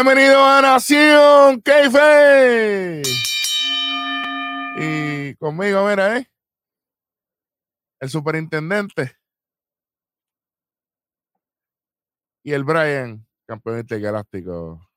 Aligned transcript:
Bienvenido 0.00 0.44
a 0.44 0.62
Nación 0.62 1.60
Keife. 1.60 3.02
Y 4.78 5.34
conmigo, 5.34 5.88
mira, 5.88 6.18
¿eh? 6.18 6.30
El 7.98 8.08
superintendente. 8.08 9.16
Y 12.44 12.52
el 12.52 12.62
Brian, 12.62 13.26
campeón 13.44 13.80
intergaláctico. 13.80 14.88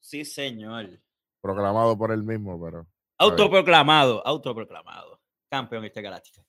Sí, 0.00 0.24
señor. 0.24 1.02
Proclamado 1.42 1.98
por 1.98 2.10
él 2.10 2.22
mismo, 2.22 2.58
pero. 2.58 2.86
Autoproclamado, 3.18 4.26
autoproclamado. 4.26 5.20
Campeón 5.50 5.84
intergaláctico. 5.84 6.46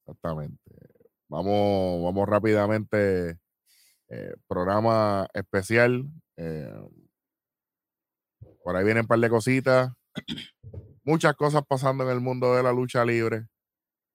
Exactamente. 0.00 0.72
Vamos, 1.28 2.04
vamos 2.04 2.28
rápidamente. 2.28 3.38
Eh, 4.10 4.34
programa 4.46 5.26
especial. 5.32 6.04
Eh, 6.36 6.70
por 8.66 8.76
ahí 8.76 8.84
vienen 8.84 9.04
un 9.04 9.06
par 9.06 9.20
de 9.20 9.30
cositas. 9.30 9.92
Muchas 11.04 11.36
cosas 11.36 11.62
pasando 11.68 12.02
en 12.02 12.10
el 12.10 12.20
mundo 12.20 12.56
de 12.56 12.64
la 12.64 12.72
lucha 12.72 13.04
libre. 13.04 13.46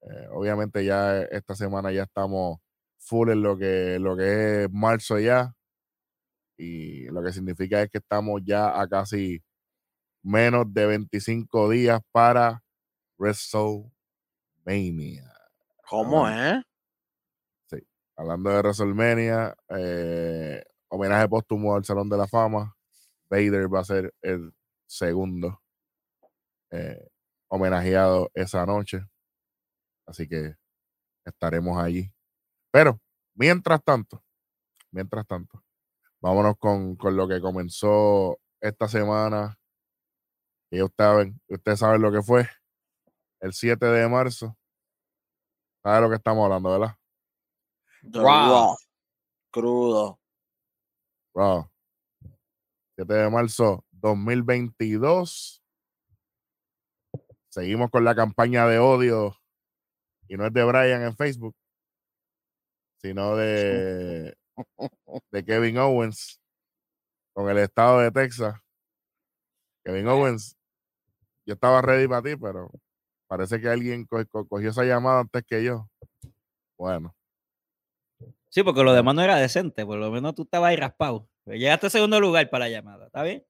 Eh, 0.02 0.28
obviamente 0.34 0.84
ya 0.84 1.22
esta 1.22 1.56
semana 1.56 1.90
ya 1.94 2.04
estamos 2.04 2.60
full 2.98 3.30
en 3.30 3.44
lo 3.44 3.58
que, 3.58 3.98
lo 3.98 4.18
que 4.18 4.66
es 4.66 4.70
marzo 4.70 5.20
ya. 5.20 5.54
Y 6.58 7.06
lo 7.06 7.24
que 7.24 7.32
significa 7.32 7.82
es 7.82 7.90
que 7.90 8.00
estamos 8.00 8.42
ya 8.44 8.78
a 8.78 8.86
casi 8.90 9.42
menos 10.22 10.66
de 10.74 10.86
25 10.86 11.70
días 11.70 12.02
para 12.12 12.62
WrestleMania. 13.18 15.34
¿Cómo, 15.88 16.28
eh? 16.28 16.62
Sí. 17.68 17.78
Hablando 18.18 18.50
de 18.50 18.58
WrestleMania, 18.58 19.56
eh, 19.70 20.62
homenaje 20.90 21.30
póstumo 21.30 21.74
al 21.74 21.86
Salón 21.86 22.10
de 22.10 22.18
la 22.18 22.28
Fama. 22.28 22.76
Vader 23.32 23.74
va 23.74 23.80
a 23.80 23.86
ser 23.86 24.14
el 24.22 24.54
segundo 24.86 25.62
eh, 26.70 27.08
homenajeado 27.50 28.30
esa 28.34 28.66
noche. 28.66 29.06
Así 30.06 30.28
que 30.28 30.56
estaremos 31.26 31.78
allí. 31.78 32.14
Pero, 32.72 33.00
mientras 33.34 33.82
tanto, 33.86 34.22
mientras 34.92 35.26
tanto, 35.26 35.64
vámonos 36.20 36.58
con, 36.58 36.98
con 36.98 37.16
lo 37.16 37.26
que 37.28 37.40
comenzó 37.40 38.38
esta 38.60 38.90
semana. 38.90 39.58
Y 40.70 40.82
ustedes 40.82 41.34
ustedes 41.48 41.80
saben 41.80 42.02
lo 42.02 42.12
que 42.12 42.22
fue 42.22 42.50
el 43.40 43.54
7 43.54 43.86
de 43.86 44.10
marzo. 44.10 44.58
¿Saben 45.84 46.04
lo 46.04 46.10
que 46.10 46.18
estamos 46.18 46.44
hablando, 46.44 46.70
verdad? 46.70 46.98
Raw. 48.04 48.76
Crudo. 49.52 50.20
Raw. 51.34 51.71
7 53.02 53.14
de 53.16 53.30
marzo 53.32 53.84
2022. 53.94 55.64
Seguimos 57.50 57.90
con 57.90 58.06
la 58.06 58.14
campaña 58.14 58.68
de 58.68 58.78
odio 58.78 59.36
y 60.28 60.38
no 60.38 60.46
es 60.46 60.54
de 60.54 60.64
Brian 60.64 61.02
en 61.02 61.16
Facebook, 61.18 61.56
sino 62.98 63.36
de, 63.36 64.38
de 65.32 65.46
Kevin 65.46 65.80
Owens 65.80 66.40
con 67.34 67.50
el 67.50 67.58
estado 67.58 68.02
de 68.02 68.12
Texas. 68.12 68.56
Kevin 69.84 70.08
Owens, 70.08 70.56
yo 71.48 71.56
estaba 71.56 71.82
ready 71.82 72.08
para 72.08 72.22
ti, 72.22 72.36
pero 72.40 72.70
parece 73.28 73.60
que 73.60 73.68
alguien 73.68 74.06
cogió 74.06 74.70
esa 74.70 74.84
llamada 74.84 75.22
antes 75.22 75.44
que 75.44 75.64
yo. 75.64 75.90
Bueno. 76.78 77.16
Sí, 78.50 78.62
porque 78.62 78.84
lo 78.84 78.94
demás 78.94 79.16
no 79.16 79.24
era 79.24 79.38
decente, 79.38 79.88
por 79.88 79.98
lo 79.98 80.12
menos 80.12 80.36
tú 80.36 80.44
estabas 80.44 80.70
ahí 80.70 80.76
raspado. 80.76 81.31
Pues 81.44 81.60
llegaste 81.60 81.88
a 81.88 81.90
segundo 81.90 82.20
lugar 82.20 82.50
para 82.50 82.66
la 82.66 82.72
llamada, 82.72 83.08
¿está 83.08 83.24
bien? 83.24 83.44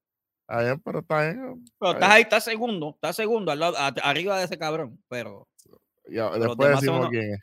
Está 0.48 0.64
bien, 0.64 0.80
pero 0.82 1.00
está 1.00 1.22
bien. 1.22 1.64
Pero 1.80 1.92
estás 1.94 2.10
ahí, 2.10 2.22
estás 2.24 2.44
segundo, 2.44 2.92
estás 2.96 3.16
segundo, 3.16 3.52
arriba 3.52 4.38
de 4.38 4.46
ese 4.46 4.58
cabrón, 4.58 5.02
pero. 5.08 5.48
Ya, 6.10 6.30
después 6.32 6.72
decimos 6.72 7.10
quién 7.10 7.34
es. 7.34 7.40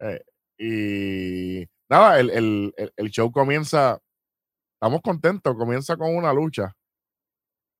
Eh, 0.00 0.24
y 0.58 1.66
nada, 1.88 2.20
el, 2.20 2.30
el, 2.30 2.74
el, 2.96 3.10
show 3.10 3.30
comienza. 3.32 4.00
Estamos 4.74 5.00
contentos, 5.02 5.56
comienza 5.56 5.96
con 5.96 6.14
una 6.14 6.32
lucha. 6.32 6.72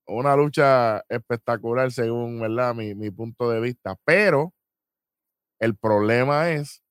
Una 0.06 0.36
lucha 0.36 1.04
espectacular, 1.08 1.90
según 1.92 2.40
¿verdad? 2.40 2.74
Mi, 2.74 2.94
mi 2.94 3.10
punto 3.10 3.50
de 3.50 3.60
vista. 3.60 3.96
Pero 4.04 4.52
el 5.60 5.76
problema 5.76 6.50
es 6.50 6.82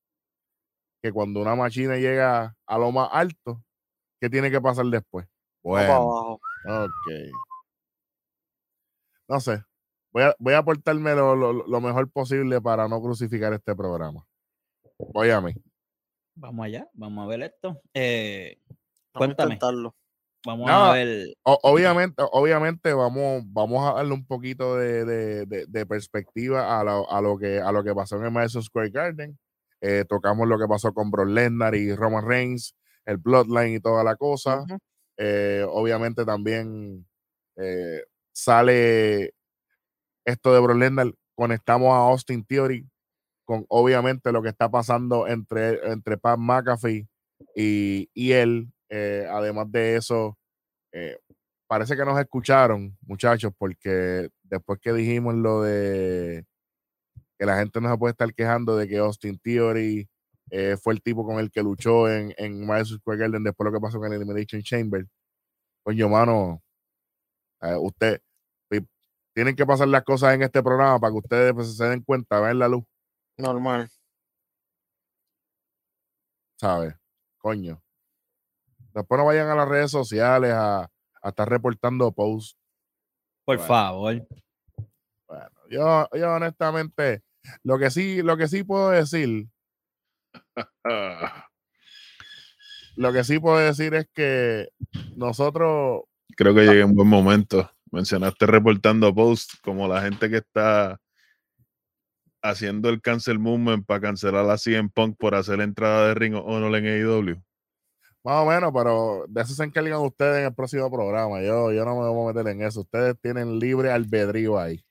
que 1.01 1.11
cuando 1.11 1.41
una 1.41 1.55
máquina 1.55 1.97
llega 1.97 2.55
a 2.65 2.77
lo 2.77 2.91
más 2.91 3.09
alto, 3.11 3.61
¿Qué 4.21 4.29
tiene 4.29 4.51
que 4.51 4.61
pasar 4.61 4.85
después? 4.85 5.27
Bueno. 5.63 6.33
Ok. 6.33 7.11
No 9.27 9.39
sé. 9.39 9.63
Voy 10.11 10.23
a, 10.23 10.35
voy 10.37 10.53
a 10.53 10.61
portarme 10.61 11.15
lo, 11.15 11.81
mejor 11.81 12.07
posible 12.11 12.61
para 12.61 12.87
no 12.87 13.01
crucificar 13.01 13.51
este 13.53 13.75
programa. 13.75 14.23
Voy 14.99 15.31
a 15.31 15.41
mí. 15.41 15.53
Vamos 16.35 16.65
allá, 16.65 16.87
vamos 16.93 17.25
a 17.25 17.27
ver 17.29 17.41
esto. 17.41 17.81
Eh, 17.95 18.59
cuéntame. 19.11 19.57
Vamos 20.45 20.69
a 20.69 20.93
ver. 20.93 21.33
obviamente, 21.43 22.23
obviamente 22.31 22.93
vamos, 22.93 23.43
vamos 23.47 23.89
a 23.89 23.95
darle 23.95 24.13
un 24.13 24.25
poquito 24.25 24.75
de, 24.75 25.85
perspectiva 25.87 26.79
a 26.79 26.83
lo, 26.83 27.11
a, 27.11 27.21
lo 27.21 27.37
que, 27.39 27.59
a 27.59 27.71
lo 27.71 27.83
que 27.83 27.95
pasó 27.95 28.17
en 28.17 28.25
el 28.25 28.31
Madison 28.31 28.61
Square 28.61 28.89
Garden. 28.91 29.39
Eh, 29.79 30.05
tocamos 30.07 30.47
lo 30.47 30.59
que 30.59 30.67
pasó 30.67 30.93
con 30.93 31.09
Brock 31.09 31.29
Lesnar 31.29 31.73
y 31.73 31.95
Roman 31.95 32.27
Reigns 32.27 32.75
el 33.05 33.17
Bloodline 33.17 33.75
y 33.75 33.79
toda 33.79 34.03
la 34.03 34.15
cosa. 34.15 34.65
Eh, 35.17 35.65
obviamente 35.69 36.25
también 36.25 37.05
eh, 37.57 38.03
sale 38.33 39.33
esto 40.25 40.53
de 40.53 40.59
Brock 40.59 41.15
conectamos 41.35 41.93
a 41.93 42.09
Austin 42.09 42.43
Theory 42.45 42.87
con 43.45 43.65
obviamente 43.69 44.31
lo 44.31 44.41
que 44.41 44.49
está 44.49 44.69
pasando 44.69 45.27
entre, 45.27 45.91
entre 45.91 46.17
Pat 46.17 46.39
McAfee 46.39 47.07
y, 47.55 48.09
y 48.13 48.31
él. 48.31 48.71
Eh, 48.89 49.25
además 49.29 49.71
de 49.71 49.95
eso, 49.95 50.37
parece 51.67 51.95
que 51.95 52.03
nos 52.03 52.19
escucharon, 52.19 52.97
muchachos, 53.01 53.53
porque 53.57 54.29
después 54.43 54.79
que 54.81 54.91
dijimos 54.91 55.35
lo 55.35 55.61
de 55.61 56.45
que 57.39 57.45
la 57.45 57.57
gente 57.57 57.81
no 57.81 57.89
se 57.89 57.97
puede 57.97 58.11
estar 58.11 58.31
quejando 58.35 58.77
de 58.77 58.87
que 58.87 58.97
Austin 58.97 59.39
Theory 59.39 60.07
eh, 60.51 60.75
fue 60.75 60.93
el 60.93 61.01
tipo 61.01 61.25
con 61.25 61.39
el 61.39 61.49
que 61.49 61.63
luchó 61.63 62.09
en, 62.09 62.33
en 62.37 62.65
Madison 62.67 62.99
Square 62.99 63.19
Garden 63.19 63.43
después 63.43 63.65
de 63.65 63.71
lo 63.71 63.77
que 63.77 63.81
pasó 63.81 63.99
con 63.99 64.11
el 64.11 64.21
Elimination 64.21 64.61
Chamber. 64.61 65.07
Coño, 65.83 66.09
mano, 66.09 66.61
eh, 67.61 67.75
usted 67.79 68.21
tienen 69.33 69.55
que 69.55 69.65
pasar 69.65 69.87
las 69.87 70.03
cosas 70.03 70.33
en 70.33 70.43
este 70.43 70.61
programa 70.61 70.99
para 70.99 71.11
que 71.11 71.19
ustedes 71.19 71.53
pues, 71.53 71.77
se 71.77 71.85
den 71.85 72.03
cuenta, 72.03 72.39
vean 72.41 72.59
la 72.59 72.67
luz. 72.67 72.83
Normal. 73.37 73.89
¿Sabes? 76.59 76.95
Coño. 77.37 77.81
Después 78.93 79.17
no 79.17 79.25
vayan 79.25 79.47
a 79.47 79.55
las 79.55 79.69
redes 79.69 79.89
sociales 79.89 80.51
a, 80.53 80.89
estar 81.23 81.47
reportando 81.47 82.11
posts. 82.11 82.57
Por 83.45 83.59
favor. 83.59 84.27
Bueno, 85.27 85.49
yo, 85.69 86.09
yo 86.13 86.33
honestamente, 86.33 87.23
lo 87.63 87.79
que 87.79 87.89
sí, 87.89 88.21
lo 88.21 88.35
que 88.35 88.47
sí 88.47 88.63
puedo 88.63 88.89
decir 88.89 89.47
Lo 92.95 93.13
que 93.13 93.23
sí 93.23 93.39
puedo 93.39 93.57
decir 93.57 93.93
es 93.93 94.07
que 94.13 94.69
nosotros. 95.15 96.01
Creo 96.35 96.53
que 96.53 96.65
llegué 96.65 96.81
en 96.81 96.93
buen 96.95 97.07
momento. 97.07 97.69
Mencionaste 97.91 98.45
reportando 98.45 99.13
post 99.13 99.53
como 99.63 99.87
la 99.87 100.01
gente 100.01 100.29
que 100.29 100.37
está 100.37 100.99
haciendo 102.41 102.89
el 102.89 103.01
cancel 103.01 103.39
movement 103.39 103.85
para 103.85 104.01
cancelar 104.01 104.49
a 104.49 104.57
CM 104.57 104.89
Punk 104.89 105.17
por 105.17 105.35
hacer 105.35 105.59
la 105.59 105.63
entrada 105.63 106.07
de 106.07 106.13
Ring 106.15 106.35
o 106.35 106.59
no 106.59 106.75
en 106.75 106.85
AEW. 106.85 107.41
Más 108.23 108.35
o 108.35 108.45
menos, 108.45 108.71
pero 108.73 109.25
de 109.27 109.41
eso 109.41 109.53
se 109.53 109.63
encargan 109.63 110.01
ustedes 110.01 110.39
en 110.39 110.45
el 110.45 110.53
próximo 110.53 110.91
programa. 110.91 111.41
Yo, 111.41 111.71
yo 111.71 111.83
no 111.85 111.99
me 111.99 112.07
voy 112.07 112.29
a 112.29 112.33
meter 112.33 112.51
en 112.51 112.61
eso. 112.61 112.81
Ustedes 112.81 113.15
tienen 113.19 113.59
libre 113.59 113.91
albedrío 113.91 114.59
ahí. 114.59 114.83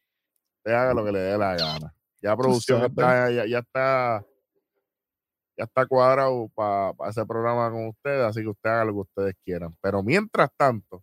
Usted 0.58 0.72
haga 0.72 0.94
lo 0.94 1.04
que 1.04 1.12
le 1.12 1.20
dé 1.20 1.38
la 1.38 1.56
gana. 1.56 1.94
Ya 2.20 2.36
producción 2.36 2.84
está, 2.84 3.30
ya, 3.30 3.46
ya 3.46 3.58
está 3.60 4.24
ya 5.60 5.64
está 5.64 5.86
cuadrado 5.86 6.48
para 6.54 6.94
ese 7.10 7.26
programa 7.26 7.70
con 7.70 7.88
ustedes, 7.88 8.22
así 8.24 8.40
que 8.40 8.48
ustedes 8.48 8.74
hagan 8.74 8.86
lo 8.88 8.94
que 8.94 9.00
ustedes 9.00 9.34
quieran. 9.44 9.76
Pero 9.82 10.02
mientras 10.02 10.50
tanto, 10.56 11.02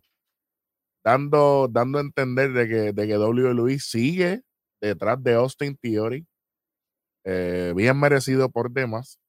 dando, 1.04 1.68
dando 1.70 1.98
a 1.98 2.00
entender 2.02 2.52
de 2.52 2.68
que, 2.68 2.92
de 2.92 3.06
que 3.06 3.78
sigue 3.78 4.42
detrás 4.80 5.22
de 5.22 5.34
Austin 5.34 5.76
Theory, 5.80 6.26
eh, 7.24 7.72
bien 7.76 7.98
merecido 8.00 8.50
por 8.50 8.70
demás. 8.72 9.20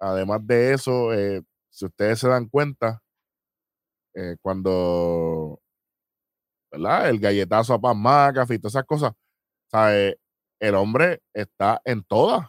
Además 0.00 0.46
de 0.46 0.72
eso, 0.74 1.12
eh, 1.12 1.42
si 1.70 1.84
ustedes 1.86 2.20
se 2.20 2.28
dan 2.28 2.48
cuenta, 2.48 3.02
eh, 4.14 4.36
cuando 4.40 5.60
¿verdad? 6.72 7.10
el 7.10 7.20
galletazo 7.20 7.74
a 7.74 7.80
Pam 7.80 7.98
McAfee 8.00 8.56
y 8.56 8.58
todas 8.60 8.74
esas 8.76 8.86
cosas, 8.86 9.12
¿sabe? 9.70 10.18
el 10.60 10.74
hombre 10.74 11.20
está 11.34 11.80
en 11.84 12.02
todas 12.04 12.48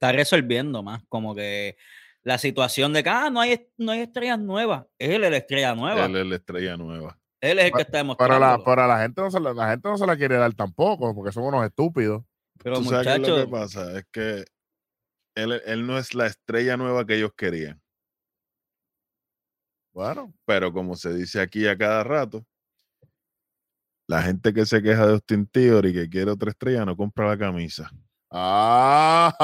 está 0.00 0.12
resolviendo 0.12 0.82
más, 0.82 1.02
como 1.10 1.34
que 1.34 1.76
la 2.22 2.38
situación 2.38 2.94
de 2.94 3.02
que 3.02 3.10
ah, 3.10 3.28
no 3.28 3.40
hay, 3.40 3.68
no 3.76 3.92
hay 3.92 4.00
estrellas 4.00 4.38
nuevas. 4.38 4.86
Es 4.98 5.10
él 5.10 5.20
la 5.20 5.36
estrella 5.36 5.74
nueva. 5.74 6.06
Él 6.06 6.16
es 6.16 6.26
la 6.26 6.36
estrella 6.36 6.76
nueva. 6.78 7.18
Él 7.38 7.58
es 7.58 7.66
el 7.66 7.72
que 7.72 7.82
está 7.82 7.98
demostrando. 7.98 8.38
la, 8.38 8.62
pero 8.64 8.86
la 8.86 9.00
gente 9.00 9.20
no 9.20 9.30
se 9.30 9.40
la, 9.40 9.52
la 9.52 9.70
gente 9.70 9.88
no 9.88 9.98
se 9.98 10.06
la 10.06 10.16
quiere 10.16 10.36
dar 10.36 10.54
tampoco, 10.54 11.14
porque 11.14 11.32
son 11.32 11.44
unos 11.44 11.66
estúpidos. 11.66 12.22
Pero 12.62 12.76
¿Tú 12.76 12.84
sabes 12.84 13.06
qué 13.06 13.12
es 13.12 13.18
lo 13.18 13.28
muchachos, 13.28 13.44
que 13.44 13.50
pasa? 13.50 13.98
Es 13.98 14.06
que 14.10 14.44
él, 15.34 15.62
él 15.66 15.86
no 15.86 15.98
es 15.98 16.14
la 16.14 16.26
estrella 16.26 16.78
nueva 16.78 17.04
que 17.04 17.16
ellos 17.16 17.32
querían. 17.36 17.80
Bueno, 19.92 20.32
Pero 20.46 20.72
como 20.72 20.96
se 20.96 21.12
dice 21.12 21.42
aquí 21.42 21.66
a 21.66 21.76
cada 21.76 22.04
rato, 22.04 22.46
la 24.06 24.22
gente 24.22 24.54
que 24.54 24.64
se 24.64 24.82
queja 24.82 25.06
de 25.06 25.12
Austin 25.12 25.46
Theory 25.46 25.92
que 25.92 26.08
quiere 26.08 26.30
otra 26.30 26.50
estrella 26.50 26.86
no 26.86 26.96
compra 26.96 27.28
la 27.28 27.38
camisa. 27.38 27.90
Ah. 28.30 29.42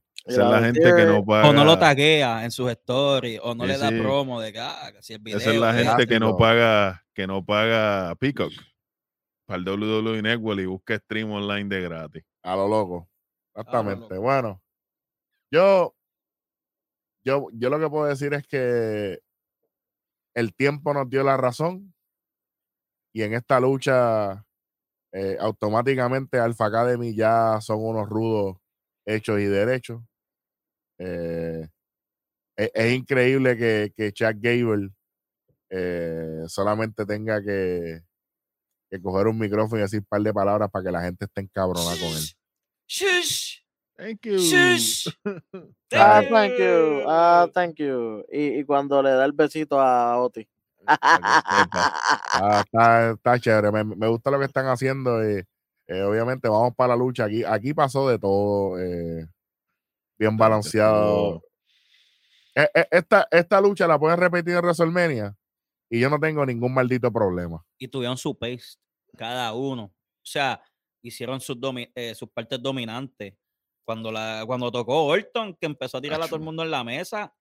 Esa 0.26 0.42
es 0.42 0.48
la 0.50 0.60
gente 0.60 0.80
que 0.82 1.04
no 1.06 1.24
paga. 1.24 1.48
o 1.48 1.52
no 1.52 1.64
lo 1.64 1.78
taguea 1.78 2.44
en 2.44 2.50
sus 2.50 2.68
stories, 2.72 3.38
o 3.44 3.54
no 3.54 3.62
Sí, 3.64 3.68
le 3.70 3.78
da 3.78 3.90
sí. 3.90 4.00
promo 4.00 4.40
de 4.40 4.52
que, 4.52 4.58
ah, 4.58 4.90
que 4.92 5.00
si 5.02 5.12
el 5.12 5.20
video. 5.20 5.38
Esa 5.38 5.52
es 5.52 5.60
la 5.60 5.72
que- 5.72 5.84
gente 5.84 6.06
que 6.08 6.18
no 6.18 6.36
paga, 6.36 7.04
que 7.14 7.26
no 7.28 7.44
paga 7.44 8.12
Peacock 8.16 8.52
para 9.46 9.58
el 9.58 9.64
WWE 9.68 10.22
Network 10.22 10.58
y 10.60 10.66
busca 10.66 10.96
stream 10.98 11.30
online 11.30 11.68
de 11.74 11.80
gratis. 11.82 12.24
a 12.42 12.56
lo 12.56 12.66
loco. 12.68 13.08
Exactamente. 13.54 14.02
loco. 14.08 14.20
Bueno, 14.20 14.60
yo, 15.52 15.94
yo, 17.24 17.46
yo 17.52 17.70
lo 17.70 17.78
que 17.78 17.88
puedo 17.88 18.06
decir 18.06 18.34
es 18.34 18.44
que 18.48 19.20
el 20.34 20.54
tiempo 20.56 20.92
nos 20.92 21.08
dio 21.08 21.22
la 21.22 21.36
razón 21.36 21.94
y 23.12 23.22
en 23.22 23.34
esta 23.34 23.58
lucha 23.60 24.44
eh, 25.18 25.38
automáticamente 25.40 26.38
Alpha 26.38 26.66
Academy 26.66 27.14
ya 27.14 27.58
son 27.62 27.78
unos 27.82 28.06
rudos 28.06 28.58
hechos 29.06 29.40
y 29.40 29.44
derechos. 29.46 30.02
Eh, 30.98 31.66
es, 32.54 32.70
es 32.74 32.92
increíble 32.92 33.56
que, 33.56 33.94
que 33.96 34.12
Chuck 34.12 34.36
Gable 34.38 34.90
eh, 35.70 36.42
solamente 36.48 37.06
tenga 37.06 37.42
que, 37.42 38.02
que 38.90 39.00
coger 39.00 39.28
un 39.28 39.38
micrófono 39.38 39.78
y 39.78 39.82
decir 39.84 40.00
un 40.00 40.06
par 40.06 40.20
de 40.20 40.34
palabras 40.34 40.70
para 40.70 40.84
que 40.84 40.90
la 40.92 41.00
gente 41.00 41.24
esté 41.24 41.40
encabronada 41.40 41.96
con 41.98 42.08
él. 42.08 42.24
Shush, 42.86 43.60
Thank 43.96 44.26
you. 44.26 44.38
shush. 44.38 45.08
Ah, 45.94 46.20
Thank 46.28 46.58
you. 46.58 47.04
Ah, 47.06 47.48
thank 47.54 47.76
you. 47.78 48.22
Y, 48.30 48.58
y 48.58 48.64
cuando 48.64 49.02
le 49.02 49.10
da 49.10 49.24
el 49.24 49.32
besito 49.32 49.80
a 49.80 50.18
Oti. 50.20 50.46
Ah, 52.38 52.62
está, 52.64 53.10
está 53.12 53.40
chévere. 53.40 53.72
Me, 53.72 53.84
me 53.84 54.08
gusta 54.08 54.30
lo 54.30 54.38
que 54.38 54.44
están 54.44 54.66
haciendo. 54.66 55.22
eh, 55.22 55.44
eh, 55.88 56.02
obviamente, 56.02 56.48
vamos 56.48 56.74
para 56.74 56.88
la 56.88 56.96
lucha. 56.96 57.24
Aquí, 57.24 57.44
aquí 57.44 57.72
pasó 57.74 58.08
de 58.08 58.18
todo. 58.18 58.78
eh, 58.78 59.26
bien 60.18 60.36
balanceado. 60.36 61.42
Eh, 62.54 62.68
eh, 62.74 62.86
Esta, 62.90 63.28
esta 63.30 63.60
lucha 63.60 63.86
la 63.86 63.98
pueden 63.98 64.18
repetir 64.18 64.54
en 64.54 64.60
WrestleMania 64.64 65.36
y 65.90 66.00
yo 66.00 66.08
no 66.10 66.18
tengo 66.18 66.44
ningún 66.46 66.72
maldito 66.74 67.12
problema. 67.12 67.64
y 67.78 67.86
tuvieron 67.88 68.16
su 68.16 68.36
pace, 68.36 68.76
cada 69.16 69.52
uno. 69.52 69.84
O 69.84 69.92
sea, 70.28 70.60
hicieron 71.02 71.40
sus, 71.40 71.56
eh, 71.94 72.14
sus 72.14 72.28
partes 72.30 72.60
dominantes. 72.60 73.34
Cuando, 73.84 74.10
la, 74.10 74.42
cuando 74.46 74.72
tocó 74.72 75.04
Orton, 75.04 75.54
que 75.54 75.66
empezó 75.66 75.98
a 75.98 76.00
tirar 76.00 76.20
a 76.20 76.26
todo 76.26 76.36
el 76.36 76.42
mundo 76.42 76.64
en 76.64 76.70
la 76.72 76.82
mesa, 76.82 77.32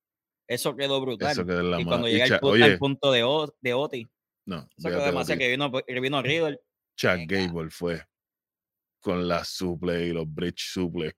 eso 0.48 0.76
quedó 0.76 1.02
brutal. 1.02 1.32
Eso 1.32 1.46
queda 1.46 1.60
en 1.62 1.72
la 1.72 1.80
y 1.80 1.86
mano. 1.86 1.90
cuando 1.90 2.08
llega 2.08 2.40
pu- 2.40 2.64
al 2.64 2.78
punto 2.78 3.12
de, 3.12 3.24
O- 3.24 3.54
de 3.62 3.74
Oti, 3.74 4.08
no, 4.46 4.68
eso 4.78 4.90
quedó 4.90 5.06
demasiado 5.06 5.40
que 5.40 5.50
vino, 5.50 5.72
que 5.72 6.00
vino 6.00 6.22
Riddle. 6.22 6.60
Chuck 6.96 7.12
Venga. 7.28 7.48
Gable 7.48 7.70
fue 7.72 8.02
con 9.00 9.28
la 9.28 9.44
suple 9.44 10.06
y 10.08 10.14
los 10.14 10.32
bridge 10.34 10.72
suple. 10.72 11.16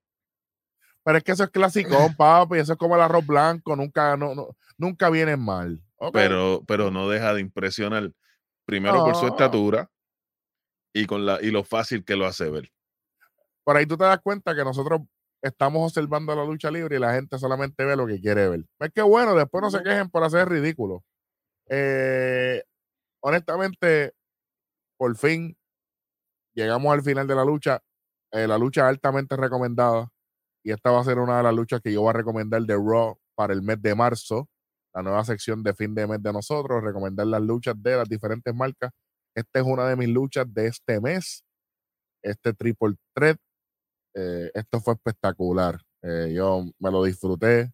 Pero 1.04 1.18
es 1.20 1.24
que 1.24 1.32
eso 1.34 1.44
es 1.44 1.50
clásico, 1.52 1.90
papi. 2.18 2.58
Eso 2.58 2.74
es 2.74 2.78
como 2.80 2.96
el 2.96 3.02
arroz 3.02 3.26
blanco. 3.26 3.76
Nunca, 3.76 4.18
no, 4.18 4.34
no- 4.36 4.56
nunca 4.78 5.10
viene 5.10 5.38
mal. 5.38 5.82
pero, 6.14 6.64
pero 6.68 6.92
no 6.92 7.08
deja 7.10 7.34
de 7.34 7.42
impresionar. 7.42 8.12
Primero 8.66 9.04
por 9.06 9.16
su 9.16 9.26
estatura 9.28 9.90
y 10.94 11.06
con 11.06 11.26
la 11.26 11.40
y 11.42 11.52
lo 11.52 11.64
fácil 11.64 12.04
que 12.04 12.16
lo 12.18 12.26
hace 12.26 12.50
ver. 12.50 12.70
por 13.64 13.78
ahí 13.78 13.86
tú 13.86 13.96
te 13.98 14.04
das 14.04 14.20
cuenta 14.22 14.54
que 14.56 14.64
nosotros 14.64 15.02
estamos 15.42 15.84
observando 15.84 16.36
la 16.36 16.46
lucha 16.46 16.72
libre 16.72 16.98
y 16.98 17.00
la 17.00 17.14
gente 17.14 17.38
solamente 17.38 17.86
ve 17.86 17.96
lo 17.96 18.08
que 18.08 18.20
quiere 18.20 18.50
ver. 18.50 18.66
Es 18.80 18.92
que 18.92 19.02
bueno, 19.02 19.36
después 19.36 19.62
no 19.62 19.72
se 19.72 19.84
quejen 19.84 20.10
por 20.10 20.24
hacer 20.24 20.50
ridículo. 20.50 21.04
Eh, 21.70 22.64
honestamente, 23.22 24.14
por 24.98 25.16
fin 25.18 25.58
llegamos 26.54 26.94
al 26.94 27.04
final 27.04 27.28
de 27.28 27.36
la 27.36 27.46
lucha. 27.46 27.82
Eh, 28.32 28.48
la 28.48 28.58
lucha 28.58 28.88
altamente 28.88 29.36
recomendada. 29.38 30.10
Y 30.64 30.72
esta 30.72 30.92
va 30.92 31.02
a 31.02 31.04
ser 31.04 31.20
una 31.20 31.38
de 31.38 31.44
las 31.44 31.54
luchas 31.54 31.82
que 31.82 31.94
yo 31.94 32.02
voy 32.02 32.10
a 32.10 32.14
recomendar 32.14 32.62
de 32.64 32.76
Raw 32.76 33.18
para 33.36 33.54
el 33.54 33.62
mes 33.62 33.82
de 33.82 33.96
marzo. 33.96 34.50
La 34.94 35.04
nueva 35.04 35.24
sección 35.24 35.64
de 35.64 35.74
fin 35.74 35.94
de 35.96 36.08
mes 36.08 36.22
de 36.22 36.34
nosotros. 36.34 36.84
Recomendar 36.84 37.28
las 37.28 37.42
luchas 37.42 37.76
de 37.78 37.98
las 37.98 38.10
diferentes 38.10 38.54
marcas. 38.54 38.92
Esta 39.36 39.60
es 39.60 39.66
una 39.66 39.88
de 39.88 39.96
mis 39.96 40.10
luchas 40.10 40.52
de 40.54 40.68
este 40.68 41.00
mes. 41.00 41.44
Este 42.24 42.54
triple 42.54 42.96
threat 43.14 43.38
eh, 44.18 44.52
esto 44.56 44.82
fue 44.82 44.96
espectacular. 44.96 45.80
Eh, 46.02 46.34
yo 46.36 46.66
me 46.80 46.92
lo 46.92 47.04
disfruté. 47.04 47.72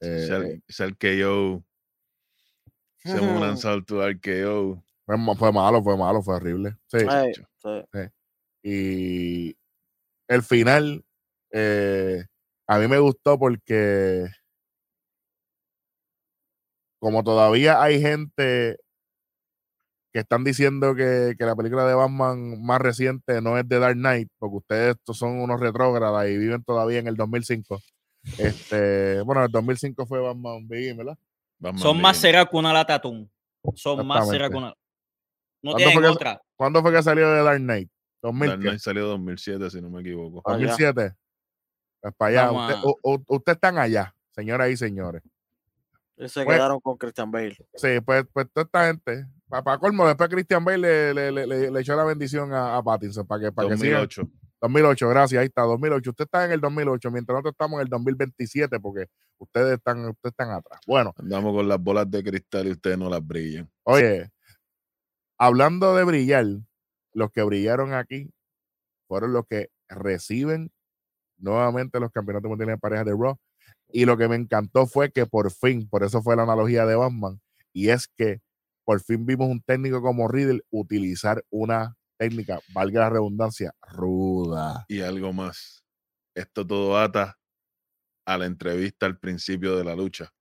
Eh, 0.00 0.26
Sal, 0.26 0.62
sal 0.68 0.96
KO. 0.98 1.64
Se 2.98 3.20
un 3.20 3.42
asalto 3.44 4.02
al 4.02 4.20
KO. 4.20 4.82
fue, 5.06 5.16
fue 5.36 5.52
malo, 5.52 5.82
fue 5.82 5.96
malo, 5.96 6.22
fue 6.22 6.34
horrible. 6.34 6.76
Sí. 6.88 6.98
Ay, 7.08 7.32
chacho. 7.32 7.48
sí. 7.92 8.00
Y 8.62 9.56
el 10.26 10.42
final, 10.42 11.04
eh, 11.52 12.24
a 12.66 12.78
mí 12.78 12.88
me 12.88 12.98
gustó 12.98 13.38
porque 13.38 14.26
como 16.98 17.22
todavía 17.22 17.80
hay 17.80 18.00
gente 18.00 18.78
que 20.18 20.22
están 20.22 20.42
diciendo 20.42 20.96
que, 20.96 21.36
que 21.38 21.44
la 21.44 21.54
película 21.54 21.86
de 21.86 21.94
Batman 21.94 22.60
más 22.60 22.80
reciente 22.80 23.40
no 23.40 23.56
es 23.56 23.68
de 23.68 23.78
Dark 23.78 23.94
Knight, 23.94 24.28
porque 24.36 24.56
ustedes 24.56 24.96
estos 24.96 25.16
son 25.16 25.38
unos 25.40 25.60
retrógradas 25.60 26.28
y 26.28 26.36
viven 26.36 26.64
todavía 26.64 26.98
en 26.98 27.06
el 27.06 27.14
2005. 27.14 27.80
Este, 28.36 29.20
bueno, 29.22 29.44
el 29.44 29.50
2005 29.52 30.06
fue 30.06 30.20
Batman 30.20 30.66
Begins, 30.66 30.96
¿verdad? 30.96 31.16
Batman 31.60 31.80
Son 31.80 32.00
más 32.00 32.16
ceras 32.16 32.46
que 32.50 32.56
una 32.56 32.72
lata 32.72 32.94
atún. 32.96 33.30
Son 33.76 34.04
más 34.04 34.28
ceras 34.28 34.50
que 34.50 34.56
una. 34.56 34.74
No 35.62 35.70
¿Cuándo 35.72 35.76
tienen 35.76 35.94
fue 35.94 36.02
que- 36.02 36.08
otra. 36.08 36.42
¿Cuándo 36.56 36.82
fue 36.82 36.92
que 36.92 37.02
salió 37.02 37.30
de 37.30 37.42
Dark 37.44 37.60
Knight? 37.60 37.88
Dark 38.20 38.34
2000, 38.34 38.56
Knight 38.58 38.78
salió 38.80 39.06
2007, 39.06 39.70
si 39.70 39.80
no 39.80 39.88
me 39.88 40.00
equivoco. 40.00 40.42
Ah, 40.44 40.58
ya. 40.58 40.66
2007. 40.66 41.14
Pues 42.00 42.14
para 42.16 42.48
allá. 42.48 42.74
Usted- 42.82 43.24
Ustedes 43.28 43.56
están 43.56 43.78
allá, 43.78 44.12
señoras 44.32 44.68
y 44.70 44.76
señores. 44.76 45.22
Y 46.16 46.28
se 46.28 46.44
Pues- 46.44 46.56
quedaron 46.56 46.80
con 46.80 46.96
Christian 46.98 47.30
Bale. 47.30 47.56
Sí, 47.74 48.00
pues, 48.04 48.24
pues 48.32 48.48
toda 48.52 48.64
esta 48.64 48.86
gente, 48.88 49.24
para, 49.48 49.78
colmo, 49.78 50.06
después 50.06 50.28
Christian 50.28 50.64
Bale 50.64 51.12
le, 51.14 51.32
le, 51.32 51.46
le- 51.46 51.70
le- 51.70 51.80
echó 51.80 51.96
la 51.96 52.04
bendición 52.04 52.52
a, 52.52 52.76
a 52.76 52.82
Pattinson 52.82 53.26
para 53.26 53.40
que, 53.44 53.52
para 53.52 53.68
que 53.68 53.76
siga. 53.76 53.98
2008. 53.98 54.22
2008, 54.60 55.08
gracias, 55.08 55.40
ahí 55.40 55.46
está, 55.46 55.62
2008. 55.62 56.10
Usted 56.10 56.24
está 56.24 56.44
en 56.44 56.52
el 56.52 56.60
2008, 56.60 57.10
mientras 57.12 57.34
nosotros 57.34 57.52
estamos 57.52 57.78
en 57.78 57.82
el 57.86 57.88
2027, 57.90 58.80
porque 58.80 59.06
ustedes 59.38 59.74
están, 59.78 60.00
ustedes 60.00 60.32
están 60.32 60.50
atrás. 60.50 60.80
Bueno, 60.86 61.12
Andamos 61.16 61.54
con 61.54 61.68
las 61.68 61.78
bolas 61.80 62.10
de 62.10 62.22
cristal 62.24 62.66
y 62.66 62.72
ustedes 62.72 62.98
no 62.98 63.08
las 63.08 63.24
brillan. 63.24 63.70
oye, 63.84 64.28
hablando 65.38 65.94
de 65.94 66.04
brillar, 66.04 66.44
los 67.12 67.30
que 67.30 67.42
brillaron 67.42 67.94
aquí 67.94 68.30
fueron 69.06 69.32
los 69.32 69.46
que 69.46 69.70
reciben 69.88 70.70
nuevamente 71.38 72.00
los 72.00 72.10
campeonatos 72.10 72.48
mundiales 72.48 72.74
de 72.74 72.78
pareja 72.80 73.04
de 73.04 73.12
Raw. 73.12 73.36
Y 73.90 74.04
lo 74.04 74.16
que 74.18 74.28
me 74.28 74.36
encantó 74.36 74.86
fue 74.86 75.10
que 75.10 75.24
por 75.24 75.50
fin, 75.50 75.88
por 75.88 76.02
eso 76.02 76.20
fue 76.22 76.36
la 76.36 76.42
analogía 76.42 76.84
de 76.84 76.94
Batman, 76.96 77.40
y 77.72 77.88
es 77.90 78.06
que 78.08 78.40
por 78.88 79.02
fin 79.02 79.26
vimos 79.26 79.50
un 79.50 79.60
técnico 79.60 80.00
como 80.00 80.28
Riddle 80.28 80.62
utilizar 80.70 81.44
una 81.50 81.94
técnica, 82.16 82.58
valga 82.72 83.00
la 83.00 83.10
redundancia, 83.10 83.74
ruda. 83.82 84.86
Y 84.88 85.02
algo 85.02 85.30
más. 85.34 85.84
Esto 86.34 86.66
todo 86.66 86.98
ata 86.98 87.38
a 88.24 88.38
la 88.38 88.46
entrevista 88.46 89.04
al 89.04 89.18
principio 89.18 89.76
de 89.76 89.84
la 89.84 89.94
lucha. 89.94 90.32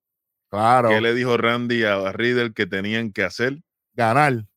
Claro, 0.49 0.87
¿Qué 0.87 1.01
le 1.01 1.13
dijo 1.13 1.35
Randy 1.35 1.83
a 1.83 2.13
Riddle 2.13 2.53
que 2.53 2.65
tenían 2.65 3.11
que 3.11 3.25
hacer? 3.25 3.61
ganar 3.93 4.47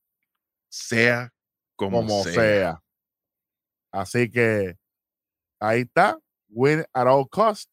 Sea 0.68 1.35
como, 1.75 2.02
como 2.02 2.23
sea. 2.23 2.32
sea. 2.32 2.82
Así 3.90 4.30
que 4.30 4.78
ahí 5.59 5.80
está, 5.80 6.16
win 6.49 6.85
at 6.92 7.09
all 7.09 7.28
cost. 7.28 7.68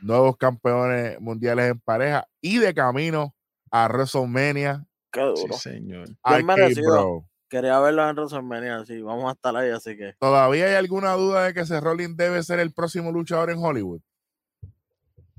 Nuevos 0.00 0.38
campeones 0.38 1.20
mundiales 1.20 1.72
en 1.72 1.80
pareja 1.80 2.26
y 2.40 2.56
de 2.56 2.72
camino 2.72 3.34
a 3.70 3.88
WrestleMania. 3.88 4.87
Qué 5.12 5.20
Sí, 5.34 5.42
duro. 5.42 5.54
señor. 5.54 6.04
Bien 6.06 6.16
Arcade, 6.22 6.44
merecido. 6.60 6.92
bro. 6.92 7.28
Quería 7.48 7.80
verlos 7.80 8.10
en 8.10 8.16
WrestleMania, 8.16 8.84
sí. 8.84 9.00
Vamos 9.00 9.24
a 9.30 9.32
estar 9.32 9.56
ahí, 9.56 9.70
así 9.70 9.96
que. 9.96 10.12
¿Todavía 10.20 10.66
hay 10.66 10.74
alguna 10.74 11.12
duda 11.14 11.44
de 11.46 11.54
que 11.54 11.64
Seth 11.64 11.82
Rollins 11.82 12.16
debe 12.16 12.42
ser 12.42 12.58
el 12.60 12.72
próximo 12.74 13.10
luchador 13.10 13.50
en 13.50 13.58
Hollywood? 13.58 14.00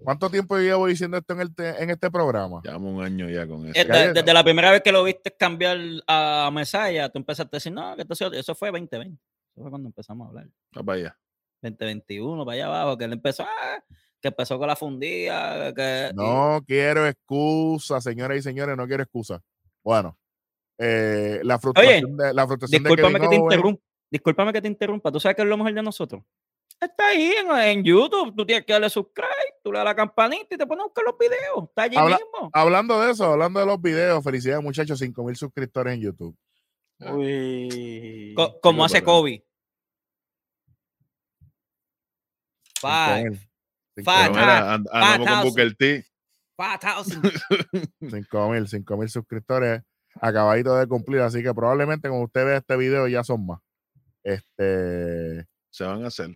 ¿Cuánto 0.02 0.30
tiempo 0.30 0.58
llevo 0.58 0.88
diciendo 0.88 1.18
esto 1.18 1.34
en, 1.34 1.42
el 1.42 1.54
te- 1.54 1.84
en 1.84 1.90
este 1.90 2.10
programa? 2.10 2.62
Llevamos 2.64 2.94
un 2.96 3.04
año 3.04 3.30
ya 3.30 3.46
con 3.46 3.68
eso. 3.68 3.80
Eh, 3.80 3.86
de- 3.86 4.14
desde 4.14 4.34
la 4.34 4.44
primera 4.44 4.72
vez 4.72 4.82
que 4.82 4.92
lo 4.94 5.04
viste 5.04 5.32
cambiar 5.38 5.78
a 6.08 6.50
Mesaya, 6.54 7.10
tú 7.10 7.20
empezaste 7.20 7.56
a 7.56 7.58
decir, 7.58 7.74
no, 7.74 7.96
que 7.96 8.04
esto 8.10 8.32
eso 8.34 8.56
fue 8.56 8.70
2020. 8.72 9.22
Eso 9.54 9.62
fue 9.62 9.70
cuando 9.70 9.90
empezamos 9.90 10.26
a 10.26 10.30
hablar. 10.30 10.48
Va 10.78 10.84
para 10.84 10.98
allá. 11.00 11.20
2021, 11.62 12.46
para 12.46 12.56
allá 12.56 12.66
abajo, 12.68 12.98
que 12.98 13.04
él 13.06 13.14
empezó, 13.14 13.44
ah, 13.44 13.84
que 14.22 14.30
empezó 14.30 14.58
con 14.58 14.68
la 14.70 14.78
fundida, 14.78 15.74
que... 15.74 16.10
y- 16.14 16.16
No 16.16 16.62
quiero 16.66 17.06
excusa, 17.06 18.00
señoras 18.00 18.38
y 18.38 18.42
señores, 18.42 18.78
no 18.78 18.88
quiero 18.88 19.04
excusa. 19.04 19.42
Bueno, 19.84 20.18
eh, 20.78 21.40
la 21.44 21.60
frustración 21.60 22.16
de 22.18 22.34
la 22.34 22.48
frustración 22.48 22.84
de 22.84 22.90
Discúlpame 22.90 23.20
Kevin 23.20 23.30
que 23.30 23.36
te 23.36 23.42
Owens- 23.42 23.54
interrumpa. 23.54 23.84
Discúlpame 24.12 24.54
que 24.54 24.62
te 24.62 24.68
interrumpa. 24.68 25.12
¿Tú 25.12 25.20
sabes 25.20 25.36
qué 25.36 25.42
es 25.44 25.48
lo 25.48 25.58
mejor 25.58 25.74
de 25.74 25.84
nosotros? 25.84 26.24
Está 26.80 27.08
ahí 27.10 27.34
en, 27.34 27.52
en 27.52 27.84
YouTube. 27.84 28.34
Tú 28.36 28.46
tienes 28.46 28.66
que 28.66 28.74
darle 28.74 28.90
subscribe, 28.90 29.30
tú 29.64 29.72
le 29.72 29.80
das 29.80 29.86
la 29.86 29.96
campanita 29.96 30.56
y 30.56 30.58
te 30.58 30.66
pones 30.66 30.84
a 30.84 30.86
buscar 30.86 31.04
los 31.04 31.18
videos. 31.18 31.66
Está 31.70 31.84
allí 31.84 31.98
Habla- 31.98 32.18
mismo. 32.18 32.50
Hablando 32.54 33.02
de 33.02 33.12
eso, 33.12 33.26
hablando 33.26 33.60
de 33.60 33.66
los 33.66 33.82
videos, 33.82 34.24
felicidades 34.24 34.64
muchachos, 34.64 34.98
5 35.00 35.24
mil 35.24 35.36
suscriptores 35.36 35.94
en 35.96 36.02
YouTube. 36.02 36.36
Uy. 37.00 38.34
Co- 38.36 38.60
como 38.62 38.84
hace 38.86 39.04
Kobe. 39.04 39.46
Five. 42.82 43.40
mira, 43.98 44.74
and- 44.76 44.88
andamos 44.92 45.28
con 45.28 45.28
5000. 45.28 45.44
Booker 45.44 45.76
T. 45.76 46.06
Five 46.60 46.80
thousand. 46.82 47.24
5 48.02 48.50
mil, 48.50 48.68
5 48.68 48.98
mil 48.98 49.10
suscriptores 49.10 49.82
acabadito 50.20 50.76
de 50.76 50.88
cumplir, 50.88 51.22
así 51.22 51.42
que 51.42 51.54
probablemente 51.54 52.10
cuando 52.10 52.26
usted 52.26 52.46
vea 52.46 52.58
este 52.58 52.76
video 52.76 53.08
ya 53.08 53.24
son 53.24 53.46
más. 53.46 53.62
Este, 54.24 55.48
Se 55.70 55.86
van 55.86 56.04
a 56.04 56.08
hacer. 56.08 56.36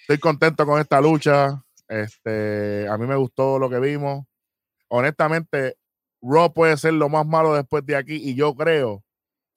estoy 0.00 0.16
contento 0.18 0.64
con 0.64 0.80
esta 0.80 0.98
lucha. 0.98 1.62
Este, 1.88 2.88
a 2.88 2.96
mí 2.96 3.06
me 3.06 3.16
gustó 3.16 3.58
lo 3.58 3.68
que 3.68 3.80
vimos. 3.80 4.24
Honestamente, 4.88 5.76
Raw 6.22 6.54
puede 6.54 6.78
ser 6.78 6.94
lo 6.94 7.10
más 7.10 7.26
malo 7.26 7.52
después 7.54 7.84
de 7.84 7.96
aquí 7.96 8.14
y 8.14 8.34
yo 8.34 8.54
creo, 8.54 9.04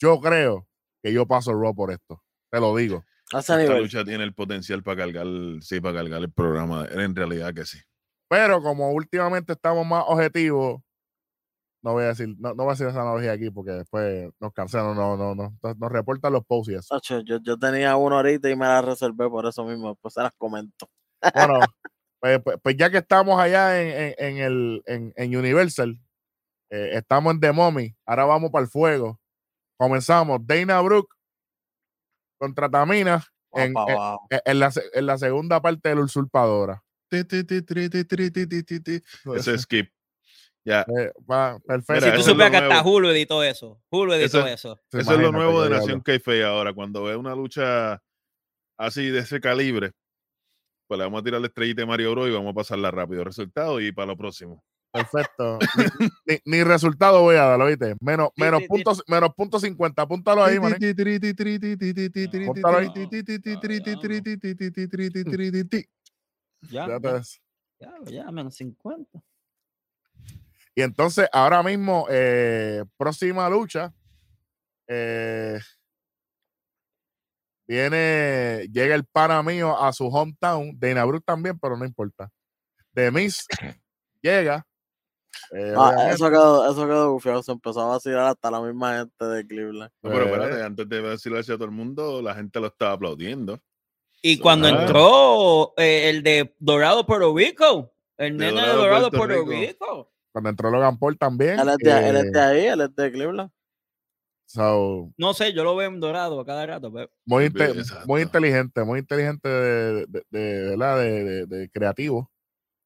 yo 0.02 0.20
creo 0.20 0.68
que 1.02 1.14
yo 1.14 1.26
paso 1.26 1.54
Raw 1.54 1.74
por 1.74 1.92
esto. 1.92 2.22
Te 2.52 2.60
lo 2.60 2.76
digo. 2.76 3.06
Esta 3.32 3.58
nivel. 3.58 3.84
lucha 3.84 4.04
tiene 4.04 4.26
el 4.26 4.34
potencial 4.34 4.84
para 4.84 5.04
cargar, 5.04 5.28
sí, 5.62 5.80
para 5.80 6.00
cargar 6.00 6.22
el 6.24 6.32
programa. 6.32 6.86
En 6.92 7.16
realidad 7.16 7.54
que 7.54 7.64
sí. 7.64 7.78
Pero 8.30 8.62
como 8.62 8.92
últimamente 8.92 9.54
estamos 9.54 9.86
más 9.86 10.04
objetivos, 10.08 10.82
no 11.84 11.94
voy 11.94 12.04
a 12.04 12.08
decir, 12.08 12.36
no, 12.40 12.50
no 12.50 12.64
voy 12.64 12.68
a 12.68 12.72
decir 12.72 12.88
esa 12.88 13.02
analogía 13.02 13.32
aquí 13.32 13.50
porque 13.50 13.72
después 13.72 14.30
nos 14.40 14.52
cancelan, 14.54 14.96
no, 14.96 15.16
no, 15.16 15.36
no, 15.36 15.54
nos, 15.62 15.78
nos 15.78 15.92
reportan 15.92 16.34
los 16.34 16.46
posts 16.46 16.72
y 16.72 16.76
eso. 16.76 16.96
Tacho, 16.96 17.22
yo, 17.22 17.38
yo 17.42 17.58
tenía 17.58 17.96
uno 17.96 18.18
ahorita 18.18 18.50
y 18.50 18.56
me 18.56 18.66
la 18.66 18.82
reservé 18.82 19.30
por 19.30 19.46
eso 19.46 19.64
mismo. 19.64 19.90
Después 19.90 20.14
se 20.14 20.22
las 20.22 20.32
comento. 20.38 20.90
Bueno, 21.34 21.60
pues, 22.20 22.42
pues- 22.44 22.58
pues 22.62 22.76
ya 22.78 22.90
que 22.90 22.98
estamos 22.98 23.40
allá 23.40 23.80
en, 23.82 23.88
en- 24.18 24.38
en 24.38 24.38
el, 24.44 24.84
en, 24.86 25.14
en 25.16 25.38
Universal, 25.38 25.98
eh, 26.70 26.90
estamos 26.94 27.34
en 27.34 27.40
The 27.40 27.52
Mommy, 27.54 27.96
ahora 28.06 28.26
vamos 28.26 28.52
para 28.52 28.64
el 28.64 28.70
fuego. 28.70 29.20
Comenzamos 29.80 30.40
Dana 30.46 30.82
Brooke 30.82 31.14
contra 32.40 32.70
Tamina 32.70 33.24
en, 33.54 33.74
Guapa, 33.74 34.18
en- 34.44 34.60
la, 34.60 34.72
en 34.94 35.06
la 35.06 35.18
segunda 35.18 35.62
parte 35.62 35.90
de 35.90 35.96
la 35.96 36.02
usurpadora. 36.02 36.84
Ese 39.36 39.54
es 39.56 39.62
skip. 39.62 39.90
Ya. 40.66 40.82
Eh, 40.82 41.12
va, 41.30 41.58
perfecto. 41.66 41.94
Mira, 41.94 42.06
Si 42.08 42.12
tú 42.16 42.20
eso 42.22 42.30
supieras 42.32 42.52
que 42.52 42.58
hasta 42.58 42.74
nuevo. 42.84 42.90
Hulu 42.98 43.10
editó 43.10 43.44
eso. 43.44 43.82
Hulu 43.90 44.14
editó 44.14 44.40
Eso- 44.40 44.48
eso. 44.48 44.80
Eso 44.92 45.00
es 45.14 45.20
lo 45.20 45.32
nuevo 45.32 45.64
de 45.64 45.70
Nación 45.70 46.02
Keife 46.02 46.44
ahora. 46.44 46.74
Cuando 46.74 47.04
ve 47.04 47.16
una 47.16 47.34
lucha 47.36 48.02
así 48.78 49.10
de 49.10 49.20
ese 49.20 49.40
calibre, 49.40 49.94
pues 50.88 50.98
le 50.98 51.06
vamos 51.06 51.22
a 51.22 51.24
tirar 51.24 51.40
la 51.40 51.48
estrellita 51.48 51.82
de 51.84 51.86
Mario 51.86 52.12
Bros 52.12 52.28
y 52.28 52.32
vamos 52.32 52.52
a 52.52 52.54
pasarla 52.56 52.92
rápido. 52.92 53.24
Resultado 53.24 53.80
y 53.80 53.94
para 53.94 54.08
lo 54.08 54.18
próximo. 54.18 54.62
Perfecto. 54.92 55.60
Ni, 55.78 56.08
ni- 56.26 56.40
ni 56.58 56.64
resultado 56.64 57.22
voy 57.22 57.36
a 57.36 57.44
dar, 57.44 57.62
¿oíste? 57.62 57.96
Menos, 58.02 58.30
menos, 58.36 58.62
puntos, 58.68 59.04
menos 59.08 59.30
punto 59.36 59.60
50. 59.60 60.02
Apúntalo 60.02 60.44
ahí, 60.44 60.56
mané. 60.60 60.76
Apúntalo 62.50 62.78
ahí. 62.80 62.88
Ya, 66.70 66.88
Ya 66.88 67.00
te- 67.00 67.22
ya, 67.80 67.94
ya, 68.06 68.32
menos 68.32 68.56
50. 68.56 69.22
Y 70.76 70.82
entonces, 70.82 71.28
ahora 71.32 71.64
mismo, 71.64 72.06
eh, 72.10 72.84
próxima 72.98 73.50
lucha. 73.50 73.94
eh, 74.88 75.60
viene, 77.68 78.68
llega 78.72 78.96
el 78.96 79.06
pana 79.06 79.44
mío 79.44 79.78
a 79.78 79.92
su 79.92 80.08
hometown, 80.08 80.78
de 80.80 80.94
Brooke 81.04 81.26
también, 81.26 81.60
pero 81.60 81.76
no 81.76 81.84
importa. 81.84 82.30
De 82.94 83.12
Miss 83.12 83.46
llega. 84.22 84.66
eh, 85.52 85.74
Ah, 85.76 85.92
eso 86.12 86.30
quedó, 86.30 86.70
eso 86.72 86.86
quedó 86.88 87.12
bufiado. 87.12 87.44
Se 87.44 87.52
empezó 87.52 87.82
a 87.82 87.88
vacilar 87.88 88.28
hasta 88.28 88.50
la 88.52 88.62
misma 88.62 89.00
gente 89.00 89.26
de 89.26 89.46
Cleveland. 89.46 89.92
No, 90.02 90.12
pero 90.12 90.30
pues, 90.30 90.42
espérate, 90.42 90.64
antes 90.64 90.90
de 90.90 91.02
decirlo 91.02 91.40
hacia 91.40 91.56
todo 91.56 91.66
el 91.66 91.72
mundo, 91.72 92.22
la 92.22 92.34
gente 92.36 92.60
lo 92.60 92.68
estaba 92.68 92.94
aplaudiendo. 92.94 93.60
Y 94.30 94.40
cuando 94.40 94.68
Ah. 94.68 94.82
entró 94.82 95.74
eh, 95.78 96.10
el 96.10 96.24
de 96.24 96.54
Dorado 96.60 97.06
Puerto 97.06 97.36
Rico, 97.36 97.94
el 98.18 98.38
De 98.38 98.46
nene 98.48 98.62
de 98.62 98.74
Dorado, 98.74 99.10
Puerto 99.10 99.18
Puerto 99.18 99.52
Rico. 99.52 99.52
Rico. 99.52 100.12
cuando 100.34 100.50
entró 100.52 100.70
Logan 100.70 100.98
Paul 101.00 101.18
también. 101.18 101.60
Él 101.60 101.70
es, 101.70 101.78
de, 101.78 102.10
él 102.10 102.16
es 102.18 102.32
de 102.32 102.40
eh, 102.40 102.42
ahí, 102.44 102.66
él 102.68 102.82
es 102.82 102.96
de 102.96 103.12
Cleveland. 103.12 103.52
so, 104.46 105.12
No 105.18 105.34
sé, 105.34 105.52
yo 105.54 105.64
lo 105.64 105.76
veo 105.76 105.90
en 105.90 106.00
Dorado 106.00 106.40
a 106.40 106.46
cada 106.46 106.66
rato. 106.66 106.92
pero- 106.94 107.10
muy, 107.26 107.46
inte- 107.46 107.74
muy 108.06 108.22
inteligente, 108.22 108.84
muy 108.84 109.00
inteligente 109.00 109.48
de, 109.50 110.06
de, 110.08 110.24
de- 110.30 110.78
de, 110.78 111.24
de- 111.24 111.46
de 111.48 111.70
creativo, 111.70 112.32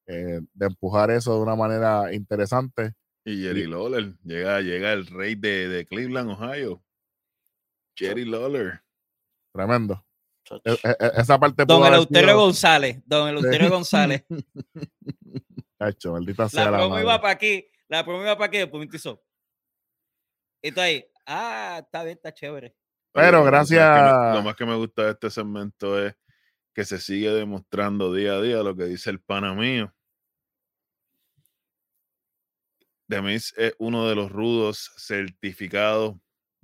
eh, 0.06 0.40
de 0.54 0.66
empujar 0.66 1.10
eso 1.10 1.34
de 1.36 1.40
una 1.42 1.54
manera 1.56 2.12
interesante. 2.14 2.94
Y 3.24 3.42
Jerry 3.42 3.66
Lawler, 3.66 4.14
llega, 4.24 4.60
llega 4.60 4.92
el 4.92 5.06
rey 5.06 5.34
de, 5.34 5.68
de 5.68 5.86
Cleveland, 5.86 6.30
Ohio. 6.30 6.82
Jerry 7.96 8.24
Lawler. 8.24 8.80
Tremendo. 9.52 10.04
E- 10.64 10.72
e- 10.82 11.10
esa 11.20 11.38
parte 11.38 11.64
Don 11.64 11.86
Eleuterio 11.86 12.36
González. 12.36 13.00
Don 13.06 13.28
Eleuterio 13.28 13.70
González. 13.70 14.24
Chacho, 15.78 16.12
maldita 16.12 16.48
sea 16.48 16.64
La 16.70 16.76
promo 16.78 16.90
madre. 16.90 17.02
iba 17.04 17.20
para 17.20 17.32
aquí. 17.34 17.66
La 17.88 18.04
promo 18.04 18.22
iba 18.22 18.34
para 18.36 18.46
aquí. 18.46 18.58
Después 18.58 18.88
me 18.88 18.96
hizo. 18.96 19.22
Ahí. 20.76 21.04
Ah, 21.26 21.80
está 21.84 22.04
bien, 22.04 22.16
está 22.16 22.32
chévere. 22.32 22.74
Pero 23.12 23.26
Oye, 23.42 23.46
lo 23.46 23.52
más 23.52 23.68
que 23.68 23.74
me- 23.74 23.80
gracias- 23.80 24.34
Lo 24.36 24.42
más 24.42 24.56
que 24.56 24.66
me 24.66 24.74
gusta 24.76 25.02
de 25.04 25.10
este 25.12 25.30
segmento 25.30 26.04
es 26.06 26.14
que 26.74 26.84
se 26.84 26.98
sigue 26.98 27.30
demostrando 27.30 28.12
día 28.14 28.34
a 28.34 28.40
día 28.40 28.62
lo 28.62 28.74
que 28.76 28.84
dice 28.84 29.10
el 29.10 29.20
pana 29.20 29.54
mío. 29.54 29.92
Demis 33.08 33.52
es 33.56 33.74
uno 33.78 34.08
de 34.08 34.14
los 34.14 34.30
rudos 34.32 34.90
certificados 34.96 36.14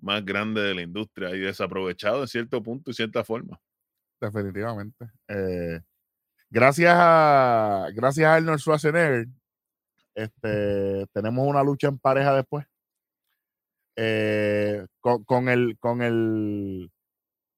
más 0.00 0.24
grandes 0.24 0.64
de 0.64 0.74
la 0.74 0.82
industria 0.82 1.30
y 1.34 1.40
desaprovechado 1.40 2.22
en 2.22 2.28
cierto 2.28 2.62
punto 2.62 2.90
y 2.90 2.94
cierta 2.94 3.22
forma. 3.24 3.60
Definitivamente. 4.20 5.10
Eh, 5.28 5.80
gracias 6.50 6.94
a 6.96 7.88
gracias 7.94 8.26
a 8.26 8.34
Arnold 8.34 8.58
Schwarzenegger, 8.58 9.26
este, 10.14 11.06
tenemos 11.12 11.46
una 11.46 11.62
lucha 11.62 11.88
en 11.88 11.98
pareja 11.98 12.34
después. 12.34 12.66
Eh, 13.96 14.86
con, 15.00 15.24
con 15.24 15.48
el 15.48 15.76
con 15.78 16.02
el 16.02 16.90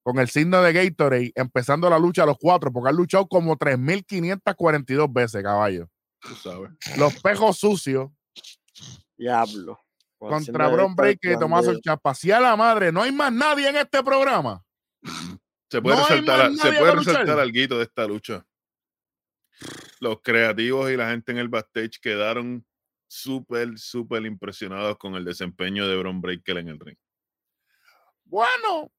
con 0.02 0.18
el 0.18 0.28
signo 0.28 0.62
de 0.62 0.72
Gatorade, 0.72 1.32
empezando 1.34 1.90
la 1.90 1.98
lucha 1.98 2.22
a 2.22 2.26
los 2.26 2.38
cuatro, 2.38 2.72
porque 2.72 2.88
han 2.88 2.96
luchado 2.96 3.28
como 3.28 3.56
3.542 3.56 5.12
veces, 5.12 5.42
caballo. 5.42 5.88
Tú 6.20 6.34
sabes. 6.34 6.70
Los 6.96 7.20
pejos 7.20 7.58
sucios 7.58 8.10
Diablo. 9.20 9.78
Contra 10.18 10.68
Bron 10.68 10.94
Breaker 10.94 11.32
y 11.32 11.38
Tomás. 11.38 11.66
Chapa. 11.82 12.14
Si 12.14 12.30
a 12.30 12.40
la 12.40 12.56
madre, 12.56 12.90
no 12.90 13.02
hay 13.02 13.12
más 13.12 13.32
nadie 13.32 13.68
en 13.68 13.76
este 13.76 14.02
programa. 14.02 14.62
Se 15.70 15.80
puede 15.80 15.96
No 15.96 16.02
resaltar, 16.02 16.52
se 16.54 16.72
puede 16.72 16.96
resaltar 16.96 17.38
algo 17.38 17.76
de 17.78 17.82
esta 17.82 18.06
lucha. 18.06 18.44
Los 20.00 20.20
creativos 20.20 20.90
y 20.90 20.96
la 20.96 21.10
gente 21.10 21.30
en 21.30 21.38
el 21.38 21.48
backstage 21.48 22.00
quedaron 22.00 22.66
súper, 23.06 23.78
súper 23.78 24.24
impresionados 24.26 24.98
con 24.98 25.14
el 25.14 25.24
desempeño 25.24 25.86
de 25.86 25.96
Bron 25.96 26.20
Breaker 26.20 26.58
en 26.58 26.68
el 26.68 26.80
ring. 26.80 26.96
Bueno, 28.24 28.90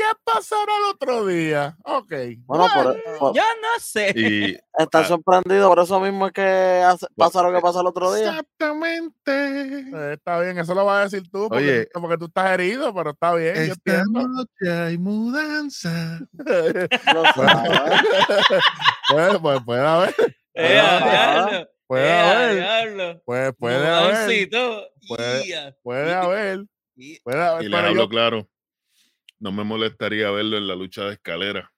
¿qué 0.00 0.18
pasará 0.24 0.72
el 0.78 0.94
otro 0.94 1.26
día? 1.26 1.76
Ok. 1.84 2.12
Bueno, 2.46 2.66
por, 2.74 2.84
bueno. 2.84 3.18
por- 3.18 3.34
Yo 3.36 3.42
no 3.42 3.80
sé. 3.80 4.12
Y 4.16 4.54
está 4.78 5.00
ah. 5.00 5.04
sorprendido, 5.04 5.68
por 5.68 5.80
eso 5.80 6.00
mismo 6.00 6.26
es 6.26 6.32
que 6.32 6.42
hace- 6.42 7.06
pasa 7.16 7.42
lo 7.42 7.52
que 7.52 7.60
pasa 7.60 7.80
el 7.82 7.86
otro 7.86 8.14
día. 8.14 8.30
Exactamente. 8.30 9.30
Eh, 9.30 10.12
está 10.14 10.40
bien, 10.40 10.58
eso 10.58 10.74
lo 10.74 10.86
vas 10.86 11.00
a 11.00 11.04
decir 11.04 11.30
tú, 11.30 11.48
porque, 11.48 11.64
Oye. 11.80 11.88
porque 11.92 12.16
tú 12.16 12.24
estás 12.26 12.50
herido, 12.52 12.94
pero 12.94 13.10
está 13.10 13.34
bien, 13.34 13.54
Esta 13.56 14.02
noche 14.10 14.70
hay 14.70 14.96
mudanza. 14.96 16.20
Lo 16.32 17.24
sabes. 17.34 17.80
puede, 19.10 19.38
puede, 19.38 19.60
puede 19.60 19.80
haber, 19.86 20.14
Eh, 20.54 20.78
a 20.80 20.98
diablo, 21.44 21.68
puede 21.86 22.08
eh, 22.08 22.20
haber, 22.20 22.54
diablo. 22.56 23.22
puede, 23.26 23.52
puede 23.52 23.86
haber, 23.86 24.48
puede- 25.06 25.74
puede 25.82 26.14
haber, 26.14 26.66
puede 27.22 27.42
haber, 27.42 27.70
pero 27.70 27.76
hablo 27.86 28.02
yo, 28.02 28.08
claro. 28.08 28.48
No 29.40 29.52
me 29.52 29.64
molestaría 29.64 30.30
verlo 30.30 30.58
en 30.58 30.68
la 30.68 30.74
lucha 30.74 31.04
de 31.04 31.14
escalera. 31.14 31.72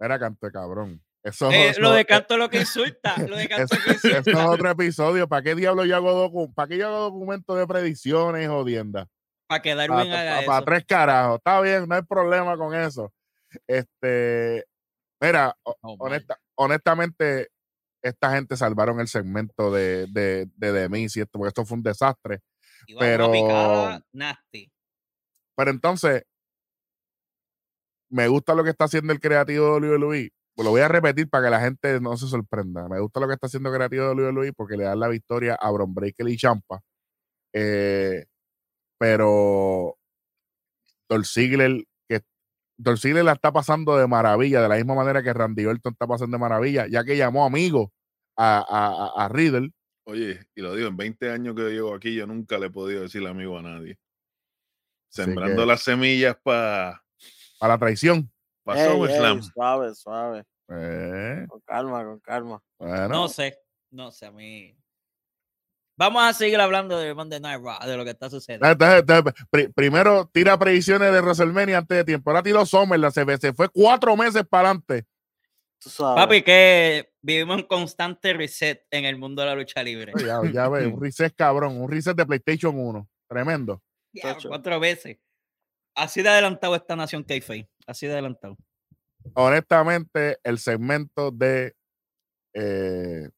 mira, 0.00 0.18
cante 0.18 0.50
cabrón. 0.50 1.02
Eso, 1.22 1.50
Eh, 1.50 1.70
eso- 1.70 1.80
lo 1.80 1.90
de 1.92 2.02
eh, 2.02 2.06
canto 2.06 2.34
es 2.34 2.40
lo 2.40 2.48
que 2.48 2.58
insulta. 2.60 3.14
Lo 3.26 3.36
de 3.36 3.48
canto 3.48 3.74
eso- 4.04 4.10
es 4.20 4.26
eso 4.26 4.50
otro 4.50 4.70
episodio. 4.70 5.28
¿Para 5.28 5.42
qué 5.42 5.54
diablo 5.54 5.84
yo 5.84 5.96
hago 5.96 6.12
docu 6.12 6.52
¿Para 6.54 6.68
qué 6.68 6.78
yo 6.78 6.86
hago 6.88 6.98
documentos 7.10 7.56
de 7.58 7.66
predicciones 7.66 8.44
y 8.44 8.46
jodiendas? 8.48 9.08
Para 9.48 9.62
que 9.62 9.74
Darwin 9.74 10.08
para, 10.10 10.38
haga 10.38 10.40
eso. 10.58 10.64
tres 10.64 10.84
carajos. 10.84 11.36
Está 11.38 11.60
bien, 11.60 11.88
no 11.88 11.94
hay 11.94 12.02
problema 12.02 12.56
con 12.56 12.74
eso. 12.74 13.12
Este, 13.66 14.64
mira, 15.20 15.56
Oh, 15.62 15.76
honesta- 15.98 16.38
honestamente, 16.56 17.48
esta 18.02 18.32
gente 18.32 18.56
salvaron 18.56 19.00
el 19.00 19.08
segmento 19.08 19.70
de, 19.72 20.06
de, 20.08 20.46
de 20.56 20.88
y 20.98 21.04
esto, 21.04 21.38
porque 21.38 21.48
esto 21.48 21.64
fue 21.64 21.76
un 21.76 21.82
desastre. 21.82 22.40
Iba 22.88 23.00
Pero- 23.00 23.28
una 23.28 23.32
picada 23.32 24.02
nasty. 24.12 24.70
Pero 25.56 25.70
entonces, 25.70 26.22
me 28.10 28.28
gusta 28.28 28.54
lo 28.54 28.64
que 28.64 28.70
está 28.70 28.84
haciendo 28.84 29.12
el 29.12 29.20
creativo 29.20 29.80
de 29.80 29.88
WWE. 29.90 30.30
Pues 30.54 30.64
lo 30.64 30.70
voy 30.70 30.80
a 30.80 30.88
repetir 30.88 31.28
para 31.28 31.44
que 31.46 31.50
la 31.50 31.60
gente 31.60 32.00
no 32.00 32.16
se 32.16 32.26
sorprenda. 32.28 32.88
Me 32.88 33.00
gusta 33.00 33.20
lo 33.20 33.26
que 33.26 33.34
está 33.34 33.46
haciendo 33.46 33.68
el 33.70 33.74
creativo 33.76 34.04
de 34.14 34.14
WWE 34.14 34.52
porque 34.54 34.76
le 34.76 34.84
dan 34.84 35.00
la 35.00 35.08
victoria 35.08 35.54
a 35.60 35.70
Bron 35.70 35.92
Breaker 35.94 36.28
y 36.28 36.36
Champa. 36.36 36.80
Eh, 37.52 38.24
pero 38.98 39.96
Dolph 41.08 41.26
Ziggler, 41.26 41.84
que 42.08 42.22
la 43.22 43.32
está 43.32 43.52
pasando 43.52 43.96
de 43.96 44.06
maravilla, 44.06 44.62
de 44.62 44.68
la 44.68 44.76
misma 44.76 44.94
manera 44.94 45.22
que 45.22 45.32
Randy 45.32 45.66
Orton 45.66 45.92
está 45.92 46.06
pasando 46.06 46.36
de 46.36 46.40
maravilla, 46.40 46.86
ya 46.88 47.04
que 47.04 47.16
llamó 47.16 47.44
amigo 47.44 47.92
a, 48.36 48.58
a, 48.58 49.22
a- 49.22 49.24
a 49.24 49.28
Riddle. 49.28 49.70
Oye, 50.06 50.40
y 50.54 50.60
lo 50.62 50.74
digo, 50.74 50.88
en 50.88 50.96
20 50.96 51.30
años 51.30 51.54
que 51.54 51.62
llevo 51.62 51.94
aquí, 51.94 52.14
yo 52.14 52.26
nunca 52.26 52.58
le 52.58 52.66
he 52.66 52.70
podido 52.70 53.02
decir 53.02 53.26
amigo 53.26 53.58
a 53.58 53.62
nadie. 53.62 53.96
Sembrando 55.24 55.62
que- 55.62 55.66
las 55.66 55.82
semillas 55.82 56.36
para 56.42 57.02
a 57.60 57.68
la 57.68 57.78
traición. 57.78 58.30
pa 58.64 58.74
Ey, 58.76 58.82
ey, 58.86 58.92
SummerSlam. 58.92 59.42
suave, 59.42 59.94
suave. 59.94 60.44
Eh, 60.68 61.46
Con 61.48 61.60
calma, 61.60 62.04
con 62.04 62.18
calma. 62.20 62.60
bueno. 62.78 63.08
No 63.08 63.28
sé, 63.28 63.58
no 63.90 64.10
sé, 64.10 64.26
a 64.26 64.32
mí. 64.32 64.76
Vamos 65.98 66.22
a 66.24 66.32
seguir 66.34 66.60
hablando 66.60 66.98
de 66.98 67.14
Monday 67.14 67.40
Night 67.40 67.62
Raw, 67.62 67.88
de 67.88 67.96
lo 67.96 68.04
que 68.04 68.10
está 68.10 68.28
sucediendo. 68.28 68.66
Primero 69.74 70.28
tira 70.32 70.58
predicciones 70.58 71.10
de 71.12 71.20
WrestleMania 71.22 71.78
antes 71.78 71.96
de 71.96 72.04
tiempo. 72.04 72.28
Ahora 72.30 72.42
tiró 72.42 72.66
Summerland, 72.66 73.14
se, 73.14 73.38
se 73.38 73.52
fue 73.54 73.68
cuatro 73.70 74.14
meses 74.16 74.44
para 74.46 74.68
adelante. 74.70 75.06
Papi, 75.98 76.42
que 76.42 77.12
vivimos 77.22 77.58
en 77.60 77.66
constante 77.66 78.32
reset 78.34 78.84
en 78.90 79.04
el 79.04 79.16
mundo 79.18 79.40
de 79.42 79.48
la 79.48 79.54
lucha 79.54 79.82
libre. 79.82 80.12
Ya, 80.18 80.40
ya 80.52 80.68
ves, 80.68 80.86
un 80.86 81.00
reset 81.00 81.34
cabrón, 81.34 81.80
un 81.80 81.90
reset 81.90 82.16
de 82.16 82.26
PlayStation 82.26 82.78
1. 82.78 83.08
Tremendo. 83.28 83.82
Cuatro 84.20 84.80
veces. 84.80 85.18
Así 85.94 86.22
de 86.22 86.28
adelantado 86.28 86.74
esta 86.74 86.96
nación 86.96 87.22
Kayfabe. 87.24 87.68
Así 87.86 88.06
de 88.06 88.12
adelantado. 88.12 88.56
Honestamente, 89.34 90.38
el 90.44 90.58
segmento 90.58 91.30
de 91.30 91.74
eh, 92.54 93.28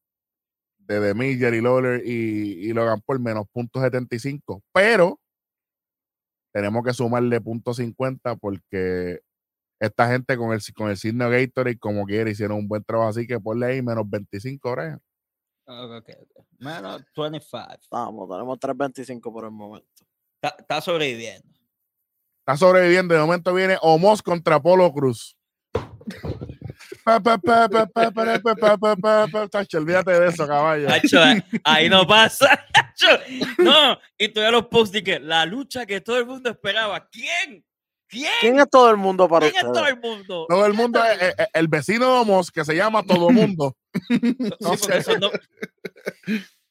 de 0.89 1.01
The 1.01 1.15
Miz, 1.15 1.39
Jerry 1.39 1.61
Lawler 1.61 2.03
y, 2.05 2.69
y 2.69 2.73
Logan 2.73 3.03
Paul 3.03 3.21
menos 3.21 3.47
punto 3.53 3.81
75, 3.81 4.63
pero 4.73 5.21
tenemos 6.53 6.83
que 6.83 6.95
sumarle 6.95 7.41
punto 7.41 7.75
50 7.75 8.37
porque 8.37 9.21
esta 9.81 10.09
gente 10.09 10.37
con 10.37 10.53
el, 10.53 10.61
con 10.75 10.89
el 10.89 10.97
signo 10.97 11.29
Gatorade 11.29 11.79
como 11.79 12.07
quiera 12.07 12.31
hicieron 12.31 12.59
un 12.59 12.69
buen 12.69 12.83
trabajo, 12.83 13.11
así 13.11 13.27
que 13.27 13.39
ponle 13.39 13.67
ahí 13.67 13.83
menos 13.83 14.09
25 14.09 14.69
horas. 14.69 14.99
Ok, 15.67 15.91
ok, 15.99 16.11
ok. 16.35 16.47
Menos 16.59 17.05
25. 17.15 17.67
Vamos, 17.91 18.29
tenemos 18.31 18.59
3.25 18.59 19.33
por 19.33 19.45
el 19.45 19.51
momento. 19.51 19.98
Está, 20.41 20.57
está 20.59 20.81
sobreviviendo. 20.81 21.49
Está 22.41 22.57
sobreviviendo. 22.57 23.15
De 23.15 23.21
momento 23.21 23.53
viene 23.53 23.77
Omos 23.83 24.23
contra 24.23 24.61
Polo 24.61 24.93
Cruz. 24.93 25.37
Olvídate 29.75 30.13
de 30.13 30.29
eso, 30.29 30.47
caballo. 30.47 30.87
Tacho, 30.87 31.21
ahí 31.65 31.89
no 31.89 32.07
pasa. 32.07 32.65
No, 33.59 33.99
y 34.19 34.29
todavía 34.29 34.59
los 34.59 34.67
posts 34.67 35.03
que 35.03 35.21
la 35.21 35.47
lucha 35.47 35.87
que 35.87 36.01
todo 36.01 36.19
el 36.19 36.27
mundo 36.27 36.51
esperaba. 36.51 37.09
¿Quién? 37.09 37.65
¿Quién? 38.09 38.33
¿Quién 38.41 38.59
es 38.59 38.69
todo 38.71 38.91
el 38.91 38.97
mundo 38.97 39.29
para 39.29 39.51
¿Quién 39.51 39.67
es 39.67 39.73
todo 39.73 39.87
el 39.87 40.01
mundo? 40.01 40.47
Todo 40.49 40.67
el 40.67 40.73
mundo, 40.73 41.05
es, 41.05 41.35
el, 41.39 41.47
el 41.53 41.69
vecino 41.69 42.07
de 42.07 42.13
Homos 42.13 42.51
que 42.51 42.65
se 42.65 42.75
llama 42.75 43.03
Todo 43.03 43.31
Mundo. 43.31 43.77
no 44.61 44.77
sé. 44.77 45.03
No... 45.19 45.31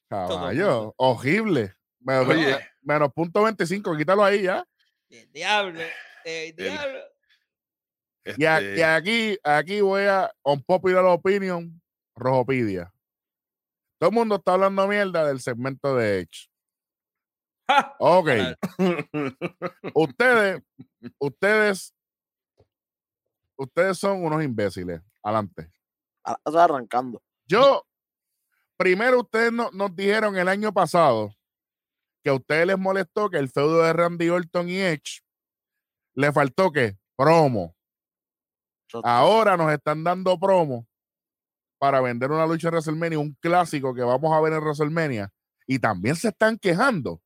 Caballo, 0.10 0.94
horrible. 0.98 1.76
Pero, 2.06 2.28
oye, 2.28 2.58
menos 2.88 3.12
punto 3.14 3.44
25, 3.44 3.96
quítalo 3.98 4.24
ahí 4.24 4.44
ya. 4.44 4.66
El 5.10 5.32
diablo. 5.32 5.82
El 6.24 6.56
diablo. 6.56 7.00
Y, 8.38 8.46
a- 8.46 8.60
Este, 8.60 8.78
y 8.78 8.82
aquí, 8.82 9.38
aquí 9.44 9.82
voy 9.82 10.04
a, 10.04 10.32
on 10.42 10.62
popular 10.64 11.06
opinion, 11.06 11.82
Rojopidia. 12.16 12.92
Todo 14.00 14.10
el 14.10 14.16
mundo 14.16 14.36
está 14.36 14.54
hablando 14.54 14.88
mierda 14.88 15.26
del 15.28 15.40
segmento 15.42 15.96
de 15.96 16.20
Edge. 16.22 16.50
Ok. 18.00 18.30
Ustedes, 19.94 20.62
ustedes, 21.20 21.94
ustedes 23.58 23.98
son 23.98 24.24
unos 24.24 24.44
imbéciles. 24.44 25.02
Adelante. 25.24 25.72
Eso 26.46 26.60
arrancando. 26.60 27.22
Yo, 27.46 27.86
primero 28.78 29.20
ustedes 29.22 29.52
no- 29.52 29.72
nos 29.72 29.96
dijeron 29.96 30.38
el 30.38 30.48
año 30.48 30.72
pasado 30.74 31.34
que 32.28 32.32
a 32.32 32.34
ustedes 32.34 32.68
les 32.68 32.78
molestó 32.78 33.30
que 33.30 33.38
el 33.38 33.48
feudo 33.48 33.82
de 33.84 33.94
Randy 33.94 34.28
Orton 34.28 34.68
y 34.68 34.80
Edge 34.80 35.22
le 36.14 36.34
faltó 36.34 36.74
que 36.74 36.98
promo. 37.16 37.74
Ahora 39.06 39.56
nos 39.56 39.72
están 39.72 40.04
dando 40.04 40.38
promo 40.38 40.86
para 41.80 42.02
vender 42.02 42.30
una 42.30 42.46
lucha 42.46 42.68
en 42.68 42.74
WrestleMania, 42.74 43.18
un 43.20 43.34
clásico 43.40 43.94
que 43.94 44.02
vamos 44.02 44.34
a 44.34 44.42
ver 44.42 44.52
en 44.52 44.60
WrestleMania, 44.60 45.32
y 45.66 45.80
también 45.80 46.18
se 46.18 46.28
están 46.28 46.58
quejando. 46.58 47.22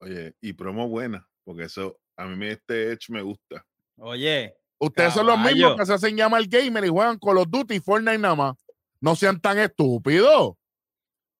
Oye, 0.00 0.36
y 0.40 0.52
promo 0.52 0.88
buena, 0.88 1.28
porque 1.42 1.64
eso, 1.64 1.98
a 2.16 2.26
mí 2.26 2.36
me- 2.36 2.52
este 2.52 2.92
Edge 2.92 3.06
me 3.10 3.22
gusta. 3.22 3.66
Oye, 3.98 4.54
Ustedes 4.78 5.14
son 5.14 5.26
los 5.26 5.36
mismos 5.38 5.76
que 5.80 5.86
se 5.86 5.94
hacen 5.94 6.16
llamar 6.16 6.42
gamer 6.46 6.84
y 6.84 6.88
juegan 6.90 7.18
Call 7.18 7.38
of 7.38 7.48
Duty 7.48 7.74
y 7.74 7.80
Fortnite 7.80 8.18
nada 8.18 8.34
más. 8.36 8.54
No 9.00 9.16
sean 9.16 9.40
tan 9.40 9.58
estúpidos. 9.58 10.54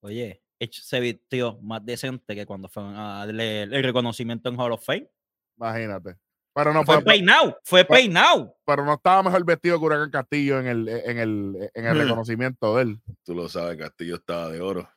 oye, 0.00 0.42
Edge 0.58 0.80
se 0.82 1.00
vistió 1.00 1.58
más 1.62 1.84
decente 1.84 2.34
que 2.34 2.46
cuando 2.46 2.68
fue 2.68 2.82
a 2.84 3.24
darle 3.26 3.62
el 3.62 3.82
reconocimiento 3.82 4.48
en 4.48 4.58
Hall 4.58 4.72
of 4.72 4.84
Fame. 4.84 5.08
Imagínate. 5.56 6.16
Pero 6.54 6.72
no, 6.72 6.84
Fue 6.84 6.96
fue, 6.96 7.04
peinado, 7.04 7.58
fue 7.64 7.84
peinado. 7.84 8.56
pero 8.64 8.84
no 8.84 8.94
estaba 8.94 9.24
mejor 9.24 9.44
vestido 9.44 9.76
que 9.78 9.84
Huracán 9.86 10.10
Castillo 10.10 10.60
en 10.60 10.66
el, 10.68 10.88
en 10.88 11.18
el, 11.18 11.70
en 11.74 11.86
el 11.86 11.94
Mm. 11.96 11.98
reconocimiento 12.00 12.76
de 12.76 12.82
él. 12.82 13.00
Tú 13.24 13.34
lo 13.34 13.48
sabes, 13.48 13.76
Castillo 13.76 14.14
estaba 14.16 14.50
de 14.50 14.60
oro. 14.60 14.88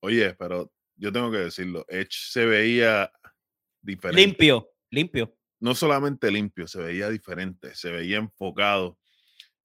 Oye, 0.00 0.34
pero 0.34 0.72
yo 0.96 1.12
tengo 1.12 1.30
que 1.30 1.38
decirlo, 1.38 1.84
Edge 1.88 2.08
se 2.30 2.44
veía 2.46 3.12
diferente. 3.82 4.20
Limpio, 4.20 4.68
limpio. 4.90 5.36
no 5.60 5.74
solamente 5.74 6.30
limpio, 6.30 6.66
se 6.66 6.80
veía 6.80 7.08
diferente, 7.08 7.74
se 7.74 7.90
veía 7.90 8.16
enfocado. 8.16 8.98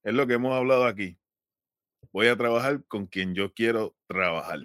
Es 0.02 0.14
lo 0.14 0.26
que 0.26 0.34
hemos 0.34 0.52
hablado 0.54 0.84
aquí. 0.86 1.18
Voy 2.18 2.26
a 2.26 2.36
trabajar 2.36 2.84
con 2.88 3.06
quien 3.06 3.32
yo 3.32 3.54
quiero 3.54 3.94
trabajar, 4.08 4.58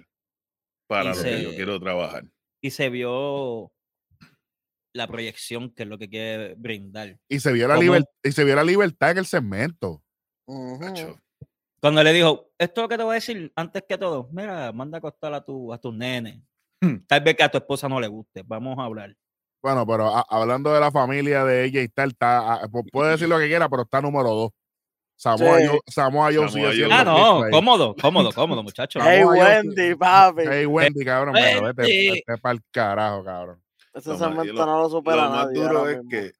para 0.88 1.14
lo 1.14 1.22
que 1.22 1.40
yo 1.40 1.50
quiero 1.50 1.78
trabajar. 1.78 2.24
Y 2.60 2.70
se 2.72 2.90
vio 2.90 3.70
la 4.92 5.06
proyección 5.06 5.70
que 5.72 5.84
es 5.84 5.88
lo 5.88 5.96
que 5.96 6.08
quiere 6.08 6.54
brindar. 6.56 7.16
Y 7.28 7.38
se 7.38 7.52
vio 7.52 7.68
la, 7.68 7.76
liber- 7.76 8.08
y 8.24 8.32
se 8.32 8.42
vio 8.42 8.56
la 8.56 8.64
libertad 8.64 9.12
en 9.12 9.18
el 9.18 9.26
segmento. 9.26 10.02
Cuando 11.80 12.02
le 12.02 12.12
dijo, 12.12 12.50
esto 12.58 12.80
es 12.80 12.84
lo 12.86 12.88
que 12.88 12.96
te 12.96 13.04
voy 13.04 13.12
a 13.12 13.14
decir 13.14 13.52
antes 13.54 13.84
que 13.88 13.98
todo, 13.98 14.28
mira, 14.32 14.72
manda 14.72 14.96
a 14.96 14.98
acostar 14.98 15.32
a, 15.32 15.44
tu, 15.44 15.72
a 15.72 15.78
tus 15.78 15.94
nenes. 15.94 16.42
Hmm. 16.82 17.06
Tal 17.06 17.20
vez 17.22 17.36
que 17.36 17.44
a 17.44 17.48
tu 17.52 17.58
esposa 17.58 17.88
no 17.88 18.00
le 18.00 18.08
guste, 18.08 18.42
vamos 18.44 18.76
a 18.80 18.82
hablar. 18.82 19.14
Bueno, 19.62 19.86
pero 19.86 20.08
a- 20.12 20.26
hablando 20.28 20.74
de 20.74 20.80
la 20.80 20.90
familia 20.90 21.44
de 21.44 21.66
ella 21.66 21.82
y 21.82 21.88
tal, 21.88 22.08
está, 22.10 22.54
a- 22.54 22.66
pu- 22.66 22.90
puede 22.90 23.12
decir 23.12 23.28
lo 23.28 23.38
que 23.38 23.46
quiera, 23.46 23.68
pero 23.68 23.82
está 23.82 24.00
número 24.00 24.30
dos. 24.30 24.50
Samoa 25.16 25.58
Sí. 25.60 25.66
Joe, 25.68 25.78
Samoa 25.86 26.30
siendo 26.30 26.94
Ah, 26.94 27.04
no, 27.04 27.50
cómodo, 27.50 27.94
cómodo, 28.00 28.32
cómodo, 28.32 28.62
muchacho. 28.62 28.98
Hey, 29.02 29.24
Wendy, 29.24 29.94
papi. 29.94 30.42
Hey, 30.48 30.66
Wendy, 30.66 31.04
cabrón, 31.04 31.34
pero 31.34 31.62
vete, 31.66 31.82
Wendy. 31.82 32.10
vete 32.26 32.38
para 32.42 32.54
el 32.54 32.60
carajo, 32.70 33.24
cabrón. 33.24 33.62
Ese 33.94 34.10
Lo 34.10 34.18
segmento 34.18 34.52
lo- 34.52 34.66
no 34.66 34.78
lo 34.82 34.90
supera 34.90 35.24
lo 35.24 35.30
más 35.30 35.46
nadie. 35.46 35.60
duro 35.62 35.88
es 35.88 35.96
mismo. 35.98 36.10
que 36.10 36.32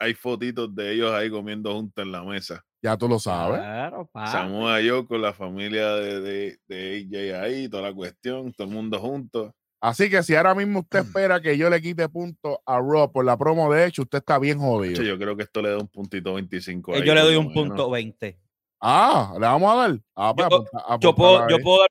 hay 0.00 0.14
fotitos 0.14 0.74
de 0.74 0.92
ellos 0.92 1.12
ahí 1.12 1.30
comiendo 1.30 1.72
juntos 1.72 2.04
en 2.04 2.12
la 2.12 2.22
mesa. 2.24 2.64
Ya 2.82 2.96
tú 2.96 3.08
lo 3.08 3.18
sabes. 3.18 3.60
Claro, 3.60 4.08
papi. 4.12 4.30
Samoa 4.30 4.80
yo 4.80 5.06
con 5.06 5.22
la 5.22 5.32
familia 5.32 5.94
de, 5.94 6.20
de, 6.20 6.58
de 6.66 7.34
AJ 7.36 7.42
ahí, 7.44 7.68
toda 7.68 7.84
la 7.84 7.92
cuestión, 7.94 8.52
todo 8.52 8.66
el 8.68 8.74
mundo 8.74 8.98
juntos. 9.00 9.52
Así 9.80 10.10
que 10.10 10.22
si 10.24 10.34
ahora 10.34 10.54
mismo 10.56 10.80
usted 10.80 11.00
espera 11.00 11.40
que 11.40 11.56
yo 11.56 11.70
le 11.70 11.80
quite 11.80 12.08
punto 12.08 12.60
a 12.66 12.78
Raw 12.80 13.12
por 13.12 13.24
la 13.24 13.36
promo 13.36 13.72
de 13.72 13.86
hecho, 13.86 14.02
usted 14.02 14.18
está 14.18 14.38
bien 14.38 14.58
jodido. 14.58 15.02
Yo 15.02 15.16
creo 15.16 15.36
que 15.36 15.44
esto 15.44 15.62
le 15.62 15.70
da 15.70 15.78
un 15.78 15.86
puntito 15.86 16.34
25. 16.34 16.94
Eh, 16.94 16.98
ahí, 16.98 17.06
Yo 17.06 17.14
le 17.14 17.20
doy 17.20 17.34
lo 17.34 17.40
un 17.40 17.48
menos. 17.48 17.68
punto 17.68 17.90
20. 17.90 18.38
Ah, 18.80 19.32
le 19.34 19.40
vamos 19.40 19.72
a 19.72 19.76
dar. 19.76 20.00
Ah, 20.16 20.32
pues, 20.34 20.48
Yo- 20.50 20.56
apunta- 20.56 20.70
Yo 20.78 21.08
apuntalo 21.10 21.14
puedo, 21.14 21.48
yo 21.48 21.58
puedo 21.62 21.80
dar 21.80 21.90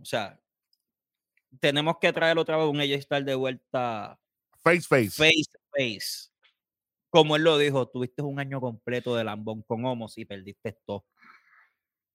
O 0.00 0.04
sea, 0.04 0.40
tenemos 1.60 1.96
que 2.00 2.12
traer 2.12 2.36
otra 2.38 2.56
vez 2.56 2.66
un 2.66 2.80
ella 2.80 2.96
estar 2.96 3.24
de 3.24 3.34
vuelta 3.34 4.18
Face 4.62 4.82
face. 4.82 5.10
face 5.10 5.50
face. 5.76 6.30
Como 7.10 7.34
él 7.36 7.42
lo 7.42 7.58
dijo, 7.58 7.86
tuviste 7.88 8.22
un 8.22 8.38
año 8.38 8.60
completo 8.60 9.16
de 9.16 9.24
lambón 9.24 9.62
con 9.62 9.84
homos 9.84 10.18
y 10.18 10.24
perdiste 10.24 10.76
todo. 10.86 11.04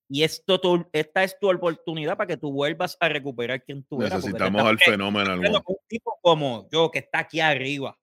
Y 0.08 0.24
esto 0.24 0.62
tu- 0.62 0.88
esta 0.94 1.24
es 1.24 1.38
tu 1.40 1.50
oportunidad 1.52 2.16
para 2.16 2.28
que 2.28 2.38
tú 2.38 2.52
vuelvas 2.52 2.96
a 3.00 3.10
recuperar 3.10 3.64
quien 3.64 3.84
tú 3.84 3.98
te 3.98 4.04
Necesitamos 4.06 4.62
al 4.64 4.78
fenómeno. 4.80 5.40
viendo 5.40 5.64
Un 5.66 5.78
tipo 5.88 6.18
como 6.22 6.70
yo 6.72 6.92
que 6.92 7.00
está 7.00 7.20
aquí 7.20 7.40
arriba. 7.40 7.98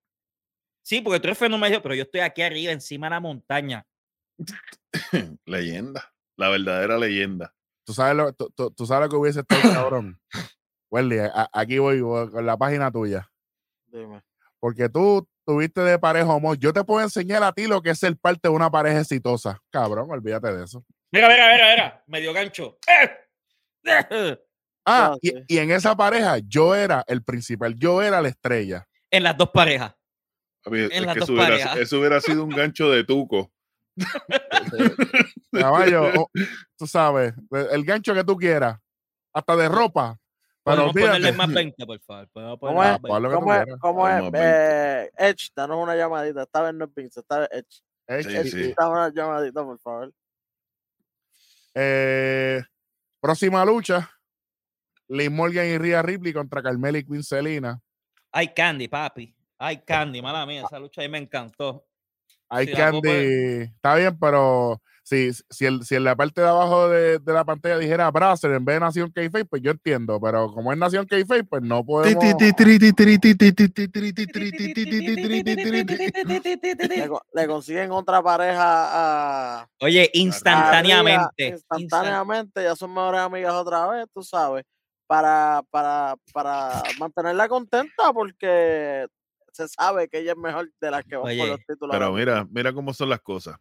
Sí, 0.84 1.00
porque 1.00 1.20
tú 1.20 1.28
eres 1.28 1.38
fenómeno, 1.38 1.80
pero 1.80 1.94
yo 1.94 2.02
estoy 2.02 2.20
aquí 2.22 2.42
arriba, 2.42 2.72
encima 2.72 3.06
de 3.06 3.10
la 3.10 3.20
montaña. 3.20 3.86
Leyenda. 5.46 6.12
La 6.36 6.48
verdadera 6.48 6.98
leyenda. 6.98 7.54
¿Tú 7.84 7.92
sabes 7.92 8.16
lo, 8.16 8.32
tú, 8.32 8.50
tú- 8.54 8.70
tú 8.70 8.86
sabes 8.86 9.06
lo 9.06 9.10
que 9.10 9.16
hubiese 9.16 9.40
estado 9.40 9.62
cabrón? 9.74 10.20
Welly, 10.90 11.18
a- 11.20 11.48
aquí 11.52 11.78
voy, 11.78 12.00
voy 12.00 12.30
con 12.30 12.44
la 12.46 12.56
página 12.56 12.90
tuya. 12.90 13.30
Dime. 13.86 14.22
Porque 14.60 14.88
tú 14.88 15.28
tuviste 15.46 15.80
de 15.82 15.98
pareja 15.98 16.32
homo. 16.32 16.54
Yo 16.54 16.72
te 16.72 16.84
puedo 16.84 17.00
enseñar 17.02 17.42
a 17.42 17.52
ti 17.52 17.66
lo 17.66 17.82
que 17.82 17.90
es 17.90 17.98
ser 17.98 18.16
parte 18.16 18.48
de 18.48 18.54
una 18.54 18.70
pareja 18.70 19.00
exitosa. 19.00 19.60
Cabrón, 19.70 20.10
olvídate 20.10 20.52
de 20.52 20.64
eso. 20.64 20.84
Mira, 21.12 21.28
mira, 21.28 21.52
mira, 21.52 21.70
mira. 21.70 22.04
Medio 22.06 22.32
gancho. 22.32 22.78
¡Eh! 22.86 24.38
Ah, 24.84 25.12
Ah, 25.12 25.16
y, 25.20 25.58
en 25.58 25.70
esa 25.70 25.94
pareja 25.94 26.38
yo 26.44 26.74
era 26.74 27.04
el 27.06 27.22
principal, 27.22 27.76
yo 27.78 28.02
era 28.02 28.20
la 28.20 28.28
estrella. 28.28 28.84
En 29.12 29.22
las 29.22 29.36
dos 29.36 29.50
parejas. 29.50 29.94
Es 30.64 30.90
En 30.90 31.06
las 31.06 31.14
que 31.14 31.20
dos 31.20 31.28
eso 31.28 31.32
hubiera, 31.34 31.48
parejas. 31.50 31.76
eso 31.76 31.98
hubiera 32.00 32.20
sido 32.20 32.42
un 32.42 32.50
gancho 32.50 32.90
de 32.90 33.04
tuco. 33.04 33.52
Caballo, 35.52 36.10
o- 36.22 36.30
tú 36.76 36.86
sabes, 36.86 37.34
el 37.70 37.84
gancho 37.84 38.14
que 38.14 38.24
tú 38.24 38.36
quieras, 38.36 38.78
hasta 39.32 39.54
de 39.56 39.68
ropa. 39.68 40.18
Pero 40.64 40.76
Podemos 40.92 40.92
ponerle 40.94 41.32
más 41.32 41.52
20, 41.52 41.86
por 41.86 42.00
favor. 42.00 42.58
¿Cómo 42.60 42.82
es? 42.84 42.98
¿Cómo 43.80 44.08
es? 44.08 44.22
Eh, 44.34 45.10
Edge, 45.18 45.50
danos 45.54 45.76
una 45.82 45.96
llamadita. 45.96 46.42
Esta 46.42 46.62
vez 46.62 46.74
no 46.74 46.84
es 46.84 46.94
Vince, 46.94 47.20
esta 47.20 47.38
vez 47.40 47.48
Edge. 47.52 47.82
Eh, 48.08 48.22
Sí, 48.22 48.36
eh, 48.36 48.44
sí. 48.44 48.74
Dame 48.76 48.92
una 48.92 49.12
llamadita, 49.12 49.64
por 49.64 49.78
favor. 49.80 50.12
Eh, 51.74 52.62
próxima 53.20 53.64
lucha. 53.64 54.10
Liz 55.08 55.30
Morgan 55.30 55.66
y 55.66 55.78
Rhea 55.78 56.02
Ripley 56.02 56.32
contra 56.32 56.62
Carmela 56.62 56.98
y 56.98 57.04
Queen 57.04 57.22
Selina. 57.22 57.80
Ay, 58.30 58.48
Candy, 58.54 58.88
papi. 58.88 59.34
Ay, 59.58 59.82
Candy, 59.84 60.22
mala 60.22 60.46
mía. 60.46 60.64
Esa 60.64 60.78
lucha 60.78 61.02
ahí 61.02 61.08
me 61.08 61.18
encantó. 61.18 61.86
Algo 62.48 62.72
Candy, 62.72 63.62
está 63.62 63.94
bien, 63.96 64.18
pero 64.18 64.80
si, 65.02 65.32
si, 65.50 65.66
el, 65.66 65.84
si 65.84 65.96
en 65.96 66.04
la 66.04 66.14
parte 66.16 66.40
de 66.40 66.48
abajo 66.48 66.88
de, 66.88 67.18
de 67.18 67.32
la 67.32 67.44
pantalla 67.44 67.76
dijera 67.78 68.10
Bracer 68.10 68.52
en 68.52 68.64
vez 68.64 68.76
de 68.76 68.80
Nación 68.80 69.10
k 69.10 69.20
pues 69.48 69.60
yo 69.62 69.72
entiendo, 69.72 70.20
pero 70.20 70.52
como 70.52 70.72
es 70.72 70.78
Nación 70.78 71.06
k 71.06 71.16
pues 71.48 71.62
no 71.62 71.84
podemos. 71.84 72.22
Le, 76.88 77.08
le 77.34 77.46
consiguen 77.48 77.90
otra 77.92 78.22
pareja 78.22 78.62
a. 79.60 79.68
Oye, 79.80 80.08
instantáneamente. 80.14 81.48
instan- 81.48 81.80
Instantáneamente, 81.80 82.62
ya 82.62 82.76
son 82.76 82.92
mejores 82.94 83.20
amigas 83.20 83.52
otra 83.54 83.86
vez, 83.88 84.06
tú 84.14 84.22
sabes. 84.22 84.64
Para, 85.06 85.62
para, 85.70 86.14
para 86.32 86.82
mantenerla 86.98 87.46
contenta, 87.48 88.12
porque 88.14 89.06
se 89.52 89.68
sabe 89.68 90.08
que 90.08 90.20
ella 90.20 90.32
es 90.32 90.38
mejor 90.38 90.70
de 90.80 90.90
las 90.90 91.04
que 91.04 91.16
van 91.16 91.36
por 91.36 91.48
los 91.48 91.58
títulos. 91.66 91.90
Pero 91.92 92.12
mira, 92.12 92.46
mira 92.50 92.72
cómo 92.72 92.94
son 92.94 93.10
las 93.10 93.20
cosas. 93.20 93.56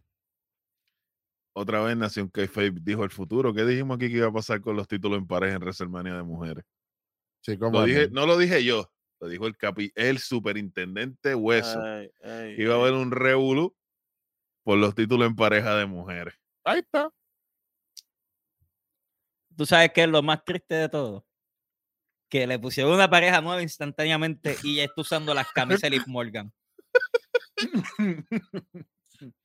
Otra 1.54 1.82
vez 1.82 1.98
Nación 1.98 2.30
k 2.30 2.48
dijo 2.82 3.04
el 3.04 3.10
futuro. 3.10 3.54
¿Qué 3.54 3.66
dijimos 3.66 3.98
aquí 3.98 4.10
que 4.10 4.18
iba 4.18 4.28
a 4.28 4.34
pasar 4.34 4.62
con 4.62 4.76
los 4.76 4.88
títulos 4.88 5.20
en 5.20 5.28
pareja 5.28 5.56
en 5.56 5.62
WrestleMania 5.62 6.16
de 6.16 6.24
mujeres? 6.24 6.64
Sí, 7.42 7.58
como 7.58 7.80
Lo 7.80 7.86
dije, 7.86 8.10
no. 8.12 8.26
lo 8.26 8.38
dije 8.38 8.64
yo, 8.64 8.92
lo 9.20 9.28
dijo 9.28 9.48
el 9.48 9.58
capi, 9.58 9.92
el 9.96 10.20
superintendente 10.20 11.36
Hueso. 11.36 11.80
Iba 12.58 12.76
a 12.76 12.78
haber 12.78 12.94
un 12.94 13.12
revolú 13.12 13.76
por 14.64 14.78
los 14.78 14.96
títulos 14.96 15.28
en 15.28 15.36
pareja 15.36 15.76
de 15.76 15.86
mujeres. 15.88 16.36
Ahí 16.64 16.80
está. 16.80 17.10
¿Tú 19.58 19.66
sabes 19.66 19.92
qué 19.94 20.04
es 20.04 20.10
lo 20.10 20.22
más 20.22 20.44
triste 20.46 20.76
de 20.76 20.90
todo? 20.90 21.26
Que 22.30 22.48
le 22.48 22.58
pusieron 22.60 22.94
una 22.94 23.10
pareja 23.10 23.42
nueva 23.42 23.62
instantáneamente 23.62 24.56
y 24.64 24.78
ya 24.78 24.84
está 24.84 25.02
usando 25.02 25.34
las 25.34 25.52
camisas 25.52 25.82
de 25.82 25.90
Liv 25.90 26.04
Morgan. 26.08 26.54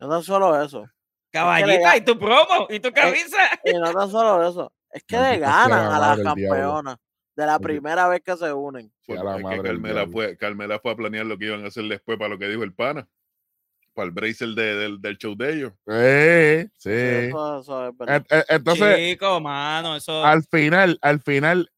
No 0.00 0.22
solo 0.22 0.62
eso. 0.62 0.86
Caballita, 1.30 1.96
¿y 1.96 2.00
tu 2.02 2.18
promo? 2.18 2.66
¿Y 2.70 2.80
tu 2.80 2.92
camisa? 2.92 3.38
Y 3.64 3.72
no 3.74 3.92
tan 3.92 4.10
solo 4.10 4.48
eso. 4.48 4.72
Es 4.90 5.04
que 5.04 5.18
le 5.18 5.38
ganan 5.38 5.92
a 5.92 5.98
las 5.98 6.18
campeonas 6.20 6.96
de 7.36 7.46
la 7.46 7.58
primera 7.58 8.08
vez 8.08 8.22
que 8.24 8.36
se 8.36 8.52
unen. 8.52 8.90
Sí, 9.02 9.12
a 9.12 9.22
la 9.22 9.36
es 9.36 9.44
que 9.44 9.62
Carmela 9.62 10.06
fue, 10.06 10.36
Carmela 10.38 10.78
fue 10.78 10.92
a 10.92 10.96
planear 10.96 11.26
lo 11.26 11.36
que 11.36 11.46
iban 11.46 11.64
a 11.64 11.68
hacer 11.68 11.84
después 11.84 12.16
para 12.18 12.30
lo 12.30 12.38
que 12.38 12.48
dijo 12.48 12.62
el 12.62 12.72
pana. 12.72 13.06
Para 13.92 14.06
el 14.06 14.12
bracer 14.12 14.48
de- 14.48 14.74
del, 14.76 15.00
del 15.00 15.16
show 15.18 15.34
de 15.36 15.52
ellos. 15.52 15.72
Sí, 15.86 16.70
sí. 16.78 16.90
Eso, 16.90 17.60
eso 17.60 17.88
es 17.88 17.96
verdad. 17.96 18.24
En- 18.30 18.38
en- 18.38 18.44
Entonces, 18.48 18.96
Chico, 18.96 19.40
mano, 19.40 19.96
eso. 19.96 20.24
al 20.24 20.42
final, 20.44 20.98
al 21.02 21.20
final, 21.20 21.70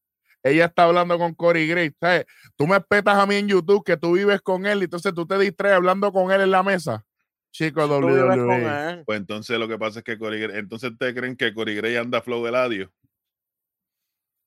ella 0.43 0.65
está 0.65 0.83
hablando 0.83 1.17
con 1.17 1.33
Corey 1.33 1.67
Graves. 1.67 1.93
¿sabes? 1.99 2.25
Tú 2.55 2.67
me 2.67 2.77
espetas 2.77 3.17
a 3.17 3.25
mí 3.25 3.35
en 3.35 3.47
YouTube 3.49 3.83
que 3.85 3.97
tú 3.97 4.13
vives 4.13 4.41
con 4.41 4.65
él, 4.65 4.79
y 4.81 4.83
entonces 4.85 5.13
tú 5.13 5.25
te 5.25 5.37
distraes 5.37 5.75
hablando 5.75 6.11
con 6.13 6.31
él 6.31 6.41
en 6.41 6.51
la 6.51 6.63
mesa. 6.63 7.05
Chico, 7.51 7.85
WWE. 7.85 8.89
él. 8.91 9.03
Pues 9.05 9.19
entonces 9.19 9.57
lo 9.57 9.67
que 9.67 9.77
pasa 9.77 9.99
es 9.99 10.05
que 10.05 10.17
Corey 10.17 10.39
Gray- 10.41 10.59
entonces 10.59 10.91
ustedes 10.91 11.13
creen 11.15 11.35
que 11.35 11.53
Corey 11.53 11.75
Gray 11.75 11.95
anda 11.97 12.21
flow 12.21 12.43
del 12.45 12.55
adiós. 12.55 12.89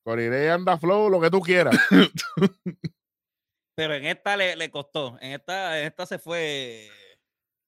Corey 0.05 0.27
Graves 0.27 0.51
anda 0.51 0.77
flow, 0.77 1.09
lo 1.09 1.21
que 1.21 1.29
tú 1.29 1.39
quieras. 1.41 1.77
Pero 3.75 3.93
en 3.95 4.05
esta 4.05 4.37
le, 4.37 4.55
le 4.55 4.69
costó. 4.69 5.17
En 5.21 5.31
esta, 5.31 5.79
en 5.79 5.87
esta 5.87 6.05
se 6.05 6.19
fue. 6.19 6.89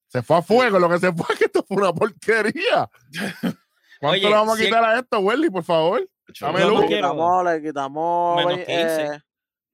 Se 0.08 0.22
fue 0.22 0.36
a 0.36 0.42
fuego, 0.42 0.78
lo 0.78 0.88
que 0.88 0.98
se 0.98 1.12
fue 1.12 1.26
es 1.32 1.38
que 1.38 1.44
esto 1.46 1.64
fue 1.66 1.78
una 1.78 1.92
porquería. 1.92 2.88
¿Cuánto 4.00 4.12
Oye, 4.18 4.20
le 4.28 4.30
vamos 4.34 4.54
a 4.54 4.58
si- 4.58 4.64
quitar 4.66 4.84
a 4.84 4.98
esto, 4.98 5.18
Welly, 5.20 5.50
por 5.50 5.64
favor? 5.64 6.08
Dame 6.40 6.60
no 6.60 6.80
Le 6.82 6.86
quitamos, 6.88 7.44
le 7.44 7.62
quitamos 7.62 8.36
Menos 8.36 8.56
ve- 8.58 8.64
15. 8.66 9.02
eh, 9.04 9.20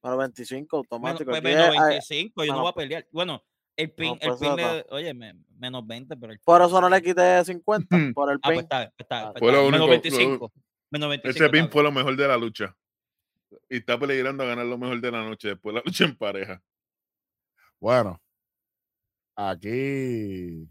menos 0.02 0.18
25 0.18 0.56
Menos, 0.56 0.72
automático. 0.92 1.30
pues, 1.30 1.42
menos 1.42 1.68
ay, 1.78 1.88
25, 1.90 2.44
yo 2.44 2.52
no 2.52 2.60
voy 2.60 2.70
a 2.70 2.74
pelear. 2.74 3.06
Bueno, 3.10 3.42
el 3.76 3.90
pin, 3.92 4.18
el 4.20 4.28
pues, 4.28 4.40
pin 4.40 4.48
eso 4.48 4.56
le- 4.56 4.86
oye, 4.90 5.14
me- 5.14 5.34
menos 5.58 5.86
20, 5.86 6.16
pero 6.16 6.32
el 6.32 6.40
por 6.40 6.60
eso 6.62 6.80
no 6.80 6.88
le 6.88 7.02
quité 7.02 7.44
50 7.44 7.96
Ujú. 7.96 8.12
por 8.14 8.30
el 8.30 8.36
Ah, 8.38 8.40
pues 8.44 8.56
pin. 8.58 8.62
está, 8.64 8.82
está, 8.98 9.32
fue 9.38 9.48
está 9.50 9.62
lo 9.62 9.64
menos 9.64 9.68
único- 9.68 9.86
lo- 9.86 9.90
25. 9.90 10.52
Menos 10.90 11.08
25. 11.08 11.44
Ese 11.44 11.50
pin 11.50 11.70
fue 11.70 11.82
lo 11.82 11.92
mejor 11.92 12.16
de 12.16 12.28
la 12.28 12.36
lucha. 12.36 12.76
Y 13.68 13.78
está 13.78 13.98
peligrando 13.98 14.42
a 14.44 14.46
ganar 14.46 14.66
lo 14.66 14.78
mejor 14.78 15.00
de 15.00 15.10
la 15.10 15.22
noche 15.24 15.48
después 15.48 15.74
de 15.74 15.80
la 15.80 15.82
lucha 15.86 16.04
en 16.04 16.16
pareja. 16.16 16.62
Bueno, 17.80 18.20
aquí 19.36 20.68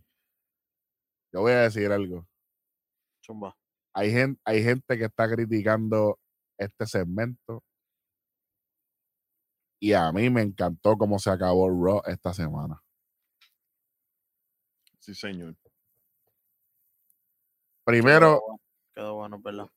yo 1.33 1.41
voy 1.41 1.51
a 1.53 1.61
decir 1.63 1.91
algo. 1.91 2.27
Chumba. 3.21 3.55
Hay 3.93 4.11
gente, 4.11 4.39
hay 4.45 4.63
gente 4.63 4.97
que 4.97 5.05
está 5.05 5.29
criticando 5.29 6.17
este 6.57 6.85
segmento. 6.85 7.63
Y 9.83 9.93
a 9.93 10.11
mí 10.11 10.29
me 10.29 10.41
encantó 10.43 10.95
cómo 10.97 11.17
se 11.19 11.29
acabó 11.31 11.67
Raw 11.69 12.01
esta 12.05 12.33
semana. 12.33 12.81
Sí, 15.01 15.13
señor. 15.15 15.55
Primero, 17.83 18.39
Quedó 18.39 18.41
bueno, 18.45 18.59
Quedó 18.93 19.15
bueno, 19.15 19.39
¿verdad? 19.41 19.67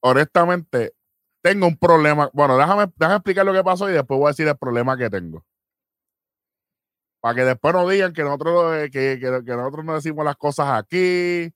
honestamente, 0.00 0.92
tengo 1.42 1.66
un 1.66 1.76
problema. 1.76 2.30
Bueno, 2.32 2.56
déjame, 2.56 2.86
déjame 2.96 3.16
explicar 3.16 3.46
lo 3.46 3.52
que 3.52 3.64
pasó 3.64 3.88
y 3.90 3.92
después 3.92 4.18
voy 4.18 4.26
a 4.28 4.30
decir 4.30 4.48
el 4.48 4.56
problema 4.56 4.96
que 4.96 5.10
tengo. 5.10 5.44
Para 7.20 7.34
que 7.34 7.44
después 7.44 7.74
no 7.74 7.88
digan 7.88 8.12
que 8.12 8.22
nosotros, 8.22 8.76
eh, 8.76 8.90
que, 8.90 9.18
que- 9.20 9.44
que 9.44 9.56
nosotros 9.56 9.84
no 9.84 9.94
decimos 9.94 10.24
las 10.24 10.36
cosas 10.36 10.68
aquí. 10.70 11.52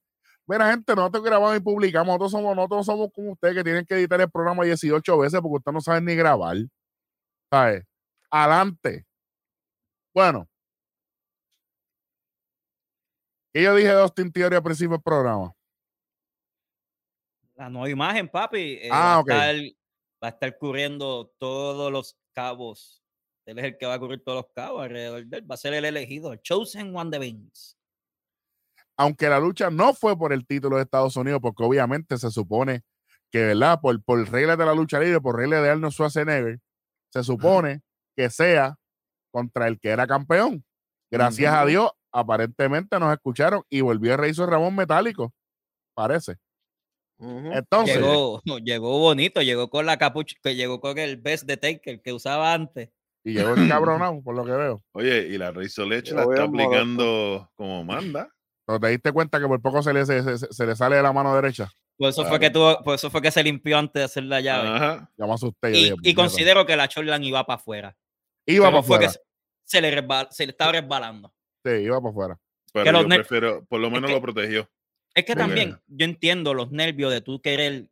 Mira, 0.47 0.71
gente, 0.71 0.95
nosotros 0.97 1.23
grabamos 1.25 1.57
y 1.57 1.61
publicamos. 1.61 2.09
Nosotros 2.09 2.33
somos, 2.33 2.57
nosotros 2.57 2.85
somos 2.87 3.09
como 3.15 3.33
ustedes 3.33 3.55
que 3.55 3.65
tienen 3.65 3.87
que 3.87 3.95
editar 3.95 4.21
el 4.21 4.31
programa 4.31 4.65
18 4.65 5.19
veces 5.19 5.41
porque 5.41 5.57
ustedes 5.59 5.75
no 5.75 5.81
saben 5.81 6.05
ni 6.05 6.17
grabar. 6.17 6.57
¿Sabes? 7.51 7.85
Adelante. 8.31 9.07
Bueno. 10.15 10.49
¿Qué 13.53 13.63
yo 13.63 13.75
dije 13.75 13.89
de 13.89 14.01
Austin 14.01 14.33
Theory 14.33 14.57
al 14.57 14.63
principio 14.63 14.93
del 14.93 15.03
programa? 15.03 15.53
La 17.55 17.69
nueva 17.69 17.91
imagen, 17.91 18.29
papi. 18.29 18.79
eh, 18.81 18.89
Ah, 18.91 19.17
va, 19.17 19.21
ok. 19.21 19.31
a 19.31 19.51
estar, 19.51 19.73
va 20.25 20.29
a 20.29 20.31
estar 20.31 20.59
cubriendo 20.59 21.33
todos 21.39 21.93
los 21.93 22.17
cabos. 22.33 23.03
Él 23.45 23.59
es 23.59 23.65
el 23.65 23.77
que 23.79 23.87
va 23.87 23.95
a 23.95 23.99
cubrir 23.99 24.23
todos 24.25 24.43
los 24.45 24.53
cabos 24.55 24.83
alrededor 24.83 25.27
de 25.27 25.39
él. 25.39 25.51
Va 25.51 25.55
a 25.55 25.59
ser 25.59 25.75
el 25.75 25.85
elegido, 25.85 26.33
el 26.33 26.41
Chosen 26.41 26.95
One 26.97 27.11
de 27.11 27.19
Vince. 27.19 27.75
aunque 28.97 29.29
la 29.29 29.41
lucha 29.41 29.69
no 29.71 29.95
fue 29.95 30.17
por 30.17 30.33
el 30.33 30.47
título 30.47 30.77
de 30.77 30.83
Estados 30.83 31.17
Unidos, 31.17 31.41
porque 31.43 31.65
obviamente 31.65 32.17
se 32.19 32.31
supone 32.31 32.83
que, 33.31 33.43
¿verdad? 33.47 33.81
Por, 33.81 34.01
por 34.05 34.31
reglas 34.31 34.57
de 34.59 34.67
la 34.67 34.75
lucha 34.75 35.01
libre, 35.01 35.21
por 35.21 35.37
reglas 35.37 35.63
de 35.63 35.71
Arnold 35.71 35.93
Schwarzenegger, 35.93 36.61
se 37.11 37.25
supone 37.25 37.81
que 38.17 38.31
sea 38.31 38.77
contra 39.33 39.67
el 39.67 39.81
que 39.81 39.89
era 39.89 40.07
campeón. 40.07 40.65
Gracias 41.11 41.53
a 41.53 41.61
Ujú. 41.63 41.69
Dios, 41.71 41.91
aparentemente 42.13 42.99
nos 42.99 43.13
escucharon 43.13 43.63
y 43.71 43.81
volvió 43.81 44.13
el 44.13 44.19
rey 44.19 44.35
su 44.35 44.45
Ramón 44.47 44.75
Metálico, 44.77 45.33
parece. 45.95 46.37
Entonces, 47.19 47.97
Llegó, 47.97 48.41
llegó 48.65 48.99
bonito, 48.99 49.43
llegó 49.43 49.71
con 49.71 49.87
la 49.87 49.97
capucha, 49.97 50.37
que 50.43 50.57
llegó 50.57 50.81
con 50.81 50.99
el 50.99 51.17
best 51.19 51.45
de 51.47 51.57
Taker 51.57 52.01
que 52.03 52.13
usaba 52.13 52.53
antes. 52.53 52.91
y 53.25 53.35
llegó 53.35 53.55
encabronado, 53.57 54.21
por 54.25 54.35
lo 54.35 54.45
que 54.45 54.51
veo. 54.53 54.83
Oye, 54.93 55.29
y 55.29 55.39
la 55.39 55.49
Edge 55.51 55.69
Yo 55.77 55.87
la 56.17 56.23
está 56.25 56.43
aplicando 56.45 57.51
como 57.55 57.85
manda. 57.85 58.29
Pero 58.67 58.81
te 58.81 58.89
diste 58.89 59.13
cuenta 59.13 59.41
que 59.41 59.47
por 59.47 59.61
poco 59.61 59.83
se 59.83 59.93
le, 59.93 60.05
se, 60.07 60.39
se- 60.39 60.53
se 60.53 60.67
le 60.67 60.75
sale 60.77 60.97
de 60.97 61.03
la 61.03 61.13
mano 61.13 61.35
derecha. 61.35 61.71
Por 61.99 62.09
eso, 62.09 62.23
Claro. 62.23 62.31
fue 62.31 62.41
que 62.41 62.51
tuvo, 62.51 62.83
por 62.83 62.95
eso 62.95 63.11
fue 63.11 63.21
que 63.23 63.31
se 63.31 63.43
limpió 63.45 63.77
antes 63.79 64.01
de 64.01 64.05
hacer 64.05 64.25
la 64.25 64.41
llave. 64.41 64.69
Ajá. 64.69 65.11
Ya 65.17 65.27
me 65.27 65.33
asusté. 65.35 65.71
yo 65.73 65.77
y, 65.79 65.83
dije, 65.83 65.95
y 65.95 65.97
"Puñeta". 65.97 66.23
considero 66.23 66.67
que 66.67 66.77
la 66.77 66.89
Chorlan 66.89 67.23
iba 67.23 67.45
para 67.45 67.57
afuera. 67.61 67.97
Iba 68.47 68.67
Pero 68.67 68.77
para 68.79 68.83
fue 68.83 68.99
que 68.99 69.05
afuera. 69.07 69.23
se, 69.65 69.77
se 69.77 69.81
le 69.81 69.91
resbal- 70.03 70.29
se 70.31 70.47
le 70.47 70.51
estaba 70.53 70.73
resbalando. 70.73 71.33
Sí, 71.65 71.71
iba 71.71 72.01
para 72.01 72.11
afuera. 72.11 72.39
Pero 72.73 73.03
yo 73.03 73.09
prefiero, 73.09 73.65
por 73.67 73.81
lo 73.81 73.91
menos 73.91 74.09
que- 74.09 74.15
lo 74.17 74.23
protegió. 74.23 74.69
Es 75.15 75.25
que 75.25 75.35
Porque- 75.35 75.47
también 75.47 75.79
yo 75.89 76.05
entiendo 76.07 76.55
los 76.55 76.71
nervios 76.71 77.13
de 77.13 77.21
tú 77.21 77.41
querer 77.43 77.87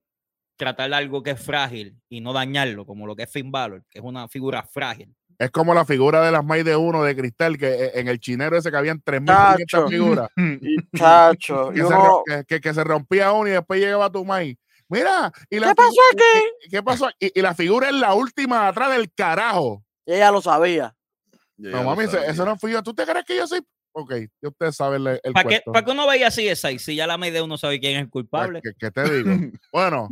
tratar 0.56 0.92
algo 0.94 1.22
que 1.22 1.30
es 1.32 1.42
frágil 1.42 1.96
y 2.08 2.20
no 2.20 2.32
dañarlo, 2.32 2.86
como 2.86 3.06
lo 3.06 3.14
que 3.16 3.24
es 3.24 3.30
Finn 3.30 3.50
Balor, 3.52 3.82
que 3.90 3.98
es 3.98 4.04
una 4.04 4.26
figura 4.28 4.62
frágil. 4.62 5.14
Es 5.38 5.50
como 5.50 5.72
la 5.72 5.86
figura 5.86 6.22
de 6.22 6.30
las 6.32 6.44
May 6.44 6.62
de 6.62 6.76
uno 6.76 7.02
de 7.02 7.16
cristal, 7.16 7.56
que 7.56 7.66
eh, 7.68 7.90
en 7.94 8.08
el 8.08 8.20
chinero 8.20 8.56
ese 8.58 8.70
que 8.70 8.76
habían 8.76 9.00
3.500 9.00 9.66
Chacho. 9.66 9.88
figuras. 9.88 10.28
Y 10.62 10.76
chacho, 10.98 11.70
que, 11.74 11.78
se, 11.78 11.84
uno, 11.86 12.22
que- 12.26 12.44
que- 12.46 12.60
que 12.60 12.74
se 12.74 12.84
rompía 12.84 13.32
uno 13.32 13.48
y 13.48 13.52
después 13.52 13.80
llegaba 13.80 14.10
tu 14.12 14.24
May. 14.24 14.58
Mira, 14.88 15.32
y 15.48 15.60
la 15.60 15.68
¿qué 15.68 15.74
pasó 15.76 16.00
aquí? 16.12 16.22
y- 16.62 16.66
y- 16.66 16.70
¿Qué 16.70 16.82
pasó? 16.82 17.08
Y, 17.18 17.38
y 17.38 17.42
la 17.42 17.54
figura 17.54 17.88
es 17.88 17.94
la 17.94 18.12
última 18.14 18.66
atrás 18.68 18.90
del 18.92 19.10
carajo. 19.14 19.82
Y 20.04 20.14
ella 20.14 20.30
lo 20.30 20.42
sabía. 20.42 20.94
Ya 21.62 21.70
No, 21.70 21.84
mami, 21.84 22.04
ese- 22.04 22.26
eso 22.26 22.44
no 22.44 22.56
fui 22.56 22.72
yo. 22.72 22.82
¿Tú 22.82 22.94
te 22.94 23.04
crees 23.04 23.24
que 23.24 23.36
yo 23.36 23.46
soy? 23.46 23.60
Ok, 23.92 24.12
ya 24.40 24.48
ustedes 24.48 24.76
saben 24.76 25.06
el, 25.06 25.20
el 25.22 25.32
¿Para 25.32 25.48
qué. 25.48 25.62
¿Para 25.66 25.84
qué 25.84 25.90
uno 25.90 26.06
veía 26.06 26.28
así 26.28 26.46
esa? 26.48 26.70
Si 26.78 26.94
ya 26.94 27.06
la 27.06 27.18
media 27.18 27.42
uno 27.42 27.58
sabe 27.58 27.80
quién 27.80 27.94
es 27.96 28.02
el 28.02 28.08
Pues, 28.08 28.22
culpable. 28.24 28.60
¿qué, 28.62 28.70
qué 28.78 28.90
te 28.90 29.02
digo? 29.12 29.30
Bueno, 29.72 30.08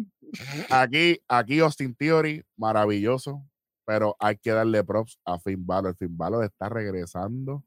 aquí, 0.68 1.18
aquí 1.28 1.61
Austin 1.61 1.94
Theory, 1.94 2.44
maravilloso, 2.56 3.42
pero 3.87 4.16
hay 4.18 4.37
que 4.37 4.50
darle 4.50 4.82
props 4.84 5.18
a 5.24 5.38
Finn 5.38 5.64
Balor. 5.64 5.96
Finn 5.96 6.16
Balor 6.16 6.44
está 6.44 6.68
regresando. 6.68 7.64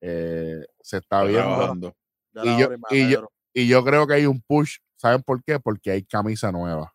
eh, 0.00 0.64
se 0.80 0.96
está 0.98 1.22
viendo. 1.22 1.94
yo- 2.58 2.68
yo-. 3.08 3.28
Y 3.54 3.68
yo 3.68 3.84
creo 3.84 4.06
que 4.06 4.14
hay 4.14 4.26
un 4.26 4.40
push. 4.40 4.78
¿Saben 4.96 5.22
por 5.22 5.42
qué? 5.44 5.60
Porque 5.60 5.90
hay 5.90 6.04
camisa 6.04 6.50
nueva. 6.50 6.91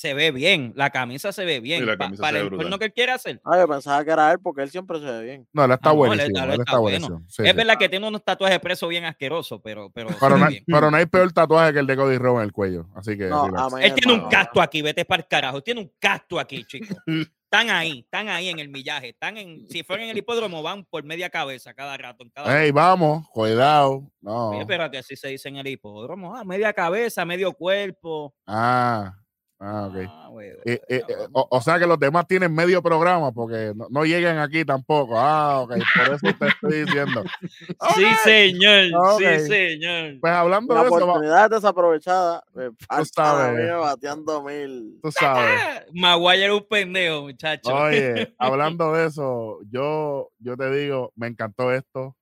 Se 0.00 0.14
ve 0.14 0.30
bien, 0.30 0.72
la 0.76 0.88
camisa 0.88 1.30
se 1.30 1.44
ve 1.44 1.60
bien. 1.60 1.84
la 1.84 1.92
pa- 1.92 2.04
camisa 2.06 2.22
para 2.22 2.38
se 2.38 2.48
ve 2.48 2.56
el 2.64 2.78
que 2.78 2.84
él 2.86 2.92
quiere 2.94 3.12
hacer. 3.12 3.38
Ah, 3.44 3.58
yo 3.58 3.68
pensaba 3.68 4.02
que 4.02 4.10
era 4.10 4.32
él 4.32 4.38
porque 4.42 4.62
él 4.62 4.70
siempre 4.70 4.98
se 4.98 5.04
ve 5.04 5.22
bien. 5.24 5.48
No, 5.52 5.66
él 5.66 5.72
está 5.72 5.90
Ah, 5.90 5.92
no, 5.92 6.04
él 6.04 6.08
buenísimo. 6.08 6.38
está- 6.38 6.44
él 6.44 6.50
él 6.54 6.60
está, 6.60 6.62
está 6.62 6.78
bueno. 6.78 6.98
buenísimo. 7.06 7.28
sí, 7.28 7.42
es 7.42 7.50
sí. 7.50 7.56
verdad 7.56 7.76
que 7.78 7.88
tiene 7.90 8.08
unos 8.08 8.24
tatuajes 8.24 8.58
presos 8.60 8.88
bien 8.88 9.04
asquerosos, 9.04 9.60
pero, 9.62 9.90
pero, 9.90 10.08
Pero 10.18 10.38
no, 10.38 10.46
bien. 10.46 10.64
pero 10.66 10.90
no 10.90 10.96
hay 10.96 11.04
peor 11.04 11.30
tatuaje 11.32 11.74
que 11.74 11.80
el 11.80 11.86
de 11.86 11.96
Cody 11.96 12.16
Rhodes 12.16 12.38
en 12.38 12.44
el 12.44 12.52
cuello. 12.52 12.86
Así 12.94 13.14
que. 13.18 13.26
No, 13.26 13.46
Él 13.78 13.92
tiene 13.92 14.14
un 14.14 14.26
cacto 14.30 14.62
aquí, 14.62 14.80
vete 14.80 15.04
para 15.04 15.20
el 15.20 15.28
carajo. 15.28 15.60
Tiene 15.62 15.82
un 15.82 15.92
cacto 15.98 16.40
aquí, 16.40 16.64
chicos. 16.64 16.96
Están 17.06 17.68
ahí, 17.68 17.98
están 18.04 18.28
ahí 18.30 18.48
en 18.48 18.58
el 18.58 18.70
millaje. 18.70 19.10
Están 19.10 19.36
en, 19.36 19.68
si 19.68 19.82
fueran 19.82 20.04
en 20.04 20.12
el 20.12 20.16
hipódromo, 20.16 20.62
van 20.62 20.84
por 20.86 21.04
media 21.04 21.28
cabeza 21.28 21.74
cada 21.74 21.94
rato. 21.98 22.22
En 22.24 22.30
cada 22.30 22.62
Ey, 22.64 22.70
vamos, 22.70 23.28
cuidado. 23.28 24.10
No. 24.22 24.50
Oye, 24.50 24.64
pero 24.66 24.88
que 24.90 24.96
así 24.98 25.14
se 25.14 25.28
dice 25.28 25.48
en 25.50 25.56
el 25.56 25.66
hipódromo. 25.66 26.34
Ah, 26.36 26.44
media 26.44 26.72
cabeza, 26.72 27.24
medio 27.26 27.52
cuerpo. 27.52 28.32
Ah, 28.46 29.14
ah, 29.60 29.86
ok. 29.90 29.96
Ah, 30.08 30.28
güey, 30.30 30.48
Eh, 30.48 30.58
eh, 30.66 30.80
eh, 30.88 31.02
vamos. 31.08 31.30
o, 31.34 31.48
o 31.56 31.60
sea 31.60 31.78
que 31.78 31.86
los 31.86 31.98
demás 31.98 32.26
tienen 32.26 32.52
medio 32.54 32.82
programa 32.82 33.30
porque 33.32 33.72
no, 33.76 33.86
no 33.90 34.04
llegan 34.04 34.38
aquí 34.38 34.64
tampoco. 34.64 35.18
Ah, 35.18 35.60
ok, 35.60 35.74
por 35.96 36.14
eso 36.14 36.36
te 36.38 36.46
estoy 36.48 36.84
diciendo. 36.84 37.22
Sí, 37.94 38.04
señor. 38.24 38.84
Ok. 39.14 39.20
Sí, 39.20 39.46
señor. 39.46 40.20
Pues 40.20 40.32
hablando 40.32 40.74
La 40.74 40.80
de 40.82 40.86
eso, 40.88 40.96
va- 40.98 41.04
oportunidad 41.04 41.50
desaprovechada. 41.50 42.42
Me 42.54 42.70
falta 42.88 43.04
sabes. 43.24 43.70
bateando 43.78 44.42
mil. 44.42 44.98
tú 45.02 45.10
sabes. 45.12 45.60
Maguire 45.94 46.44
era 46.44 46.54
un 46.54 46.66
pendejo, 46.68 47.22
muchacho. 47.22 47.74
Oye, 47.74 48.34
hablando 48.38 48.92
de 48.92 49.06
eso, 49.06 49.58
yo, 49.70 50.30
yo 50.38 50.56
te 50.56 50.70
digo, 50.70 51.12
me 51.16 51.26
encantó 51.28 51.72
esto. 51.72 52.16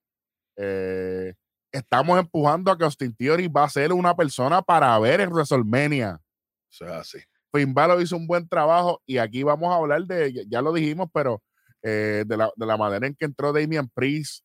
Eh, 0.57 1.35
estamos 1.73 2.19
empujando 2.19 2.71
a 2.73 2.79
que 2.79 2.85
Austin 2.85 3.15
Theory 3.15 3.47
va 3.49 3.65
a 3.65 3.69
ser 3.71 3.93
una 3.93 4.15
persona 4.17 4.63
para 4.63 4.99
ver 4.99 5.21
en 5.21 5.31
WrestleMania. 5.31 6.21
O 6.71 6.73
sea, 6.73 6.99
así. 7.01 7.19
Finn 7.53 7.73
Balor 7.73 8.01
hizo 8.03 8.17
un 8.17 8.27
buen 8.27 8.47
trabajo 8.49 9.03
y 9.07 9.19
aquí 9.19 9.43
vamos 9.43 9.73
a 9.73 9.77
hablar 9.77 10.03
de, 10.05 10.45
ya, 10.49 10.61
lo 10.61 10.73
dijimos, 10.73 11.09
pero 11.13 11.43
eh, 11.83 12.25
de, 12.27 12.37
la, 12.37 12.51
de 12.55 12.67
la 12.67 12.77
manera 12.77 13.07
en 13.07 13.15
que 13.15 13.25
entró 13.25 13.53
Damian 13.53 13.89
Priest. 13.89 14.45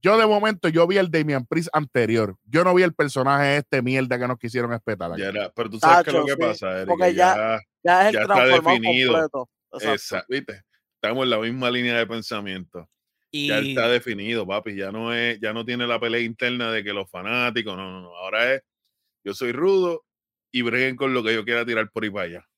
Yo 0.00 0.16
de 0.18 0.26
momento, 0.26 0.68
yo 0.68 0.86
vi 0.86 0.98
el 0.98 1.10
Damian 1.10 1.46
Priest 1.46 1.68
anterior. 1.72 2.36
Yo 2.44 2.62
no 2.62 2.74
vi 2.74 2.82
el 2.82 2.94
personaje 2.94 3.56
este 3.56 3.80
mierda 3.82 4.18
que 4.18 4.28
nos 4.28 4.38
quisieron 4.38 4.72
espetar. 4.72 5.10
aquí. 5.12 5.22
Ya 5.22 5.28
era, 5.28 5.50
pero 5.50 5.70
tú 5.70 5.78
sabes 5.78 6.04
qué 6.04 6.10
es 6.10 6.14
lo 6.14 6.24
Tacho, 6.24 6.36
que 6.36 6.42
sí, 6.44 6.48
pasa, 6.48 6.76
Eric. 6.76 6.88
porque 6.88 7.04
que 7.06 7.14
ya- 7.14 7.34
ya, 7.34 7.60
Ya 7.82 8.00
es 8.02 8.06
el 8.08 8.14
Ya 8.14 8.20
está 8.22 8.44
definido. 8.46 9.12
completo. 9.12 9.50
Exacto. 9.80 10.26
¿viste? 10.28 10.62
Estamos 10.94 11.24
en 11.24 11.30
la 11.30 11.38
misma 11.38 11.70
línea 11.70 11.96
de 11.98 12.06
pensamiento. 12.06 12.88
y 13.30 13.48
Ya 13.48 13.58
está 13.58 13.88
definido, 13.88 14.46
papi. 14.46 14.76
Ya 14.76 14.92
no 14.92 15.12
es, 15.12 15.40
ya 15.40 15.52
no 15.52 15.64
tiene 15.64 15.86
la 15.88 15.98
pelea 15.98 16.20
interna 16.20 16.70
de 16.70 16.84
que 16.84 16.92
los 16.92 17.10
fanáticos, 17.10 17.76
no, 17.76 17.90
no, 17.90 18.00
no. 18.02 18.16
Ahora 18.16 18.54
es, 18.54 18.62
yo 19.24 19.34
soy 19.34 19.50
rudo 19.52 20.04
y 20.54 20.62
breguen 20.62 20.94
con 20.94 21.12
lo 21.12 21.22
que 21.24 21.34
yo 21.34 21.44
quiera 21.44 21.66
tirar 21.66 21.90
por 21.90 22.04
ahí 22.04 22.10
para 22.10 22.24
allá. 22.26 22.48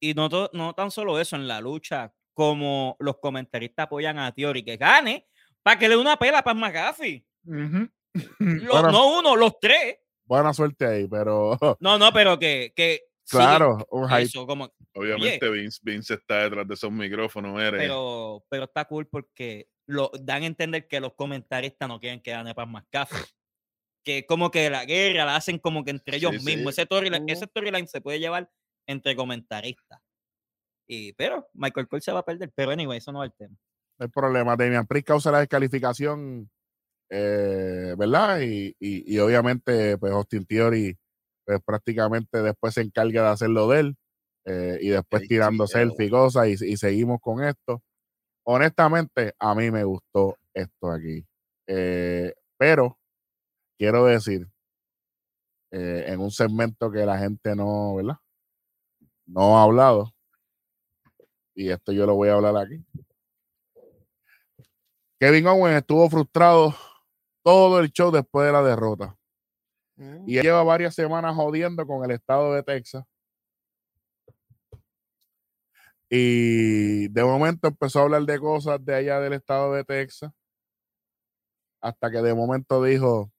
y 0.00 0.14
no, 0.14 0.28
to- 0.28 0.50
no 0.54 0.72
tan 0.74 0.90
solo 0.90 1.20
eso, 1.20 1.36
en 1.36 1.46
la 1.46 1.60
lucha, 1.60 2.12
como 2.32 2.96
los 3.00 3.18
comentaristas 3.18 3.84
apoyan 3.84 4.18
a 4.18 4.32
Theory 4.32 4.64
que 4.64 4.76
gane 4.76 5.26
para 5.62 5.78
que 5.78 5.88
le 5.88 5.96
dé 5.96 6.00
una 6.00 6.16
pela 6.16 6.42
para 6.42 6.54
McAfee. 6.58 7.24
Los- 8.38 8.68
Bueno. 8.68 8.90
no 8.92 9.18
uno, 9.18 9.36
los 9.36 9.58
tres. 9.60 9.98
Buena 10.24 10.52
suerte 10.54 10.86
ahí, 10.86 11.06
pero 11.08 11.58
No, 11.80 11.98
no, 11.98 12.12
pero 12.12 12.38
que, 12.38 12.72
que 12.74 13.02
claro, 13.28 13.86
un 13.90 14.10
eso, 14.14 14.46
como, 14.46 14.72
Obviamente 14.94 15.48
Vince, 15.50 15.78
Vince 15.82 16.14
está 16.14 16.44
detrás 16.44 16.66
de 16.66 16.74
esos 16.74 16.90
micrófonos, 16.90 17.60
eres. 17.60 17.80
pero, 17.80 18.44
pero 18.48 18.64
está 18.64 18.84
cool 18.86 19.06
porque 19.06 19.68
lo 19.86 20.10
dan 20.20 20.42
a 20.42 20.46
entender 20.46 20.86
que 20.88 21.00
los 21.00 21.14
comentaristas 21.14 21.88
no 21.88 21.98
quieren 22.00 22.20
que 22.22 22.30
gane 22.30 22.54
Paz 22.54 22.68
McAfee. 22.68 23.24
Que 24.04 24.26
como 24.26 24.50
que 24.50 24.70
la 24.70 24.84
guerra 24.86 25.24
la 25.26 25.36
hacen 25.36 25.58
como 25.58 25.84
que 25.84 25.90
entre 25.92 26.16
ellos 26.16 26.34
Sí, 26.34 26.40
mismos. 26.40 26.74
sí. 26.74 26.78
Ese 26.78 26.84
storyline, 26.86 27.22
Ujú. 27.22 27.26
ese 27.26 27.46
storyline 27.46 27.86
se 27.88 28.00
puede 28.00 28.20
llevar 28.20 28.50
entre 28.86 29.16
comentaristas. 29.16 30.00
Y, 30.88 31.12
pero 31.14 31.48
Michael 31.54 31.88
Cole 31.88 32.02
se 32.02 32.12
va 32.12 32.20
a 32.20 32.24
perder. 32.26 32.52
Pero 32.54 32.72
anyway, 32.72 32.98
eso 32.98 33.12
no 33.12 33.24
es 33.24 33.30
el 33.30 33.36
tema. 33.36 33.56
Hay 33.98 34.08
problema. 34.08 34.56
Damian 34.56 34.86
Priest 34.86 35.06
causa 35.06 35.30
la 35.32 35.40
descalificación, 35.40 36.50
eh, 37.10 37.94
¿verdad? 37.98 38.40
Y, 38.42 38.74
y, 38.80 39.14
y 39.16 39.18
obviamente, 39.20 39.98
pues 39.98 40.12
Austin 40.12 40.46
Theory, 40.46 40.96
pues 41.46 41.60
prácticamente 41.64 42.42
después 42.42 42.74
se 42.74 42.82
encarga 42.82 43.24
de 43.24 43.28
hacerlo 43.30 43.68
de 43.68 43.80
él. 43.80 43.96
eh, 44.46 44.78
y 44.82 44.88
después 44.90 45.22
Ay, 45.22 45.28
tirando 45.28 45.66
sí, 45.66 45.68
selfie 45.68 46.06
y 46.06 46.10
cosas 46.10 46.48
y, 46.48 46.52
y 46.72 46.76
seguimos 46.78 47.20
con 47.22 47.44
esto. 47.44 47.82
Honestamente, 48.44 49.34
a 49.38 49.54
mí 49.54 49.70
me 49.70 49.84
gustó 49.84 50.36
esto 50.54 50.90
aquí. 50.92 51.24
Eh, 51.68 52.32
pero 52.58 52.98
quiero 53.78 54.04
decir, 54.06 54.48
eh, 55.70 56.04
en 56.08 56.20
un 56.20 56.30
segmento 56.30 56.90
que 56.90 57.06
la 57.06 57.18
gente 57.18 57.54
no, 57.54 57.94
¿verdad? 57.94 58.16
No 59.26 59.58
ha 59.58 59.62
hablado. 59.62 60.12
Y 61.54 61.70
esto 61.70 61.92
yo 61.92 62.06
lo 62.06 62.14
voy 62.14 62.28
a 62.28 62.34
hablar 62.34 62.56
aquí. 62.56 62.84
Kevin 65.20 65.46
Owens 65.46 65.78
estuvo 65.78 66.08
frustrado 66.08 66.74
todo 67.42 67.80
el 67.80 67.90
show 67.90 68.10
después 68.10 68.46
de 68.46 68.52
la 68.52 68.62
derrota. 68.62 69.16
Mm. 69.96 70.28
Y 70.28 70.38
él 70.38 70.44
lleva 70.44 70.62
varias 70.62 70.94
semanas 70.94 71.34
jodiendo 71.34 71.86
con 71.86 72.04
el 72.04 72.12
estado 72.12 72.54
de 72.54 72.62
Texas. 72.62 73.04
Y 76.08 77.08
de 77.08 77.24
momento 77.24 77.68
empezó 77.68 77.98
a 77.98 78.02
hablar 78.02 78.22
de 78.22 78.38
cosas 78.38 78.82
de 78.82 78.94
allá 78.94 79.20
del 79.20 79.34
estado 79.34 79.74
de 79.74 79.84
Texas. 79.84 80.32
Hasta 81.80 82.10
que 82.10 82.18
de 82.18 82.34
momento 82.34 82.82
dijo, 82.82 83.30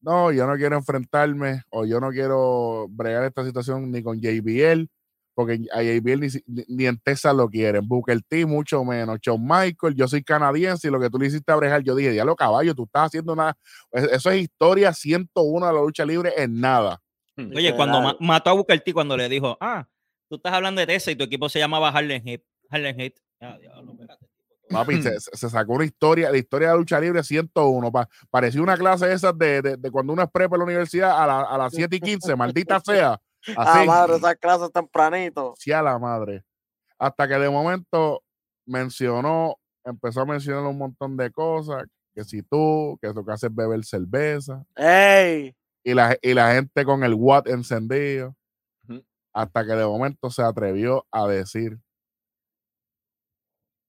no, 0.00 0.32
yo 0.32 0.46
no 0.46 0.56
quiero 0.56 0.76
enfrentarme 0.76 1.62
o 1.70 1.84
yo 1.84 2.00
no 2.00 2.10
quiero 2.10 2.86
bregar 2.88 3.24
esta 3.24 3.44
situación 3.44 3.90
ni 3.90 4.02
con 4.02 4.20
JBL, 4.20 4.88
porque 5.34 5.60
a 5.72 5.82
JBL 5.82 6.20
ni, 6.20 6.30
si- 6.30 6.42
ni- 6.46 6.64
ni 6.68 6.86
en 6.86 6.98
Texas 6.98 7.34
lo 7.34 7.48
quieren. 7.48 7.86
Booker 7.86 8.20
T, 8.22 8.44
mucho 8.46 8.84
menos. 8.84 9.18
Shawn 9.20 9.40
Michael, 9.42 9.94
yo 9.94 10.08
soy 10.08 10.22
canadiense 10.22 10.88
y 10.88 10.90
lo 10.90 10.98
que 11.00 11.10
tú 11.10 11.18
le 11.18 11.26
hiciste 11.28 11.52
a 11.52 11.56
brejar, 11.56 11.82
yo 11.82 11.94
dije, 11.94 12.10
diablo 12.10 12.34
caballo, 12.36 12.74
tú 12.74 12.84
estás 12.84 13.06
haciendo 13.06 13.32
una... 13.34 13.56
es- 13.92 14.04
Eso 14.12 14.30
es 14.30 14.42
historia 14.42 14.92
101 14.92 15.66
de 15.66 15.72
la 15.72 15.80
lucha 15.80 16.04
libre 16.04 16.32
en 16.36 16.60
nada. 16.60 17.00
Oye, 17.54 17.74
cuando 17.76 18.00
ma- 18.02 18.16
mató 18.20 18.50
a 18.50 18.52
Booker 18.54 18.80
T, 18.80 18.92
cuando 18.92 19.16
le 19.16 19.28
dijo, 19.28 19.56
ah, 19.60 19.86
tú 20.28 20.36
estás 20.36 20.52
hablando 20.52 20.80
de 20.80 20.86
Tessa 20.88 21.10
y 21.12 21.16
tu 21.16 21.22
equipo 21.24 21.48
se 21.48 21.58
llamaba 21.60 21.88
Harlem 21.90 22.22
Heat. 22.24 22.42
Harlem 22.70 22.98
Heat. 22.98 23.12
Ah, 23.40 23.56
diablo, 23.60 23.92
espérate. 23.92 24.27
Papi, 24.70 25.02
se, 25.02 25.48
sacó 25.50 25.72
una 25.74 25.84
historia, 25.84 26.30
la 26.30 26.38
historia 26.38 26.68
de 26.68 26.74
la 26.74 26.78
lucha 26.78 27.00
libre 27.00 27.22
101. 27.22 27.90
pa- 27.92 28.08
parecía 28.30 28.62
una 28.62 28.76
clase 28.76 29.06
de 29.06 29.14
esas 29.14 29.36
de, 29.36 29.62
de, 29.62 29.76
de 29.76 29.90
cuando 29.90 30.12
uno 30.12 30.22
es 30.22 30.30
prepa 30.30 30.56
en 30.56 30.60
la 30.60 30.64
universidad 30.64 31.22
a, 31.22 31.26
la- 31.26 31.42
a 31.42 31.58
las 31.58 31.72
7 31.72 31.96
y 31.96 32.00
15, 32.00 32.36
maldita 32.36 32.80
sea. 32.84 33.20
Ah, 33.56 33.78
Así, 33.78 33.86
madre, 33.86 34.16
esas 34.16 34.36
clases 34.36 34.72
tempranito. 34.72 35.54
sí 35.56 35.72
a 35.72 35.80
la 35.82 35.98
madre. 35.98 36.44
Hasta 36.98 37.28
que 37.28 37.34
de 37.34 37.48
momento 37.48 38.22
mencionó, 38.66 39.56
empezó 39.84 40.20
a 40.22 40.26
mencionar 40.26 40.64
un 40.64 40.76
montón 40.76 41.16
de 41.16 41.30
cosas, 41.30 41.84
que 42.14 42.24
si 42.24 42.42
tú, 42.42 42.98
que 43.00 43.08
lo 43.12 43.24
que 43.24 43.32
hace 43.32 43.46
es 43.46 43.54
beber 43.54 43.84
cerveza, 43.84 44.64
¡Ey! 44.76 45.54
y 45.84 45.94
la, 45.94 46.18
y 46.20 46.34
la 46.34 46.52
gente 46.54 46.84
con 46.84 47.04
el 47.04 47.14
watt 47.14 47.46
encendido, 47.48 48.34
hasta 49.32 49.64
que 49.64 49.72
de 49.72 49.86
momento 49.86 50.28
se 50.30 50.42
atrevió 50.42 51.06
a 51.12 51.28
decir 51.28 51.78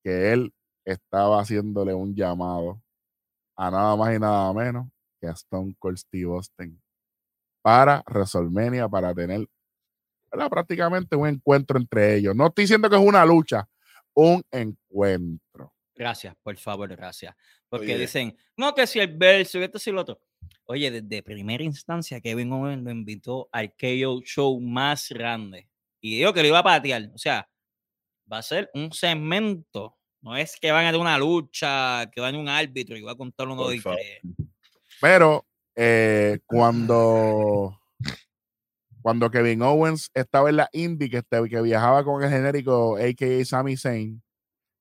que 0.03 0.31
él 0.31 0.53
estaba 0.93 1.41
haciéndole 1.41 1.93
un 1.93 2.15
llamado 2.15 2.81
a 3.55 3.69
nada 3.69 3.95
más 3.95 4.15
y 4.15 4.19
nada 4.19 4.53
menos 4.53 4.87
que 5.19 5.27
a 5.27 5.31
Stone 5.31 5.75
Cold 5.77 5.97
Steve 5.97 6.31
Austin 6.31 6.81
para 7.61 8.03
WrestleMania, 8.07 8.87
para 8.87 9.13
tener 9.13 9.47
¿verdad? 10.31 10.49
prácticamente 10.49 11.15
un 11.15 11.27
encuentro 11.27 11.77
entre 11.77 12.15
ellos. 12.15 12.35
No 12.35 12.47
estoy 12.47 12.63
diciendo 12.63 12.89
que 12.89 12.95
es 12.95 13.01
una 13.01 13.25
lucha, 13.25 13.67
un 14.13 14.41
encuentro. 14.51 15.73
Gracias, 15.95 16.33
por 16.41 16.55
favor, 16.57 16.87
gracias. 16.95 17.35
Porque 17.67 17.93
Oye. 17.93 17.99
dicen, 17.99 18.37
no, 18.55 18.73
que 18.73 18.87
si 18.87 18.99
el 18.99 19.17
verso, 19.17 19.59
y 19.59 19.63
esto 19.63 19.77
y 19.85 19.91
lo 19.91 20.01
otro. 20.01 20.21
Oye, 20.65 20.89
desde 20.89 21.21
primera 21.21 21.63
instancia, 21.63 22.21
Kevin 22.21 22.53
Owens 22.53 22.83
lo 22.83 22.91
invitó 22.91 23.49
al 23.51 23.73
KO 23.73 24.21
show 24.23 24.59
más 24.61 25.09
grande. 25.09 25.67
Y 26.01 26.19
dijo 26.19 26.31
que 26.31 26.41
lo 26.41 26.47
iba 26.47 26.59
a 26.59 26.63
patear. 26.63 27.11
O 27.13 27.17
sea, 27.17 27.49
va 28.31 28.37
a 28.37 28.43
ser 28.43 28.69
un 28.73 28.93
segmento. 28.93 29.97
No 30.21 30.35
es 30.35 30.57
que 30.59 30.71
van 30.71 30.85
a 30.85 30.89
tener 30.89 31.01
una 31.01 31.17
lucha, 31.17 32.09
que 32.11 32.19
van 32.21 32.35
a 32.35 32.39
un 32.39 32.49
árbitro 32.49 32.97
y 32.97 33.01
va 33.01 33.13
a 33.13 33.15
contar 33.15 33.47
uno 33.47 33.63
Por 33.63 33.71
de 33.71 33.79
favor. 33.81 33.97
tres. 33.99 34.21
Pero 34.99 35.45
eh, 35.75 36.39
cuando, 36.45 37.79
cuando 39.01 39.31
Kevin 39.31 39.61
Owens 39.61 40.09
estaba 40.13 40.49
en 40.49 40.57
la 40.57 40.69
indie, 40.73 41.09
que, 41.09 41.17
este- 41.19 41.47
que 41.49 41.61
viajaba 41.61 42.03
con 42.03 42.21
el 42.21 42.29
genérico 42.29 42.97
a.k.a. 42.97 43.45
Sami 43.45 43.77
Zayn, 43.77 44.21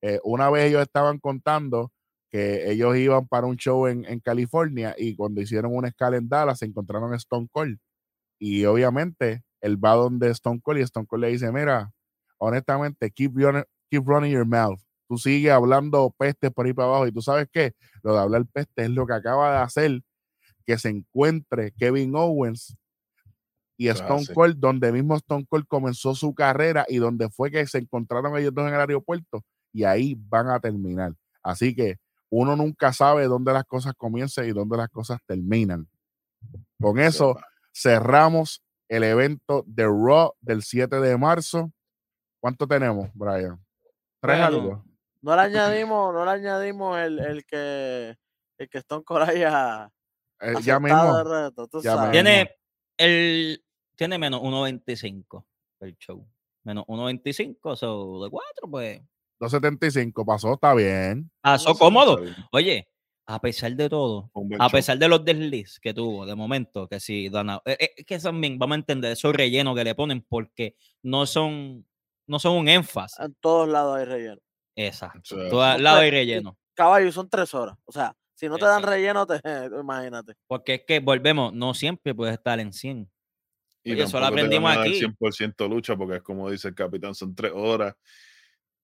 eh, 0.02 0.18
una 0.24 0.50
vez 0.50 0.64
ellos 0.68 0.82
estaban 0.82 1.18
contando 1.18 1.92
que 2.30 2.70
ellos 2.70 2.96
iban 2.96 3.26
para 3.26 3.46
un 3.46 3.56
show 3.56 3.86
en, 3.86 4.04
en 4.04 4.20
California 4.20 4.94
y 4.98 5.16
cuando 5.16 5.40
hicieron 5.40 5.74
una 5.74 5.88
escala 5.88 6.16
en 6.16 6.28
Dallas 6.28 6.58
se 6.58 6.66
encontraron 6.66 7.12
a 7.12 7.16
Stone 7.16 7.48
Cold. 7.50 7.78
Y 8.40 8.64
obviamente 8.64 9.44
él 9.60 9.82
va 9.82 9.94
donde 9.94 10.30
Stone 10.30 10.60
Cold 10.60 10.78
y 10.80 10.82
Stone 10.82 11.06
Cold 11.06 11.22
le 11.22 11.30
dice, 11.30 11.50
mira, 11.52 11.90
honestamente, 12.38 13.10
keep, 13.10 13.32
running- 13.34 13.64
keep 13.90 14.02
running 14.06 14.32
your 14.32 14.44
mouth. 14.44 14.80
Tú 15.08 15.16
sigues 15.16 15.52
hablando 15.52 16.14
peste 16.18 16.50
por 16.50 16.66
ahí 16.66 16.72
para 16.72 16.88
abajo 16.88 17.06
y 17.06 17.12
tú 17.12 17.22
sabes 17.22 17.48
qué, 17.50 17.74
lo 18.02 18.12
de 18.12 18.20
hablar 18.20 18.44
peste 18.52 18.84
es 18.84 18.90
lo 18.90 19.06
que 19.06 19.14
acaba 19.14 19.52
de 19.52 19.58
hacer 19.58 20.02
que 20.66 20.78
se 20.78 20.90
encuentre 20.90 21.72
Kevin 21.72 22.14
Owens 22.14 22.76
y 23.78 23.88
Stone. 23.88 24.26
Cold, 24.34 24.58
donde 24.58 24.92
mismo 24.92 25.16
Stone 25.16 25.46
Cold 25.48 25.66
comenzó 25.66 26.14
su 26.14 26.34
carrera 26.34 26.84
y 26.88 26.98
donde 26.98 27.30
fue 27.30 27.50
que 27.50 27.66
se 27.66 27.78
encontraron 27.78 28.36
ellos 28.36 28.52
dos 28.52 28.68
en 28.68 28.74
el 28.74 28.80
aeropuerto 28.80 29.42
y 29.72 29.84
ahí 29.84 30.14
van 30.18 30.50
a 30.50 30.60
terminar. 30.60 31.14
Así 31.42 31.74
que 31.74 31.96
uno 32.28 32.54
nunca 32.54 32.92
sabe 32.92 33.24
dónde 33.28 33.52
las 33.52 33.64
cosas 33.64 33.94
comienzan 33.96 34.46
y 34.46 34.52
dónde 34.52 34.76
las 34.76 34.90
cosas 34.90 35.18
terminan. 35.26 35.88
Con 36.78 36.98
eso 36.98 37.38
cerramos 37.72 38.62
el 38.88 39.04
evento 39.04 39.64
de 39.66 39.84
Raw 39.84 40.32
del 40.40 40.62
7 40.62 41.00
de 41.00 41.16
marzo. 41.16 41.72
¿Cuánto 42.40 42.66
tenemos, 42.66 43.08
Brian? 43.14 43.58
¿Tres 44.20 44.38
Bueno, 44.38 44.44
algo? 44.44 44.84
No 45.22 45.34
le 45.36 45.42
añadimos, 45.42 46.14
no 46.14 46.24
le 46.24 46.30
añadimos 46.30 46.98
el, 46.98 47.18
el 47.18 47.44
que 47.44 48.16
el 48.58 48.68
que 48.68 48.78
Stone 48.78 49.04
Cold 49.04 49.28
haya 49.28 49.90
Eh, 50.40 50.54
ya 50.62 50.78
mismo. 50.78 51.18
el 51.18 51.24
reto, 51.28 51.66
tú 51.68 51.80
ya 51.82 51.94
sabes. 51.96 52.10
mismo. 52.10 52.12
Tiene 52.12 52.50
el 52.98 53.64
tiene 53.96 54.18
menos 54.18 54.40
1.25 54.40 55.44
el 55.80 55.96
show. 55.98 56.26
Menos 56.64 56.84
1.25, 56.86 57.76
so 57.76 58.22
de 58.24 58.30
4, 58.30 58.70
pues. 58.70 59.00
275 59.40 60.24
pasó, 60.24 60.54
está 60.54 60.74
bien. 60.74 61.30
Pasó 61.40 61.74
cómodo. 61.74 62.20
bien. 62.20 62.34
Oye, 62.52 62.88
a 63.26 63.40
pesar 63.40 63.72
de 63.74 63.88
todo, 63.88 64.30
a 64.58 64.68
show. 64.68 64.70
pesar 64.72 64.98
de 64.98 65.08
los 65.08 65.24
desliz 65.24 65.78
que 65.80 65.94
tuvo 65.94 66.26
de 66.26 66.34
momento, 66.34 66.88
que 66.88 66.98
si 67.00 67.28
Dana, 67.28 67.60
eh, 67.64 67.76
eh, 67.96 68.04
que 68.04 68.18
también 68.18 68.58
vamos 68.58 68.74
a 68.76 68.78
entender 68.80 69.12
esos 69.12 69.34
rellenos 69.34 69.76
que 69.76 69.84
le 69.84 69.94
ponen 69.94 70.22
porque 70.28 70.76
no 71.02 71.26
son, 71.26 71.86
no 72.26 72.38
son 72.38 72.56
un 72.56 72.68
énfasis. 72.68 73.18
En 73.20 73.34
todos 73.40 73.68
lados 73.68 73.96
hay 73.98 74.04
relleno. 74.04 74.40
Exacto. 74.86 75.62
Al 75.62 75.82
lado 75.82 75.98
hay 75.98 76.10
Pues, 76.10 76.20
relleno. 76.20 76.56
Caballo, 76.74 77.10
son 77.10 77.28
tres 77.28 77.52
horas. 77.52 77.76
O 77.84 77.92
sea, 77.92 78.14
si 78.34 78.48
no 78.48 78.56
te 78.56 78.64
dan 78.64 78.84
relleno, 78.84 79.26
te, 79.26 79.40
imagínate. 79.80 80.34
Porque 80.46 80.74
es 80.74 80.82
que 80.86 81.00
volvemos, 81.00 81.52
no 81.52 81.74
siempre 81.74 82.14
puedes 82.14 82.34
estar 82.34 82.60
en 82.60 82.72
100. 82.72 83.10
Y 83.82 83.92
Oye, 83.92 84.02
eso 84.04 84.18
lo 84.18 84.24
tampoco 84.24 84.36
te 84.36 84.40
aprendimos 84.40 84.70
van 84.70 84.78
a 84.78 84.82
aquí. 84.82 85.00
100% 85.00 85.68
lucha 85.68 85.96
porque 85.96 86.16
es 86.16 86.22
como 86.22 86.48
dice 86.48 86.68
el 86.68 86.74
capitán, 86.74 87.14
son 87.14 87.34
tres 87.34 87.52
horas 87.54 87.94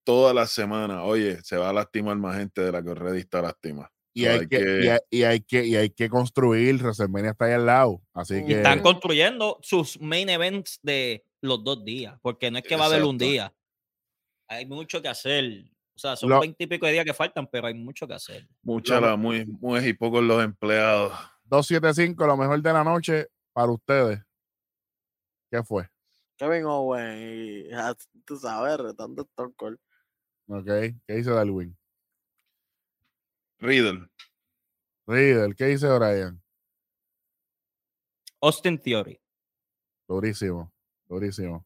toda 0.03 0.33
la 0.33 0.45
semana. 0.47 1.03
Oye, 1.03 1.41
se 1.43 1.55
va 1.55 1.69
a 1.69 1.73
lastimar 1.73 2.17
más 2.17 2.37
gente 2.37 2.61
de 2.61 2.71
la 2.71 2.83
que 2.83 2.89
already 2.89 3.19
está 3.19 3.41
lastimada. 3.41 3.91
Y 4.13 4.25
hay, 4.25 4.47
que, 4.47 4.79
y, 4.83 4.87
hay, 4.87 4.99
y 5.09 5.23
hay 5.23 5.41
que 5.41 5.65
y 5.65 5.75
hay 5.75 5.89
que 5.89 6.09
construir. 6.09 6.77
WrestleMania 6.81 7.31
está 7.31 7.45
ahí 7.45 7.53
al 7.53 7.65
lado. 7.65 8.01
Así 8.13 8.35
Y 8.35 8.37
Y 8.39 8.45
que 8.45 8.53
están 8.57 8.81
construyendo 8.81 9.59
sus 9.61 9.99
main 9.99 10.29
events 10.29 10.79
de 10.81 11.25
los 11.41 11.63
dos 11.63 11.83
días, 11.83 12.17
porque 12.21 12.51
no 12.51 12.57
es 12.57 12.63
que 12.63 12.75
va 12.75 12.85
a 12.85 12.87
haber 12.87 13.03
un 13.03 13.17
día. 13.17 13.53
Hay 14.47 14.65
mucho 14.65 15.01
que 15.01 15.09
hacer. 15.09 15.65
O 15.95 15.99
sea, 15.99 16.15
son 16.15 16.29
Lo- 16.29 16.41
20 16.41 16.61
y 16.63 16.67
pico 16.67 16.85
de 16.85 16.91
días 16.93 17.05
que 17.05 17.13
faltan, 17.13 17.47
pero 17.47 17.67
hay 17.67 17.73
mucho 17.73 18.05
que 18.07 18.13
hacer. 18.15 18.47
Mucha 18.63 18.99
la 18.99 19.15
muy, 19.15 19.45
muy 19.45 19.79
y 19.87 19.93
pocos 19.93 20.21
los 20.23 20.43
empleados. 20.43 21.13
275, 21.45 22.25
lo 22.27 22.35
mejor 22.35 22.61
de 22.61 22.73
la 22.73 22.83
noche 22.83 23.27
para 23.53 23.71
ustedes. 23.71 24.19
¿Qué 25.49 25.63
fue? 25.63 25.89
Kevin 26.37 26.65
Owen 26.65 27.17
y 27.69 27.73
ah, 27.73 27.95
tú 28.25 28.35
sabes, 28.35 28.77
retando 28.77 29.21
Stone 29.23 29.53
Cold. 29.55 29.77
¿Ok? 30.47 30.65
¿Qué 31.07 31.13
dice 31.15 31.29
Darwin? 31.29 31.77
Riddle, 33.59 34.09
Riddle, 35.07 35.55
¿qué 35.55 35.65
dice 35.67 35.87
Brian? 35.97 36.41
Austin 38.41 38.77
Theory. 38.77 39.19
Durísimo, 40.07 40.71
durísimo. 41.07 41.65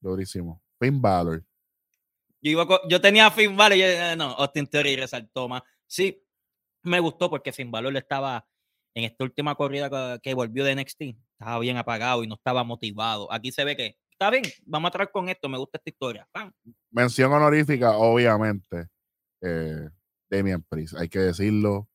Durísimo. 0.00 0.62
Finn 0.78 1.00
Balor. 1.02 1.44
Yo, 2.44 2.50
iba 2.50 2.66
co- 2.66 2.86
yo 2.90 3.00
tenía 3.00 3.26
a 3.26 3.30
Finn 3.30 3.56
Balor 3.56 3.78
y 3.78 3.80
yo, 3.80 3.86
eh, 3.86 4.14
no, 4.16 4.32
Austin 4.32 4.66
Theory 4.66 4.96
resaltó 4.96 5.48
más. 5.48 5.62
Sí, 5.86 6.22
me 6.82 7.00
gustó 7.00 7.30
porque 7.30 7.52
Finn 7.52 7.70
Balor 7.70 7.96
estaba 7.96 8.46
en 8.94 9.04
esta 9.04 9.24
última 9.24 9.54
corrida 9.54 10.20
que, 10.20 10.34
volvió 10.34 10.62
de 10.62 10.72
NXT. 10.76 11.02
Estaba 11.32 11.58
bien 11.58 11.78
apagado 11.78 12.22
y 12.22 12.26
no 12.26 12.34
estaba 12.34 12.62
motivado. 12.62 13.32
Aquí 13.32 13.50
se 13.50 13.64
ve 13.64 13.74
que 13.76 13.96
está 14.10 14.28
bien, 14.28 14.44
vamos 14.66 14.90
a 14.90 14.92
traer 14.92 15.10
con 15.10 15.30
esto, 15.30 15.48
me 15.48 15.56
gusta 15.56 15.78
esta 15.78 15.88
historia. 15.88 16.28
¡Pam! 16.32 16.52
Mención 16.90 17.32
honorífica, 17.32 17.92
obviamente. 17.96 18.88
Eh, 19.40 19.88
Damian 20.28 20.62
Priest, 20.68 20.96
hay 20.98 21.08
que 21.08 21.20
decirlo. 21.20 21.88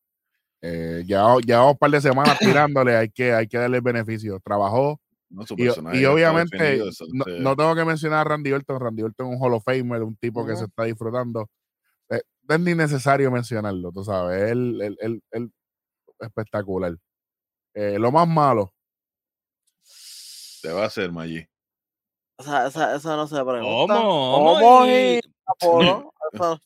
Eh, 0.64 1.04
ya, 1.06 1.26
ya 1.46 1.64
un 1.64 1.78
par 1.78 1.92
de 1.92 2.02
semanas 2.02 2.40
tirándole, 2.74 2.98
hay 2.98 3.10
que, 3.12 3.34
hay 3.34 3.48
que 3.48 3.60
darle 3.60 3.78
el 3.78 3.84
beneficio. 3.84 4.40
Trabajó, 4.40 5.00
no 5.30 5.46
su 5.46 5.54
Y, 5.58 5.66
personaje. 5.66 5.98
y 5.98 6.00
está 6.02 6.12
obviamente, 6.14 6.82
no, 7.14 7.26
no 7.40 7.56
tengo 7.56 7.76
que 7.76 7.86
mencionar 7.86 8.20
a 8.20 8.24
Randy 8.30 8.52
Orton. 8.52 8.80
Randy 8.80 9.04
Orton 9.04 9.28
es 9.28 9.34
un 9.36 9.42
Hall 9.46 9.54
of 9.54 9.64
Famer, 9.64 10.04
un 10.04 10.16
tipo 10.18 10.46
que 10.46 10.56
se 10.56 10.66
está 10.66 10.84
disfrutando. 10.84 11.50
Eh, 12.10 12.22
es 12.48 12.60
ni 12.60 12.74
necesario 12.76 13.30
mencionarlo, 13.32 13.92
tú 13.92 14.04
sabes. 14.04 14.52
Él, 14.52 14.80
él, 14.82 14.98
él- 15.02 15.24
él 15.32 15.52
espectacular. 16.20 16.96
Eh, 17.76 17.98
lo 18.00 18.12
más 18.12 18.28
malo, 18.28 18.74
te 20.62 20.72
va 20.72 20.84
a 20.84 20.88
hacer, 20.88 21.12
Maggi. 21.12 21.46
O 22.38 22.44
sea, 22.44 22.68
esa, 22.68 22.96
esa 22.96 23.16
no 23.16 23.28
se 23.28 23.36
pregunta. 23.44 23.96
¿Cómo? 23.96 24.56
¿Cómo? 24.60 24.86
y 24.86 24.90
Y- 24.90 25.20
Apolo. 25.46 26.14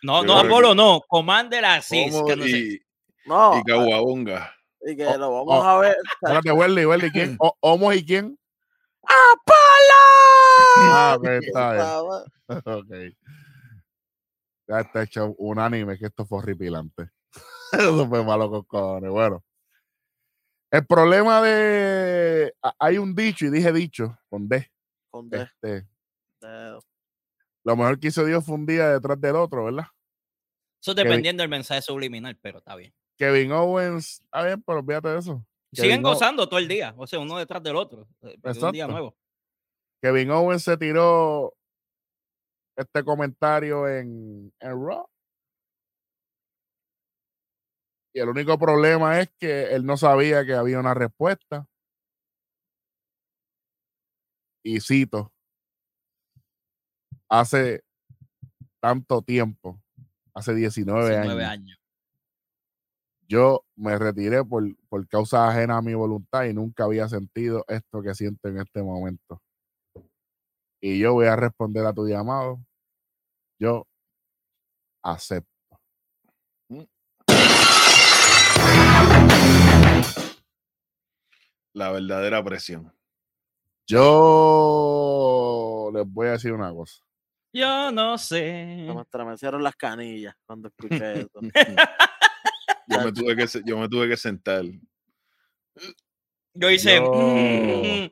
No, 0.00 0.22
no, 0.22 0.38
Apolo, 0.38 0.76
no. 0.76 1.00
Commander 1.08 1.64
Asís. 1.64 2.12
No 2.14 2.24
sé- 2.28 2.48
y, 2.48 2.80
no, 3.26 3.58
y 3.58 3.62
Caguabonga. 3.64 4.52
Y 4.90 4.96
que 4.96 5.06
Oh, 5.06 5.16
lo 5.18 5.30
vamos 5.32 5.46
oh, 5.48 5.62
a 5.68 5.78
ver. 5.80 5.96
espérate, 6.22 6.52
Welly, 6.52 6.86
Welly, 6.86 7.10
¿quién? 7.10 7.36
O- 7.40 7.56
¿Homos 7.60 7.94
y 7.94 8.04
quién? 8.04 8.38
¡Apolo! 9.02 10.90
Ah, 10.90 11.16
ok, 11.18 11.24
está. 11.42 12.02
Ok. 12.64 12.92
Ya 14.66 14.80
está 14.80 15.02
hecho 15.02 15.34
unánime 15.38 15.98
que 15.98 16.06
esto 16.06 16.26
fue 16.26 16.38
horripilante. 16.38 17.10
Eso 17.72 18.08
fue 18.08 18.24
malo 18.24 18.50
con 18.50 18.62
cojones. 18.64 19.10
Bueno. 19.10 19.44
El 20.70 20.86
problema 20.86 21.40
de. 21.42 22.54
ha- 22.62 22.74
Hay 22.78 22.98
un 22.98 23.14
dicho, 23.14 23.46
y 23.46 23.50
dije 23.50 23.72
dicho, 23.72 24.18
con 24.28 24.48
D. 24.48 24.70
Con 25.10 25.28
D, 25.30 25.42
Este, 25.42 25.86
lo 27.64 27.76
mejor 27.76 27.98
que 27.98 28.08
hizo 28.08 28.24
Dios 28.24 28.44
fue 28.44 28.54
un 28.54 28.66
día 28.66 28.88
detrás 28.90 29.20
del 29.20 29.36
otro, 29.36 29.64
¿verdad? 29.64 29.86
Eso 30.80 30.94
dependiendo 30.94 31.42
del 31.42 31.50
mensaje 31.50 31.82
subliminal, 31.82 32.36
pero 32.40 32.58
está 32.58 32.76
bien. 32.76 32.94
Kevin 33.18 33.52
Owens, 33.52 34.20
está 34.20 34.44
bien, 34.44 34.62
pero 34.62 34.78
olvídate 34.78 35.08
de 35.08 35.18
eso. 35.18 35.44
Siguen 35.72 35.90
Kevin 35.90 36.02
gozando 36.02 36.48
todo 36.48 36.58
el 36.58 36.68
día. 36.68 36.94
O 36.96 37.06
sea, 37.06 37.18
uno 37.18 37.36
detrás 37.36 37.62
del 37.62 37.76
otro. 37.76 38.08
eh, 38.22 38.38
porque 38.40 38.58
es 38.58 38.62
un 38.62 38.72
día 38.72 38.86
nuevo. 38.86 39.16
Kevin 40.00 40.30
Owens 40.30 40.62
se 40.62 40.76
tiró 40.76 41.54
este 42.76 43.04
comentario 43.04 43.88
en, 43.88 44.52
en 44.60 44.70
Raw. 44.70 45.06
Y 48.14 48.20
el 48.20 48.28
único 48.28 48.58
problema 48.58 49.20
es 49.20 49.30
que 49.38 49.74
él 49.74 49.84
no 49.84 49.96
sabía 49.96 50.46
que 50.46 50.54
había 50.54 50.78
una 50.78 50.94
respuesta. 50.94 51.66
Y 54.64 54.80
cito, 54.80 55.32
hace 57.28 57.82
tanto 58.80 59.22
tiempo, 59.22 59.80
hace 60.34 60.54
19, 60.54 61.10
19 61.10 61.44
años, 61.44 61.52
años. 61.52 61.77
Yo 63.28 63.64
me 63.76 63.96
retiré 63.98 64.42
por, 64.42 64.64
por 64.88 65.06
causa 65.06 65.48
ajena 65.48 65.76
a 65.76 65.82
mi 65.82 65.94
voluntad 65.94 66.44
y 66.44 66.54
nunca 66.54 66.84
había 66.84 67.08
sentido 67.08 67.64
esto 67.68 68.02
que 68.02 68.14
siento 68.14 68.48
en 68.48 68.58
este 68.58 68.82
momento. 68.82 69.42
Y 70.80 70.98
yo 70.98 71.12
voy 71.12 71.26
a 71.26 71.36
responder 71.36 71.84
a 71.84 71.92
tu 71.92 72.08
llamado. 72.08 72.58
Yo 73.60 73.86
acepto. 75.02 75.48
La 81.74 81.92
verdadera 81.92 82.42
presión. 82.42 82.92
Yo 83.86 85.90
les 85.92 86.06
voy 86.06 86.28
a 86.28 86.32
decir 86.32 86.52
una 86.52 86.72
cosa. 86.72 87.02
Yo 87.52 87.92
no 87.92 88.18
sé. 88.18 88.90
Me 88.94 89.02
estremecieron 89.02 89.62
las 89.62 89.76
canillas 89.76 90.34
cuando 90.46 90.68
escuché 90.68 91.20
eso. 91.20 91.40
Yo 92.88 93.04
me 93.04 93.12
tuve 93.12 93.36
que, 93.36 93.46
yo 93.64 93.78
me 93.78 93.88
tuve 93.88 94.08
que 94.08 94.16
sentar. 94.16 94.64
Yo 96.54 96.70
hice. 96.70 96.96
Yo- 96.96 98.10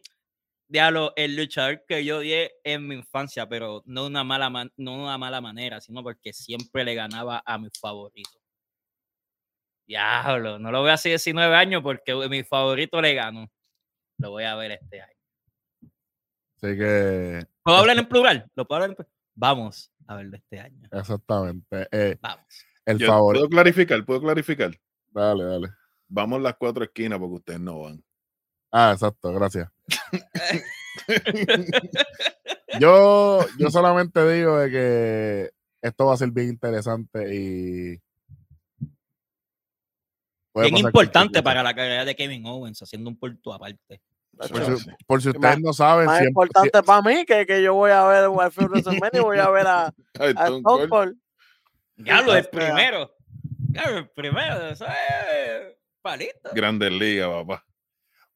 Diablo, 0.68 1.12
el 1.14 1.36
luchador 1.36 1.84
que 1.86 2.04
yo 2.04 2.18
odié 2.18 2.52
en 2.64 2.88
mi 2.88 2.96
infancia, 2.96 3.48
pero 3.48 3.82
no 3.86 4.02
de 4.02 4.06
una 4.08 4.24
mala, 4.24 4.50
man- 4.50 4.72
no 4.76 4.94
una 4.94 5.16
mala 5.16 5.40
manera, 5.40 5.80
sino 5.80 6.02
porque 6.02 6.32
siempre 6.32 6.84
le 6.84 6.94
ganaba 6.96 7.40
a 7.46 7.56
mi 7.56 7.68
favorito. 7.80 8.40
Diablo, 9.86 10.58
no 10.58 10.72
lo 10.72 10.80
voy 10.80 10.90
a 10.90 10.94
hacer 10.94 11.10
19 11.12 11.54
años 11.54 11.82
porque 11.82 12.12
mi 12.28 12.42
favorito 12.42 13.00
le 13.00 13.14
ganó. 13.14 13.48
Lo 14.18 14.30
voy 14.30 14.42
a 14.42 14.56
ver 14.56 14.72
este 14.72 15.00
año. 15.02 15.12
Así 16.56 16.76
que, 16.76 17.46
¿Puedo 17.62 17.78
hablar 17.78 17.98
en 17.98 18.06
plural? 18.08 18.50
¿Lo 18.56 18.66
puedo 18.66 18.76
hablar 18.78 18.90
en 18.90 18.96
plural? 18.96 19.12
Vamos 19.36 19.92
a 20.08 20.16
verlo 20.16 20.36
este 20.36 20.58
año. 20.58 20.88
exactamente. 20.90 21.86
eh, 21.92 22.18
Vamos. 22.20 22.65
El 22.86 22.98
Yo- 22.98 23.06
favorito. 23.08 23.42
¿Puedo 23.46 23.50
clarificar? 23.50 24.04
¿Puedo 24.04 24.20
clarificar? 24.22 24.70
Dale, 25.10 25.44
dale. 25.44 25.68
Vamos 26.08 26.40
las 26.40 26.54
cuatro 26.56 26.84
esquinas 26.84 27.18
porque 27.18 27.34
ustedes 27.34 27.60
no 27.60 27.80
van. 27.82 28.02
Ah, 28.72 28.92
exacto, 28.92 29.32
gracias. 29.32 29.68
Yo, 32.80 33.40
yo 33.58 33.70
solamente 33.70 34.26
digo 34.32 34.58
de 34.58 34.70
que 34.70 35.50
esto 35.80 36.06
va 36.06 36.14
a 36.14 36.16
ser 36.16 36.30
bien 36.30 36.48
interesante 36.48 37.34
y. 37.34 38.00
Bien 40.54 40.76
importante 40.78 41.42
para 41.42 41.62
la 41.62 41.74
carrera 41.74 42.04
de 42.04 42.16
Kevin 42.16 42.46
Owens, 42.46 42.82
haciendo 42.82 43.10
un 43.10 43.18
punto 43.18 43.52
aparte. 43.52 44.00
Por 44.36 44.78
si, 44.78 44.86
por 45.06 45.22
si 45.22 45.28
ustedes 45.30 45.56
Más- 45.56 45.60
no 45.60 45.72
saben, 45.72 46.06
Más 46.06 46.18
siempre- 46.18 46.28
importante 46.30 46.82
para 46.82 47.02
mí 47.02 47.24
que, 47.24 47.46
que 47.46 47.62
yo 47.62 47.74
voy 47.74 47.90
a 47.90 48.04
ver 48.04 48.28
Warfield 48.28 48.70
WrestleMania 48.70 49.20
y 49.20 49.24
voy 49.24 49.38
a 49.38 49.50
ver 49.50 49.66
a, 49.66 49.86
a 50.18 50.28
Stone 50.28 50.88
Cold. 50.88 51.16
Cold. 51.96 52.06
Diablo, 52.06 52.32
O 52.32 52.36
el 52.36 52.42
sea, 52.42 52.50
primero. 52.50 53.16
Diablo, 53.58 53.98
el 53.98 54.08
primero. 54.10 54.66
Eso 54.68 54.86
es 54.86 55.76
palito. 56.02 56.50
Grandes 56.54 56.92
ligas, 56.92 57.28
papá. 57.28 57.64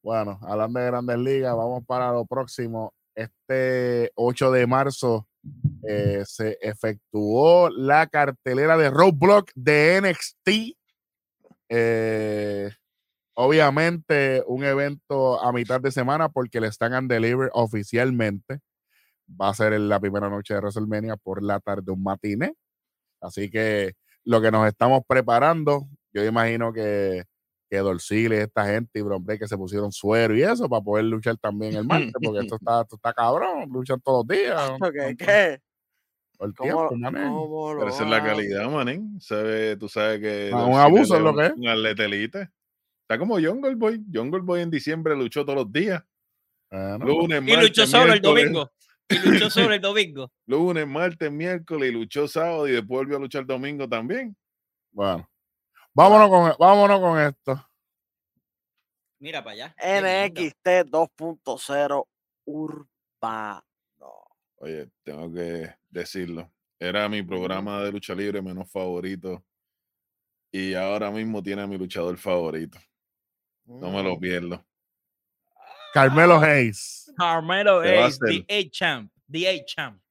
Bueno, 0.03 0.39
hablando 0.43 0.81
de 0.81 0.87
grandes 0.87 1.19
ligas, 1.19 1.55
vamos 1.55 1.85
para 1.87 2.11
lo 2.13 2.25
próximo. 2.25 2.95
Este 3.15 4.11
8 4.15 4.51
de 4.51 4.67
marzo 4.67 5.29
eh, 5.87 6.23
se 6.27 6.59
efectuó 6.61 7.71
la 7.71 8.07
cartelera 8.07 8.77
de 8.77 8.91
Roadblock 8.91 9.51
de 9.55 10.01
NXT. 10.03 10.77
Eh, 11.69 12.71
obviamente, 13.35 14.43
un 14.47 14.65
evento 14.65 15.41
a 15.43 15.53
mitad 15.53 15.81
de 15.81 15.91
semana 15.91 16.29
porque 16.29 16.59
el 16.59 16.65
Stand 16.65 16.95
and 16.95 17.11
Deliver 17.13 17.51
oficialmente 17.53 18.61
va 19.41 19.51
a 19.51 19.55
ser 19.55 19.73
en 19.75 19.89
la 19.89 20.01
primera 20.01 20.29
noche 20.29 20.55
de 20.55 20.61
WrestleMania 20.61 21.17
por 21.17 21.43
la 21.43 21.61
tarde, 21.61 21.93
un 21.93 22.03
matiné. 22.03 22.55
Así 23.21 23.51
que 23.51 23.95
lo 24.25 24.41
que 24.41 24.51
nos 24.51 24.67
estamos 24.67 25.03
preparando, 25.07 25.89
yo 26.13 26.25
imagino 26.25 26.73
que 26.73 27.25
que 27.71 27.79
Dorsil 27.79 28.33
y 28.33 28.37
esta 28.37 28.67
gente 28.67 28.99
y 28.99 29.03
Bron 29.03 29.25
Breakker 29.25 29.47
se 29.47 29.57
pusieron 29.57 29.93
suero 29.93 30.37
y 30.37 30.43
eso 30.43 30.69
para 30.69 30.83
poder 30.83 31.05
luchar 31.05 31.37
también 31.37 31.77
el 31.77 31.85
martes, 31.85 32.13
porque 32.23 32.41
esto 32.41 32.57
está, 32.61 32.83
esto 32.83 32.97
está 32.97 33.13
cabrón, 33.13 33.71
luchan 33.71 34.01
todos 34.01 34.27
los 34.27 34.37
días. 34.37 34.61
Ok, 34.81 35.17
¿Qué? 35.17 35.61
Todo 36.37 36.49
el 36.49 36.55
¿Cómo, 36.55 36.89
tiempo, 36.89 37.49
cómo 37.49 37.77
Pero 37.79 37.89
esa 37.89 38.03
es 38.03 38.11
la 38.11 38.25
calidad, 38.25 38.69
manín. 38.71 39.21
Sabe, 39.21 39.77
tú 39.77 39.89
sabes 39.89 40.21
que. 40.21 40.51
Ah, 40.53 40.65
un 40.65 40.79
abuso 40.79 41.17
es 41.17 41.23
lo 41.23 41.37
que 41.37 41.47
es. 41.47 41.53
Un 41.53 41.69
atleta 41.69 42.05
elite. 42.07 42.49
Está 43.03 43.19
como 43.19 43.35
Jungle 43.35 43.75
Boy. 43.75 44.03
Jungle 44.13 44.41
Boy 44.41 44.63
en 44.63 44.71
diciembre 44.71 45.15
luchó 45.15 45.45
todos 45.45 45.59
los 45.59 45.71
días. 45.71 46.03
Bueno, 46.71 47.05
Lunes, 47.05 47.43
Y 47.47 47.57
luchó 47.57 47.87
solo 47.87 48.15
el 48.15 48.23
domingo. 48.23 48.71
Y 49.11 49.19
luchó 49.19 49.51
solo 49.51 49.75
el 49.75 49.81
domingo. 49.81 50.31
Lunes, 50.47 50.87
martes, 50.87 51.31
miércoles 51.31 51.91
y 51.91 51.93
luchó 51.93 52.27
sábado 52.29 52.67
y 52.69 52.73
después 52.73 52.89
volvió 53.01 53.17
a 53.17 53.21
luchar 53.21 53.45
domingo 53.47 53.89
también. 53.89 54.37
bueno. 54.93 55.29
Vámonos 55.93 56.29
con, 56.29 56.55
vámonos 56.59 57.01
con 57.01 57.21
esto. 57.21 57.69
Mira 59.19 59.43
para 59.43 59.55
allá. 59.55 59.75
NXT 59.77 60.67
2.0 60.89 62.07
Urbano. 62.47 63.63
Oye, 64.57 64.89
tengo 65.03 65.33
que 65.33 65.75
decirlo. 65.89 66.51
Era 66.79 67.09
mi 67.09 67.23
programa 67.23 67.83
de 67.83 67.93
lucha 67.93 68.15
libre 68.15 68.41
menos 68.41 68.71
favorito. 68.71 69.45
Y 70.53 70.75
ahora 70.75 71.11
mismo 71.11 71.43
tiene 71.43 71.63
a 71.63 71.67
mi 71.67 71.77
luchador 71.77 72.17
favorito. 72.17 72.79
No 73.67 73.91
me 73.91 74.03
lo 74.03 74.17
Mm. 74.17 74.21
pierdo. 74.21 74.65
Carmelo 75.93 76.39
Hayes. 76.39 77.00
Carmelo 77.25 77.83
es 77.83 78.19
The 78.19 78.27
hacer. 78.49 78.67
A-Champ. 78.67 79.13
The 79.31 79.49
A-Champ. 79.49 80.03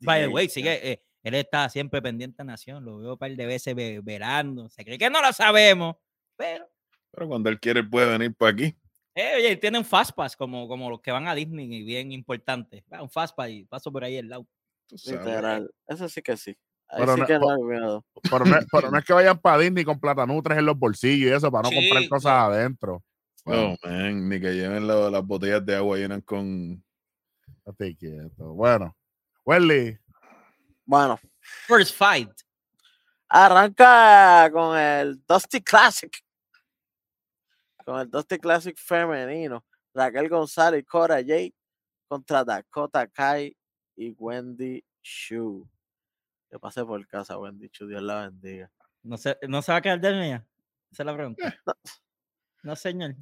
By 0.00 0.22
the 0.22 0.28
way, 0.28 0.48
sigue. 0.48 0.92
eh, 0.92 1.02
él 1.22 1.34
está 1.34 1.68
siempre 1.68 2.02
pendiente 2.02 2.42
a 2.42 2.44
Nación. 2.44 2.84
Lo 2.84 2.98
veo 2.98 3.12
un 3.12 3.18
par 3.18 3.30
de 3.30 3.46
veces 3.46 3.74
ve- 3.74 4.00
velando. 4.02 4.68
Se 4.68 4.84
cree 4.84 4.98
que 4.98 5.08
no 5.08 5.22
lo 5.22 5.32
sabemos. 5.32 5.96
Pero, 6.36 6.66
Pero 7.10 7.28
cuando 7.28 7.48
él 7.48 7.58
quiere, 7.60 7.82
puede 7.82 8.10
venir 8.18 8.34
para 8.34 8.52
aquí. 8.52 8.76
eh, 9.14 9.34
oye, 9.36 9.56
tiene 9.56 9.78
un 9.78 9.84
Fastpass 9.84 10.36
como, 10.36 10.66
como 10.68 10.90
los 10.90 11.00
que 11.00 11.12
van 11.12 11.26
a 11.28 11.34
Disney 11.34 11.72
y 11.72 11.82
bien 11.84 12.12
importante. 12.12 12.84
Va, 12.92 13.00
un 13.02 13.08
Fastpass 13.10 13.48
y 13.50 13.64
paso 13.64 13.90
por 13.92 14.04
ahí 14.04 14.18
al 14.18 14.28
lado. 14.28 14.46
Literal. 15.06 15.70
Eso 15.86 16.08
sí 16.08 16.20
que 16.20 16.36
sí. 16.36 16.54
Pero 16.96 17.14
sí 17.14 17.20
no- 17.20 17.26
que 17.26 17.38
no. 17.38 18.04
Pero 18.30 18.44
no, 18.44 18.58
es- 18.58 18.66
pero 18.70 18.90
no 18.90 18.98
es 18.98 19.04
que 19.04 19.12
vayan 19.14 19.38
para 19.38 19.58
Disney 19.58 19.84
con 19.84 19.98
platanutres 19.98 20.58
en 20.58 20.66
los 20.66 20.78
bolsillos 20.78 21.30
y 21.30 21.32
eso, 21.32 21.50
para 21.50 21.68
no 21.70 21.74
comprar 21.74 22.02
Sí, 22.02 22.08
cosas 22.08 22.32
adentro. 22.32 23.02
No, 23.44 23.76
man, 23.82 24.28
ni 24.28 24.40
que 24.40 24.54
lleven 24.54 24.86
la- 24.86 25.10
las 25.10 25.24
botellas 25.24 25.64
de 25.64 25.76
agua 25.76 25.98
llenas 25.98 26.22
con. 26.24 26.82
Estate 27.66 27.96
quieto. 27.96 28.54
Bueno, 28.54 28.96
Welly, 29.44 29.98
Bueno, 30.86 31.18
First 31.40 31.94
fight. 31.96 32.30
arranca 33.28 34.50
con 34.52 34.76
el 34.78 35.22
Dusty 35.26 35.60
Classic. 35.62 36.12
Con 37.84 38.00
el 38.00 38.10
Dusty 38.10 38.38
Classic 38.38 38.76
femenino. 38.78 39.64
Raquel 39.94 40.28
González 40.28 40.80
y 40.80 40.84
Cora 40.84 41.16
Jade 41.16 41.54
contra 42.08 42.44
Dakota 42.44 43.06
Kai 43.08 43.56
y 43.96 44.10
Wendy 44.18 44.82
Shu. 45.02 45.68
Que 46.50 46.58
pase 46.58 46.84
por 46.84 47.06
casa, 47.06 47.38
Wendy 47.38 47.68
Shu. 47.72 47.86
Dios 47.86 48.02
la 48.02 48.28
bendiga. 48.28 48.70
No 49.02 49.16
se, 49.18 49.36
no 49.48 49.60
se 49.62 49.72
va 49.72 49.78
a 49.78 49.82
quedar 49.82 50.00
de 50.00 50.12
mía. 50.12 50.46
Esa 50.90 51.02
es 51.02 51.06
la 51.06 51.14
pregunta. 51.14 51.54
No, 52.62 52.74
señor. 52.76 53.14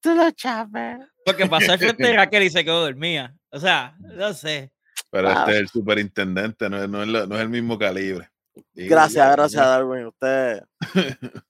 Tú 0.00 0.14
lo 0.14 0.30
chaves. 0.32 0.98
Porque 1.24 1.46
pasó 1.50 1.72
al 1.72 1.78
frente 1.78 2.06
de 2.06 2.16
Raquel 2.16 2.42
y 2.44 2.50
se 2.50 2.64
quedó 2.64 2.80
dormida. 2.84 3.34
O 3.50 3.58
sea, 3.60 3.96
no 4.00 4.32
sé. 4.34 4.72
Pero 5.10 5.28
Ah. 5.28 5.32
este 5.40 5.52
es 5.52 5.56
el 5.58 5.68
superintendente, 5.68 6.68
no 6.68 6.82
es, 6.82 6.88
no 6.88 7.02
es, 7.02 7.08
no 7.28 7.34
es 7.34 7.40
el 7.40 7.48
mismo 7.48 7.78
calibre. 7.78 8.28
Gracias, 8.74 9.14
ya, 9.26 9.30
gracias, 9.32 9.62
ya. 9.62 9.68
Darwin. 9.68 10.06
Usted, 10.06 10.62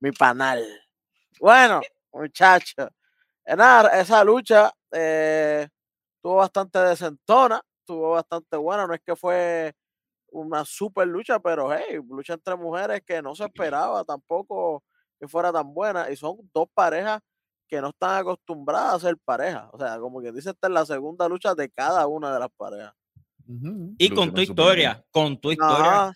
mi 0.00 0.12
panal. 0.12 0.64
Bueno, 1.38 1.80
muchachos. 2.12 2.88
nada, 3.46 4.00
esa 4.00 4.22
lucha 4.24 4.70
eh, 4.92 5.68
tuvo 6.22 6.36
bastante 6.36 6.78
decentona, 6.78 7.60
tuvo 7.86 8.10
bastante 8.12 8.56
buena. 8.56 8.86
No 8.86 8.94
es 8.94 9.00
que 9.04 9.16
fue 9.16 9.72
una 10.32 10.64
super 10.64 11.06
lucha, 11.08 11.40
pero 11.40 11.72
hey, 11.74 11.98
lucha 12.08 12.34
entre 12.34 12.56
mujeres 12.56 13.02
que 13.06 13.20
no 13.22 13.34
se 13.34 13.44
esperaba 13.44 14.04
tampoco 14.04 14.84
que 15.18 15.26
fuera 15.26 15.52
tan 15.52 15.72
buena. 15.74 16.10
Y 16.10 16.16
son 16.16 16.36
dos 16.54 16.68
parejas 16.74 17.20
que 17.70 17.80
no 17.80 17.90
están 17.90 18.18
acostumbradas 18.18 18.94
a 18.94 19.00
ser 19.08 19.16
parejas. 19.18 19.68
O 19.72 19.78
sea, 19.78 19.98
como 20.00 20.20
que 20.20 20.32
dice, 20.32 20.50
esta 20.50 20.66
es 20.66 20.72
la 20.74 20.84
segunda 20.84 21.28
lucha 21.28 21.54
de 21.54 21.70
cada 21.70 22.06
una 22.08 22.34
de 22.34 22.40
las 22.40 22.50
parejas. 22.56 22.92
Y 23.98 24.10
con 24.10 24.32
tu 24.34 24.40
historia, 24.40 25.04
con 25.10 25.40
tu 25.40 25.52
historia. 25.52 26.12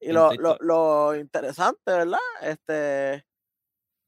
Y 0.00 0.12
lo, 0.12 0.32
lo, 0.34 0.56
lo 0.60 1.14
interesante, 1.16 1.80
¿verdad? 1.84 2.18
Este 2.40 3.24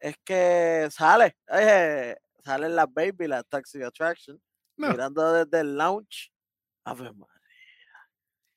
es 0.00 0.16
que 0.24 0.88
sale, 0.90 1.36
eh, 1.52 2.16
salen 2.44 2.76
las 2.76 2.86
baby, 2.92 3.26
las 3.26 3.44
taxi 3.48 3.82
attraction, 3.82 4.40
No. 4.76 4.90
mirando 4.90 5.32
desde 5.32 5.60
el 5.60 5.76
lounge. 5.76 6.30
Ave 6.84 7.12
María. 7.12 7.34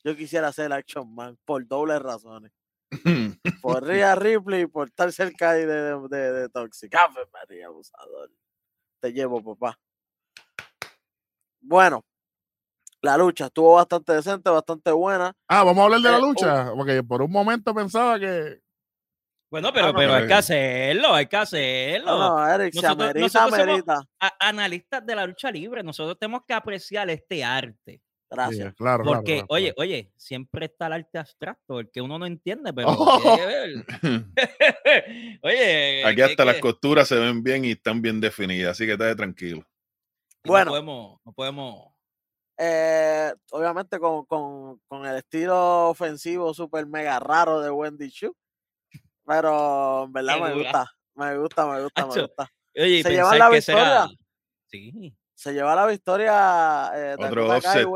Yo 0.04 0.16
quisiera 0.16 0.52
ser 0.52 0.72
Action 0.74 1.14
Man 1.14 1.38
por 1.46 1.68
dobles 1.68 2.00
razones. 2.02 2.52
Por 3.62 3.84
Rhea 3.88 4.16
Ripley 4.16 4.62
y 4.64 4.68
por 4.68 4.88
estar 4.90 5.12
cerca 5.12 5.52
ahí 5.52 5.66
de, 5.66 5.82
de, 5.98 6.08
de, 6.10 6.32
de 6.34 6.50
Toxic. 6.50 6.94
Ave 6.96 7.26
María, 7.32 7.68
abusador. 7.68 8.30
Te 9.00 9.14
llevo, 9.14 9.42
papá. 9.44 9.80
Bueno, 11.62 12.04
la 13.02 13.18
lucha 13.18 13.46
estuvo 13.48 13.74
bastante 13.74 14.14
decente, 14.14 14.50
bastante 14.50 14.92
buena. 14.92 15.34
Ah, 15.48 15.64
vamos 15.64 15.82
a 15.82 15.86
hablar 15.86 16.02
de 16.02 16.10
la 16.12 16.18
Eh, 16.18 16.22
oh. 16.22 16.26
lucha, 16.26 16.72
porque 16.76 17.04
por 17.04 17.22
un 17.22 17.32
momento 17.32 17.74
pensaba 17.74 18.20
que. 18.20 18.60
Bueno, 19.50 19.72
pero, 19.74 19.88
no, 19.88 19.94
pero 19.96 20.14
hay 20.14 20.28
que 20.28 20.34
hacerlo, 20.34 21.14
hay 21.14 21.28
que 21.28 21.36
hacerlo. 21.36 22.18
No, 22.18 22.48
Eric, 22.48 22.74
se 22.74 22.88
amerita, 22.88 23.20
nosotros 23.20 23.54
amerita. 23.60 24.00
Analistas 24.40 25.06
de 25.06 25.16
la 25.16 25.26
lucha 25.28 25.52
libre, 25.52 25.84
nosotros 25.84 26.18
tenemos 26.18 26.44
que 26.48 26.54
apreciar 26.54 27.10
este 27.10 27.44
arte. 27.44 28.02
Gracias. 28.32 28.74
claro, 28.76 29.04
claro, 29.04 29.18
Porque, 29.18 29.34
claro, 29.40 29.48
oye, 29.50 29.74
claro. 29.74 29.90
oye, 29.90 30.12
siempre 30.16 30.66
está 30.68 30.88
el 30.88 30.94
arte 30.94 31.18
abstracto, 31.18 31.80
el 31.82 31.92
que 31.92 32.00
uno 32.02 32.18
no 32.18 32.26
entiende, 32.26 32.72
pero 32.74 32.88
Oh. 32.90 33.20
tiene 33.22 33.38
que 33.38 33.46
ver. 33.46 33.86
oye, 35.44 36.06
Aquí 36.06 36.16
que- 36.16 36.24
hasta 36.24 36.46
las 36.46 36.56
que- 36.56 36.62
costuras 36.62 37.08
se 37.08 37.16
ven 37.20 37.44
bien 37.44 37.66
y 37.66 37.72
están 37.72 38.02
bien 38.02 38.22
definidas, 38.22 38.72
así 38.72 38.86
que 38.86 38.94
estate 38.94 39.16
tranquilo. 39.16 39.64
Bueno. 40.46 40.66
No 40.66 40.72
podemos, 40.72 41.20
no 41.26 41.34
podemos. 41.34 41.88
Eh, 42.58 43.34
obviamente 43.52 44.00
con, 44.00 44.26
con, 44.26 44.80
con 44.88 45.06
el 45.06 45.18
estilo 45.18 45.90
ofensivo 45.90 46.54
super 46.54 46.86
mega 46.86 47.20
raro 47.20 47.60
de 47.60 47.70
Wendy 47.72 48.10
Chu. 48.12 48.36
Pero 49.26 50.06
en 50.06 50.14
verdad 50.14 50.40
me 50.42 50.54
gusta. 50.56 50.92
Me 51.16 51.38
gusta, 51.38 51.66
me 51.68 51.82
gusta, 51.84 52.06
me 52.08 52.22
gusta. 52.22 52.52
Oye, 52.76 52.88
y 53.00 53.04
Se 53.04 53.12
llevan 53.12 53.38
la 53.40 53.50
victoria. 53.50 54.08
Sí. 54.68 55.16
Se 55.42 55.54
lleva 55.54 55.74
la 55.74 55.88
victoria 55.88 56.92
eh, 56.94 57.16
Otro 57.18 57.48
offset. 57.56 57.88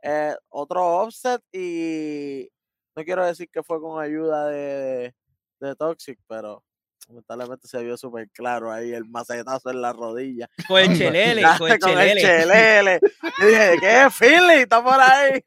Eh, 0.00 0.36
otro 0.48 0.98
offset 0.98 1.42
y 1.52 2.48
no 2.94 3.02
quiero 3.02 3.26
decir 3.26 3.48
que 3.52 3.64
fue 3.64 3.80
con 3.80 4.00
ayuda 4.00 4.46
de, 4.46 5.12
de 5.58 5.74
Toxic, 5.74 6.20
pero 6.28 6.62
lamentablemente 7.08 7.66
se 7.66 7.82
vio 7.82 7.96
súper 7.96 8.30
claro 8.30 8.70
ahí 8.70 8.92
el 8.92 9.06
macetazo 9.06 9.70
en 9.70 9.82
la 9.82 9.92
rodilla. 9.92 10.48
Con 10.68 10.78
el 10.78 10.96
chelele, 10.96 11.42
con 11.58 11.68
el 11.98 12.16
chelele. 12.16 13.00
Y 13.40 13.44
dije, 13.44 13.76
¿qué? 13.80 14.08
Finley 14.12 14.60
está 14.60 14.84
por 14.84 15.00
ahí. 15.00 15.40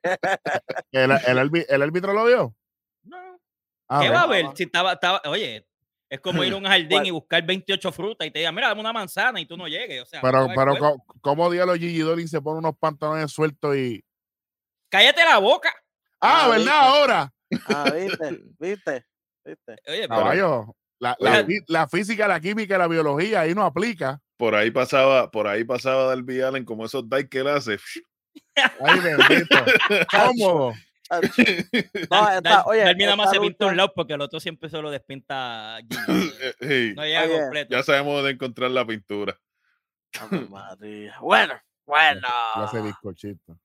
¿El, 0.91 1.12
el, 1.12 1.66
el 1.70 1.82
árbitro 1.82 2.12
lo 2.12 2.26
vio? 2.26 2.56
No, 3.04 3.39
Ah, 3.88 4.02
¿Qué 4.02 4.10
va 4.10 4.24
a 4.24 4.28
ver? 4.28 4.47
Si 4.54 4.64
estaba, 4.64 4.93
estaba, 4.93 5.22
oye, 5.26 5.66
es 6.10 6.20
como 6.22 6.43
ir 6.43 6.53
a 6.53 6.57
un 6.57 6.66
jardín 6.66 6.89
¿Cuál? 6.89 7.07
y 7.07 7.12
buscar 7.12 7.43
28 7.45 7.91
frutas 7.91 8.28
y 8.28 8.32
te 8.32 8.39
digan, 8.39 8.55
mira, 8.55 8.68
dame 8.70 8.82
una 8.82 8.91
manzana 8.93 9.39
y 9.39 9.45
tú 9.45 9.55
no 9.57 9.68
llegues. 9.68 10.01
O 10.01 10.05
sea, 10.05 10.22
Pero, 10.22 10.47
no 10.47 10.53
pero 10.55 10.76
cuerpo. 10.78 11.03
co- 11.05 11.16
¿cómo 11.22 11.49
diablos 11.51 11.78
Gigi 11.78 11.99
Dolin 11.99 12.28
se 12.28 12.41
pone 12.41 12.60
unos 12.60 12.76
pantalones 12.78 13.32
sueltos 13.32 13.76
y. 13.78 14.03
cállate 14.89 15.24
la 15.24 15.38
boca. 15.38 15.74
Ah, 16.22 16.45
Ah, 16.45 16.49
¿verdad? 16.49 16.57
¿viste? 16.57 16.72
Ahora. 16.72 17.34
Ah, 17.68 17.91
viste, 17.95 18.41
viste, 18.60 19.05
viste. 19.45 19.72
Oye, 19.88 20.07
pero- 20.07 20.07
Caballo. 20.10 20.76
La, 21.01 21.16
la, 21.20 21.45
fi- 21.45 21.62
la 21.68 21.88
física, 21.88 22.28
la 22.28 22.41
química 22.41 22.76
y 22.76 22.78
la 22.78 22.88
biología 22.88 23.39
ahí 23.41 23.55
no 23.55 23.64
aplica. 23.64 24.20
Por 24.36 24.53
ahí 24.53 24.70
pasaba, 24.70 25.32
por 25.32 25.47
ahí 25.47 25.64
pasaba 25.64 26.03
Darby 26.14 26.41
Allen 26.41 26.66
como 26.66 26.86
esos 26.86 27.10
dives 27.10 27.30
que 27.30 27.39
él 27.39 27.47
hace. 27.47 27.78
Ay, 28.55 28.99
bendito. 28.99 29.55
Cómodo. 30.12 30.74
Chacho. 31.10 31.30
No, 32.12 32.41
Dar- 32.41 32.64
oye, 32.68 32.82
Darby 32.82 33.05
más 33.18 33.32
se 33.32 33.39
pinta 33.39 33.66
un 33.68 33.78
lado 33.78 33.91
porque 33.95 34.14
el 34.14 34.22
otro 34.22 34.39
siempre 34.39 34.70
se 34.70 34.82
lo 34.82 34.89
despinta. 34.91 35.80
Hey, 36.60 36.93
No 36.95 37.03
llega 37.03 37.24
Oye, 37.24 37.39
completo. 37.41 37.76
ya 37.76 37.84
sabemos 37.84 38.16
dónde 38.16 38.32
encontrar 38.32 38.72
la 38.72 38.86
pintura. 38.86 39.39
María. 40.49 41.16
Bueno, 41.22 41.53
bueno. 41.86 42.28
De 42.74 42.82
bizcochito. 42.82 43.57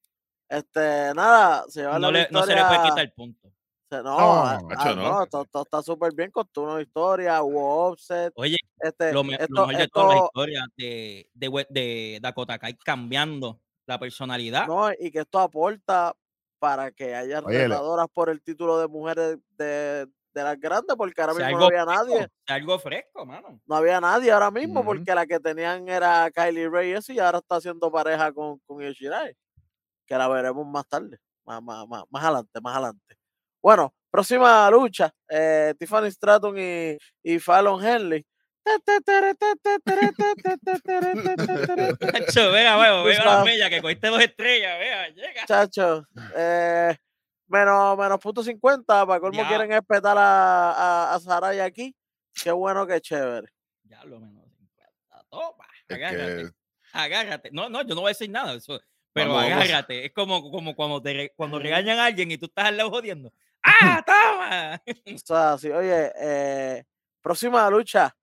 Este, 0.48 1.12
nada, 1.14 1.64
se 1.68 1.82
No, 1.82 1.98
la 1.98 2.10
le- 2.10 2.28
no 2.30 2.42
se 2.44 2.54
le 2.54 2.64
puede 2.64 2.82
quitar 2.82 3.00
el 3.00 3.12
punto. 3.12 3.50
No, 3.90 4.02
No, 4.02 4.18
ah, 4.44 4.60
macho, 4.64 4.88
ah, 4.88 4.94
no. 4.96 5.02
no, 5.20 5.26
todo, 5.26 5.44
todo 5.44 5.62
está 5.62 5.80
súper 5.82 6.12
bien 6.16 6.30
con 6.32 6.48
tu 6.48 6.62
una 6.64 6.76
victoria, 6.78 7.40
hubo 7.42 7.86
offset. 7.90 8.32
Oye, 8.34 8.56
Este, 8.80 9.12
lo, 9.12 9.22
me- 9.22 9.36
lo 9.36 9.42
esto, 9.44 9.66
mejor 9.66 9.76
de 9.82 9.88
todas 9.88 10.08
las 10.08 10.16
esto- 10.16 10.26
historias 10.26 10.64
de, 10.76 11.30
de, 11.32 11.66
de 11.70 12.18
Dakota 12.20 12.58
Kai 12.58 12.74
cambiando 12.76 13.60
la 13.86 13.98
personalidad. 14.00 14.66
no, 14.66 14.90
y 14.98 15.10
que 15.12 15.20
esto 15.20 15.38
aporta 15.38 16.14
para 16.64 16.90
que 16.90 17.14
haya 17.14 17.42
retadoras 17.42 18.06
por 18.10 18.30
el 18.30 18.40
título 18.40 18.78
de 18.78 18.88
mujeres 18.88 19.36
de, 19.50 20.06
de 20.32 20.42
las 20.42 20.58
grandes, 20.58 20.96
porque 20.96 21.20
ahora 21.20 21.34
sea 21.34 21.48
mismo 21.48 21.60
no 21.60 21.66
había 21.66 21.84
nadie. 21.84 22.16
fresco, 22.16 22.32
algo 22.46 22.78
fresco, 22.78 23.26
mano. 23.26 23.60
No 23.66 23.76
había 23.76 24.00
nadie 24.00 24.32
ahora 24.32 24.50
mismo, 24.50 24.82
porque 24.82 25.14
la 25.14 25.26
que 25.26 25.38
tenían 25.38 25.86
era 25.86 26.30
Kylie 26.30 26.70
Reyes 26.70 27.06
y 27.10 27.18
ahora 27.18 27.40
está 27.40 27.56
haciendo 27.56 27.92
pareja 27.92 28.32
con, 28.32 28.60
con 28.60 28.80
Yoshirai, 28.80 29.36
que 30.06 30.16
la 30.16 30.26
veremos 30.26 30.66
más 30.66 30.88
tarde, 30.88 31.18
más, 31.44 31.62
más, 31.62 31.86
más, 31.86 32.04
más 32.08 32.24
adelante, 32.24 32.58
más 32.62 32.76
adelante. 32.76 33.14
Bueno, 33.62 33.94
próxima 34.10 34.70
lucha, 34.70 35.12
eh, 35.28 35.74
Tiffany 35.78 36.10
Stratton 36.10 36.58
y, 36.58 36.96
y 37.22 37.38
Fallon 37.40 37.84
Henley. 37.84 38.24
Chacho, 42.00 42.52
vea, 42.52 42.78
vea, 42.78 42.92
Tú 43.02 43.04
vea 43.04 43.22
la 43.22 43.44
bella 43.44 43.68
que 43.68 43.82
cogiste 43.82 44.06
dos 44.06 44.22
estrellas, 44.22 44.78
vea, 44.78 45.13
Muchachos, 45.48 46.04
eh, 46.36 46.96
menos, 47.48 47.98
menos 47.98 48.18
punto 48.18 48.42
50, 48.42 49.06
para 49.06 49.20
colmo 49.20 49.42
Ya. 49.42 49.48
quieren 49.48 49.72
espetar 49.72 50.16
a, 50.16 50.72
a, 50.72 51.14
a 51.14 51.20
Saraya 51.20 51.64
aquí. 51.64 51.94
Qué 52.42 52.50
bueno, 52.50 52.86
qué 52.86 53.00
chévere. 53.00 53.48
Ya 53.84 54.02
lo 54.04 54.20
menos 54.20 54.44
50. 54.56 55.24
Toma, 55.30 55.64
agárrate. 55.88 56.44
que 56.46 56.50
Agárrate. 56.92 57.50
No, 57.52 57.68
no, 57.68 57.82
yo 57.82 57.94
no 57.94 58.00
voy 58.02 58.08
a 58.08 58.12
decir 58.12 58.30
nada. 58.30 58.54
Eso, 58.54 58.80
pero 59.12 59.30
Vamos, 59.34 59.50
vamos. 59.50 59.64
agárrate. 59.64 60.06
Es 60.06 60.12
como, 60.12 60.50
como 60.50 60.74
cuando, 60.74 61.02
te, 61.02 61.32
cuando 61.36 61.58
regañan 61.58 61.98
a 61.98 62.06
alguien 62.06 62.30
y 62.30 62.38
tú 62.38 62.46
estás 62.46 62.66
al 62.66 62.76
lado 62.76 62.90
jodiendo. 62.90 63.32
¡Ah, 63.62 64.02
toma! 64.06 64.82
O 65.14 65.18
sea, 65.18 65.58
sí, 65.58 65.70
oye, 65.70 66.12
eh, 66.16 66.84
próxima 67.20 67.68
lucha, 67.70 68.14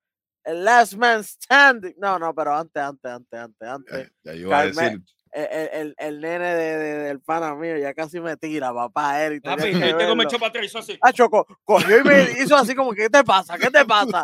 el 0.43 0.63
Last 0.63 0.93
Man 0.93 1.23
Standing. 1.23 1.95
No, 1.97 2.17
no, 2.19 2.33
pero 2.33 2.55
antes, 2.55 2.81
antes, 2.81 3.11
antes, 3.11 3.39
antes, 3.39 3.67
antes. 3.67 4.11
ya, 4.23 4.33
ya 4.33 4.39
iba 4.39 4.59
a 4.59 4.65
decir, 4.65 5.01
El, 5.31 5.69
el, 5.71 5.95
el- 5.97 6.19
nene 6.21 6.55
de, 6.55 6.77
de- 6.77 6.97
del 7.03 7.21
pana 7.21 7.55
mío 7.55 7.77
ya 7.77 7.93
casi 7.93 8.19
me 8.19 8.35
tira, 8.37 8.73
papá, 8.73 9.21
Eric. 9.23 9.43
Papi, 9.43 9.69
viste 9.73 10.07
cómo 10.07 10.21
echó 10.23 10.37
para 10.39 10.49
atrás 10.49 10.65
hizo 10.65 10.79
así. 10.79 10.97
Ah, 11.01 11.13
Choco, 11.13 11.45
cogió 11.63 11.99
y 11.99 12.03
me 12.03 12.21
hizo 12.43 12.55
así 12.55 12.75
como, 12.75 12.91
¿qué 12.91 13.09
te 13.09 13.23
pasa? 13.23 13.57
¿Qué 13.57 13.69
te 13.69 13.85
pasa? 13.85 14.23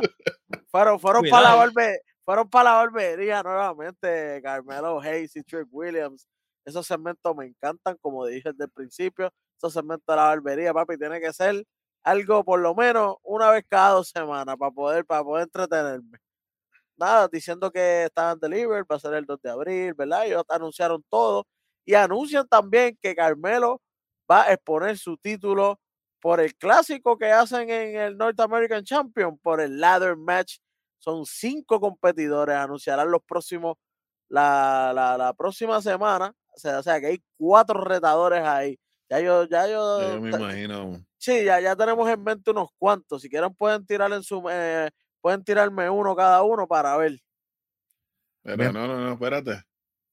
Fueron, 0.69 0.99
fueron 0.99 1.23
para 1.31 1.43
la 1.49 1.55
barbe, 1.55 2.01
fueron 2.25 2.49
para 2.49 2.69
la 2.71 2.75
barbería 2.77 3.41
nuevamente, 3.43 4.41
Carmelo 4.43 4.99
Hayes 4.99 5.35
y 5.37 5.43
Trick 5.43 5.67
Williams. 5.71 6.27
Esos 6.65 6.85
segmentos 6.85 7.33
me 7.35 7.45
encantan, 7.45 7.95
como 8.01 8.25
dije 8.25 8.51
desde 8.51 8.65
el 8.65 8.71
principio. 8.71 9.31
Esos 9.57 9.71
segmentos 9.73 10.03
de 10.07 10.15
la 10.17 10.23
barbería, 10.23 10.73
papi, 10.73 10.97
tiene 10.97 11.21
que 11.21 11.31
ser 11.31 11.63
algo 12.03 12.43
por 12.43 12.59
lo 12.59 12.75
menos 12.75 13.15
una 13.23 13.49
vez 13.51 13.63
cada 13.69 13.91
dos 13.91 14.09
semanas 14.09 14.55
para 14.57 14.71
poder, 14.71 15.05
para 15.05 15.23
poder 15.23 15.43
entretenerme. 15.43 16.17
Nada, 16.97 17.27
diciendo 17.31 17.71
que 17.71 18.05
estaban 18.05 18.39
delivered, 18.39 18.85
va 18.91 18.95
a 18.95 18.99
ser 18.99 19.13
el 19.13 19.25
2 19.25 19.39
de 19.41 19.49
abril, 19.51 19.93
¿verdad? 19.93 20.25
Ellos 20.25 20.43
anunciaron 20.49 21.03
todo 21.09 21.45
y 21.85 21.93
anuncian 21.93 22.47
también 22.47 22.97
que 23.01 23.15
Carmelo 23.15 23.81
va 24.29 24.43
a 24.43 24.53
exponer 24.53 24.97
su 24.97 25.17
título 25.17 25.79
por 26.19 26.39
el 26.41 26.55
clásico 26.55 27.17
que 27.17 27.31
hacen 27.31 27.69
en 27.69 27.95
el 27.97 28.17
North 28.17 28.39
American 28.39 28.83
Champion, 28.83 29.37
por 29.39 29.61
el 29.61 29.79
ladder 29.79 30.17
match. 30.17 30.57
Son 30.99 31.25
cinco 31.25 31.79
competidores, 31.79 32.55
anunciarán 32.55 33.11
los 33.11 33.21
próximos, 33.23 33.77
la, 34.29 34.91
la, 34.93 35.17
la 35.17 35.33
próxima 35.33 35.81
semana. 35.81 36.33
O 36.55 36.59
sea, 36.59 36.79
o 36.79 36.83
sea, 36.83 36.99
que 36.99 37.07
hay 37.07 37.23
cuatro 37.37 37.81
retadores 37.83 38.41
ahí. 38.43 38.77
Ya 39.09 39.19
yo, 39.21 39.45
ya 39.45 39.67
yo, 39.67 40.01
yo 40.01 40.19
me 40.21 40.31
imagino. 40.31 41.05
sí, 41.17 41.43
ya, 41.45 41.59
ya 41.61 41.75
tenemos 41.75 42.09
en 42.09 42.23
mente 42.23 42.51
unos 42.51 42.69
cuantos. 42.77 43.21
Si 43.21 43.29
quieren 43.29 43.53
pueden 43.55 43.85
tirar 43.85 44.11
en 44.11 44.23
su, 44.23 44.43
eh, 44.49 44.89
pueden 45.21 45.43
tirarme 45.43 45.89
uno 45.89 46.15
cada 46.15 46.43
uno 46.43 46.67
para 46.67 46.95
ver. 46.97 47.19
Pero 48.43 48.71
no, 48.71 48.87
no, 48.87 48.97
no, 48.99 49.13
espérate. 49.13 49.51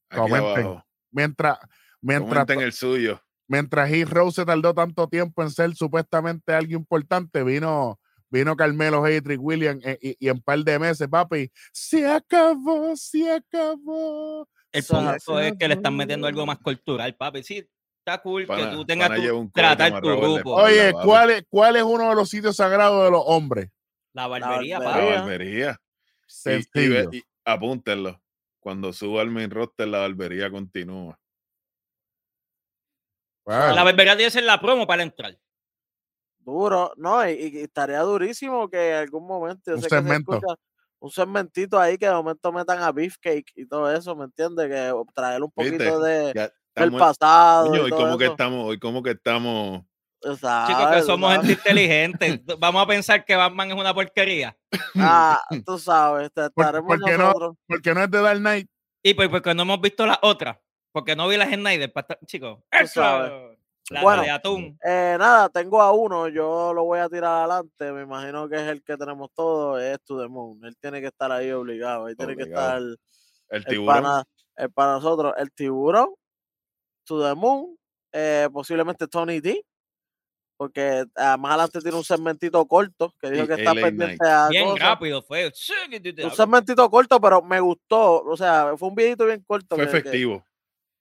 Aquí 0.08 0.20
Comenten. 0.20 0.66
abajo. 0.66 0.84
Mientras, 1.10 1.58
mientras, 2.00 2.28
Comenten 2.30 2.60
el 2.60 2.72
suyo. 2.72 3.20
mientras 3.46 3.90
Heath 3.90 4.08
Rose 4.08 4.40
se 4.40 4.44
tardó 4.44 4.74
tanto 4.74 5.08
tiempo 5.08 5.42
en 5.42 5.50
ser 5.50 5.74
supuestamente 5.74 6.52
algo 6.52 6.72
importante, 6.72 7.44
vino, 7.44 8.00
vino 8.28 8.56
Carmelo 8.56 9.04
Haytrick 9.04 9.40
Williams 9.40 9.84
eh, 9.84 9.98
y, 10.02 10.16
y 10.26 10.28
en 10.28 10.40
par 10.40 10.58
de 10.58 10.78
meses, 10.78 11.06
papi, 11.08 11.50
se 11.72 12.08
acabó, 12.08 12.96
se 12.96 13.30
acabó. 13.30 14.48
El 14.72 14.82
punto 14.84 15.38
es 15.40 15.52
que 15.56 15.68
le 15.68 15.74
están 15.74 15.96
metiendo 15.96 16.26
algo 16.26 16.44
más 16.44 16.58
cultural, 16.58 17.14
papi. 17.14 17.44
Sí, 17.44 17.64
está 17.98 18.20
cool 18.20 18.44
Pana- 18.46 18.70
que 18.70 18.76
tú 18.76 18.84
tengas 18.84 19.08
cohete 19.08 19.50
tratar 19.54 20.00
tu 20.00 20.08
grupo. 20.08 20.54
Oye. 20.56 20.92
¿cuál 21.04 21.30
es, 21.30 21.44
¿cuál 21.48 21.76
es 21.76 21.84
uno 21.84 22.08
de 22.08 22.14
los 22.16 22.28
sitios 22.28 22.56
sagrados 22.56 23.04
de 23.04 23.10
los 23.12 23.22
hombres? 23.24 23.70
La 24.14 24.26
barbería, 24.26 24.78
barbería. 24.78 24.78
La 24.78 25.16
papi. 25.16 25.20
barbería. 25.20 25.70
Y- 25.70 25.74
y, 26.24 26.32
Sencillo. 26.32 27.10
y 27.12 27.22
apúntenlo. 27.44 28.20
Cuando 28.60 28.92
suba 28.94 29.20
al 29.20 29.28
main 29.30 29.50
roster, 29.50 29.86
la 29.88 29.98
barbería 29.98 30.50
continúa. 30.50 31.20
La 33.46 33.82
barbería 33.84 34.16
tiene 34.16 34.24
que 34.28 34.30
ser 34.30 34.44
la 34.44 34.58
promo 34.60 34.86
para 34.86 35.02
entrar. 35.02 35.38
Duro, 36.38 36.92
no, 36.96 37.28
y, 37.28 37.32
y 37.32 37.58
estaría 37.60 38.00
durísimo 38.00 38.68
que 38.70 38.90
en 38.90 38.96
algún 38.96 39.26
momento, 39.26 39.62
yo 39.70 39.74
Un 39.76 39.82
sé 39.82 39.88
que 39.88 39.94
se 39.96 40.02
segmento. 40.02 40.34
escucha 40.34 40.54
un 40.98 41.10
segmentito 41.10 41.78
ahí 41.78 41.98
que 41.98 42.06
de 42.06 42.12
momento 42.14 42.52
metan 42.52 42.82
a 42.82 42.92
Beefcake 42.92 43.52
y 43.56 43.66
todo 43.66 43.90
eso, 43.92 44.14
¿me 44.16 44.24
entiendes? 44.24 44.68
Que 44.68 44.92
traer 45.14 45.42
un 45.42 45.52
¿Viste? 45.56 45.76
poquito 45.78 46.00
de, 46.00 46.32
Ya 46.34 46.50
del 46.74 46.92
pasado. 46.92 47.68
Coño, 47.68 47.76
y 47.76 47.84
hoy 47.84 47.90
todo 47.90 48.00
como 48.00 48.18
que 48.18 48.26
estamos, 48.26 48.66
hoy 48.66 48.78
como 48.78 49.02
que 49.02 49.10
estamos. 49.10 49.84
Chicos, 50.24 50.90
que 50.94 51.02
somos 51.02 51.32
gente 51.34 51.52
inteligente. 51.52 52.42
Vamos 52.58 52.82
a 52.82 52.86
pensar 52.86 53.24
que 53.24 53.36
Batman 53.36 53.70
es 53.70 53.76
una 53.76 53.92
porquería. 53.94 54.56
Ah, 54.96 55.40
tú 55.64 55.78
sabes, 55.78 56.32
te- 56.32 56.50
¿Por- 56.50 56.64
estaremos 56.64 56.88
por 56.96 57.04
qué 57.04 57.12
no? 57.18 57.24
nosotros. 57.24 57.56
porque 57.66 57.94
no 57.94 58.02
es 58.02 58.10
de 58.10 58.20
Dark 58.22 58.38
Knight. 58.38 58.68
Y 59.02 59.14
pues 59.14 59.28
porque 59.28 59.54
no 59.54 59.62
hemos 59.62 59.80
visto 59.80 60.06
las 60.06 60.18
otras. 60.22 60.56
Porque 60.92 61.14
no 61.16 61.28
vi 61.28 61.36
las 61.36 61.50
Snyder. 61.52 61.92
estar- 61.94 62.18
Chicos, 62.26 62.60
eso. 62.70 63.00
sabes. 63.02 63.32
La 63.90 64.00
Bueno. 64.02 64.22
de 64.22 64.30
atún. 64.30 64.78
Eh, 64.82 65.16
nada, 65.18 65.50
tengo 65.50 65.82
a 65.82 65.92
uno, 65.92 66.28
yo 66.28 66.72
lo 66.72 66.84
voy 66.84 67.00
a 67.00 67.08
tirar 67.10 67.40
adelante, 67.40 67.92
me 67.92 68.00
imagino 68.02 68.48
que 68.48 68.56
es 68.56 68.62
el 68.62 68.82
que 68.82 68.96
tenemos 68.96 69.28
todos, 69.34 69.82
es 69.82 70.00
To 70.04 70.18
The 70.22 70.26
Moon. 70.28 70.64
Él 70.64 70.74
tiene 70.80 71.02
que 71.02 71.08
estar 71.08 71.30
ahí 71.30 71.50
obligado, 71.52 72.06
ahí 72.06 72.14
tiene 72.16 72.34
que 72.34 72.44
estar 72.44 72.78
el, 72.78 73.64
tiburón. 73.66 74.24
el 74.56 74.72
para 74.72 74.92
nosotros, 74.92 75.34
el 75.36 75.52
tiburón, 75.52 76.14
To 77.04 77.22
The 77.28 77.34
Moon, 77.34 77.76
eh, 78.12 78.48
posiblemente 78.50 79.06
Tony 79.06 79.40
D, 79.40 79.62
porque 80.56 81.04
más 81.16 81.50
adelante 81.52 81.80
tiene 81.80 81.96
un 81.96 82.04
segmentito 82.04 82.64
corto 82.66 83.12
que 83.20 83.30
dijo 83.30 83.46
que 83.46 83.54
está 83.54 83.74
LA 83.74 83.82
pendiente 83.82 84.28
a 84.28 84.48
Bien 84.48 84.64
cosas. 84.66 84.80
rápido 84.88 85.22
fue. 85.22 85.52
Un 86.26 86.30
segmentito 86.36 86.88
corto, 86.90 87.20
pero 87.20 87.42
me 87.42 87.60
gustó, 87.60 88.22
o 88.22 88.36
sea, 88.36 88.72
fue 88.76 88.88
un 88.88 88.94
videito 88.94 89.26
bien 89.26 89.42
corto. 89.46 89.76
Fue 89.76 89.84
que- 89.84 89.90
efectivo. 89.98 90.44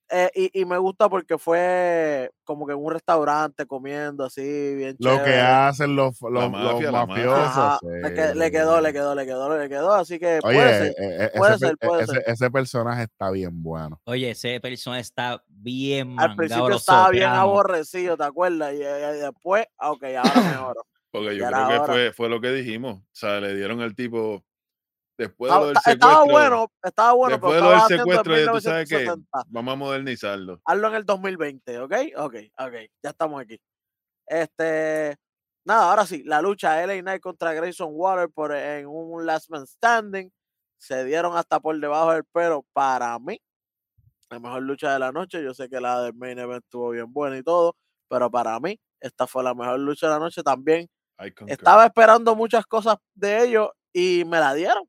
Eh, 0.09 0.29
y, 0.35 0.61
y 0.61 0.65
me 0.65 0.77
gusta 0.77 1.09
porque 1.09 1.37
fue 1.37 2.31
como 2.43 2.65
que 2.67 2.73
en 2.73 2.79
un 2.83 2.91
restaurante 2.91 3.65
comiendo 3.65 4.25
así, 4.25 4.41
bien 4.75 4.95
Lo 4.99 5.23
que 5.23 5.39
hacen 5.39 5.95
los, 5.95 6.21
los, 6.21 6.31
los 6.31 6.51
mafia, 6.51 6.91
mafia. 6.91 7.15
mafiosos. 7.15 7.57
Ajá, 7.57 7.79
le, 7.83 8.13
que- 8.13 8.35
le 8.35 8.51
quedó, 8.51 8.81
le 8.81 8.89
sí. 8.89 8.93
quedó, 8.93 9.15
le 9.15 9.25
quedó, 9.25 9.57
le 9.57 9.69
quedó. 9.69 9.93
Así 9.93 10.19
que 10.19 10.39
Oye, 10.43 10.55
puede 10.55 10.77
ser. 10.77 10.95
eh, 10.97 11.31
puede 11.35 11.53
ese, 11.55 11.67
ser, 11.67 11.77
puede 11.77 12.03
ese- 12.03 12.13
ser. 12.13 12.23
ese 12.27 12.51
personaje 12.51 13.03
está 13.03 13.31
bien 13.31 13.63
bueno. 13.63 14.01
Oye, 14.05 14.31
ese 14.31 14.59
persona 14.59 14.99
está 14.99 15.43
bien 15.47 16.19
Al 16.19 16.35
principio 16.35 16.69
los 16.69 16.81
estaba 16.81 17.09
bien 17.09 17.29
aborrecido, 17.29 18.17
¿te 18.17 18.23
acuerdas? 18.23 18.73
Y, 18.73 18.77
y- 18.77 18.81
y 18.81 19.19
después, 19.21 19.65
ah, 19.77 19.91
ok, 19.91 20.03
ahora 20.03 20.33
mejor. 20.67 20.75
Porque 21.11 21.37
yo 21.37 21.45
creo 21.47 21.67
que 21.85 21.91
fue, 21.91 22.11
fue 22.13 22.29
lo 22.29 22.41
que 22.41 22.51
dijimos. 22.51 22.95
O 22.97 23.03
sea, 23.11 23.39
le 23.39 23.55
dieron 23.55 23.81
al 23.81 23.95
tipo. 23.95 24.43
Después 25.17 25.51
de 25.51 25.59
lo 25.59 25.67
del 25.67 25.77
esta- 25.77 25.91
estaba 25.91 26.13
secuestro. 26.23 26.33
bueno, 26.33 26.71
estaba 26.83 27.13
bueno, 27.13 27.31
después 27.35 27.53
pero 27.53 27.65
de 27.65 27.69
lo 27.75 27.79
del 27.87 27.97
secuestro, 27.99 28.37
ya 28.37 28.51
tú 28.51 28.61
sabes 28.61 28.89
que 28.89 28.95
1960. 28.95 29.43
vamos 29.47 29.71
a 29.73 29.75
modernizarlo. 29.75 30.61
Hazlo 30.65 30.87
en 30.87 30.95
el 30.95 31.05
2020, 31.05 31.79
¿ok? 31.79 31.93
Ok, 32.17 32.35
ok, 32.57 32.73
ya 33.03 33.09
estamos 33.11 33.41
aquí. 33.41 33.59
Este, 34.25 35.15
nada, 35.65 35.89
ahora 35.89 36.05
sí, 36.05 36.23
la 36.23 36.41
lucha 36.41 36.81
LA 36.85 37.01
Knight 37.01 37.21
contra 37.21 37.53
Grayson 37.53 37.89
Waller 37.91 38.29
por, 38.29 38.53
en 38.55 38.87
un 38.87 39.25
Last 39.25 39.49
Man 39.49 39.67
Standing. 39.67 40.31
Se 40.77 41.03
dieron 41.05 41.37
hasta 41.37 41.59
por 41.59 41.79
debajo 41.79 42.11
del 42.11 42.23
pelo. 42.25 42.65
Para 42.73 43.17
mí, 43.19 43.39
la 44.29 44.39
mejor 44.39 44.63
lucha 44.63 44.91
de 44.93 44.99
la 44.99 45.11
noche. 45.11 45.43
Yo 45.43 45.53
sé 45.53 45.69
que 45.69 45.79
la 45.79 46.01
del 46.01 46.13
main 46.15 46.39
event 46.39 46.63
estuvo 46.63 46.89
bien 46.89 47.11
buena 47.13 47.37
y 47.37 47.43
todo, 47.43 47.75
pero 48.09 48.29
para 48.31 48.59
mí, 48.59 48.79
esta 48.99 49.27
fue 49.27 49.43
la 49.43 49.53
mejor 49.53 49.79
lucha 49.79 50.07
de 50.07 50.13
la 50.13 50.19
noche. 50.19 50.41
También 50.43 50.89
estaba 51.53 51.85
esperando 51.85 52.35
muchas 52.35 52.65
cosas 52.65 52.97
de 53.13 53.43
ellos 53.45 53.69
y 53.93 54.23
me 54.25 54.39
la 54.39 54.53
dieron. 54.55 54.83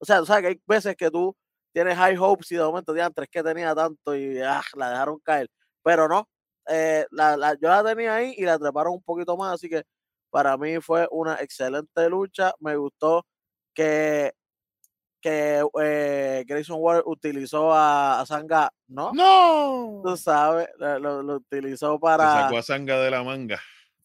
O 0.00 0.04
sea, 0.04 0.18
tú 0.20 0.26
sabes 0.26 0.42
que 0.42 0.48
hay 0.48 0.60
veces 0.66 0.96
que 0.96 1.10
tú 1.10 1.36
tienes 1.72 1.96
high 1.96 2.16
hopes 2.18 2.50
y 2.52 2.56
de 2.56 2.62
momento 2.64 2.92
diantres 2.92 3.28
que 3.30 3.42
tenía 3.42 3.74
tanto 3.74 4.14
y 4.16 4.40
ah, 4.40 4.62
la 4.74 4.90
dejaron 4.90 5.18
caer. 5.20 5.48
Pero 5.82 6.08
no, 6.08 6.28
eh, 6.68 7.06
la, 7.10 7.36
la- 7.36 7.54
yo 7.54 7.68
la 7.68 7.84
tenía 7.84 8.14
ahí 8.14 8.34
y 8.36 8.42
la 8.44 8.58
treparon 8.58 8.94
un 8.94 9.02
poquito 9.02 9.36
más, 9.36 9.54
así 9.54 9.68
que 9.68 9.82
para 10.30 10.56
mí 10.56 10.80
fue 10.80 11.06
una 11.10 11.34
excelente 11.36 12.08
lucha. 12.08 12.52
Me 12.60 12.76
gustó 12.76 13.24
que, 13.74 14.32
que 15.20 15.62
eh, 15.82 16.44
Grayson 16.46 16.78
Waller 16.80 17.02
utilizó 17.06 17.72
a, 17.72 18.20
a 18.20 18.26
Sanga, 18.26 18.70
¿no? 18.88 19.12
¡No! 19.12 20.00
Tú 20.04 20.16
sabes, 20.16 20.68
lo, 20.78 21.22
lo- 21.22 21.34
utilizó 21.36 21.94
Se 21.94 22.00
para 22.00 22.42
sacó 22.42 22.56
a 22.58 22.62
Zanga 22.62 22.98
de 23.00 23.10
la 23.10 23.22
manga. 23.22 23.60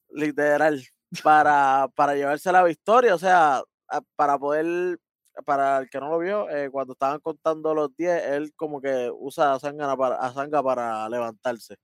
literal, 0.10 0.82
para, 1.24 1.88
para 1.96 2.16
llevarse 2.16 2.52
la 2.52 2.64
victoria, 2.64 3.16
o 3.16 3.18
sea, 3.20 3.62
para 4.16 4.38
poder, 4.38 5.00
para 5.44 5.80
el 5.80 5.90
que 5.90 6.00
no 6.00 6.10
lo 6.10 6.20
vio, 6.20 6.50
eh, 6.50 6.70
cuando 6.72 6.94
estaban 6.94 7.20
contando 7.20 7.74
los 7.74 7.96
10, 7.96 8.24
él 8.28 8.54
como 8.56 8.82
que 8.82 9.10
usa 9.14 9.54
a 9.54 9.60
Zanga 9.60 9.96
para, 9.98 10.16
a 10.18 10.64
para 10.64 11.10
levantarse. 11.10 11.76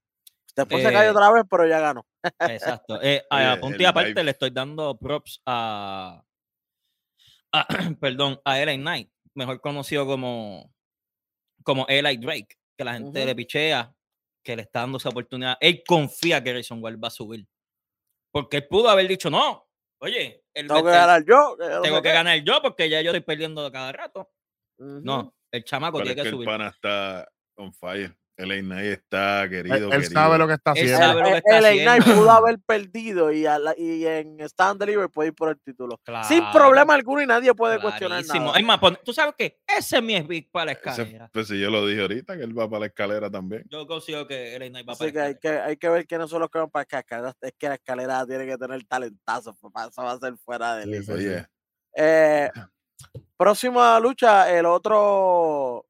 Después 0.56 0.84
se 0.84 0.92
cae 0.92 1.08
Eh, 1.08 1.12
otra 1.12 1.32
vez, 1.32 1.44
pero 1.50 1.68
ya 1.68 1.80
ganó. 1.80 2.06
Exacto. 2.40 3.02
Eh, 3.02 3.24
a- 3.30 3.58
punto 3.60 3.82
y 3.82 3.86
aparte 3.86 4.10
vibe. 4.10 4.24
le 4.24 4.32
estoy 4.32 4.50
dando 4.52 4.98
props 4.98 5.42
a, 5.46 6.24
a- 7.54 7.68
perdón, 8.00 8.40
a 8.46 8.60
Eli 8.60 8.78
Knight, 8.78 9.10
mejor 9.34 9.62
conocido 9.62 10.06
como, 10.06 10.74
como 11.64 11.86
Eli 11.88 12.18
Drake, 12.18 12.58
que 12.78 12.84
la 12.84 12.94
gente 12.94 13.26
le 13.26 13.36
pichea, 13.36 13.94
que 14.44 14.56
le 14.56 14.64
está 14.64 14.82
dando 14.82 14.98
esa 14.98 15.10
oportunidad. 15.10 15.58
Él 15.60 15.84
confía 15.88 16.44
que 16.44 16.52
Grayson 16.52 16.84
Waller 16.84 17.04
va 17.04 17.08
a 17.08 17.12
subir. 17.12 17.48
Porque 18.32 18.58
él 18.58 18.68
pudo 18.68 18.90
haber 18.90 19.08
dicho, 19.08 19.30
no, 19.30 19.68
oye, 20.02 20.44
el 20.54 20.68
Tengo 20.68 20.84
que 20.84 20.92
ganar 20.92 21.24
yo. 21.26 21.58
que 21.58 21.66
tengo 21.82 22.02
que 22.02 22.10
qué". 22.10 22.14
ganar 22.14 22.38
yo 22.44 22.62
porque 22.62 22.90
ya 22.90 23.02
yo 23.02 23.12
estoy 23.12 23.22
perdiendo 23.22 23.72
cada 23.72 23.92
rato. 23.92 24.30
Ujú. 24.80 25.02
No, 25.04 25.36
el 25.52 25.64
chamaco 25.64 26.00
Pero 26.00 26.10
es 26.12 26.16
tiene 26.16 26.16
que 26.16 26.24
que 26.24 26.30
el 26.30 26.36
subir. 26.36 26.46
pana 26.46 26.68
está 26.70 27.28
on 27.56 27.74
fire. 27.74 28.16
El 28.42 28.66
Knight 28.66 28.86
está 28.92 29.48
querido. 29.50 29.76
Él, 29.76 29.84
él 29.84 29.90
querido. 29.92 30.12
sabe 30.12 30.38
lo 30.38 30.48
que 30.48 30.54
está 30.54 30.72
Él 30.72 30.78
haciendo. 30.94 30.98
sabe 30.98 31.20
lo 31.22 31.26
que 31.28 31.34
Eh, 31.34 31.38
está 31.38 31.58
LA 31.62 31.70
Knight 31.72 32.02
haciendo. 32.02 32.22
pudo 32.22 32.32
haber 32.32 32.60
perdido 32.60 33.32
y, 33.32 33.46
a 33.46 33.60
la- 33.60 33.76
y 33.78 34.06
en 34.06 34.40
Stand 34.42 34.80
Delivery 34.80 35.08
puede 35.10 35.30
ir 35.30 35.36
por 35.36 35.50
el 35.50 35.60
título. 35.60 36.00
Sin 36.28 36.44
problema 36.52 36.94
alguno 36.94 37.22
y 37.22 37.28
nadie 37.28 37.54
puede 37.54 37.80
cuestionar 37.80 38.24
clarísimo. 38.24 38.48
nada. 38.48 38.60
Es 38.60 38.66
más, 38.66 38.80
tú 39.04 39.14
sabes 39.14 39.36
que 39.38 39.60
ese 39.68 39.98
es 39.98 40.04
mi 40.04 40.20
big 40.22 40.50
para 40.52 40.66
la 40.66 40.72
Ese- 40.74 40.90
escalera. 40.90 41.30
pues 41.34 41.48
si 41.48 41.60
yo 41.60 41.70
lo 41.70 41.86
dije 41.86 42.02
ahorita, 42.02 42.36
que 42.38 42.44
él 42.44 42.58
va 42.58 42.70
para 42.70 42.82
la 42.82 42.86
escalera 42.88 43.30
también. 43.30 43.64
Yo 43.70 43.86
consigo 43.88 44.26
que 44.28 44.56
LA 44.58 44.70
Knight 44.70 44.88
va 44.90 44.94
Así 44.94 45.00
para 45.00 45.12
que 45.12 45.18
la 45.20 45.26
hay, 45.26 45.32
escalera. 45.34 45.64
que 45.66 45.70
hay 45.70 45.78
que 45.78 45.90
ver 45.90 46.08
quiénes 46.08 46.30
son 46.30 46.40
los 46.42 46.50
que 46.50 46.60
van 46.60 46.70
para 46.70 46.88
la 46.92 47.00
escalera. 47.00 47.34
Es 47.42 47.54
que 47.58 47.68
la 47.70 47.76
escalera 47.76 48.26
tiene 48.26 48.46
que 48.46 48.58
tener 48.58 48.84
talentazo. 48.86 49.54
papá, 49.56 49.88
Eso 49.88 50.04
va 50.04 50.12
a 50.14 50.20
ser 50.20 50.36
fuera 50.38 50.76
de 50.78 50.84
Sí, 50.84 50.90
liga. 50.90 51.04
sí, 51.04 51.12
Oye, 51.12 51.46
Eh, 51.96 52.50
próxima 53.38 54.00
lucha, 54.00 54.52
el 54.52 54.66
otro. 54.66 55.86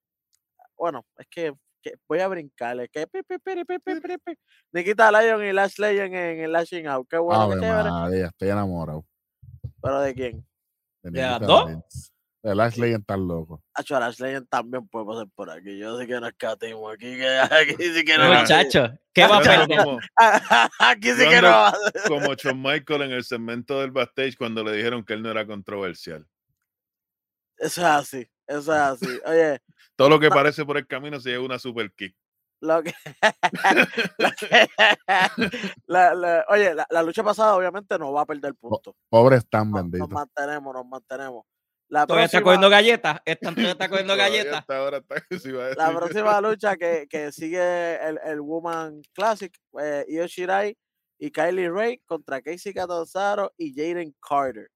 Bueno, 0.78 1.06
es 1.18 1.28
que, 1.30 1.54
que 1.82 1.96
voy 2.08 2.20
a 2.20 2.28
brincar. 2.28 2.80
Es 2.80 2.90
que. 2.90 3.08
pi, 3.08 3.20
pi, 3.24 3.38
pi, 3.40 4.18
pi. 4.18 4.34
Nikita 4.72 5.12
Lyon 5.12 5.44
y 5.46 5.52
Lash 5.54 5.78
Legend 5.78 6.14
en 6.16 6.40
el 6.42 6.52
Lashing 6.52 6.88
Out. 6.88 7.08
Qué 7.10 7.18
bueno, 7.18 7.42
Ave 7.42 7.56
chévere. 7.60 7.90
María, 7.90 8.26
estoy 8.28 8.50
enamorado. 8.50 9.06
Pero 9.82 10.00
de 10.02 10.14
quién? 10.14 10.48
De 11.04 11.12
¿De 11.12 11.22
las 11.22 11.40
dos? 11.42 11.66
Lyons. 11.68 12.14
De 12.44 12.56
Lashley 12.56 13.00
tan 13.04 13.28
loco. 13.28 13.64
Hacho, 13.76 14.00
Lash 14.00 14.20
Legend 14.20 14.48
también 14.50 14.88
puede 14.88 15.06
pasar 15.06 15.28
por 15.36 15.52
aquí. 15.52 15.78
Yo 15.78 16.00
sí 16.00 16.08
que 16.08 16.20
no 16.20 16.28
escatimo. 16.28 16.90
Aquí, 16.90 17.16
que, 17.16 17.28
aquí 17.38 17.76
sí 17.78 18.04
que 18.04 18.18
no. 18.18 18.34
Muchacho, 18.34 18.90
¿qué 19.14 19.28
va 19.28 19.38
a 19.38 19.42
perder? 19.42 19.78
como, 19.78 20.00
aquí 20.80 21.12
sí 21.12 21.30
que 21.30 21.40
no. 21.42 21.48
va 21.50 21.68
a- 21.70 21.74
como 22.08 22.34
Shawn 22.34 22.60
Michael 22.60 23.04
en 23.04 23.12
el 23.12 23.24
segmento 23.24 23.80
del 23.80 23.92
backstage 23.92 24.36
cuando 24.38 24.64
le 24.64 24.72
dijeron 24.76 25.04
que 25.06 25.14
él 25.14 25.22
no 25.22 25.30
era 25.30 25.46
controversial. 25.46 26.26
Eso 27.58 27.82
es 27.82 27.88
así. 27.88 28.28
Eso 28.52 28.74
es 28.74 28.80
así. 28.80 29.20
Oye, 29.26 29.60
Todo 29.96 30.10
lo 30.10 30.20
que 30.20 30.30
No. 30.30 30.36
parece 30.36 30.66
por 30.66 30.78
el 30.78 30.88
camino 30.88 31.20
se 31.20 31.30
lleva 31.30 31.46
una 31.46 31.60
super 31.60 31.92
kick. 31.94 32.16
Lo 32.62 32.84
que, 32.84 32.94
lo 34.20 34.30
que- 34.40 34.68
la- 35.88 36.14
la- 36.14 36.46
oye, 36.50 36.74
la, 36.76 36.86
la 36.90 37.04
lucha 37.04 37.24
pasada 37.24 37.56
obviamente 37.56 37.98
no 37.98 38.12
va 38.14 38.22
a 38.22 38.26
perder 38.26 38.54
puntos. 38.56 38.94
Pobre 39.10 39.38
Stan 39.38 39.70
No- 39.70 39.78
Nos, 39.78 39.84
bendito. 39.92 40.08
mantenemos, 40.08 40.74
nos 40.74 40.86
mantenemos. 40.86 41.46
La 41.90 42.06
Todavía 42.06 42.26
está 42.26 42.38
próxima, 42.38 42.44
cogiendo 42.46 42.70
galletas. 42.70 43.20
Esta 43.26 43.50
está 43.50 43.90
cogiendo 43.90 44.16
galletas. 44.16 44.60
está 44.62 44.76
iba 45.50 45.66
a 45.66 45.70
la 45.76 45.92
próxima 45.98 46.40
lucha 46.42 46.78
que, 46.78 47.06
que 47.10 47.32
sigue 47.32 47.96
el, 48.08 48.20
el 48.24 48.40
Woman 48.42 49.02
Classic, 49.14 49.54
eh, 49.82 50.06
Io 50.08 50.26
Shirai 50.28 50.78
y 51.20 51.32
Kylie 51.32 51.70
Ray 51.70 52.00
contra 52.06 52.42
Casey 52.42 52.74
Catanzaro 52.74 53.54
y 53.58 53.74
Jaden 53.76 54.16
Carter. 54.26 54.70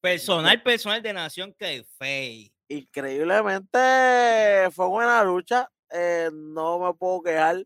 Personal, 0.00 0.62
personal 0.62 1.02
de 1.02 1.12
Nación 1.12 1.54
que 1.58 1.84
fey. 1.98 2.50
Increíblemente 2.68 4.70
fue 4.72 4.88
buena 4.88 5.22
lucha. 5.24 5.68
eh, 5.90 6.30
no 6.32 6.78
me 6.78 6.94
puedo 6.94 7.22
quejar. 7.22 7.64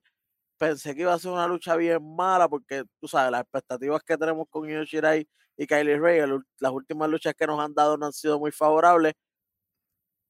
Pensé 0.59 0.95
que 0.95 1.03
iba 1.03 1.13
a 1.13 1.19
ser 1.19 1.33
una 1.33 1.47
lucha 1.49 1.75
bien 1.77 1.99
mala 2.15 2.49
porque, 2.49 2.85
tú 3.01 3.09
sabes, 3.09 3.33
las 3.33 3.43
expectativas 3.43 4.03
que 4.05 4.17
tenemos 4.17 4.47
con 4.49 4.69
Io 4.69 4.85
Shirai 4.85 5.27
y 5.57 5.67
Kylie 5.67 5.99
Ray, 5.99 6.21
las 6.61 6.73
últimas 6.73 7.09
luchas 7.09 7.35
que 7.35 7.47
nos 7.47 7.59
han 7.61 7.75
dado 7.75 7.97
no 7.97 8.07
han 8.07 8.13
sido 8.13 8.39
muy 8.39 8.53
favorables. 8.53 9.15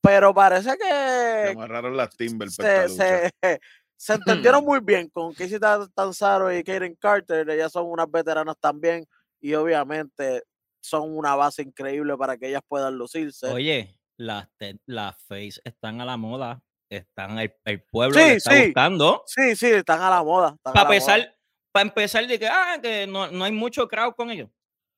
Pero 0.01 0.35
parece 0.35 0.71
Se 0.71 0.79
que 0.79 1.49
amarraron 1.51 1.97
las 1.97 2.17
Timber 2.17 2.49
para 2.57 2.89
se, 2.89 3.31
entendieron 4.09 4.59
muy 4.65 4.81
bien 4.81 5.09
con 5.11 5.33
Casey 5.35 5.61
Tan- 5.61 5.93
Tanzaro 5.93 6.53
y 6.53 6.65
Kaden 6.65 6.97
Carter. 6.97 7.49
Ellas 7.51 7.71
son 7.71 7.87
unas 7.87 8.11
veteranas 8.11 8.57
también 8.59 9.07
y 9.41 9.55
obviamente 9.55 10.43
son 10.81 11.17
una 11.17 11.37
base 11.37 11.63
increíble 11.63 12.17
para 12.17 12.37
que 12.37 12.49
ellas 12.49 12.63
puedan 12.67 12.97
lucirse. 12.97 13.47
Oye, 13.47 13.95
las, 14.23 14.49
las 14.87 15.17
face 15.25 15.61
están 15.65 16.01
a 16.01 16.05
la 16.05 16.17
moda. 16.17 16.63
Están 16.89 17.39
el, 17.39 17.55
el 17.65 17.83
pueblo 17.85 18.19
Sí, 18.19 18.25
está 18.33 18.53
sí. 18.53 18.65
buscando. 18.67 19.23
Sí, 19.27 19.57
sí, 19.57 19.67
están 19.67 20.01
a 20.03 20.11
la 20.11 20.23
moda. 20.23 20.57
para 20.63 21.83
empezar 21.83 22.27
de 22.27 22.39
que, 22.39 22.47
ah, 22.47 22.79
que 22.83 23.07
no, 23.07 23.31
no 23.31 23.45
hay 23.45 23.53
mucho 23.53 23.89
crowd 23.89 24.15
con 24.15 24.31
ellos. 24.31 24.51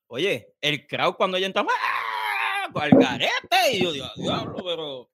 Oye, 0.08 0.54
el 0.60 0.86
crowd 0.86 1.14
cuando 1.14 1.36
ellos 1.36 1.46
entran, 1.46 1.66
¡ah! 1.68 2.70
al 2.74 2.90
garete. 2.90 3.72
Y 3.72 3.82
yo 3.82 3.92
digo, 3.92 4.06
diablo, 4.16 4.56
pero 4.64 5.10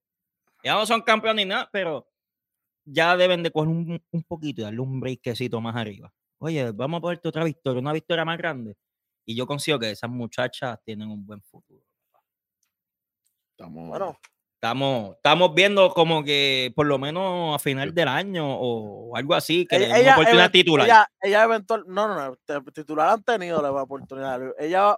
ya 0.64 0.74
no 0.74 0.86
son 0.86 1.02
campeones 1.02 1.44
ni 1.44 1.48
nada, 1.50 1.68
pero 1.70 2.08
ya 2.84 3.16
deben 3.16 3.42
de 3.42 3.50
coger 3.50 3.68
un, 3.68 4.02
un 4.10 4.22
poquito 4.24 4.62
y 4.62 4.64
darle 4.64 4.80
un 4.80 5.00
breakcito 5.00 5.60
más 5.60 5.76
arriba. 5.76 6.12
Oye, 6.38 6.70
vamos 6.72 6.98
a 6.98 7.00
ponerte 7.02 7.28
otra 7.28 7.44
victoria, 7.44 7.80
una 7.80 7.92
victoria 7.92 8.24
más 8.24 8.38
grande. 8.38 8.74
Y 9.26 9.36
yo 9.36 9.46
consigo 9.46 9.78
que 9.78 9.90
esas 9.90 10.10
muchachas 10.10 10.78
tienen 10.82 11.10
un 11.10 11.24
buen 11.26 11.42
futuro. 11.42 11.84
Estamos, 13.60 13.88
Bueno, 13.90 14.18
Estamos, 14.54 15.16
estamos 15.16 15.54
viendo 15.54 15.90
como 15.90 16.24
que 16.24 16.72
por 16.74 16.86
lo 16.86 16.98
menos 16.98 17.54
a 17.54 17.58
final 17.58 17.94
del 17.94 18.08
año 18.08 18.46
o, 18.46 19.14
algo 19.14 19.34
así, 19.34 19.66
que 19.66 19.78
le 19.78 19.86
ella, 19.86 20.00
una 20.00 20.12
oportunidad 20.12 20.50
titular. 20.50 20.86
ella, 20.86 21.06
ella 21.22 21.44
eventual, 21.44 21.84
no, 21.86 22.08
no, 22.08 22.36
no, 22.48 22.64
titular 22.72 23.10
han 23.10 23.22
tenido 23.22 23.60
la 23.60 23.70
oportunidad. 23.70 24.40
Ella, 24.58 24.96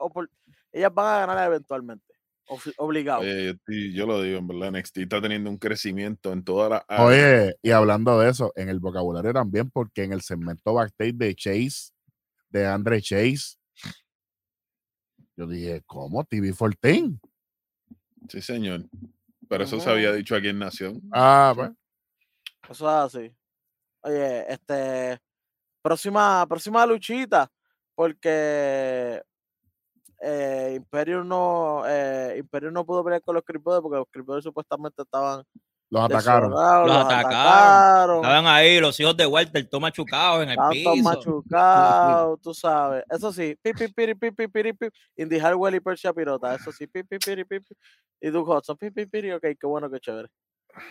ellas 0.72 0.94
van 0.94 1.06
a 1.06 1.26
ganar 1.26 1.46
eventualmente, 1.46 2.04
obligado. 2.76 3.20
Oye, 3.20 3.56
yo, 3.92 4.06
lo 4.06 4.22
digo, 4.22 4.38
en 4.38 4.46
verdad, 4.46 4.72
NXT 4.72 4.98
está 4.98 5.20
teniendo 5.20 5.50
un 5.50 5.58
crecimiento 5.58 6.32
en 6.32 6.44
las 6.46 6.82
áreas. 6.86 7.06
Oye, 7.06 7.54
y 7.62 7.70
hablando 7.72 8.18
de 8.20 8.30
eso, 8.30 8.52
en 8.54 8.68
el 8.68 8.78
vocabulario 8.78 9.32
también, 9.32 9.70
porque 9.70 10.04
en 10.04 10.12
el 10.12 10.22
segmento 10.22 10.74
backstage 10.74 11.14
de 11.14 11.34
Chase, 11.34 11.92
de 12.48 12.66
Andre 12.66 13.00
Chase, 13.00 13.56
yo 15.36 15.46
dije, 15.48 15.82
¿cómo? 15.86 16.24
TV14. 16.24 17.18
Sí, 18.28 18.40
señor. 18.42 18.84
Pero 19.48 19.64
eso 19.64 19.80
se 19.80 19.90
había 19.90 20.12
dicho 20.12 20.34
aquí 20.34 20.48
en 20.48 20.58
Nación. 20.58 21.00
Ah, 21.12 21.52
pues. 21.54 21.70
Eso 22.70 22.88
es 22.88 23.16
así. 23.16 23.34
Oye, 24.02 24.52
este. 24.52 25.20
Próxima, 25.82 26.46
próxima 26.46 26.86
luchita. 26.86 27.50
Porque 27.94 29.22
eh, 30.20 30.74
Imperium 30.76 31.26
no 31.26 31.82
eh, 31.86 32.36
Imperium 32.38 32.72
no 32.72 32.86
pudo 32.86 33.04
pelear 33.04 33.22
con 33.22 33.34
los 33.34 33.44
Creep 33.44 33.62
Brothers 33.62 33.82
porque 33.82 33.98
los 33.98 34.06
Creep 34.10 34.24
Brothers 34.24 34.44
supuestamente 34.44 35.02
estaban 35.02 35.42
Los 35.92 36.04
atacaron. 36.04 36.50
Los 36.50 36.86
los 36.88 36.96
atacaron. 36.96 37.32
atacaron, 37.34 38.16
Estaban 38.16 38.46
ahí 38.46 38.80
los 38.80 38.98
hijos 38.98 39.14
de 39.14 39.26
Walter, 39.26 39.68
todo 39.68 39.78
machucados 39.82 40.42
en 40.42 40.48
el 40.48 40.52
estaban 40.52 40.82
todos 40.82 40.96
piso. 40.96 41.04
machucados, 41.10 42.40
tú 42.40 42.54
sabes. 42.54 43.04
Eso 43.10 43.30
sí, 43.30 43.54
pi, 43.60 43.74
pi, 43.74 43.88
piri, 43.88 44.14
pi, 44.14 44.30
pi, 44.30 44.48
piri, 44.48 44.72
pi, 44.72 44.88
Indy 45.16 45.38
Harwell 45.38 45.74
y 45.74 45.80
Persia 45.80 46.14
Pirota, 46.14 46.54
eso 46.54 46.72
sí, 46.72 46.86
pi, 46.86 47.02
pi, 47.02 47.18
piri, 47.18 47.44
pi, 47.44 47.60
pi, 47.60 47.74
y 48.22 48.30
Duke 48.30 48.50
Hudson, 48.50 48.78
pi, 48.78 48.90
pi, 48.90 49.04
piri, 49.04 49.32
ok, 49.32 49.42
qué 49.42 49.66
bueno, 49.66 49.90
qué 49.90 50.00
chévere. 50.00 50.30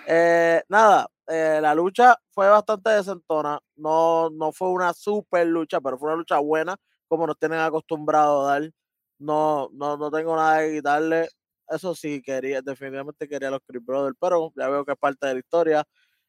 Eh, 0.05 0.61
nada, 0.69 1.07
eh, 1.25 1.57
la 1.59 1.73
lucha 1.73 2.15
fue 2.29 2.47
bastante 2.47 2.91
desentona, 2.91 3.59
no, 3.77 4.29
no 4.29 4.51
fue 4.51 4.69
una 4.69 4.93
super 4.93 5.47
lucha, 5.47 5.81
pero 5.81 5.97
fue 5.97 6.09
una 6.09 6.17
lucha 6.17 6.37
buena, 6.37 6.75
como 7.07 7.25
nos 7.25 7.39
tienen 7.39 7.57
acostumbrado 7.57 8.47
a 8.47 8.51
dar. 8.59 8.71
No, 9.17 9.67
no, 9.73 9.97
no 9.97 10.11
tengo 10.11 10.35
nada 10.35 10.59
que 10.59 10.73
quitarle. 10.73 11.27
Eso 11.71 11.95
sí, 11.95 12.21
quería, 12.21 12.61
definitivamente 12.61 13.27
quería 13.27 13.49
los 13.49 13.61
Creep 13.65 13.83
Brothers, 13.85 14.15
pero 14.19 14.51
ya 14.55 14.67
veo 14.69 14.83
que 14.85 14.91
es 14.91 14.97
parte 14.97 15.25
de 15.27 15.33
la 15.33 15.39
historia. 15.39 15.83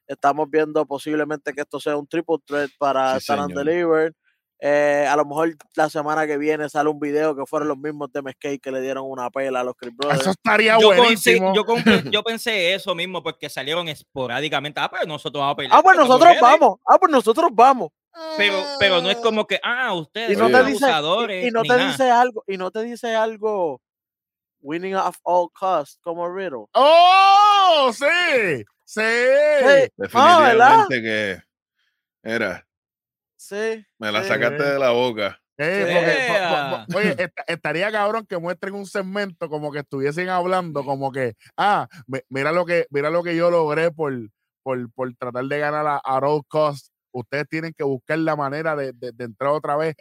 Estamos 0.07 0.49
viendo 0.51 0.84
posiblemente 0.86 1.53
que 1.53 1.62
esto 1.62 1.80
sea 1.80 1.97
un 1.97 2.07
triple 2.07 2.36
threat 2.47 2.70
para 2.78 3.18
Sí, 3.20 3.26
señor. 3.26 3.53
Deliver. 3.53 4.14
Eh, 4.64 5.07
a 5.11 5.16
lo 5.16 5.24
mejor 5.24 5.57
la 5.74 5.90
semana 5.90 6.24
que 6.24 6.38
viene 6.38 6.68
sale 6.68 6.88
un 6.88 7.01
video 7.01 7.34
que 7.34 7.45
fueron 7.47 7.66
los 7.66 7.76
mismos 7.78 8.12
de 8.12 8.22
MSK 8.22 8.61
que 8.62 8.70
le 8.70 8.80
dieron 8.80 9.05
una 9.09 9.28
pela 9.28 9.59
a 9.61 9.64
los 9.64 9.74
Creep 9.74 9.97
Brothers. 9.97 10.20
Eso 10.20 10.30
estaría 10.30 10.78
Yo, 10.78 10.86
buenísimo. 10.95 11.53
yo, 11.53 11.64
yo 12.12 12.22
pensé 12.22 12.72
eso 12.74 12.95
mismo 12.95 13.22
porque 13.24 13.49
salieron 13.51 13.88
esporádicamente. 13.88 14.78
Ah, 14.80 14.88
pero 14.88 15.05
nosotros 15.07 15.40
vamos 15.40 15.55
a 15.55 15.57
pelear. 15.57 15.72
Ah, 15.76 15.82
pues 15.82 15.97
nosotros 15.99 16.36
vamos. 16.40 16.76
Ah, 16.88 16.97
pues 17.01 17.11
nosotros 17.11 17.51
vamos. 17.53 17.88
Pero, 18.36 18.57
pero 18.78 19.01
no 19.03 19.11
es 19.11 19.16
como 19.16 19.47
que, 19.47 19.59
ah, 19.64 19.95
ustedes 19.95 20.30
Y 20.32 20.36
no 20.36 20.45
son 20.45 20.53
te 20.53 20.64
dice, 20.64 20.84
abusadores. 20.84 21.45
y, 21.45 21.49
y 21.49 21.51
no 21.51 21.62
te 21.62 21.68
nada. 21.68 21.86
dice 21.90 22.11
algo, 22.11 22.45
y 22.47 22.57
no 22.59 22.70
te 22.70 22.82
dice 22.84 23.16
algo 23.16 23.80
winning 24.62 24.94
at 24.94 25.14
all 25.24 25.48
costs 25.52 25.98
como 26.02 26.28
Riddle. 26.28 26.66
¡Oh! 26.74 27.90
¡Sí! 27.92 28.64
¡Sí! 28.84 29.00
Sí, 29.00 29.02
ah. 29.02 29.88
Definitivamente 29.96 31.02
que 31.02 31.42
era, 32.22 32.66
Sí. 33.36 33.84
me 33.98 34.12
la 34.12 34.22
sí. 34.22 34.28
sacaste 34.28 34.62
de 34.62 34.78
la 34.78 34.90
boca. 34.90 35.38
Eh, 35.58 35.84
Sí. 35.86 35.94
porque, 35.94 36.12
po- 36.28 36.32
po- 36.32 36.38
Yeah. 36.38 36.86
po- 36.90 36.98
oye, 36.98 37.10
est- 37.24 37.38
estaría 37.46 37.92
cabrón 37.92 38.26
que 38.26 38.38
muestren 38.38 38.74
un 38.74 38.86
segmento 38.86 39.48
como 39.48 39.70
que 39.70 39.80
estuviesen 39.80 40.28
hablando, 40.28 40.84
como 40.84 41.12
que, 41.12 41.34
ah, 41.56 41.86
mi- 42.06 42.20
mira 42.30 42.52
lo 42.52 42.64
que, 42.64 42.86
mira 42.90 43.10
lo 43.10 43.22
que 43.22 43.36
yo 43.36 43.50
logré 43.50 43.90
por, 43.90 44.12
por, 44.62 44.90
por 44.92 45.14
tratar 45.16 45.44
de 45.44 45.58
ganar 45.58 45.86
a, 45.86 45.96
a 45.96 46.18
all 46.18 46.42
cost. 46.48 46.88
Ustedes 47.12 47.46
tienen 47.48 47.74
que 47.76 47.84
buscar 47.84 48.18
la 48.18 48.36
manera 48.36 48.74
de, 48.74 48.92
de- 48.94 49.12
de 49.12 49.24
entrar 49.24 49.50
otra 49.50 49.76
vez 49.76 49.94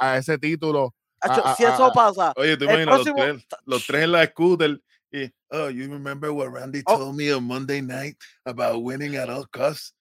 a 0.00 0.16
ese 0.18 0.38
título. 0.38 0.92
Acho, 1.20 1.42
ah, 1.44 1.54
si 1.56 1.64
ah, 1.64 1.74
eso 1.74 1.84
ah. 1.86 1.92
pasa, 1.92 2.32
Oye, 2.36 2.56
tú 2.56 2.64
imaginas 2.64 2.86
los 2.98 3.04
próximo- 3.08 3.16
tres, 3.24 3.46
los 3.64 3.86
tres 3.86 4.04
en 4.04 4.12
la 4.12 4.26
scooter 4.26 4.80
y, 5.12 5.32
oh, 5.50 5.68
you 5.70 5.88
remember 5.90 6.30
what 6.30 6.50
Randy 6.52 6.82
Oh. 6.86 6.96
told 6.98 7.16
me 7.16 7.32
on 7.32 7.44
Monday 7.44 7.80
night 7.80 8.16
about 8.44 8.82
winning 8.82 9.16
at 9.16 9.28
all 9.30 9.46
costs? 9.46 9.94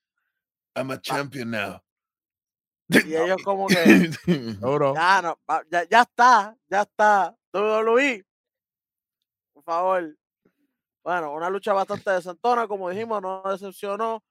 I'm 0.76 0.92
a 0.92 0.98
champion 1.00 1.52
now. 1.52 1.82
y 2.90 3.16
ellos 3.16 3.42
como 3.44 3.68
que, 3.68 3.76
ya, 4.28 5.22
no, 5.22 5.38
ya, 5.72 5.84
ya 5.90 6.02
está, 6.02 6.56
ya 6.70 6.82
está. 6.82 7.36
WWE, 7.54 8.24
por 9.54 9.64
favor. 9.64 10.16
Bueno, 11.04 11.34
una 11.34 11.50
lucha 11.50 11.72
bastante 11.72 12.12
desentona, 12.12 12.68
como 12.68 12.90
dijimos, 12.90 13.22
no 13.22 13.42
decepcionó. 13.46 14.22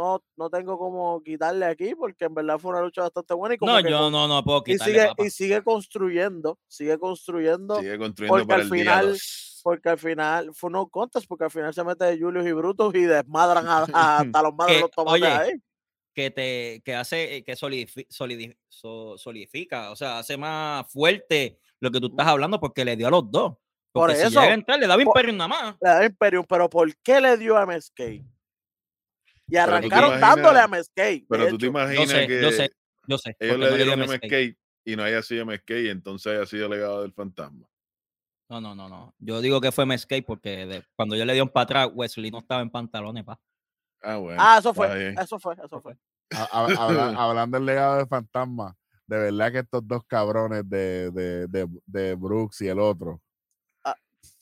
No, 0.00 0.24
no 0.36 0.48
tengo 0.48 0.78
como 0.78 1.22
quitarle 1.22 1.66
aquí, 1.66 1.94
porque 1.94 2.24
en 2.24 2.34
verdad 2.34 2.58
fue 2.58 2.70
una 2.70 2.80
lucha 2.80 3.02
bastante 3.02 3.34
buena 3.34 3.54
y 3.54 3.58
como 3.58 3.70
No, 3.72 3.82
que 3.82 3.90
yo 3.90 3.98
con- 3.98 4.12
no, 4.12 4.26
no 4.28 4.42
puedo 4.42 4.62
y 4.64 4.72
quitarle, 4.72 4.94
sigue, 4.94 5.06
papá. 5.08 5.26
y 5.26 5.30
sigue 5.30 5.62
construyendo, 5.62 6.58
sigue 6.66 6.98
construyendo, 6.98 7.76
Sigue 7.80 7.98
construyendo 7.98 8.34
Porque 8.34 8.46
para 8.48 8.62
al 8.62 8.66
el 8.68 8.70
día 8.72 8.82
final- 8.82 9.08
dos. 9.10 9.60
porque 9.62 9.88
al 9.90 9.98
final 9.98 10.50
fue 10.54 10.70
no 10.70 10.88
contest, 10.88 11.26
porque 11.28 11.44
al 11.44 11.50
final 11.50 11.74
se 11.74 11.84
mete 11.84 12.18
Julius 12.18 12.46
y 12.46 12.52
Brutus 12.52 12.94
y 12.94 13.02
desmadran 13.02 13.66
a, 13.68 13.84
a- 13.92 14.18
hasta 14.20 14.42
los 14.42 14.54
madres 14.56 14.80
los 14.80 14.90
tomates 14.90 15.22
oye, 15.22 15.26
ahí. 15.30 15.50
que 16.14 16.30
te 16.30 16.80
que 16.82 16.94
hace 16.94 17.36
eh, 17.36 17.44
que 17.44 17.52
solidifi- 17.52 18.06
solidi- 18.08 18.56
so- 18.70 19.18
solidifica, 19.18 19.90
o 19.90 19.96
sea, 19.96 20.18
hace 20.18 20.38
más 20.38 20.90
fuerte 20.90 21.58
lo 21.78 21.90
que 21.90 22.00
tú 22.00 22.06
estás 22.06 22.26
hablando 22.26 22.58
porque 22.58 22.86
le 22.86 22.96
dio 22.96 23.06
a 23.08 23.10
los 23.10 23.30
dos. 23.30 23.52
Por 23.92 24.12
si 24.14 24.22
eso, 24.22 24.40
llega 24.40 24.52
a 24.52 24.54
entrar, 24.54 24.78
le 24.78 24.86
daba 24.86 25.02
Imperium 25.02 25.36
nada 25.36 25.48
más. 25.48 25.76
Le 25.80 25.88
da 25.90 26.06
Imperium, 26.06 26.46
pero 26.48 26.70
¿por 26.70 26.96
qué 27.02 27.20
le 27.20 27.36
dio 27.36 27.58
a 27.58 27.66
MSK? 27.66 28.22
Y 29.50 29.56
arrancaron 29.56 30.10
imaginas- 30.10 30.20
dándole 30.20 30.60
a 30.60 30.68
de 30.68 31.26
Pero 31.28 31.48
tú 31.48 31.58
te. 31.58 31.64
Yo 31.66 31.70
imaginas 31.70 32.08
sé, 32.10 32.26
que 32.26 32.42
yo 32.42 32.50
sé, 32.52 32.70
yo 33.06 33.18
sé. 33.18 33.36
ellos 33.38 33.58
le 33.58 33.76
dieron 33.76 33.94
dio 34.00 34.06
MSK 34.06 34.56
y 34.84 34.96
no 34.96 35.02
haya 35.02 35.22
sido 35.22 35.42
MSK 35.44 35.70
y 35.82 35.88
entonces 35.88 36.32
haya 36.32 36.46
sido 36.46 36.68
legado 36.68 37.02
del 37.02 37.12
fantasma. 37.12 37.66
No, 38.48 38.60
no, 38.60 38.74
no, 38.74 38.88
no. 38.88 39.14
Yo 39.18 39.40
digo 39.40 39.60
que 39.60 39.70
fue 39.72 39.84
MSK 39.86 40.22
porque 40.26 40.66
de- 40.66 40.84
cuando 40.96 41.14
yo 41.16 41.24
le 41.24 41.34
di 41.34 41.40
un 41.40 41.48
para 41.48 41.64
atrás, 41.64 41.88
Wesley 41.94 42.30
no 42.30 42.38
estaba 42.38 42.62
en 42.62 42.70
pantalones, 42.70 43.24
pa. 43.24 43.38
Ah, 44.02 44.16
bueno. 44.16 44.40
Ah, 44.42 44.56
eso 44.58 44.72
fue, 44.74 45.14
eso 45.18 45.38
fue, 45.38 45.54
eso 45.62 45.80
fue. 45.80 45.96
A- 46.32 46.42
a- 46.44 46.64
habla- 46.64 47.14
hablando 47.20 47.56
del 47.58 47.66
legado 47.66 47.98
de 47.98 48.06
fantasma, 48.06 48.76
de 49.06 49.18
verdad 49.18 49.52
que 49.52 49.58
estos 49.58 49.86
dos 49.86 50.02
cabrones 50.06 50.68
de, 50.68 51.10
de, 51.10 51.46
de, 51.48 51.68
de 51.86 52.14
Brooks 52.14 52.60
y 52.62 52.68
el 52.68 52.78
otro. 52.80 53.20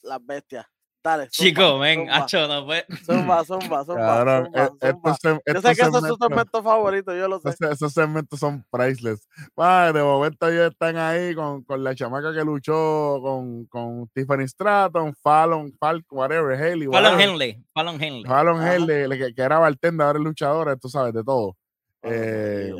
Las 0.02 0.24
bestias. 0.24 0.66
Dale. 1.09 1.28
Chico, 1.30 1.78
ven, 1.78 2.11
hacho, 2.11 2.46
no 2.46 2.66
fue. 2.66 2.84
Zumba, 3.06 3.42
zumba, 3.44 3.82
zumba, 3.84 4.44
Yo 4.52 5.61
sé 5.62 5.62
que 5.62 5.70
ese 5.70 5.82
es 5.82 5.86
su 5.86 5.92
segmentos- 6.00 6.18
segmento 6.20 6.62
favorito, 6.62 7.14
yo 7.16 7.28
lo 7.28 7.40
sé. 7.40 7.48
esos, 7.48 7.70
esos 7.72 7.92
segmentos 7.94 8.38
son 8.38 8.62
priceless. 8.70 9.26
De 9.56 10.02
momento 10.02 10.48
ellos 10.48 10.70
están 10.70 10.96
ahí 10.98 11.34
con, 11.34 11.62
con 11.64 11.82
la 11.82 11.94
chamaca 11.94 12.34
que 12.34 12.44
luchó 12.44 13.20
con, 13.22 13.64
con 13.66 14.06
Tiffany 14.09 14.46
Stratton, 14.46 15.14
Fallon, 15.22 15.72
Falcon, 15.80 16.18
whatever, 16.18 16.54
Haley. 16.56 16.86
Fallon 16.88 16.90
whatever. 17.14 17.20
Henley, 17.20 17.64
Fallon 17.72 18.02
Henley. 18.02 18.24
Fallon 18.24 18.86
le- 18.86 19.18
que, 19.18 19.34
que 19.34 19.42
era 19.42 19.59
bartender, 19.59 20.06
ahora 20.06 20.18
es 20.18 20.24
luchadora, 20.26 20.76
tú 20.76 20.88
sabes, 20.90 21.14
de 21.14 21.24
todo. 21.24 21.56
Eh, 22.02 22.72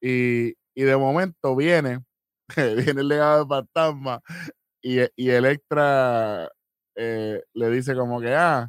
y, 0.00 0.48
y 0.74 0.82
de 0.82 0.96
momento 0.96 1.54
viene, 1.54 2.00
viene 2.56 3.00
el 3.00 3.08
legado 3.08 3.44
de 3.44 3.48
fantasma 3.48 4.20
y, 4.82 5.00
y 5.16 5.30
Electra 5.30 6.48
eh, 6.96 7.42
le 7.54 7.70
dice 7.70 7.94
como 7.94 8.20
que, 8.20 8.34
ah, 8.34 8.68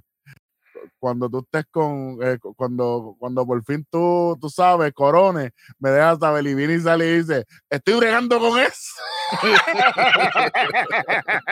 cuando 1.00 1.30
tú 1.30 1.40
estés 1.40 1.66
con, 1.72 2.18
eh, 2.22 2.38
cu- 2.40 2.54
cuando, 2.56 3.16
cuando 3.20 3.46
por 3.46 3.64
fin 3.64 3.86
tú, 3.90 4.38
tú 4.40 4.50
sabes, 4.50 4.94
corones, 4.94 5.52
me 5.80 5.90
dejas 5.92 6.20
saber 6.20 6.46
y 6.48 6.56
viene 6.56 6.76
y 6.76 6.80
sale 6.80 7.08
y 7.08 7.18
dice, 7.20 7.46
estoy 7.70 7.96
bregando 7.96 8.40
con 8.40 8.60
eso. 8.60 9.02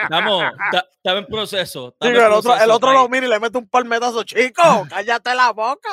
Estamos, 0.02 0.44
ta- 0.72 0.86
estaba 0.96 1.18
en 1.18 1.26
proceso. 1.26 1.94
el 2.00 2.14
otro, 2.32 2.52
el 2.64 2.70
otro 2.70 2.88
lo 3.02 3.08
mira 3.08 3.26
y 3.26 3.28
le 3.28 3.40
mete 3.40 3.58
un 3.58 3.68
palmetazo. 3.68 4.22
Chico, 4.24 4.62
cállate 4.90 5.34
la 5.34 5.52
boca. 5.52 5.88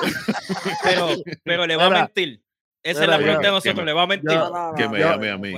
Pero, 0.84 1.07
pero 1.43 1.67
le 1.67 1.75
va 1.75 1.86
a 1.86 1.89
mentir. 2.01 2.41
Esa 2.84 3.03
es 3.03 3.09
la 3.09 3.15
pregunta 3.23 3.47
de 3.47 3.53
nosotros, 3.53 3.86
le 3.86 3.93
va 3.93 4.01
a 4.03 4.07
mentir. 4.07 4.29
que 4.75 4.89
me 4.89 4.99
llame 4.99 5.29
a 5.29 5.38
mí. 5.38 5.51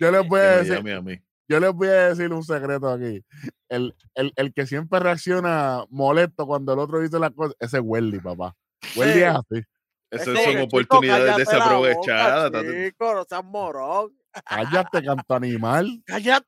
Yo 0.00 0.10
les 0.10 0.26
voy 0.28 0.40
a 0.40 0.56
decir, 0.56 0.72
llame 0.76 0.94
a 0.94 1.00
mí. 1.02 1.20
Yo 1.52 1.60
les 1.60 1.72
voy 1.72 1.88
a 1.88 2.08
decir 2.08 2.32
un 2.32 2.42
secreto 2.42 2.88
aquí. 2.90 3.24
El, 3.68 3.94
el, 4.14 4.32
el 4.36 4.52
que 4.52 4.66
siempre 4.66 4.98
reacciona 5.00 5.84
molesto 5.90 6.46
cuando 6.46 6.72
el 6.72 6.78
otro 6.78 7.00
dice 7.00 7.18
las 7.18 7.30
cosas, 7.32 7.54
ese 7.60 7.76
es 7.78 7.82
Welly, 7.84 8.18
papá. 8.20 8.54
Welly 8.96 9.22
es 9.22 9.28
así. 9.34 9.62
Esas 10.10 10.26
son 10.26 10.36
chico, 10.36 10.62
oportunidades 10.64 11.30
boca, 11.30 11.38
desaprovechadas. 11.38 12.52
tata- 12.52 12.64
Chico, 12.70 13.14
no 13.14 13.24
seas 13.24 13.44
morón. 13.44 14.18
Cállate, 14.44 15.02
canto 15.02 15.34
animal. 15.34 16.02
Cállate, 16.06 16.46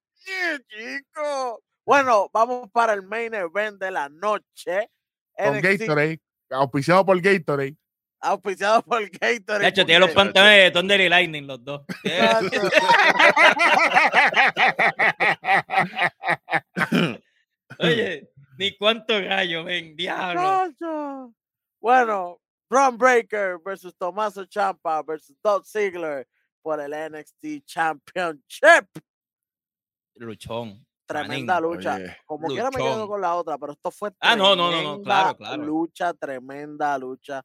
chico. 0.68 1.62
Bueno, 1.86 2.28
vamos 2.32 2.70
para 2.72 2.92
el 2.94 3.02
main 3.02 3.32
event 3.34 3.78
de 3.80 3.90
la 3.90 4.09
noche. 4.09 4.90
Con 5.36 5.57
NXT, 5.59 5.80
Gatorade, 5.80 6.20
auspiciado 6.50 7.05
por 7.07 7.20
Gatorade. 7.20 7.76
Auspiciado 8.24 8.82
por 8.82 9.02
Gatorade. 9.08 9.62
De 9.64 9.68
hecho, 9.68 9.86
tiene 9.86 10.00
los 10.00 10.10
pantalones 10.10 10.64
de 10.64 10.70
Thunder 10.70 11.00
y 11.00 11.08
Lightning, 11.08 11.46
los 11.46 11.64
dos. 11.64 11.82
Oye, 17.78 18.28
ni 18.58 18.76
cuánto 18.76 19.14
gallo, 19.20 19.64
ven, 19.64 19.96
diablo. 19.96 20.40
Chacho. 20.42 21.32
Bueno, 21.80 22.40
Braun 22.68 22.96
Breaker 22.96 23.58
versus 23.64 23.94
Tommaso 23.96 24.44
Ciampa 24.46 25.02
versus 25.02 25.36
Dolph 25.42 25.66
Ziggler 25.66 26.26
por 26.62 26.80
el 26.80 26.92
NXT 26.92 27.64
Championship. 27.66 28.88
Luchón. 30.16 30.84
Tremenda 31.06 31.60
manín. 31.60 31.76
lucha. 31.76 31.96
Oye, 31.96 32.16
Como 32.24 32.48
quiera 32.48 32.70
me 32.70 32.76
quedo 32.78 32.92
luchón. 32.94 33.08
con 33.08 33.20
la 33.20 33.34
otra, 33.34 33.58
pero 33.58 33.72
esto 33.72 33.90
fue 33.90 34.10
Ah, 34.20 34.34
no, 34.34 34.56
no, 34.56 34.70
no, 34.82 35.02
claro, 35.02 35.36
claro. 35.36 35.62
lucha, 35.62 36.14
tremenda 36.14 36.96
lucha. 36.96 37.42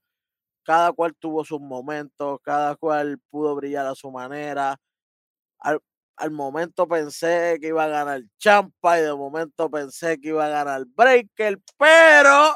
Cada 0.64 0.92
cual 0.94 1.16
tuvo 1.20 1.44
sus 1.46 1.60
momentos, 1.62 2.40
cada 2.44 2.76
cual 2.76 3.20
pudo 3.30 3.56
brillar 3.56 3.86
a 3.88 3.96
su 3.96 4.12
manera. 4.12 4.78
Al, 5.60 5.80
al 6.18 6.32
momento 6.32 6.88
pensé 6.88 7.58
que 7.62 7.68
iba 7.70 7.86
a 7.86 7.88
ganar 7.88 8.22
Champa 8.40 9.00
y 9.00 9.04
de 9.04 9.16
momento 9.16 9.70
pensé 9.72 10.20
que 10.20 10.30
iba 10.30 10.46
a 10.46 10.50
ganar 10.50 10.86
Breaker, 10.88 11.60
pero 11.78 12.56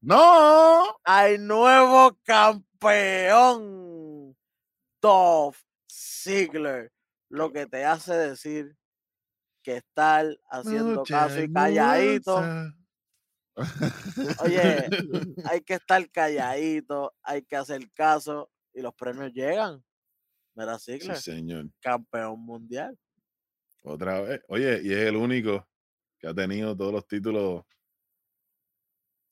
No. 0.00 0.96
Hay 1.04 1.38
nuevo 1.38 2.16
campeón. 2.24 4.36
Dolph 5.02 5.58
Ziggler. 5.90 6.92
Lo 7.30 7.52
que 7.52 7.66
te 7.66 7.84
hace 7.84 8.14
decir 8.14 8.76
que 9.62 9.76
estar 9.78 10.26
haciendo 10.50 11.04
caso 11.04 11.42
y 11.42 11.52
calladito. 11.52 12.52
Oye, 14.44 14.86
hay 15.50 15.60
que 15.62 15.74
estar 15.74 16.10
calladito, 16.10 17.14
hay 17.22 17.42
que 17.42 17.56
hacer 17.56 17.90
caso 17.92 18.50
y 18.72 18.82
los 18.82 18.94
premios 18.94 19.32
llegan. 19.32 19.82
Mira, 20.54 20.78
Sí, 20.78 20.92
Ziggler, 20.98 21.16
señor. 21.16 21.66
campeón 21.80 22.40
mundial. 22.40 22.98
Otra 23.84 24.20
vez. 24.20 24.40
Oye, 24.48 24.80
y 24.82 24.92
es 24.92 24.98
el 25.06 25.16
único 25.16 25.66
que 26.18 26.28
ha 26.28 26.34
tenido 26.34 26.76
todos 26.76 26.92
los 26.92 27.06
títulos 27.06 27.62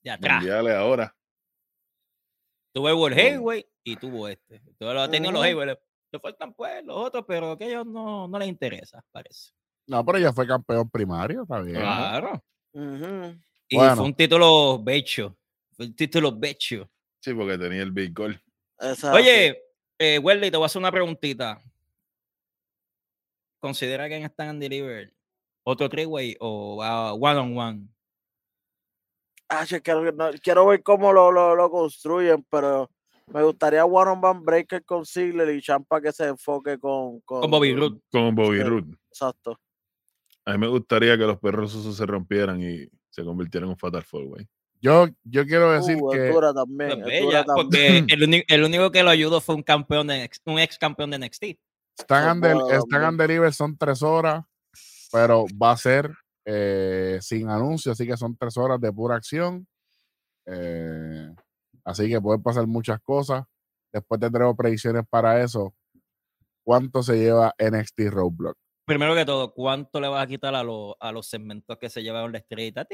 De 0.03 0.11
atrás. 0.11 0.37
mundiales 0.37 0.75
ahora. 0.75 1.15
Tuvo 2.73 2.89
el 2.89 2.95
World. 2.95 3.17
Heavyweight 3.17 3.67
y 3.83 3.95
tuvo 3.95 4.27
este. 4.27 4.61
Todo 4.77 4.93
lo 4.93 5.01
ha 5.01 5.09
tenido 5.09 5.31
los. 5.31 5.43
Heavyweight. 5.43 5.79
Le 6.11 6.19
faltan 6.19 6.53
pues 6.53 6.83
los 6.85 6.95
otros, 6.95 7.25
pero 7.27 7.57
que 7.57 7.65
a 7.65 7.67
ellos 7.67 7.85
no, 7.85 8.27
no 8.27 8.39
les 8.39 8.47
interesa, 8.47 9.03
parece. 9.11 9.51
No, 9.87 10.03
pero 10.05 10.17
ya 10.19 10.31
fue 10.33 10.47
campeón 10.47 10.89
primario, 10.89 11.45
bien. 11.63 11.75
Claro. 11.81 12.43
Ujú. 12.73 13.37
Y 13.67 13.77
Bueno. 13.77 13.95
fue 13.95 14.05
un 14.05 14.13
título 14.13 14.79
becho. 14.83 15.35
Fue 15.75 15.85
un 15.87 15.95
título 15.95 16.31
becho. 16.37 16.89
Sí, 17.21 17.33
porque 17.33 17.57
tenía 17.57 17.81
el 17.83 17.91
Big 17.91 18.13
Goal. 18.13 18.39
Oye, 19.13 19.61
eh, 19.97 20.19
Welly, 20.19 20.51
te 20.51 20.57
voy 20.57 20.63
a 20.63 20.67
hacer 20.67 20.79
una 20.79 20.91
preguntita. 20.91 21.59
¿Considera 23.59 24.07
que 24.07 24.15
en 24.17 24.23
Stand 24.25 24.49
and 24.51 24.61
Deliver 24.61 25.11
otro 25.63 25.89
three-way 25.89 26.37
o 26.39 26.77
va 26.77 27.13
one 27.13 27.39
on 27.39 27.57
one? 27.57 27.87
Ah, 29.49 29.63
yo 29.65 29.81
quiero, 29.81 30.11
no, 30.11 30.29
quiero 30.41 30.65
ver 30.67 30.83
cómo 30.83 31.11
lo, 31.13 31.31
lo, 31.31 31.55
lo 31.55 31.69
construyen, 31.69 32.45
pero 32.49 32.89
me 33.27 33.41
gustaría 33.43 33.85
One 33.85 34.11
on 34.11 34.23
One 34.23 34.39
Breaker 34.43 34.83
con 34.83 35.05
Ziggler 35.05 35.49
y 35.55 35.61
Champa 35.61 36.01
que 36.01 36.11
se 36.11 36.27
enfoque 36.27 36.77
con, 36.79 37.21
con, 37.21 37.41
Con 37.41 37.51
Bobby 37.51 37.73
Roode. 37.75 37.99
Como 38.11 38.31
Bobby 38.33 38.57
Sí. 38.57 38.63
Roode. 38.63 38.95
Exacto. 39.09 39.59
A 40.45 40.51
mí 40.53 40.57
me 40.59 40.67
gustaría 40.67 41.17
que 41.17 41.23
los 41.25 41.39
perros 41.39 41.71
sucios 41.71 41.95
se 41.97 42.05
rompieran 42.05 42.61
y 42.61 42.87
se 43.15 43.23
convirtieran 43.23 43.67
en 43.67 43.71
un 43.71 43.77
Fatal 43.77 44.03
Four 44.03 44.25
Way. 44.25 44.47
Yo, 44.81 45.07
yo 45.23 45.45
quiero 45.45 45.71
decir 45.71 45.97
Uh, 45.99 46.11
que 46.11 46.33
también. 46.53 47.01
Pues 47.01 47.05
bella, 47.05 47.45
también. 47.45 48.05
porque 48.07 48.43
el, 48.53 48.63
único 48.63 48.91
que 48.91 49.03
lo 49.03 49.09
ayudó 49.09 49.39
fue 49.39 49.55
un 49.55 49.63
campeón 49.63 50.07
de 50.07 50.29
un 50.45 50.59
ex 50.59 50.77
campeón 50.77 51.11
de 51.11 51.19
NXT. 51.19 51.43
Stand 51.97 52.45
and 52.45 53.19
Deliver 53.19 53.53
son 53.53 53.77
tres 53.77 54.03
horas, 54.03 54.43
pero 55.13 55.45
va 55.61 55.71
a 55.71 55.77
ser 55.77 56.11
eh, 56.43 57.19
sin 57.21 57.49
anuncio, 57.49 57.93
así 57.93 58.05
que 58.05 58.17
son 58.17 58.35
tres 58.35 58.57
horas 58.57 58.81
de 58.81 58.91
pura 58.91 59.15
acción. 59.15 59.65
Eh, 60.45 61.33
así 61.85 62.09
que 62.09 62.19
pueden 62.19 62.43
pasar 62.43 62.67
muchas 62.67 62.99
cosas. 63.01 63.45
Después 63.93 64.19
tendremos 64.19 64.57
predicciones 64.57 65.03
para 65.09 65.41
eso. 65.41 65.73
¿Cuánto 66.65 67.01
se 67.01 67.17
lleva 67.17 67.55
NXT 67.57 68.09
Roadblock? 68.09 68.57
Primero 68.85 69.15
que 69.15 69.25
todo, 69.25 69.51
¿cuánto 69.51 69.99
le 69.99 70.07
vas 70.07 70.23
a 70.23 70.27
quitar 70.27 70.53
a, 70.53 70.63
los 70.63 70.93
a 70.99 71.11
los 71.11 71.25
segmentos 71.27 71.75
que 71.79 71.89
se 71.89 72.03
llevaron 72.03 72.31
la 72.31 72.37
estrellita? 72.37 72.85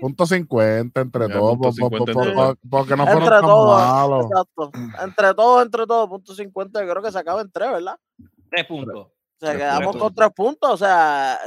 Punto 0.00 0.26
50 0.26 1.00
entre 1.00 1.28
Ya, 1.28 1.34
todos, 1.34 1.52
punto 1.56 1.68
po- 1.68 1.90
po- 1.90 2.06
50 2.06 2.12
po- 2.12 2.20
entre 2.20 2.34
po- 2.34 2.40
todos. 2.42 2.56
porque 2.68 2.96
no 2.96 3.04
fueron 3.04 3.22
Entre 3.22 3.36
tan 3.36 3.42
todos, 3.46 3.80
malos. 3.80 4.26
exacto. 4.26 4.70
Entre 5.04 5.34
todo, 5.34 5.62
entre 5.62 5.86
todo, 5.86 6.08
punto 6.08 6.34
50, 6.34 6.84
yo 6.84 6.90
creo 6.90 7.02
que 7.02 7.12
se 7.12 7.18
acaba 7.18 7.40
en 7.42 7.50
tres, 7.52 7.70
¿verdad? 7.70 7.98
Tres 8.50 8.66
puntos. 8.66 8.96
O 9.06 9.12
sea, 9.38 9.50
Tres 9.50 9.58
quedamos 9.62 9.82
puntos. 9.92 10.02
con 10.02 10.14
tres 10.14 10.30
puntos, 10.34 10.70
o 10.72 10.76
sea, 10.76 11.38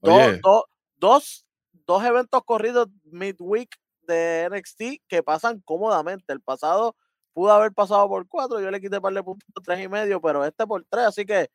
do- 0.00 0.14
Oye. 0.14 0.40
do- 0.42 0.66
dos, 0.96 1.44
dos 1.86 2.04
eventos 2.04 2.42
corridos 2.44 2.88
midweek 3.04 3.74
de 4.06 4.48
NXT 4.50 5.02
que 5.08 5.22
pasan 5.22 5.60
cómodamente. 5.64 6.32
El 6.32 6.40
pasado 6.40 6.94
pudo 7.34 7.52
haber 7.52 7.72
pasado 7.72 8.08
por 8.08 8.26
cuatro, 8.28 8.60
yo 8.60 8.70
le 8.70 8.80
quité 8.80 9.00
par 9.00 9.12
de 9.12 9.22
puntos 9.22 9.46
tres 9.64 9.84
y 9.84 9.88
medio, 9.88 10.20
pero 10.20 10.44
este 10.44 10.66
por 10.66 10.84
tres, 10.88 11.06
así 11.06 11.26
que 11.26 11.48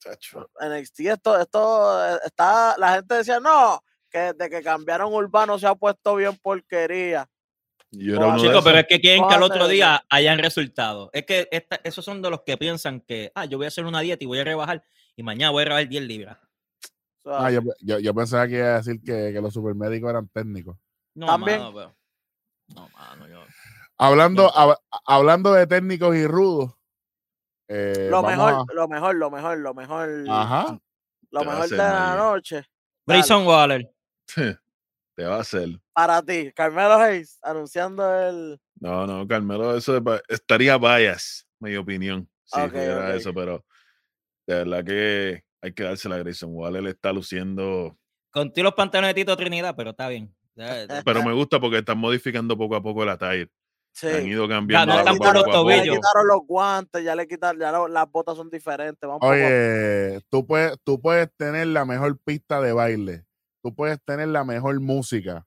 Chacho. 0.00 0.50
NXT 0.60 1.00
esto, 1.00 1.38
esto 1.40 2.06
eh, 2.14 2.18
está, 2.24 2.76
la 2.78 2.94
gente 2.94 3.14
decía, 3.16 3.40
no, 3.40 3.82
que 4.10 4.32
desde 4.32 4.48
que 4.50 4.62
cambiaron 4.62 5.12
Urbano 5.12 5.58
se 5.58 5.66
ha 5.66 5.74
puesto 5.74 6.14
bien 6.16 6.36
porquería. 6.36 7.28
Yo 7.90 8.14
No, 8.14 8.18
era 8.20 8.26
uno 8.26 8.42
de 8.42 8.48
Chicos, 8.48 8.64
pero 8.64 8.76
esos. 8.78 8.80
es 8.82 8.86
que 8.96 9.00
quieren 9.00 9.26
que 9.26 9.34
al 9.34 9.42
otro 9.42 9.66
día 9.66 10.04
hayan 10.10 10.38
resultados. 10.38 11.08
Es 11.12 11.24
que 11.24 11.48
esta- 11.50 11.80
esos 11.84 12.04
son 12.04 12.20
de 12.22 12.30
los 12.30 12.42
que 12.42 12.56
piensan 12.58 13.00
que, 13.00 13.32
ah, 13.34 13.46
yo 13.46 13.56
voy 13.58 13.64
a 13.64 13.68
hacer 13.68 13.86
una 13.86 14.00
dieta 14.00 14.22
y 14.22 14.26
voy 14.26 14.38
a 14.40 14.44
rebajar 14.44 14.82
y 15.16 15.22
mañana 15.22 15.50
voy 15.50 15.62
a 15.62 15.64
rebajar 15.66 15.88
10 15.88 16.02
libras. 16.04 16.36
O 17.24 17.30
sea, 17.30 17.46
Ah, 17.46 17.50
yo, 17.50 17.60
yo, 17.80 17.98
yo 17.98 18.14
pensaba 18.14 18.46
que 18.46 18.56
iba 18.58 18.74
a 18.74 18.76
decir 18.78 19.00
que, 19.02 19.32
que 19.32 19.40
los 19.40 19.52
supermédicos 19.54 20.10
eran 20.10 20.28
técnicos. 20.28 20.76
No, 21.14 21.26
También. 21.26 21.58
mano, 21.60 21.74
pero- 21.74 21.96
No, 22.74 22.88
mano, 22.90 23.26
yo. 23.26 23.40
Hablando, 23.96 24.48
hab- 24.52 24.78
hablando 25.06 25.52
de 25.54 25.66
técnicos 25.66 26.14
y 26.14 26.26
rudos. 26.26 26.74
Eh, 27.68 28.08
lo 28.10 28.22
mejor, 28.22 28.74
lo 28.74 28.88
mejor, 28.88 29.14
lo 29.14 29.30
mejor, 29.30 29.58
lo 29.58 29.74
mejor, 29.74 30.24
ajá. 30.28 30.78
lo 31.30 31.40
Te 31.40 31.46
mejor 31.46 31.68
de 31.68 31.76
la 31.76 32.16
noche. 32.16 32.64
Grayson 33.06 33.46
Waller. 33.46 33.90
Te 34.34 35.24
va 35.24 35.36
a 35.36 35.40
hacer. 35.40 35.68
para 35.92 36.22
ti, 36.22 36.52
Carmelo 36.52 36.94
Hayes, 36.94 37.38
anunciando 37.42 38.14
el. 38.20 38.60
No, 38.80 39.06
no, 39.06 39.26
Carmelo, 39.26 39.76
eso 39.76 40.00
estaría 40.28 40.78
bias, 40.78 41.46
mi 41.58 41.74
opinión, 41.76 42.28
si 42.44 42.60
Ok, 42.60 42.70
fuera 42.70 43.08
ok. 43.10 43.14
eso, 43.16 43.34
pero 43.34 43.64
de 44.46 44.54
verdad 44.54 44.84
que 44.84 45.44
hay 45.60 45.72
que 45.72 45.82
dársela 45.82 46.14
a 46.14 46.18
Grayson 46.18 46.50
Waller, 46.52 46.86
está 46.86 47.12
luciendo, 47.12 47.98
Contigo 48.30 48.66
los 48.66 48.74
pantalones 48.74 49.14
de 49.14 49.22
Tito 49.22 49.36
Trinidad, 49.36 49.74
pero 49.76 49.90
está 49.90 50.08
bien. 50.08 50.34
Pero 51.04 51.22
me 51.22 51.32
gusta 51.32 51.58
porque 51.60 51.78
están 51.78 51.98
modificando 51.98 52.56
poco 52.56 52.76
a 52.76 52.82
poco 52.82 53.02
el 53.02 53.08
attire. 53.08 53.50
Sí. 53.92 54.06
Han 54.06 54.26
ido 54.26 54.48
cambiando 54.48 54.94
Ya 54.94 55.00
están 55.00 55.16
por 55.18 55.34
los 55.34 55.44
ya 55.46 55.82
le 55.82 55.90
quitaron 55.90 56.28
los 56.28 56.46
guantes, 56.46 57.04
ya 57.04 57.14
le 57.16 57.26
quitaron, 57.26 57.60
ya 57.60 57.72
lo- 57.72 57.88
las 57.88 58.10
botas 58.10 58.36
son 58.36 58.48
diferentes. 58.48 59.00
Vamos 59.00 59.20
Oye, 59.22 60.20
tú 60.28 60.46
puedes, 60.46 60.76
tú 60.84 61.00
puedes 61.00 61.28
tener 61.36 61.66
la 61.66 61.84
mejor 61.84 62.16
pista 62.18 62.60
de 62.60 62.72
baile, 62.72 63.24
tú 63.62 63.74
puedes 63.74 63.98
tener 64.04 64.28
la 64.28 64.44
mejor 64.44 64.78
música 64.80 65.46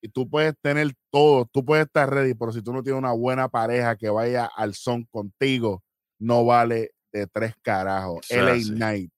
y 0.00 0.08
tú 0.08 0.28
puedes 0.28 0.54
tener 0.62 0.92
todo, 1.10 1.46
tú 1.52 1.64
puedes 1.64 1.86
estar 1.86 2.08
ready, 2.08 2.34
pero 2.34 2.52
si 2.52 2.62
tú 2.62 2.72
no 2.72 2.82
tienes 2.82 2.98
una 2.98 3.12
buena 3.12 3.48
pareja 3.48 3.96
que 3.96 4.10
vaya 4.10 4.46
al 4.46 4.74
son 4.74 5.04
contigo, 5.04 5.82
no 6.20 6.44
vale 6.44 6.92
de 7.12 7.26
tres 7.26 7.54
carajos. 7.62 8.20
Eso 8.30 8.40
es 8.40 8.46
LA 8.46 8.52
así. 8.52 8.74
Knight. 8.74 9.12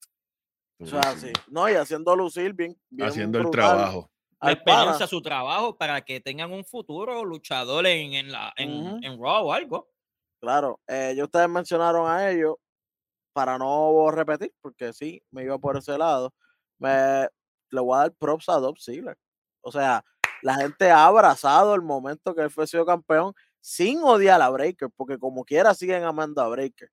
o 0.80 0.86
sea, 0.86 1.02
sí. 1.16 1.32
No, 1.48 1.68
y 1.68 1.74
haciendo 1.74 2.16
lucir 2.16 2.54
bien. 2.54 2.76
bien 2.88 3.08
haciendo 3.08 3.40
el 3.40 3.50
trabajo. 3.50 4.10
La 4.40 4.50
al 4.50 4.62
pana. 4.62 4.80
experiencia, 4.82 5.06
su 5.06 5.22
trabajo 5.22 5.76
para 5.76 6.00
que 6.02 6.20
tengan 6.20 6.52
un 6.52 6.64
futuro 6.64 7.24
luchador 7.24 7.86
en, 7.86 8.14
en, 8.14 8.32
la, 8.32 8.52
en, 8.56 9.20
Raw 9.20 9.46
o 9.46 9.52
algo. 9.52 9.88
Claro, 10.40 10.80
eh, 10.86 11.14
ya 11.16 11.24
ustedes 11.24 11.48
mencionaron 11.48 12.10
a 12.10 12.30
ellos, 12.30 12.56
para 13.32 13.58
no 13.58 14.10
repetir, 14.10 14.52
porque 14.60 14.92
sí, 14.92 15.22
me 15.30 15.44
iba 15.44 15.58
por 15.58 15.76
ese 15.76 15.96
lado, 15.96 16.34
me, 16.78 17.28
le 17.70 17.80
voy 17.80 17.96
a 17.96 18.00
dar 18.00 18.12
props 18.14 18.48
a 18.48 18.54
Dolph 18.54 18.80
Ziggler. 18.80 19.16
O 19.62 19.70
sea, 19.70 20.04
la 20.42 20.54
gente 20.54 20.90
ha 20.90 21.06
abrazado 21.06 21.74
el 21.74 21.82
momento 21.82 22.34
que 22.34 22.42
él 22.42 22.50
fue 22.50 22.66
sido 22.66 22.86
campeón 22.86 23.34
sin 23.60 24.02
odiar 24.02 24.40
a 24.40 24.48
Breaker, 24.48 24.88
porque 24.96 25.18
como 25.18 25.44
quiera 25.44 25.74
siguen 25.74 26.04
amando 26.04 26.40
a 26.40 26.48
Breaker. 26.48 26.88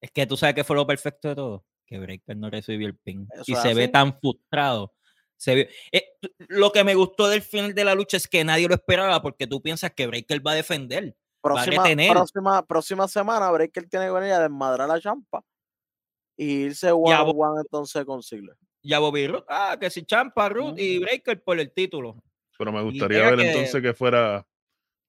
Es 0.00 0.10
que 0.10 0.26
tú 0.26 0.36
sabes 0.36 0.54
que 0.54 0.64
fue 0.64 0.76
lo 0.76 0.86
perfecto 0.86 1.28
de 1.28 1.34
todo. 1.34 1.64
Que 1.86 1.98
Breaker 1.98 2.36
no 2.36 2.50
recibió 2.50 2.86
el 2.86 2.96
pin. 2.96 3.26
Eso 3.32 3.44
y 3.46 3.54
se 3.54 3.74
ve 3.74 3.88
tan 3.88 4.18
frustrado. 4.18 4.92
Se 5.42 5.68
eh, 5.90 6.04
lo 6.50 6.70
que 6.70 6.84
me 6.84 6.94
gustó 6.94 7.28
del 7.28 7.42
final 7.42 7.74
de 7.74 7.84
la 7.84 7.96
lucha 7.96 8.16
es 8.16 8.28
que 8.28 8.44
nadie 8.44 8.68
lo 8.68 8.74
esperaba 8.74 9.20
porque 9.20 9.48
tú 9.48 9.60
piensas 9.60 9.90
que 9.90 10.06
Breaker 10.06 10.46
va 10.46 10.52
a 10.52 10.54
defender. 10.54 11.16
Próxima, 11.42 11.82
retener. 11.82 12.12
próxima, 12.12 12.64
próxima 12.64 13.08
semana, 13.08 13.50
Breaker 13.50 13.88
tiene 13.88 14.06
que 14.06 14.12
venir 14.12 14.30
a 14.34 14.38
desmadrar 14.42 14.88
a 14.88 15.00
Champa 15.00 15.44
y 16.36 16.66
irse 16.66 16.92
one 16.92 17.16
on 17.16 17.32
one 17.36 17.60
entonces 17.60 18.04
con 18.04 18.22
Ziggler. 18.22 18.56
Ya 18.84 19.00
Bobby 19.00 19.26
Roode, 19.26 19.44
ah, 19.48 19.76
que 19.80 19.90
si 19.90 20.04
Champa, 20.04 20.48
Roode 20.48 20.80
y. 20.80 21.00
Breaker 21.00 21.42
por 21.42 21.58
el 21.58 21.72
título. 21.72 22.22
Pero 22.56 22.70
me 22.70 22.80
Y 22.80 22.84
gustaría 22.84 23.30
ver 23.30 23.38
que- 23.40 23.50
entonces 23.50 23.82
que 23.82 23.94
fuera 23.94 24.46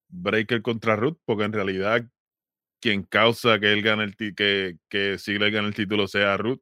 Breaker 0.08 0.64
contra 0.64 0.96
Ruth, 0.96 1.20
porque 1.26 1.44
en 1.44 1.54
realidad 1.54 2.04
quien 2.82 3.04
causa 3.04 3.60
que 3.60 3.72
él 3.72 3.84
gane 3.84 4.06
el 4.06 4.16
que, 4.16 4.78
que 4.90 5.20
Ziggler 5.20 5.52
gane 5.52 5.68
el 5.68 5.76
título 5.76 6.08
sea 6.08 6.36
Ruth. 6.38 6.60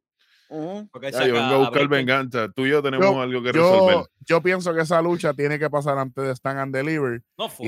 Ya, 1.12 1.28
yo 1.28 1.34
vengo 1.34 1.46
a 1.56 1.58
buscar 1.60 1.88
venganza. 1.88 2.50
Tú 2.56 2.66
y 2.66 2.70
yo 2.72 2.82
tenemos 2.84 3.08
Yo- 3.08 3.22
algo 3.22 3.42
que 3.42 3.52
resolver. 3.52 3.96
Yo, 3.96 4.08
yo 4.26 4.42
pienso 4.42 4.74
que 4.74 4.82
esa 4.82 5.02
lucha 5.02 5.34
tiene 5.34 5.58
que 5.58 5.70
pasar 5.70 5.98
antes 5.98 6.24
de 6.24 6.32
Stand 6.32 6.60
and 6.60 6.76
Deliver. 6.76 7.22
No 7.38 7.48
fue. 7.50 7.68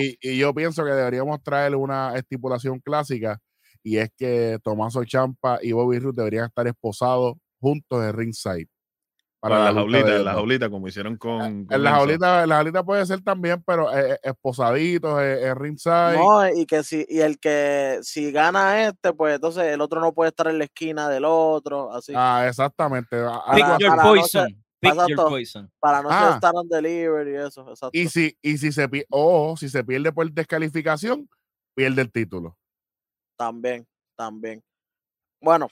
Y- 0.00 0.18
y 0.22 0.38
yo 0.38 0.54
pienso 0.54 0.84
que 0.84 0.90
deberíamos 0.92 1.42
traer 1.42 1.76
una 1.76 2.14
estipulación 2.16 2.80
clásica 2.80 3.38
y 3.82 3.98
es 3.98 4.10
que 4.16 4.58
Tomaso 4.62 5.04
Champa 5.04 5.58
y 5.62 5.72
Bobby 5.72 5.98
Roode 5.98 6.16
deberían 6.16 6.46
estar 6.46 6.66
esposados 6.66 7.34
juntos 7.60 8.04
en 8.04 8.12
ringside. 8.16 8.68
Para 9.40 9.58
la 9.60 9.70
lucha 9.70 9.98
de 9.98 10.02
jaulita, 10.02 10.16
en 10.16 10.24
la 10.24 10.32
jaulita, 10.32 10.70
como 10.70 10.88
hicieron 10.88 11.16
con. 11.16 11.64
con 11.66 11.74
En 11.76 11.82
la 11.84 11.90
jaulita, 11.92 12.42
en 12.42 12.48
la 12.48 12.54
jaulita 12.56 12.82
puede 12.84 13.06
ser 13.06 13.22
también, 13.22 13.62
pero 13.64 13.96
eh, 13.96 14.18
esposaditos 14.22 15.20
eh, 15.22 15.54
ringside. 15.54 16.16
No, 16.18 16.48
y 16.48 16.66
que 16.66 16.82
si, 16.82 17.06
y 17.08 17.20
el 17.20 17.38
que 17.38 18.00
si 18.02 18.32
gana 18.32 18.88
este, 18.88 19.12
pues 19.12 19.36
entonces 19.36 19.64
el 19.64 19.80
otro 19.80 20.00
no 20.00 20.12
puede 20.12 20.30
estar 20.30 20.48
en 20.48 20.58
la 20.58 20.64
esquina 20.64 21.08
del 21.08 21.24
otro, 21.24 21.92
así. 21.92 22.12
Ah, 22.16 22.46
exactamente. 22.48 23.16
Pick 23.54 23.64
así. 23.64 23.82
your 23.84 23.90
para 23.90 24.02
no 24.02 24.08
poison. 24.10 24.64
Pick 24.80 24.94
your 24.94 25.16
todo. 25.16 25.28
poison. 25.28 25.70
para 25.78 26.02
no 26.02 26.08
Ah. 26.10 26.24
ser 26.26 26.34
estar 26.34 26.52
on 26.56 26.68
delivery 26.68 27.32
y 27.32 27.36
eso. 27.36 27.60
Exacto. 27.68 27.90
Y 27.92 28.08
si, 28.08 28.36
y 28.42 28.58
si 28.58 28.72
se 28.72 28.88
pi- 28.88 29.04
o 29.08 29.56
si 29.56 29.68
se 29.68 29.84
pierde 29.84 30.10
por 30.12 30.28
descalificación, 30.32 31.28
pierde 31.76 32.02
el 32.02 32.10
título. 32.10 32.56
También, 33.36 33.86
también. 34.16 34.62
Bueno, 35.40 35.68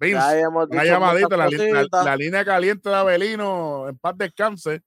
Vince, 0.00 0.46
una 0.48 0.84
llamadita, 0.84 1.36
la, 1.36 2.04
la- 2.04 2.16
línea 2.16 2.44
caliente 2.44 2.88
de 2.88 2.94
Abelino, 2.96 3.88
en 3.88 3.98
paz 3.98 4.14
descanse. 4.16 4.80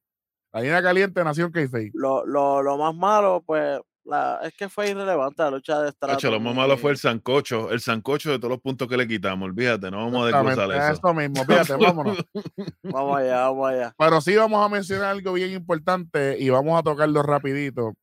La 0.51 0.61
línea 0.61 0.81
caliente 0.81 1.19
de 1.19 1.23
Nación 1.23 1.51
Keife. 1.51 1.91
Lo, 1.93 2.25
lo, 2.25 2.61
lo 2.61 2.77
más 2.77 2.93
malo, 2.95 3.43
pues, 3.45 3.79
la, 4.05 4.39
es 4.43 4.53
que 4.55 4.69
fue 4.69 4.89
irrelevante 4.89 5.41
la 5.41 5.51
lucha 5.51 5.81
de 5.81 5.89
estrato. 5.89 6.29
Lo 6.29 6.39
más 6.39 6.53
malo 6.55 6.77
fue 6.77 6.91
el 6.91 6.97
sancocho, 6.97 7.71
el 7.71 7.79
sancocho 7.79 8.31
de 8.31 8.37
todos 8.37 8.51
los 8.51 8.59
puntos 8.61 8.87
que 8.87 8.97
le 8.97 9.07
quitamos, 9.07 9.47
olvídate, 9.47 9.89
no 9.89 9.97
vamos 9.97 10.23
a 10.23 10.25
desglosar 10.27 10.71
eso. 10.71 10.91
Eso 10.93 11.13
mismo, 11.13 11.45
fíjate, 11.45 11.75
vámonos. 11.75 12.17
Vamos 12.83 13.17
allá, 13.17 13.41
vamos 13.49 13.69
allá. 13.69 13.95
Pero 13.97 14.21
sí 14.21 14.35
vamos 14.35 14.63
a 14.65 14.69
mencionar 14.69 15.05
algo 15.07 15.33
bien 15.33 15.51
importante 15.51 16.37
y 16.37 16.49
vamos 16.49 16.77
a 16.79 16.83
tocarlo 16.83 17.23
rapidito. 17.23 17.93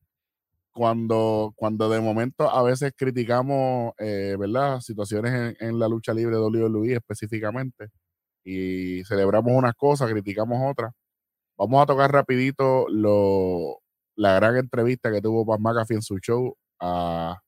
Cuando, 0.72 1.52
cuando 1.56 1.88
de 1.90 2.00
momento 2.00 2.48
a 2.50 2.62
veces 2.62 2.92
criticamos, 2.96 3.92
eh, 3.98 4.36
¿verdad? 4.38 4.80
Situaciones 4.80 5.56
en, 5.60 5.78
la 5.78 5.88
lucha 5.88 6.14
libre 6.14 6.36
de 6.36 6.42
WWE 6.42 6.94
específicamente 6.94 7.88
y 8.44 9.04
celebramos 9.04 9.52
unas 9.54 9.74
cosas, 9.74 10.10
criticamos 10.10 10.58
otras. 10.70 10.92
Vamos 11.58 11.82
a 11.82 11.86
tocar 11.86 12.12
rapidito 12.12 12.86
lo, 12.88 13.80
la 14.16 14.34
gran 14.36 14.56
entrevista 14.56 15.10
que 15.12 15.20
tuvo 15.20 15.46
Pat 15.46 15.60
McAfee 15.60 15.96
en 15.96 16.02
su 16.02 16.18
show 16.18 16.56
a, 16.80 17.40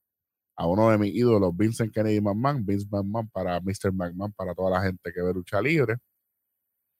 a 0.55 0.67
uno 0.67 0.89
de 0.89 0.97
mis 0.97 1.13
ídolos, 1.15 1.55
Vincent 1.55 1.93
Kennedy 1.93 2.21
McMahon, 2.21 2.65
Vince 2.65 2.87
McMahon 2.89 3.29
para 3.29 3.59
Mr. 3.59 3.91
McMahon, 3.91 4.33
para 4.33 4.53
toda 4.53 4.71
la 4.71 4.81
gente 4.81 5.11
que 5.13 5.21
ve 5.21 5.33
lucha 5.33 5.61
libre. 5.61 5.97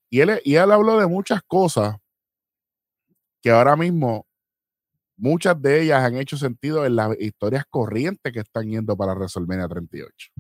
Y 0.10 0.22
él, 0.22 0.40
y 0.44 0.56
él 0.56 0.72
habló 0.72 0.98
de 1.00 1.08
muchas 1.08 1.42
cosas 1.44 1.98
que 3.42 3.52
ahora 3.52 3.76
mismo 3.76 4.26
muchas 5.24 5.60
de 5.62 5.82
ellas 5.82 6.04
han 6.04 6.18
hecho 6.18 6.38
sentido 6.38 6.86
en 6.86 6.96
las 6.98 7.18
historias 7.20 7.64
corrientes 7.70 8.32
que 8.34 8.42
están 8.42 8.68
yendo 8.70 8.96
para 8.98 9.14
WrestleMania 9.14 9.68
38. 9.70 10.32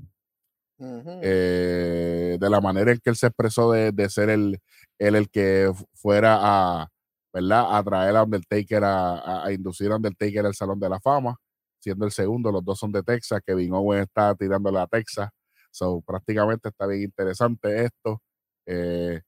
Ujú. 0.77 1.19
Eh, 1.21 2.37
de 2.39 2.49
la 2.49 2.59
manera 2.59 2.91
en 2.91 2.99
que 2.99 3.09
él 3.09 3.15
se 3.15 3.27
expresó 3.27 3.71
de, 3.71 3.91
de 3.91 4.09
ser 4.09 4.29
el, 4.29 4.59
él 4.99 5.15
el 5.15 5.29
que 5.29 5.71
fu- 5.73 5.85
fuera 5.93 6.37
a, 6.41 6.89
¿verdad? 7.33 7.77
a 7.77 7.83
traer 7.83 8.15
a 8.17 8.23
Undertaker, 8.23 8.83
a, 8.83 9.13
a- 9.19 9.45
a 9.45 9.51
inducir 9.53 9.91
a 9.91 9.95
Undertaker 9.95 10.45
al 10.45 10.55
Salón 10.55 10.79
de 10.79 10.89
la 10.89 10.99
Fama, 10.99 11.37
siendo 11.79 12.05
el 12.05 12.11
segundo, 12.11 12.51
los 12.51 12.63
dos 12.65 12.79
son 12.79 12.91
de 12.91 13.03
Texas, 13.03 13.41
Kevin 13.45 13.73
Owens 13.73 14.03
está 14.07 14.35
tirándole 14.35 14.79
a 14.79 14.87
Texas, 14.87 15.29
so, 15.71 16.01
prácticamente 16.01 16.69
está 16.69 16.85
bien 16.87 17.03
interesante 17.03 17.85
esto, 17.85 18.21
eh, 18.65 19.21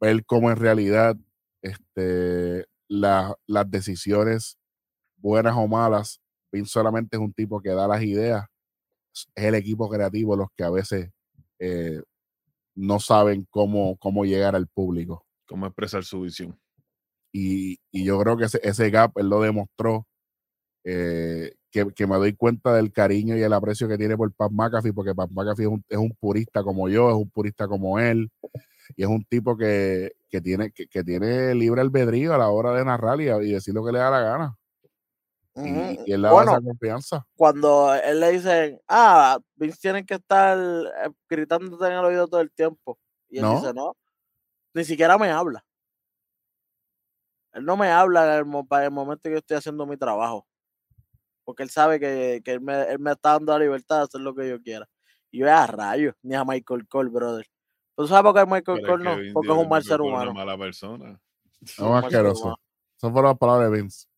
ver 0.00 0.24
cómo 0.24 0.50
en 0.50 0.56
realidad 0.56 1.16
este, 1.62 2.64
la- 2.88 3.34
las 3.46 3.70
decisiones 3.70 4.58
buenas 5.18 5.54
o 5.56 5.68
malas, 5.68 6.20
Vince 6.52 6.70
solamente 6.72 7.16
es 7.16 7.22
un 7.22 7.32
tipo 7.32 7.60
que 7.60 7.70
da 7.70 7.88
las 7.88 8.02
ideas, 8.02 8.46
es 9.34 9.44
el 9.44 9.54
equipo 9.54 9.88
creativo 9.90 10.36
los 10.36 10.48
que 10.56 10.64
a 10.64 10.70
veces 10.70 11.10
eh, 11.58 12.02
no 12.76 13.00
saben 13.00 13.46
cómo, 13.50 13.96
cómo 13.98 14.24
llegar 14.24 14.56
al 14.56 14.68
público. 14.68 15.24
Cómo 15.48 15.66
expresar 15.66 16.04
su 16.04 16.22
visión. 16.22 16.58
Y, 17.32 17.78
y 17.92 18.04
yo 18.04 18.18
creo 18.20 18.36
que 18.36 18.44
ese, 18.46 18.60
ese 18.62 18.90
gap 18.90 19.12
él 19.18 19.28
lo 19.28 19.40
demostró, 19.42 20.06
eh, 20.84 21.54
que, 21.70 21.86
que 21.94 22.06
me 22.06 22.16
doy 22.16 22.34
cuenta 22.34 22.74
del 22.74 22.92
cariño 22.92 23.36
y 23.36 23.42
el 23.42 23.52
aprecio 23.52 23.88
que 23.88 23.98
tiene 23.98 24.16
por 24.16 24.32
Pat 24.32 24.50
McAfee, 24.52 24.92
porque 24.92 25.14
Pat 25.14 25.30
McAfee 25.30 25.64
es 25.64 25.68
un, 25.70 25.84
es 25.88 25.98
un 25.98 26.14
purista 26.18 26.62
como 26.62 26.88
yo, 26.88 27.10
es 27.10 27.16
un 27.16 27.30
purista 27.30 27.68
como 27.68 27.98
él, 27.98 28.30
y 28.96 29.02
es 29.02 29.08
un 29.08 29.24
tipo 29.24 29.56
que, 29.56 30.12
que 30.28 30.40
tiene, 30.40 30.70
que, 30.72 30.86
que 30.88 31.04
tiene 31.04 31.54
libre 31.54 31.80
albedrío 31.80 32.34
a 32.34 32.38
la 32.38 32.48
hora 32.48 32.72
de 32.72 32.84
narrar 32.84 33.20
y, 33.20 33.24
y 33.28 33.52
decir 33.52 33.74
lo 33.74 33.84
que 33.84 33.92
le 33.92 33.98
da 33.98 34.10
la 34.10 34.20
gana. 34.20 34.56
Y, 35.56 36.12
él 36.12 36.22
le 36.22 36.28
da 36.28 36.42
esa 36.42 36.60
confianza. 36.60 37.26
cuando 37.36 37.92
él 37.94 38.20
le 38.20 38.30
dicen, 38.30 38.80
ah, 38.86 39.38
Vince 39.56 39.78
tienen 39.80 40.06
que 40.06 40.14
estar 40.14 40.56
eh, 40.56 41.10
gritándote 41.28 41.84
en 41.86 41.92
el 41.94 42.04
oído 42.04 42.28
todo 42.28 42.40
el 42.40 42.50
tiempo. 42.52 42.98
Y 43.28 43.38
él 43.38 43.42
No. 43.42 43.54
dice, 43.56 43.74
no, 43.74 43.96
ni 44.74 44.84
siquiera 44.84 45.18
me 45.18 45.30
habla. 45.30 45.64
Él 47.52 47.64
no 47.64 47.76
me 47.76 47.88
habla 47.90 48.38
en 48.38 48.54
el, 48.54 48.66
para 48.66 48.84
el 48.84 48.90
momento 48.90 49.22
que 49.24 49.32
yo 49.32 49.38
estoy 49.38 49.56
haciendo 49.56 49.84
mi 49.86 49.96
trabajo. 49.96 50.46
Porque 51.48 51.62
él 51.62 51.70
sabe 51.70 51.98
que, 51.98 52.42
que 52.44 52.52
él, 52.52 52.60
me, 52.60 52.82
él 52.82 52.98
me 52.98 53.12
está 53.12 53.32
dando 53.32 53.54
la 53.54 53.64
libertad 53.64 53.96
de 53.96 54.02
hacer 54.02 54.20
lo 54.20 54.34
que 54.34 54.46
yo 54.46 54.60
quiera. 54.60 54.86
Y 55.30 55.38
yo 55.38 55.50
a 55.50 55.66
rayos, 55.66 56.14
ni 56.20 56.34
a 56.34 56.44
Michael 56.44 56.86
Cole, 56.86 57.08
brother. 57.08 57.46
¿Tú 57.96 58.06
sabes 58.06 58.22
por 58.22 58.34
qué 58.34 58.44
Michael 58.44 58.86
Cole 58.86 59.02
no? 59.02 59.32
Porque 59.32 59.50
es 59.50 59.56
un 59.56 59.66
mal 59.66 59.82
ser 59.82 60.02
humano. 60.02 60.32
Una 60.32 60.44
mala 60.44 60.58
persona. 60.58 61.18
Ser 61.64 61.86
asqueroso. 61.86 62.54
Esas 62.98 63.10
fueron 63.10 63.30
las 63.30 63.38
palabras 63.38 63.70
de 63.70 63.80
Vince. 63.80 64.08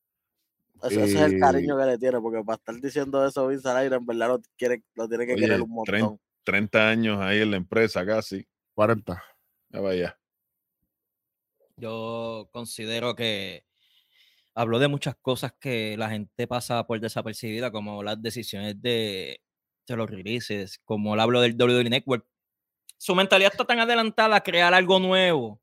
Ese, 0.83 1.05
ese 1.05 1.19
es 1.19 1.21
el 1.21 1.39
cariño 1.39 1.79
que 1.79 1.85
le 1.85 1.99
tiene, 1.99 2.21
porque 2.21 2.43
para 2.43 2.57
estar 2.57 2.75
diciendo 2.81 3.25
eso 3.25 3.47
Vince 3.47 3.69
al 3.69 3.77
aire, 3.77 3.95
en 3.95 4.07
verdad 4.07 4.27
lo, 4.27 4.41
quiere, 4.57 4.83
lo 4.97 5.09
tiene 5.09 5.25
que 5.25 5.35
Oye, 5.35 5.43
querer 5.43 5.63
un 5.63 5.71
montón. 5.71 6.19
30 6.43 6.89
años 6.89 7.21
ahí 7.21 7.43
en 7.43 7.53
la 7.53 7.59
empresa 7.59 8.05
casi. 8.05 8.45
40. 8.75 9.23
Ya 9.69 9.81
vaya. 9.81 10.19
Yo 11.77 12.49
considero 12.51 13.15
que 13.15 13.70
habló 14.55 14.79
de 14.79 14.89
muchas 14.89 15.17
cosas 15.21 15.53
que 15.61 15.97
la 15.97 16.11
gente 16.11 16.47
pasa 16.47 16.87
por 16.87 17.01
desapercibida, 17.01 17.71
como 17.71 18.03
las 18.03 18.21
decisiones 18.21 18.81
de, 18.81 19.41
de 19.87 19.97
los 19.97 20.11
releases, 20.11 20.79
como 20.85 21.15
él 21.15 21.21
habló 21.21 21.41
del 21.41 21.61
WWE 21.61 21.91
Network. 21.91 22.27
Su 22.99 23.15
mentalidad 23.15 23.53
está 23.53 23.65
tan 23.65 23.81
adelantada 23.81 24.37
a 24.37 24.43
crear 24.43 24.75
algo 24.75 24.99
nuevo 24.99 25.61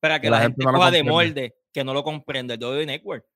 para 0.00 0.20
que 0.20 0.28
la, 0.28 0.42
gente, 0.42 0.62
no 0.62 0.72
lo 0.72 0.78
coja 0.78 0.90
de 0.90 1.02
molde 1.02 1.56
que 1.72 1.84
no 1.84 1.94
lo 1.94 2.04
comprende 2.04 2.54
el 2.54 2.60
WWE 2.62 2.86
Network. 2.86 3.26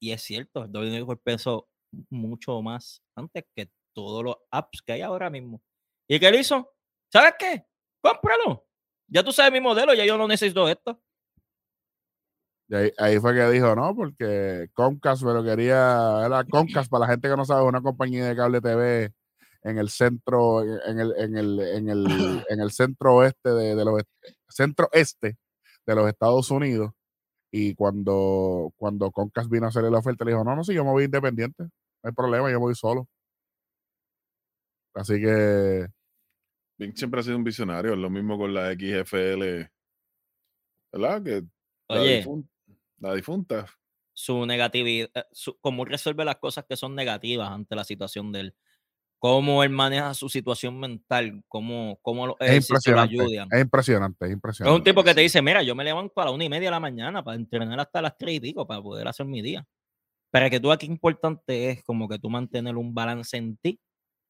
Y 0.00 0.12
es 0.12 0.22
cierto, 0.22 0.64
el 0.64 0.70
WWE 0.70 0.90
Network 0.90 1.20
pensó 1.22 1.68
mucho 2.10 2.62
más 2.62 3.02
antes 3.16 3.44
que 3.54 3.70
todos 3.92 4.24
los 4.24 4.36
apps 4.50 4.80
que 4.82 4.92
hay 4.92 5.02
ahora 5.02 5.28
mismo. 5.28 5.60
¿Y 6.08 6.18
qué 6.18 6.28
él 6.28 6.36
hizo? 6.36 6.72
¿Sabes 7.12 7.34
qué? 7.38 7.66
Cómpralo. 8.00 8.66
Ya 9.08 9.22
tú 9.22 9.32
sabes 9.32 9.52
mi 9.52 9.60
modelo, 9.60 9.92
ya 9.94 10.04
yo 10.04 10.16
no 10.16 10.28
necesito 10.28 10.68
esto. 10.68 11.02
Y 12.68 12.74
ahí, 12.74 12.92
ahí 12.98 13.18
fue 13.18 13.34
que 13.34 13.48
dijo, 13.50 13.74
no, 13.74 13.94
porque 13.94 14.68
Comcast, 14.74 15.22
pero 15.22 15.42
quería, 15.42 16.24
era 16.26 16.44
Comcast, 16.44 16.90
para 16.90 17.06
la 17.06 17.12
gente 17.12 17.28
que 17.28 17.36
no 17.36 17.44
sabe, 17.44 17.62
es 17.62 17.68
una 17.68 17.80
compañía 17.80 18.26
de 18.28 18.36
cable 18.36 18.60
TV 18.60 19.12
en 19.62 19.78
el 19.78 19.88
centro, 19.88 20.62
en 20.62 21.00
el, 21.00 21.14
en 21.16 21.36
el, 21.36 21.60
en 21.60 21.88
el, 21.88 22.06
en 22.48 22.60
el 22.60 22.70
centro 22.70 23.16
oeste 23.16 23.50
de, 23.50 23.74
de 23.74 23.84
los, 23.84 24.02
centro 24.48 24.88
este 24.92 25.38
de 25.86 25.94
los 25.94 26.08
Estados 26.08 26.50
Unidos. 26.50 26.92
Y 27.50 27.74
cuando, 27.74 28.72
cuando 28.76 29.10
Comcast 29.10 29.50
vino 29.50 29.66
a 29.66 29.68
hacerle 29.70 29.90
la 29.90 29.98
oferta, 30.00 30.24
le 30.24 30.32
dijo, 30.32 30.44
no, 30.44 30.54
no, 30.54 30.62
sí, 30.62 30.74
yo 30.74 30.84
me 30.84 30.90
voy 30.90 31.04
independiente, 31.04 31.62
no 31.64 31.70
hay 32.02 32.12
problema, 32.12 32.50
yo 32.50 32.58
me 32.58 32.66
voy 32.66 32.74
solo. 32.74 33.08
Así 34.94 35.14
que, 35.20 35.86
Vince 36.78 36.98
siempre 36.98 37.20
ha 37.20 37.22
sido 37.22 37.36
un 37.36 37.44
visionario, 37.44 37.92
es 37.94 37.98
lo 37.98 38.10
mismo 38.10 38.36
con 38.36 38.52
la 38.52 38.72
XFL, 38.72 39.70
¿verdad? 40.92 41.22
Que 41.22 41.44
Oye, 41.88 42.24
la 43.00 43.14
difunta. 43.14 43.66
su 44.12 44.46
negatividad, 44.46 45.08
eh, 45.14 45.24
su- 45.32 45.56
cómo 45.60 45.84
él 45.84 45.90
resuelve 45.90 46.24
las 46.24 46.36
cosas 46.36 46.64
que 46.68 46.76
son 46.76 46.94
negativas 46.96 47.50
ante 47.50 47.76
la 47.76 47.84
situación 47.84 48.32
de 48.32 48.40
él, 48.40 48.54
cómo 49.20 49.62
él 49.62 49.70
maneja 49.70 50.12
su 50.14 50.28
situación 50.28 50.78
mental, 50.80 51.42
cómo, 51.46 51.98
cómo 52.02 52.26
los 52.26 52.36
es 52.40 52.48
ejercicios 52.50 52.96
lo 52.96 53.02
impresionante, 53.02 53.22
ayudan. 53.22 53.48
es 53.52 53.60
impresionante, 53.62 54.24
es 54.24 54.30
Es 54.30 54.34
impresionante. 54.34 54.76
un 54.76 54.84
tipo 54.84 55.04
que 55.04 55.14
te 55.14 55.20
dice, 55.20 55.40
mira, 55.40 55.62
yo 55.62 55.74
me 55.76 55.84
levanto 55.84 56.20
a 56.20 56.24
la 56.24 56.30
una 56.32 56.44
y 56.44 56.48
media 56.48 56.66
de 56.66 56.72
la 56.72 56.80
mañana 56.80 57.22
para 57.22 57.36
entrenar 57.36 57.78
hasta 57.78 58.02
las 58.02 58.18
tres 58.18 58.34
y 58.36 58.40
pico 58.40 58.66
para 58.66 58.82
poder 58.82 59.06
hacer 59.06 59.24
mi 59.26 59.40
día. 59.40 59.64
Para 60.30 60.50
que 60.50 60.58
tú 60.60 60.72
aquí 60.72 60.86
importante 60.86 61.70
es 61.70 61.84
como 61.84 62.08
que 62.08 62.18
tú 62.18 62.28
mantener 62.28 62.76
un 62.76 62.92
balance 62.92 63.36
en 63.36 63.56
ti 63.56 63.80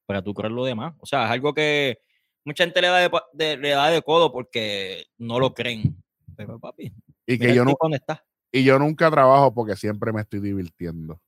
para 0.06 0.22
tú 0.22 0.34
creer 0.34 0.52
lo 0.52 0.64
demás. 0.66 0.94
O 1.00 1.06
sea, 1.06 1.24
es 1.24 1.30
algo 1.30 1.54
que 1.54 1.98
mucha 2.44 2.64
gente 2.64 2.80
le 2.82 2.88
da 2.88 3.10
de, 3.32 3.56
le 3.56 3.70
da 3.70 3.88
de 3.90 4.02
codo 4.02 4.30
porque 4.32 5.06
no 5.16 5.40
lo 5.40 5.54
creen. 5.54 5.96
Pero 6.36 6.60
papi, 6.60 6.92
Y 7.26 7.38
que 7.38 7.54
yo 7.54 7.64
no, 7.64 7.74
está. 7.94 8.24
Y 8.52 8.64
yo 8.64 8.78
nunca 8.78 9.10
trabajo 9.10 9.52
porque 9.52 9.76
siempre 9.76 10.12
me 10.12 10.20
estoy 10.20 10.40
divirtiendo. 10.40 11.20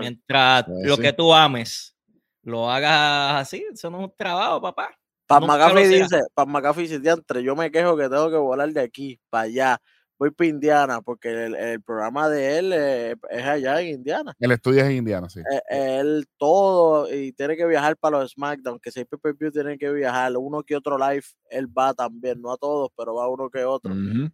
Mientras 0.00 0.64
Pues 0.64 0.86
lo 0.86 0.96
que 0.98 1.12
tú 1.12 1.32
ames 1.32 1.96
lo 2.42 2.70
hagas 2.70 3.42
así, 3.42 3.64
eso 3.72 3.90
no 3.90 3.98
es 3.98 4.04
un 4.04 4.14
trabajo, 4.16 4.60
papá. 4.60 4.96
Nunca 5.28 5.40
lo 5.40 5.46
McAfee 5.46 5.88
dice, 5.88 6.20
Pat 6.32 6.46
McAfee 6.46 6.82
dice, 6.82 7.00
"Diantre, 7.00 7.42
yo 7.42 7.56
me 7.56 7.72
quejo 7.72 7.96
que 7.96 8.04
tengo 8.04 8.30
que 8.30 8.36
volar 8.36 8.70
de 8.70 8.80
aquí 8.80 9.18
para 9.28 9.42
allá. 9.44 9.78
Voy 10.18 10.30
para 10.30 10.48
Indiana 10.48 11.02
porque 11.02 11.28
el, 11.28 11.54
el 11.56 11.82
programa 11.82 12.28
de 12.28 12.58
él 12.58 12.72
eh, 12.72 13.16
es 13.28 13.44
allá 13.44 13.80
en 13.82 13.88
Indiana. 13.96 14.32
El 14.38 14.52
estudio 14.52 14.80
es 14.82 14.86
en 14.86 14.96
Indiana, 14.96 15.28
sí. 15.28 15.40
Eh, 15.40 15.98
él 16.00 16.26
todo 16.38 17.12
y 17.12 17.32
tiene 17.32 17.56
que 17.56 17.66
viajar 17.66 17.96
para 17.96 18.20
los 18.20 18.30
SmackDown, 18.30 18.78
que 18.78 18.92
si 18.92 19.00
hay 19.00 19.04
pay-per-view 19.04 19.50
tiene 19.50 19.76
que 19.76 19.90
viajar. 19.90 20.32
Uno 20.36 20.62
que 20.62 20.76
otro 20.76 20.96
live, 20.96 21.24
él 21.50 21.66
va 21.66 21.92
también, 21.92 22.40
no 22.40 22.52
a 22.52 22.56
todos, 22.56 22.90
pero 22.96 23.16
va 23.16 23.28
uno 23.28 23.50
que 23.50 23.64
otro. 23.64 23.92
Ujú. 23.92 24.30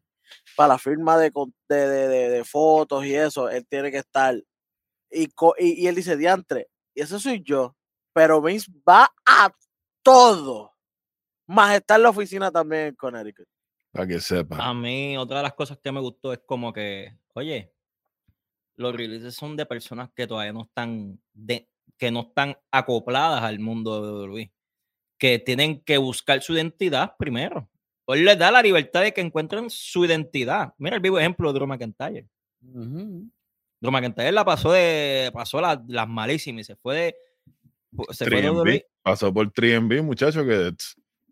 Para 0.56 0.74
la 0.74 0.78
firma 0.78 1.16
de, 1.18 1.30
con- 1.32 1.54
de, 1.68 1.76
de, 1.88 2.08
de- 2.08 2.30
de 2.30 2.44
fotos 2.44 3.04
y 3.06 3.14
eso, 3.14 3.48
él 3.48 3.66
tiene 3.68 3.90
que 3.90 3.98
estar. 3.98 4.34
Y, 5.10 5.26
co- 5.28 5.54
y, 5.58 5.82
y 5.82 5.86
él 5.88 5.94
dice, 5.94 6.16
diantre, 6.16 6.68
y 6.94 7.02
ese 7.02 7.18
soy 7.18 7.42
yo, 7.42 7.76
pero 8.12 8.40
Vince 8.42 8.70
va 8.88 9.10
a 9.26 9.50
todo. 10.02 10.72
Más 11.46 11.74
está 11.74 11.96
en 11.96 12.02
la 12.02 12.10
oficina 12.10 12.50
también 12.50 12.88
en 12.88 12.94
Connecticut. 12.94 13.46
Para 13.90 14.06
que 14.06 14.20
sepa. 14.20 14.56
A 14.56 14.72
mí, 14.72 15.16
otra 15.18 15.38
de 15.38 15.42
las 15.42 15.54
cosas 15.54 15.78
que 15.82 15.92
me 15.92 16.00
gustó 16.00 16.32
es 16.32 16.40
como 16.46 16.72
que, 16.72 17.16
oye, 17.34 17.74
los 18.76 18.94
releases 18.94 19.34
son 19.34 19.56
de 19.56 19.66
personas 19.66 20.10
que 20.14 20.26
todavía 20.26 20.52
no 20.54 20.62
están, 20.62 21.20
de, 21.34 21.68
que 21.98 22.10
no 22.10 22.20
están 22.20 22.56
acopladas 22.70 23.42
al 23.42 23.58
mundo 23.58 24.00
de 24.00 24.26
WWE, 24.28 24.52
que 25.18 25.38
tienen 25.38 25.82
que 25.84 25.98
buscar 25.98 26.40
su 26.42 26.54
identidad 26.54 27.14
primero. 27.18 27.68
Hoy 28.12 28.20
les 28.22 28.38
da 28.38 28.50
la 28.50 28.60
libertad 28.62 29.00
de 29.02 29.12
que 29.14 29.22
encuentren 29.22 29.70
su 29.70 30.04
identidad. 30.04 30.74
Mira 30.76 30.96
el 30.96 31.02
vivo 31.02 31.18
ejemplo 31.18 31.50
de 31.50 31.58
Drew 31.58 31.66
McIntyre. 31.66 32.28
Ujú. 32.62 33.26
Drew 33.80 33.90
McIntyre 33.90 34.32
la 34.32 34.44
pasó 34.44 34.70
de, 34.72 35.30
pasó 35.32 35.60
la- 35.62 35.82
las 35.88 36.06
malísimas 36.06 36.60
y 36.60 36.64
se 36.64 36.76
fue 36.76 36.94
de, 36.94 37.16
se 38.10 38.26
fue 38.26 38.42
de 38.42 38.48
3MB, 38.50 38.56
WWE. 38.56 38.86
Pasó 39.02 39.32
por 39.32 39.50
3MB, 39.50 40.02
muchacho, 40.02 40.44
que 40.44 40.74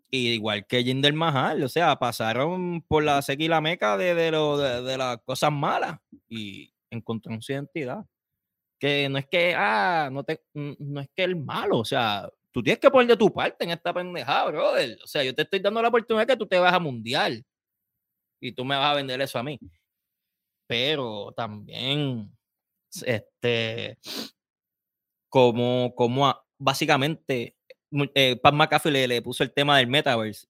Y 0.09 0.29
igual 0.33 0.65
que 0.65 0.83
Jinder 0.83 1.13
Mahal, 1.13 1.61
o 1.63 1.69
sea, 1.69 1.95
pasaron 1.97 2.81
por 2.87 3.03
la 3.03 3.21
seca 3.21 3.43
y 3.43 3.47
la 3.47 3.61
meca 3.61 3.95
de, 3.95 4.15
de, 4.15 4.31
lo- 4.31 4.57
de- 4.57 4.81
de 4.81 4.97
las 4.97 5.19
cosas 5.23 5.51
malas 5.51 5.99
y 6.27 6.73
encontraron 6.89 7.41
su 7.43 7.51
identidad. 7.51 8.03
Que 8.79 9.07
no 9.07 9.19
es 9.19 9.27
que, 9.27 9.53
ah, 9.55 10.09
no, 10.11 10.23
te, 10.23 10.41
no 10.55 10.99
es 11.01 11.09
que 11.15 11.23
el 11.23 11.35
malo, 11.35 11.77
o 11.77 11.85
sea, 11.85 12.27
tú 12.51 12.61
tienes 12.63 12.79
que 12.79 12.89
poner 12.91 13.07
de 13.07 13.17
tu 13.17 13.31
parte 13.33 13.63
en 13.63 13.71
esta 13.71 13.93
pendejada, 13.93 14.45
brother. 14.51 14.97
O 15.03 15.07
sea, 15.07 15.23
yo 15.23 15.33
te 15.35 15.43
estoy 15.43 15.59
dando 15.59 15.81
la 15.81 15.87
oportunidad 15.89 16.27
que 16.27 16.37
tú 16.37 16.47
te 16.47 16.59
vas 16.59 16.73
a 16.73 16.79
mundial 16.79 17.43
y 18.41 18.51
tú 18.53 18.65
me 18.65 18.75
vas 18.75 18.91
a 18.91 18.95
vender 18.95 19.21
eso 19.21 19.39
a 19.39 19.43
mí. 19.43 19.59
Pero 20.67 21.33
también, 21.35 22.31
este, 23.05 23.97
como, 25.29 25.93
como 25.95 26.27
a- 26.27 26.43
básicamente 26.57 27.55
eh, 28.15 28.35
Pat 28.41 28.53
McAfee 28.53 28.91
le, 28.91 29.07
le 29.07 29.21
puso 29.21 29.43
el 29.43 29.53
tema 29.53 29.77
del 29.77 29.87
metaverse. 29.87 30.47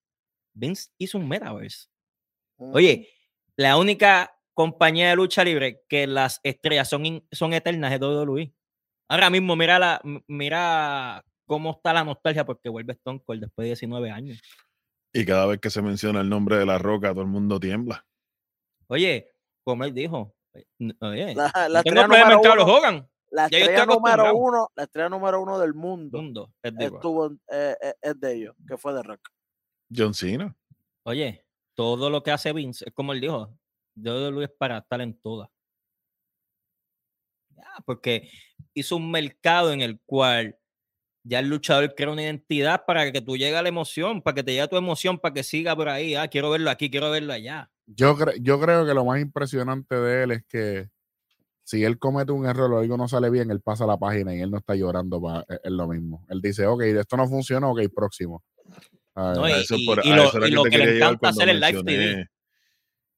Vince 0.54 0.90
hizo 0.98 1.18
un 1.18 1.28
metaverse. 1.28 1.88
Oye, 2.58 3.10
la 3.58 3.78
única 3.78 4.36
compañía 4.54 5.10
de 5.10 5.16
lucha 5.16 5.44
libre 5.44 5.82
que 5.90 6.06
las 6.08 6.40
estrellas 6.44 6.90
son, 6.90 7.06
in- 7.06 7.28
son 7.32 7.54
eternas 7.54 7.92
es 7.94 8.00
WWE. 8.00 8.54
Ahora 9.10 9.30
mismo, 9.30 9.56
mira, 9.56 9.80
la, 9.80 10.02
mira 10.28 11.24
cómo 11.46 11.72
está 11.72 11.94
la 11.94 12.04
nostalgia 12.04 12.46
porque 12.46 12.70
vuelve 12.70 12.94
Stone 12.94 13.22
Cold 13.26 13.42
después 13.42 13.66
de 13.66 13.70
19 13.70 14.10
años. 14.12 14.40
y 15.14 15.26
cada 15.26 15.46
vez 15.46 15.60
que 15.60 15.70
se 15.70 15.82
menciona 15.82 16.22
el 16.22 16.30
nombre 16.30 16.58
de 16.58 16.66
la 16.66 16.78
roca, 16.78 17.10
todo 17.12 17.22
el 17.22 17.28
mundo 17.28 17.60
tiembla. 17.60 18.06
Oye, 18.88 19.30
como 19.64 19.84
él 19.84 19.94
dijo, 19.94 20.34
eh, 20.54 20.66
oye, 21.02 21.36
La, 21.36 21.52
no 21.54 21.70
la 21.70 21.84
tengo 21.84 22.02
estrella 22.02 22.08
problema 22.08 22.24
número 22.30 22.36
en 22.36 22.42
Carlos 22.42 22.66
uno, 22.66 22.74
Hogan. 22.76 23.10
la 23.32 23.48
yo 23.50 23.58
estrella 23.58 23.86
número 23.86 24.36
uno, 24.36 24.70
la 24.76 24.84
estrella 24.84 25.10
número 25.10 25.42
uno 25.42 25.60
del 25.60 25.74
mundo 25.74 26.22
Mundo, 26.22 26.54
es 26.64 26.76
de 26.76 26.86
estuvo, 26.86 27.28
eh, 27.52 27.76
eh, 27.82 27.94
es 28.02 28.20
de 28.20 28.34
ellos, 28.36 28.56
que 28.68 28.78
fue 28.78 28.94
de 28.94 29.04
Rock. 29.04 29.30
John 29.96 30.14
Cena. 30.14 30.56
Oye, 31.04 31.46
todo 31.76 32.10
lo 32.10 32.22
que 32.24 32.32
hace 32.32 32.54
Vince, 32.54 32.86
es 32.88 32.94
como 32.94 33.14
él 33.14 33.22
dijo, 33.22 33.54
WWE 33.96 34.46
es 34.46 34.52
para 34.52 34.78
estar 34.80 35.02
en 35.02 35.20
todas. 35.20 35.50
Porque 37.86 38.30
hizo 38.74 38.96
un 38.98 39.10
mercado 39.12 39.72
en 39.72 39.82
el 39.82 40.00
cual 40.06 40.58
ya 41.24 41.40
el 41.40 41.48
luchador 41.50 41.94
crea 41.96 42.12
una 42.12 42.24
identidad 42.24 42.84
para 42.86 43.12
que 43.12 43.22
tú 43.22 43.38
llegue 43.38 43.56
a 43.58 43.62
la 43.62 43.70
emoción, 43.70 44.22
para 44.22 44.36
que 44.36 44.44
te 44.44 44.52
llegue 44.52 44.64
a 44.64 44.68
tu 44.68 44.78
emoción, 44.78 45.20
para 45.20 45.34
que 45.34 45.44
siga 45.44 45.76
por 45.76 45.90
ahí. 45.90 46.16
Ah, 46.16 46.28
quiero 46.28 46.50
verlo 46.50 46.70
aquí, 46.70 46.90
quiero 46.90 47.12
verlo 47.12 47.34
allá. 47.34 47.70
Yo, 47.86 48.16
cre- 48.18 48.38
yo 48.42 48.60
creo 48.60 48.86
que 48.86 48.94
lo 48.94 49.06
más 49.06 49.22
impresionante 49.22 49.96
de 49.96 50.24
él 50.24 50.32
es 50.32 50.44
que 50.48 50.90
si 51.64 51.84
él 51.84 52.00
comete 52.00 52.32
un 52.32 52.46
error 52.46 52.72
o 52.74 52.80
algo 52.80 52.98
no 52.98 53.08
sale 53.08 53.30
bien, 53.30 53.52
él 53.52 53.62
pasa 53.62 53.86
la 53.86 53.98
página 53.98 54.36
y 54.36 54.42
él 54.42 54.50
no 54.52 54.58
está 54.58 54.76
llorando 54.76 55.22
pa- 55.22 55.46
es, 55.48 55.60
es 55.64 55.72
lo 55.72 55.88
mismo. 55.88 56.26
Él 56.30 56.42
dice, 56.42 56.66
ok, 56.66 56.82
esto 56.82 57.18
no 57.18 57.28
funciona, 57.28 57.68
ok, 57.70 57.82
próximo. 57.94 58.44
No, 59.16 59.48
y- 59.48 59.54
eso 59.54 59.76
por- 59.86 60.06
y 60.06 60.12
a 60.12 60.16
lo- 60.16 60.24
eso 60.24 60.38
era 60.38 60.48
y 60.48 60.52
lo 60.52 60.64
te 60.64 60.70
que 60.70 60.78
le 60.78 60.98
encanta 60.98 61.30
hacer 61.30 61.50
el 61.50 61.60
live 61.60 61.84
TV. 61.84 62.28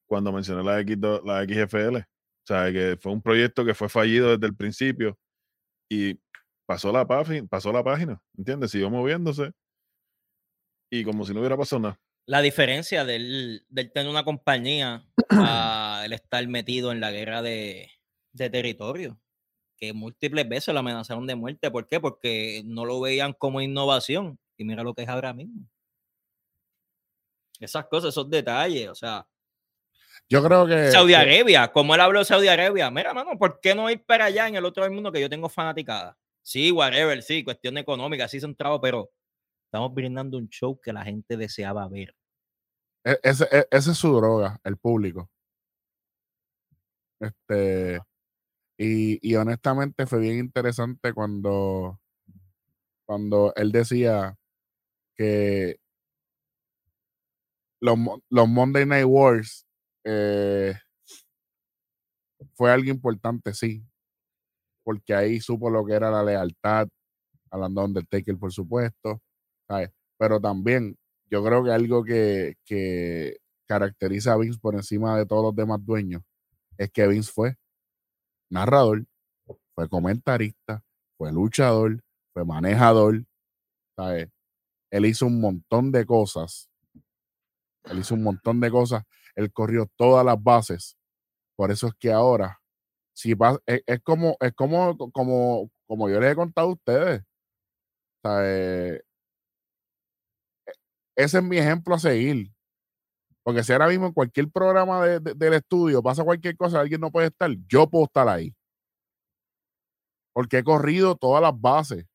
Cuando 0.06 0.32
mencioné 0.32 0.64
la, 0.64 0.80
X, 0.82 0.98
la 1.24 1.44
XFL. 1.44 1.98
O 2.00 2.46
sea, 2.46 2.72
que 2.72 2.98
fue 3.00 3.12
un 3.12 3.22
proyecto 3.22 3.64
que 3.64 3.74
fue 3.74 3.88
fallido 3.88 4.32
desde 4.32 4.46
el 4.48 4.56
principio 4.56 5.18
y 5.90 6.20
pasó 6.74 6.92
la, 6.92 7.06
página, 7.06 7.48
pasó 7.48 7.72
la 7.72 7.84
página, 7.84 8.22
¿entiendes? 8.38 8.72
Siguió 8.72 8.90
moviéndose 8.90 9.52
y 10.92 11.04
como 11.04 11.26
si 11.26 11.34
no 11.34 11.40
hubiera 11.40 11.58
pasado 11.58 11.82
nada. 11.82 12.00
La 12.26 12.42
diferencia 12.42 13.04
del, 13.06 13.66
del 13.70 13.92
tener 13.92 14.10
una 14.10 14.24
compañía 14.24 15.06
a 15.30 16.02
el 16.06 16.14
estar 16.14 16.48
metido 16.48 16.92
en 16.92 17.00
la 17.00 17.12
guerra 17.12 17.42
de, 17.42 17.92
de 18.32 18.50
territorio, 18.50 19.20
que 19.78 19.94
múltiples 19.94 20.48
veces 20.48 20.74
lo 20.74 20.80
amenazaron 20.80 21.28
de 21.28 21.36
muerte. 21.36 21.70
¿Por 21.70 21.88
qué? 21.88 22.00
Porque 22.00 22.62
no 22.66 22.86
lo 22.86 23.02
veían 23.02 23.34
como 23.34 23.62
innovación. 23.62 24.40
Y 24.58 24.66
mira 24.66 24.84
lo 24.84 24.94
que 24.94 25.04
es 25.04 25.10
ahora 25.10 25.34
mismo. 25.34 25.68
Esas 27.60 27.86
cosas, 27.88 28.10
esos 28.10 28.30
detalles, 28.30 28.90
o 28.90 28.96
sea, 28.96 29.28
yo 30.30 30.44
creo 30.44 30.66
que. 30.66 30.92
Saudi 30.92 31.14
que- 31.14 31.18
Arabia, 31.18 31.72
como 31.72 31.96
él 31.96 32.02
habló 32.02 32.20
de 32.20 32.26
Saudi 32.26 32.48
Arabia, 32.48 32.90
mira, 32.90 33.14
mano, 33.14 33.38
¿por 33.38 33.60
qué 33.60 33.76
no 33.76 33.90
ir 33.90 34.04
para 34.06 34.26
allá 34.26 34.48
en 34.48 34.56
el 34.56 34.66
otro 34.66 34.84
del 34.84 34.92
mundo 34.94 35.12
que 35.12 35.22
yo 35.22 35.30
tengo 35.30 35.50
fanaticada? 35.50 36.18
Sí, 36.44 36.72
whatever, 36.72 37.22
sí, 37.24 37.44
cuestión 37.44 37.78
económica, 37.78 38.28
sí 38.28 38.40
centrado, 38.40 38.80
pero 38.82 39.10
estamos 39.66 39.94
brindando 39.94 40.38
un 40.38 40.50
show 40.50 40.80
que 40.80 40.94
la 40.94 41.04
gente 41.04 41.38
deseaba 41.38 41.88
ver. 41.88 42.16
e- 43.06 43.20
ese, 43.24 43.46
e- 43.52 43.68
esa 43.72 43.92
es 43.92 43.98
su 43.98 44.14
droga, 44.16 44.60
el 44.64 44.78
público. 44.78 45.30
Este. 47.20 48.00
Y, 48.78 49.20
y 49.28 49.36
honestamente 49.36 50.08
fue 50.08 50.20
bien 50.20 50.40
interesante 50.40 51.14
cuando, 51.14 52.00
cuando 53.06 53.54
él 53.56 53.72
decía 53.72 54.36
que 55.16 55.78
los, 57.82 57.98
los 58.30 58.48
Monday 58.48 58.86
Night 58.86 59.06
Wars 59.06 59.66
eh, 60.06 60.74
fue 62.56 62.72
algo 62.72 62.90
importante, 62.90 63.54
sí, 63.54 63.84
porque 64.84 65.14
ahí 65.14 65.40
supo 65.40 65.70
lo 65.70 65.86
que 65.86 65.94
era 65.94 66.12
la 66.12 66.24
lealtad, 66.24 66.88
hablando 67.50 67.82
de 67.82 67.88
Undertaker, 67.88 68.38
por 68.38 68.52
supuesto, 68.52 69.22
¿sabes? 69.68 69.92
pero 70.18 70.40
también 70.40 70.98
yo 71.30 71.44
creo 71.44 71.64
que 71.64 71.72
algo 71.72 72.04
que, 72.04 72.56
que 72.66 73.38
caracteriza 73.68 74.34
a 74.34 74.38
Vince 74.38 74.60
por 74.60 74.76
encima 74.76 75.18
de 75.18 75.26
todos 75.26 75.44
los 75.44 75.56
demás 75.56 75.84
dueños 75.84 76.22
es 76.78 76.92
que 76.92 77.08
Vince 77.08 77.32
fue 77.32 77.58
narrador, 78.50 79.06
fue 79.76 79.90
comentarista, 79.90 80.84
fue 81.18 81.32
luchador, 81.32 82.04
fue 82.34 82.46
manejador, 82.46 83.26
¿sabes? 83.96 84.30
Él 84.92 85.06
hizo 85.06 85.26
un 85.26 85.42
montón 85.42 85.92
de 85.92 86.06
cosas. 86.06 86.70
Él 87.86 88.00
hizo 88.00 88.14
un 88.14 88.24
montón 88.24 88.60
de 88.60 88.70
cosas. 88.70 89.04
Él 89.36 89.52
corrió 89.52 89.90
todas 89.96 90.24
las 90.26 90.42
bases. 90.42 90.98
Por 91.56 91.72
eso 91.72 91.88
es 91.88 91.94
que 91.96 92.12
ahora, 92.12 92.62
si 93.14 93.34
va, 93.36 93.60
es, 93.66 93.82
es 93.86 94.02
como, 94.04 94.38
es 94.40 94.54
como, 94.54 94.98
como, 95.12 95.70
como 95.88 96.10
yo 96.10 96.20
les 96.20 96.34
he 96.34 96.36
contado 96.36 96.70
a 96.70 96.74
ustedes. 96.74 97.22
¿sabes? 98.22 99.04
Ese 101.16 101.38
es 101.40 101.44
mi 101.44 101.58
ejemplo 101.58 101.96
a 101.96 102.00
seguir. 102.00 102.52
Porque 103.44 103.64
si 103.64 103.74
ahora 103.74 103.88
mismo 103.90 104.08
en 104.08 104.14
cualquier 104.14 104.50
programa 104.52 105.06
de- 105.06 105.20
del 105.36 105.54
estudio 105.56 106.04
pasa 106.04 106.24
cualquier 106.26 106.58
cosa, 106.58 106.80
alguien 106.82 107.02
no 107.02 107.12
puede 107.12 107.28
estar, 107.28 107.52
yo 107.68 107.90
puedo 107.90 108.06
estar 108.06 108.28
ahí. 108.30 108.56
Porque 110.32 110.60
he 110.60 110.64
corrido 110.64 111.16
todas 111.16 111.42
las 111.42 111.60
bases. 111.60 112.06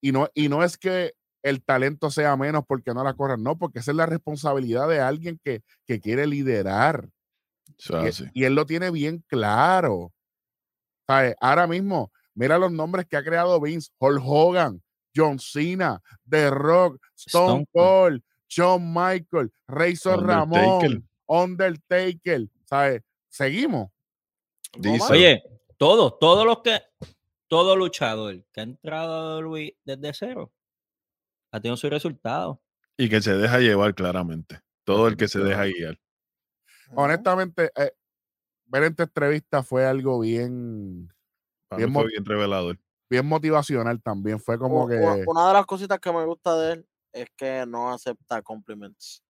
Y 0.00 0.12
no, 0.12 0.28
y 0.34 0.48
no 0.48 0.64
es 0.64 0.76
que 0.76 1.12
el 1.42 1.62
talento 1.62 2.10
sea 2.10 2.36
menos 2.36 2.64
porque 2.66 2.92
no 2.94 3.02
la 3.04 3.14
corran, 3.14 3.42
no, 3.42 3.58
porque 3.58 3.80
esa 3.80 3.90
es 3.92 3.96
la 3.96 4.06
responsabilidad 4.06 4.88
de 4.88 5.00
alguien 5.00 5.40
que, 5.44 5.62
que 5.86 6.00
quiere 6.00 6.26
liderar. 6.26 7.08
Es 7.78 8.24
Y, 8.34 8.44
él 8.44 8.54
lo 8.54 8.66
tiene 8.66 8.90
bien 8.90 9.24
claro. 9.26 10.12
¿Sabes? 11.06 11.34
Ahora 11.40 11.66
mismo, 11.66 12.12
mira 12.34 12.58
los 12.58 12.72
nombres 12.72 13.06
que 13.06 13.16
ha 13.16 13.24
creado 13.24 13.60
Vince: 13.60 13.90
Hulk 13.98 14.22
Hogan, 14.24 14.82
John 15.14 15.38
Cena, 15.38 16.00
The 16.28 16.50
Rock, 16.50 17.00
Stone 17.16 17.64
Stone 17.64 17.66
Cold. 17.72 18.22
Shawn 18.52 18.92
Michael, 18.92 19.50
Razor. 19.66 20.26
Ramón, 20.26 21.08
Undertaker. 21.26 22.48
¿Sabes? 22.66 23.02
Seguimos. 23.28 23.90
Diesel. 24.78 25.16
Oye, 25.16 25.42
todos, 25.78 26.18
todos 26.18 26.44
los 26.44 26.60
que, 26.60 26.82
todo 27.48 27.76
luchador 27.76 28.44
que 28.52 28.60
ha 28.60 28.64
entrado 28.64 29.38
WWE 29.38 29.76
desde 29.84 30.12
cero 30.12 30.52
ha 31.50 31.60
tenido 31.60 31.76
su 31.76 31.88
resultado. 31.88 32.62
Y 32.96 33.08
que 33.08 33.22
se 33.22 33.34
deja 33.34 33.58
llevar 33.58 33.94
claramente. 33.94 34.60
Todo 34.84 35.08
el 35.08 35.16
que 35.16 35.28
se 35.28 35.38
deja 35.38 35.64
guiar. 35.64 35.98
Honestamente, 36.94 37.70
eh, 37.76 37.92
ver 38.66 38.84
esta 38.84 39.04
entrevista 39.04 39.62
fue 39.62 39.86
algo 39.86 40.20
bien, 40.20 41.12
Bien 41.76 41.92
fue 41.92 42.06
revelador. 42.24 42.78
bien 43.08 43.26
motivacional 43.26 44.00
también. 44.02 44.40
Fue 44.40 44.58
como 44.58 44.86
que. 44.88 45.24
Una 45.26 45.48
de 45.48 45.52
las 45.54 45.66
cositas 45.66 45.98
que 45.98 46.12
me 46.12 46.24
gusta 46.24 46.56
de 46.56 46.72
él 46.74 46.86
es 47.12 47.28
que 47.36 47.64
no 47.66 47.92
acepta 47.92 48.42
compliments. 48.42 49.22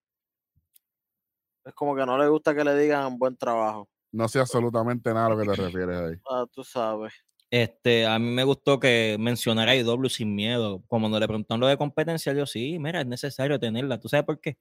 Es 1.65 1.75
como 1.75 1.95
que 1.95 2.05
no 2.05 2.19
le 2.19 2.29
gusta 2.29 2.55
que 2.55 2.65
le 2.65 2.77
digan 2.77 3.19
buen 3.19 3.37
trabajo. 3.37 3.89
No 4.13 4.29
sé 4.29 4.41
absolutamente 4.41 5.13
nada 5.15 5.27
a 5.27 5.31
lo 5.31 5.39
que 5.39 5.49
te 5.49 5.57
refieres 5.57 6.01
ahí. 6.01 6.17
Ah, 6.31 6.47
tú 6.51 6.63
sabes. 6.65 7.13
Este, 7.51 8.07
a 8.07 8.19
mí 8.19 8.31
me 8.31 8.45
gustó 8.45 8.81
que 8.81 9.17
mencionara 9.21 9.73
a 9.73 9.77
IW 9.77 10.09
sin 10.09 10.35
miedo. 10.35 10.83
Como 10.87 11.05
cuando 11.05 11.21
le 11.21 11.27
preguntaron 11.27 11.61
lo 11.61 11.67
de 11.67 11.77
competencia, 11.77 12.33
yo 12.33 12.47
sí, 12.47 12.79
mira, 12.79 13.01
es 13.01 13.07
necesario 13.07 13.59
tenerla. 13.61 14.01
¿Tú 14.01 14.09
sabes 14.09 14.25
por 14.25 14.41
qué? 14.41 14.57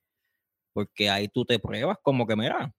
Porque 0.73 1.09
ahí 1.09 1.27
tú 1.29 1.45
te 1.45 1.59
pruebas 1.59 1.97
como 2.01 2.27
que, 2.27 2.35
mira, 2.35 2.73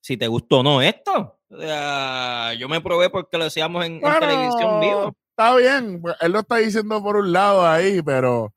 si 0.00 0.16
te 0.16 0.26
gustó 0.28 0.60
o 0.60 0.62
no 0.62 0.82
esto. 0.82 1.38
O 1.50 1.58
sea, 1.60 2.52
yo 2.54 2.68
me 2.68 2.80
probé 2.80 3.10
porque 3.10 3.38
lo 3.38 3.44
decíamos 3.44 3.84
en, 3.86 3.94
en 3.94 4.20
televisión 4.20 4.80
vivo. 4.80 5.14
Está 5.30 5.54
bien, 5.56 6.00
pues, 6.02 6.16
él 6.20 6.32
lo 6.32 6.40
está 6.40 6.56
diciendo 6.56 7.02
por 7.02 7.16
un 7.16 7.32
lado 7.32 7.66
ahí, 7.66 8.02
pero 8.02 8.52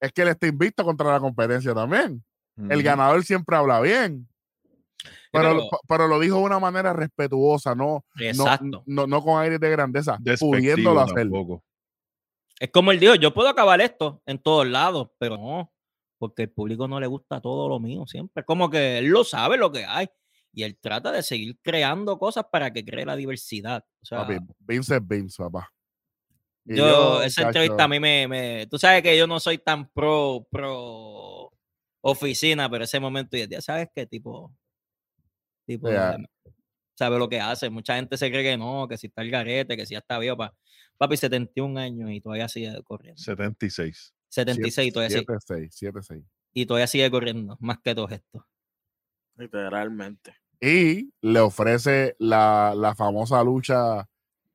es 0.00 0.12
que 0.12 0.22
él 0.22 0.28
está 0.28 0.46
invicto 0.46 0.84
contra 0.84 1.10
la 1.12 1.20
competencia 1.20 1.72
también. 1.74 2.22
El 2.68 2.82
ganador 2.82 3.24
siempre 3.24 3.56
habla 3.56 3.80
bien. 3.80 4.28
Pero, 5.32 5.48
pero- 5.56 5.68
pero 5.88 6.06
lo 6.08 6.20
dijo 6.20 6.36
de 6.38 6.42
una 6.44 6.60
manera 6.60 6.92
respetuosa, 6.92 7.74
no, 7.74 8.04
no, 8.14 8.24
Exacto. 8.24 8.82
no, 8.86 9.06
no 9.06 9.22
con 9.22 9.40
aire 9.42 9.58
de 9.58 9.70
grandeza, 9.70 10.16
Despectivo 10.20 10.52
pudiéndolo 10.52 11.00
hacer. 11.00 11.16
tampoco. 11.24 11.62
Es 12.60 12.70
como 12.70 12.92
él 12.92 13.00
dijo, 13.00 13.16
yo 13.16 13.34
puedo 13.34 13.48
acabar 13.48 13.80
esto 13.80 14.22
en 14.26 14.38
todos 14.38 14.66
lados, 14.66 15.08
pero 15.18 15.36
no, 15.36 15.72
porque 16.18 16.42
el 16.42 16.50
público 16.50 16.86
no 16.86 17.00
le 17.00 17.08
gusta 17.08 17.40
todo 17.40 17.68
lo 17.68 17.80
mío 17.80 18.06
siempre. 18.06 18.44
Como 18.44 18.70
que 18.70 18.98
él 18.98 19.06
lo 19.06 19.24
sabe 19.24 19.56
lo 19.56 19.72
que 19.72 19.84
hay 19.84 20.08
y 20.54 20.62
él 20.62 20.76
trata 20.80 21.10
de 21.12 21.22
seguir 21.22 21.58
creando 21.62 22.18
cosas 22.18 22.44
para 22.50 22.72
que 22.72 22.84
cree 22.84 23.04
la 23.04 23.16
diversidad. 23.16 23.84
O 24.02 24.04
sea, 24.06 24.18
Papi, 24.26 24.38
Vince 24.60 24.96
es 24.96 25.06
Vince, 25.08 25.42
papá. 25.42 25.72
Y 26.66 26.76
yo, 26.76 27.22
esa 27.22 27.42
entrevista 27.48 27.84
a 27.84 27.88
mí 27.88 28.00
me, 28.00 28.26
me- 28.28 28.66
Tú 28.70 28.78
sabes 28.78 29.02
que 29.02 29.16
yo 29.18 29.26
no 29.26 29.38
soy 29.40 29.58
tan 29.58 29.88
pro, 29.90 30.46
pro 30.50 31.52
oficina, 32.00 32.70
pero 32.70 32.84
ese 32.84 32.98
momento, 33.00 33.36
ya 33.36 33.60
sabes 33.60 33.88
qué 33.94 34.06
tipo. 34.06 34.54
Tipo, 35.66 35.88
sabe 36.94 37.18
lo 37.18 37.28
que 37.28 37.40
hace. 37.40 37.68
Mucha 37.70 37.96
gente 37.96 38.16
se 38.16 38.30
cree 38.30 38.42
que 38.42 38.56
no, 38.56 38.86
que 38.88 38.96
si 38.98 39.06
está 39.08 39.22
el 39.22 39.30
garete, 39.30 39.76
que 39.76 39.84
si 39.86 39.92
ya 39.94 39.98
está 39.98 40.18
viejo. 40.18 40.36
pa- 40.36 40.54
Papi, 40.96 41.16
71 41.16 41.76
años 41.80 42.10
y 42.12 42.20
todavía 42.20 42.48
sigue 42.48 42.80
corriendo. 42.84 43.20
76. 43.20 44.14
76 44.28 44.88
y 44.88 44.92
todavía, 44.92 45.18
sigue, 45.18 45.26
7-6, 45.26 45.70
7-6. 45.92 46.24
y 46.52 46.66
todavía 46.66 46.86
sigue 46.86 47.10
corriendo, 47.10 47.56
más 47.60 47.78
que 47.82 47.94
todos 47.94 48.12
estos. 48.12 48.42
Literalmente. 49.36 50.34
Y 50.60 51.10
le 51.20 51.40
ofrece 51.40 52.14
la, 52.18 52.74
la 52.76 52.94
famosa 52.94 53.42
lucha 53.44 54.00
a, 54.00 54.06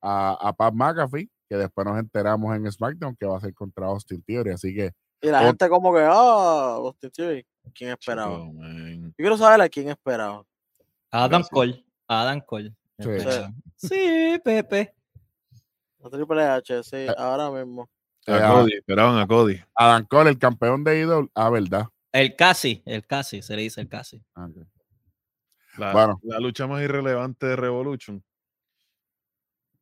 a 0.02 0.54
Pat 0.54 0.74
McAfee, 0.74 1.30
que 1.48 1.56
después 1.56 1.86
nos 1.86 2.00
enteramos 2.00 2.56
en 2.56 2.72
SmackDown 2.72 3.16
que 3.16 3.26
va 3.26 3.38
a 3.38 3.42
ser 3.42 3.54
contra 3.54 3.88
Austin 3.88 4.22
Theory. 4.24 4.52
Así 4.52 4.74
que 4.74 4.92
Y 5.22 5.28
la 5.30 5.42
gente 5.44 5.68
como 5.70 5.94
que, 5.94 6.02
ah, 6.02 6.76
Austin 6.78 7.12
Theory, 7.12 7.46
¿quién 7.74 7.92
esperaba? 7.92 8.38
Chico. 8.38 8.54
Yo 8.62 9.12
quiero 9.18 9.38
saber 9.38 9.62
a 9.62 9.70
quién 9.70 9.90
esperaba. 9.90 10.44
Adam 11.12 11.30
Gracias. 11.30 11.50
Cole. 11.50 11.86
Adam 12.08 12.42
Cole. 12.42 12.74
Sí. 13.78 14.40
Pepe. 14.44 14.94
A 16.04 16.10
Triple 16.10 16.44
H, 16.44 16.84
sí, 16.84 16.96
Eh, 16.96 17.14
ahora 17.18 17.50
mismo. 17.52 17.90
eh, 18.26 18.34
A 18.34 18.52
Cody, 18.54 18.74
esperaban 18.74 19.18
a 19.18 19.28
Cody. 19.28 19.60
Adam 19.76 20.06
Cole, 20.06 20.30
el 20.30 20.38
campeón 20.40 20.84
de 20.84 21.02
IW, 21.02 21.30
ah, 21.36 21.50
verdad. 21.50 21.88
El 22.12 22.36
casi, 22.36 22.82
el 22.86 23.06
casi, 23.06 23.42
se 23.42 23.56
le 23.56 23.64
dice 23.64 23.82
el 23.82 23.90
casi. 23.90 24.24
Ah, 24.36 24.46
ok. 24.50 24.66
La, 25.78 25.94
Bueno. 25.94 26.20
la 26.24 26.40
lucha 26.40 26.68
más 26.68 26.82
irrelevante 26.82 27.46
de 27.46 27.56
Revolution. 27.56 28.24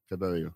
¿Qué 0.08 0.18
te 0.18 0.34
digo? 0.34 0.56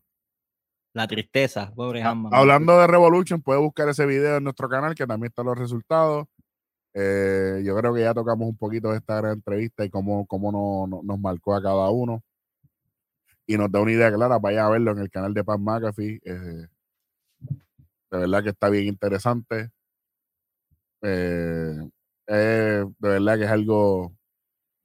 La 0.93 1.07
tristeza, 1.07 1.71
pobre 1.73 2.03
Hanman. 2.03 2.33
Hablando 2.33 2.77
de 2.77 2.87
Revolution, 2.87 3.41
puedes 3.41 3.61
buscar 3.61 3.87
ese 3.89 4.05
video 4.05 4.37
en 4.37 4.43
nuestro 4.43 4.67
canal 4.69 4.93
que 4.93 5.07
también 5.07 5.29
están 5.29 5.45
los 5.45 5.57
resultados. 5.57 6.27
Eh, 6.93 7.61
yo 7.63 7.75
creo 7.77 7.93
que 7.93 8.01
ya 8.01 8.13
tocamos 8.13 8.47
un 8.49 8.57
poquito 8.57 8.91
de 8.91 8.97
esta 8.97 9.15
gran 9.17 9.33
entrevista 9.33 9.85
y 9.85 9.89
cómo, 9.89 10.25
cómo 10.27 10.51
no- 10.51 10.87
no- 10.87 11.01
nos 11.03 11.19
marcó 11.19 11.55
a 11.55 11.61
cada 11.61 11.89
uno. 11.89 12.21
Y 13.47 13.57
nos 13.57 13.71
da 13.71 13.79
una 13.81 13.91
idea 13.93 14.13
clara. 14.13 14.37
Vayan 14.39 14.65
a 14.65 14.69
verlo 14.69 14.91
en 14.91 14.99
el 14.99 15.09
canal 15.09 15.33
de 15.33 15.43
Pat 15.43 15.59
McAfee. 15.59 16.19
eh, 16.25 16.67
de 18.11 18.17
verdad 18.17 18.43
que 18.43 18.49
está 18.49 18.69
bien 18.69 18.87
interesante. 18.87 19.71
Eh, 21.01 21.77
eh, 22.27 22.85
de 22.99 23.09
verdad 23.09 23.37
que 23.37 23.45
es 23.45 23.49
algo 23.49 24.13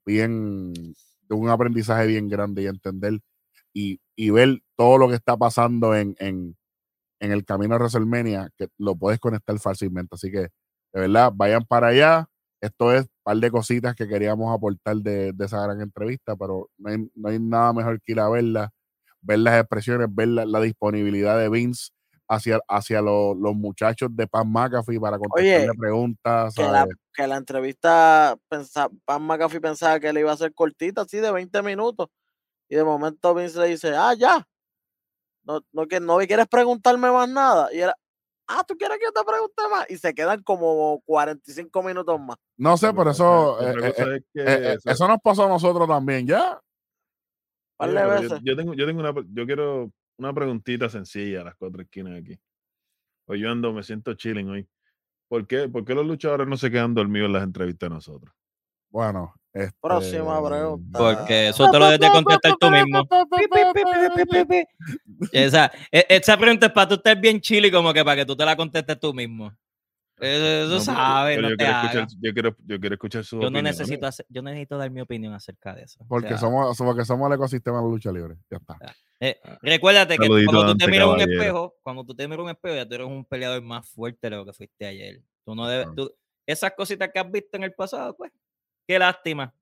bien, 0.06 0.72
de 0.74 1.34
un 1.34 1.48
aprendizaje 1.50 2.06
bien 2.06 2.28
grande 2.28 2.62
y 2.62 2.66
entender 2.66 3.20
y, 3.74 4.00
y 4.16 4.30
ver 4.30 4.60
todo 4.76 4.98
lo 4.98 5.08
que 5.08 5.16
está 5.16 5.36
pasando 5.36 5.94
en, 5.96 6.16
en, 6.18 6.56
en 7.20 7.32
el 7.32 7.44
camino 7.44 7.74
a 7.74 7.78
WrestleMania, 7.78 8.50
que 8.56 8.68
lo 8.78 8.96
puedes 8.96 9.20
conectar 9.20 9.58
fácilmente. 9.58 10.14
Así 10.14 10.30
que, 10.30 10.40
de 10.92 11.00
verdad, 11.00 11.32
vayan 11.34 11.64
para 11.64 11.88
allá. 11.88 12.28
Esto 12.60 12.92
es 12.92 13.02
un 13.02 13.08
par 13.22 13.36
de 13.38 13.50
cositas 13.50 13.94
que 13.96 14.08
queríamos 14.08 14.54
aportar 14.54 14.96
de, 14.96 15.32
de 15.32 15.44
esa 15.44 15.62
gran 15.62 15.80
entrevista, 15.82 16.36
pero 16.36 16.70
no 16.78 16.90
hay, 16.90 17.10
no 17.14 17.28
hay 17.28 17.38
nada 17.38 17.72
mejor 17.74 18.00
que 18.00 18.12
ir 18.12 18.20
a 18.20 18.28
verla, 18.30 18.70
ver 19.20 19.40
las 19.40 19.60
expresiones, 19.60 20.08
ver 20.14 20.28
la, 20.28 20.46
la 20.46 20.60
disponibilidad 20.60 21.38
de 21.38 21.50
Vince 21.50 21.90
hacia, 22.28 22.60
hacia 22.68 23.00
lo- 23.00 23.34
los 23.34 23.54
muchachos 23.54 24.08
de 24.12 24.26
Pat 24.26 24.44
McAfee 24.46 24.98
para 25.00 25.18
contestarle 25.18 25.70
Oye, 25.70 25.78
preguntas. 25.78 26.54
Que 26.54 26.62
la, 26.62 26.86
que 27.12 27.26
la 27.26 27.36
entrevista, 27.36 28.36
pensa, 28.48 28.88
Pan 29.04 29.22
McAfee 29.22 29.60
pensaba 29.60 30.00
que 30.00 30.12
le 30.12 30.20
iba 30.20 30.32
a 30.32 30.36
ser 30.36 30.52
cortita, 30.54 31.02
así 31.02 31.18
de 31.18 31.30
20 31.30 31.62
minutos. 31.62 32.08
Y 32.68 32.76
de 32.76 32.84
momento 32.84 33.34
Vince 33.34 33.58
le 33.60 33.68
dice, 33.68 33.94
ah, 33.96 34.14
ya. 34.14 34.46
No, 35.44 35.60
no, 35.72 35.86
que, 35.86 36.00
no 36.00 36.18
quieres 36.18 36.48
preguntarme 36.48 37.10
más 37.12 37.28
nada. 37.28 37.72
Y 37.72 37.78
era, 37.78 37.96
ah, 38.48 38.64
¿tú 38.66 38.76
quieres 38.76 38.98
que 38.98 39.04
yo 39.04 39.12
te 39.12 39.24
pregunte 39.24 39.62
más? 39.70 39.88
Y 39.88 39.96
se 39.96 40.12
quedan 40.12 40.42
como 40.42 41.00
45 41.06 41.82
minutos 41.84 42.18
más. 42.20 42.36
No 42.56 42.76
sé, 42.76 42.92
pero 42.92 43.10
eso, 43.12 43.60
eh, 43.60 43.74
eh, 43.84 43.92
es 44.16 44.24
que 44.34 44.40
eh, 44.42 44.72
eh, 44.72 44.78
eso- 44.84 45.06
nos 45.06 45.20
pasó 45.20 45.44
a 45.44 45.48
nosotros 45.48 45.86
también, 45.86 46.26
¿ya? 46.26 46.60
Yo, 48.22 48.28
yo 48.42 48.56
tengo, 48.56 48.74
yo 48.74 48.86
tengo 48.86 49.00
una, 49.00 49.12
yo 49.32 49.46
quiero 49.46 49.90
una 50.18 50.32
preguntita 50.32 50.88
sencilla 50.88 51.42
a 51.42 51.44
las 51.44 51.54
cuatro 51.56 51.82
esquinas 51.82 52.18
aquí. 52.18 52.38
Hoy 53.26 53.40
yo 53.40 53.50
ando, 53.50 53.72
me 53.72 53.82
siento 53.82 54.14
chilling 54.14 54.48
hoy. 54.48 54.68
¿Por 55.28 55.46
qué, 55.46 55.68
¿Por 55.68 55.84
qué 55.84 55.94
los 55.94 56.06
luchadores 56.06 56.46
no 56.46 56.56
se 56.56 56.70
quedan 56.70 56.94
dormidos 56.94 57.26
en 57.26 57.32
las 57.32 57.42
entrevistas 57.42 57.88
de 57.88 57.94
nosotros? 57.94 58.32
Bueno, 58.88 59.34
este, 59.52 59.76
Próxima 59.80 60.46
pregunta. 60.46 60.98
Porque 60.98 61.48
eso 61.48 61.68
te 61.70 61.78
lo 61.78 61.86
debes 61.86 62.00
de 62.00 62.10
contestar 62.10 62.54
tú 62.58 62.70
mismo. 62.70 63.08
Esa, 65.32 65.72
e- 65.90 66.06
esa 66.08 66.36
pregunta 66.36 66.66
es 66.66 66.72
para 66.72 66.88
tú 66.88 66.94
estar 66.94 67.20
bien 67.20 67.40
chile, 67.40 67.70
como 67.72 67.92
que 67.92 68.04
para 68.04 68.16
que 68.16 68.26
tú 68.26 68.36
te 68.36 68.44
la 68.44 68.56
contestes 68.56 68.98
tú 69.00 69.12
mismo. 69.12 69.52
Eso, 70.18 70.76
eso 70.76 70.92
No, 70.92 71.24
no 71.24 71.48
yo, 71.50 71.56
te 71.56 71.56
quiero 71.56 71.72
escuchar, 71.82 72.08
yo, 72.20 72.32
quiero, 72.32 72.56
yo 72.64 72.80
quiero 72.80 72.94
escuchar 72.94 73.22
sus 73.24 73.32
Yo 73.32 73.40
no 73.42 73.46
opiniones. 73.58 73.78
necesito 73.78 74.06
hacer- 74.06 74.26
yo 74.30 74.40
necesito 74.42 74.78
dar 74.78 74.90
mi 74.90 75.00
opinión 75.02 75.34
acerca 75.34 75.74
de 75.74 75.82
eso. 75.82 76.02
O 76.04 76.06
Porque 76.08 76.28
sea, 76.28 76.38
somos, 76.38 76.76
porque 76.78 77.04
somos 77.04 77.28
el 77.28 77.34
ecosistema 77.34 77.78
de 77.78 77.82
la 77.84 77.88
lucha 77.90 78.10
libre. 78.12 78.36
Ya 78.50 78.56
está. 78.56 78.78
eh, 79.20 79.38
recuérdate 79.62 80.16
que 80.16 80.24
Saludito, 80.24 80.52
cuando 80.52 80.72
tú 80.72 80.78
te 80.78 80.86
miras 80.90 81.08
un 81.08 81.20
espejo, 81.20 81.74
cuando 81.82 82.04
tú 82.04 82.14
te 82.14 82.26
miras 82.28 82.44
un 82.44 82.50
espejo, 82.50 82.74
ya 82.76 82.88
tú 82.88 82.94
eres 82.94 83.06
un 83.06 83.24
peleador 83.26 83.62
más 83.62 83.88
fuerte 83.88 84.30
de 84.30 84.36
lo 84.36 84.44
que 84.46 84.52
fuiste 84.54 84.86
ayer. 84.86 85.20
Tú 85.44 85.54
no 85.54 85.66
debes, 85.66 85.86
Ah. 85.90 85.92
tú- 85.94 86.12
esas 86.46 86.72
cositas 86.72 87.10
que 87.12 87.18
has 87.18 87.30
visto 87.30 87.56
en 87.56 87.64
el 87.64 87.74
pasado, 87.74 88.16
pues, 88.16 88.32
qué 88.86 88.98
lástima. 88.98 89.52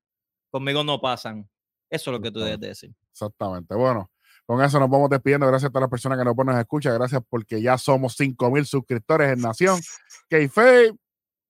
Conmigo 0.51 0.85
no 0.85 1.01
pasan. 1.01 1.49
Eso 1.91 2.11
es 2.11 2.17
lo 2.17 2.21
que 2.23 2.31
tú 2.31 2.41
Ah. 2.41 2.45
debes 2.45 2.61
de 2.61 2.69
decir. 2.69 2.95
Exactamente. 3.11 3.75
Bueno, 3.75 4.09
con 4.47 4.63
eso 4.63 4.79
nos 4.81 4.91
vamos 4.91 5.11
despidiendo. 5.11 5.47
Gracias 5.47 5.69
a 5.71 5.73
todas 5.73 5.83
las 5.85 5.91
personas 5.91 6.19
que 6.19 6.25
nos, 6.25 6.37
nos 6.37 6.59
escuchan. 6.59 6.95
Gracias 6.95 7.23
porque 7.29 7.63
ya 7.63 7.79
somos 7.79 8.15
5 8.17 8.51
mil 8.51 8.67
suscriptores 8.67 9.33
en 9.33 9.41
Nación. 9.41 9.81
K-Fape. 10.29 10.95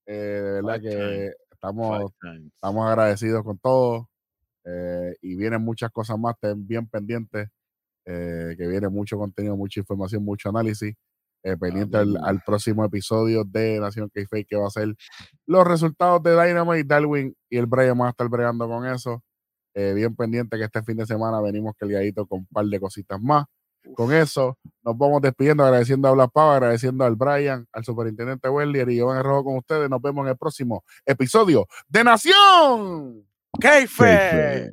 Eh, 0.06 0.12
de 0.14 0.52
verdad 0.62 0.80
Five 0.80 0.90
que 0.90 1.32
estamos, 1.52 2.12
estamos 2.54 2.86
agradecidos 2.88 3.42
con 3.44 3.58
todo. 3.58 4.08
eh, 4.64 5.14
y 5.22 5.36
vienen 5.36 5.62
muchas 5.62 5.90
cosas 5.90 6.18
más. 6.18 6.34
Estén 6.34 6.66
bien 6.66 6.88
pendientes. 6.88 7.48
eh, 8.06 8.54
que 8.58 8.66
viene 8.68 8.88
mucho 8.88 9.16
contenido, 9.18 9.56
mucha 9.56 9.80
información, 9.80 10.24
mucho 10.24 10.48
análisis. 10.50 10.94
eh, 11.44 11.56
pendiente 11.58 11.96
al, 11.98 12.16
al 12.24 12.42
próximo 12.42 12.84
episodio 12.84 13.44
de 13.44 13.78
Nación 13.80 14.10
K-Fape 14.14 14.44
que 14.46 14.56
va 14.56 14.66
a 14.68 14.70
ser 14.70 14.94
los 15.46 15.66
resultados 15.66 16.22
de 16.22 16.32
Dynamite, 16.32 16.84
Darwin 16.84 17.36
y 17.50 17.58
el 17.58 17.66
Brian 17.66 17.96
van 17.98 18.08
a 18.08 18.10
estar 18.10 18.28
bregando 18.28 18.66
con 18.68 18.86
eso. 18.86 19.22
Eh, 19.74 19.92
bien 19.94 20.14
pendiente 20.14 20.56
que 20.56 20.64
este 20.64 20.82
fin 20.82 20.96
de 20.96 21.06
semana 21.06 21.40
venimos 21.40 21.74
cargadito 21.76 22.26
con 22.26 22.40
un 22.40 22.46
par 22.46 22.64
de 22.66 22.80
cositas 22.80 23.20
más. 23.20 23.44
Con 23.94 24.12
eso, 24.14 24.56
nos 24.82 24.96
vamos 24.96 25.20
despidiendo, 25.20 25.62
agradeciendo 25.62 26.08
a 26.08 26.12
Blas 26.12 26.28
Pava, 26.32 26.54
agradeciendo 26.54 27.04
al 27.04 27.16
Brian, 27.16 27.66
al 27.70 27.84
superintendente 27.84 28.48
Wellier 28.48 28.88
y 28.88 28.96
Giovanni 28.96 29.22
Rojo 29.22 29.44
con 29.44 29.56
ustedes. 29.58 29.90
Nos 29.90 30.00
vemos 30.00 30.24
en 30.24 30.30
el 30.30 30.38
próximo 30.38 30.84
episodio 31.04 31.66
de 31.88 32.04
Nación. 32.04 33.26
Keife. 33.60 34.72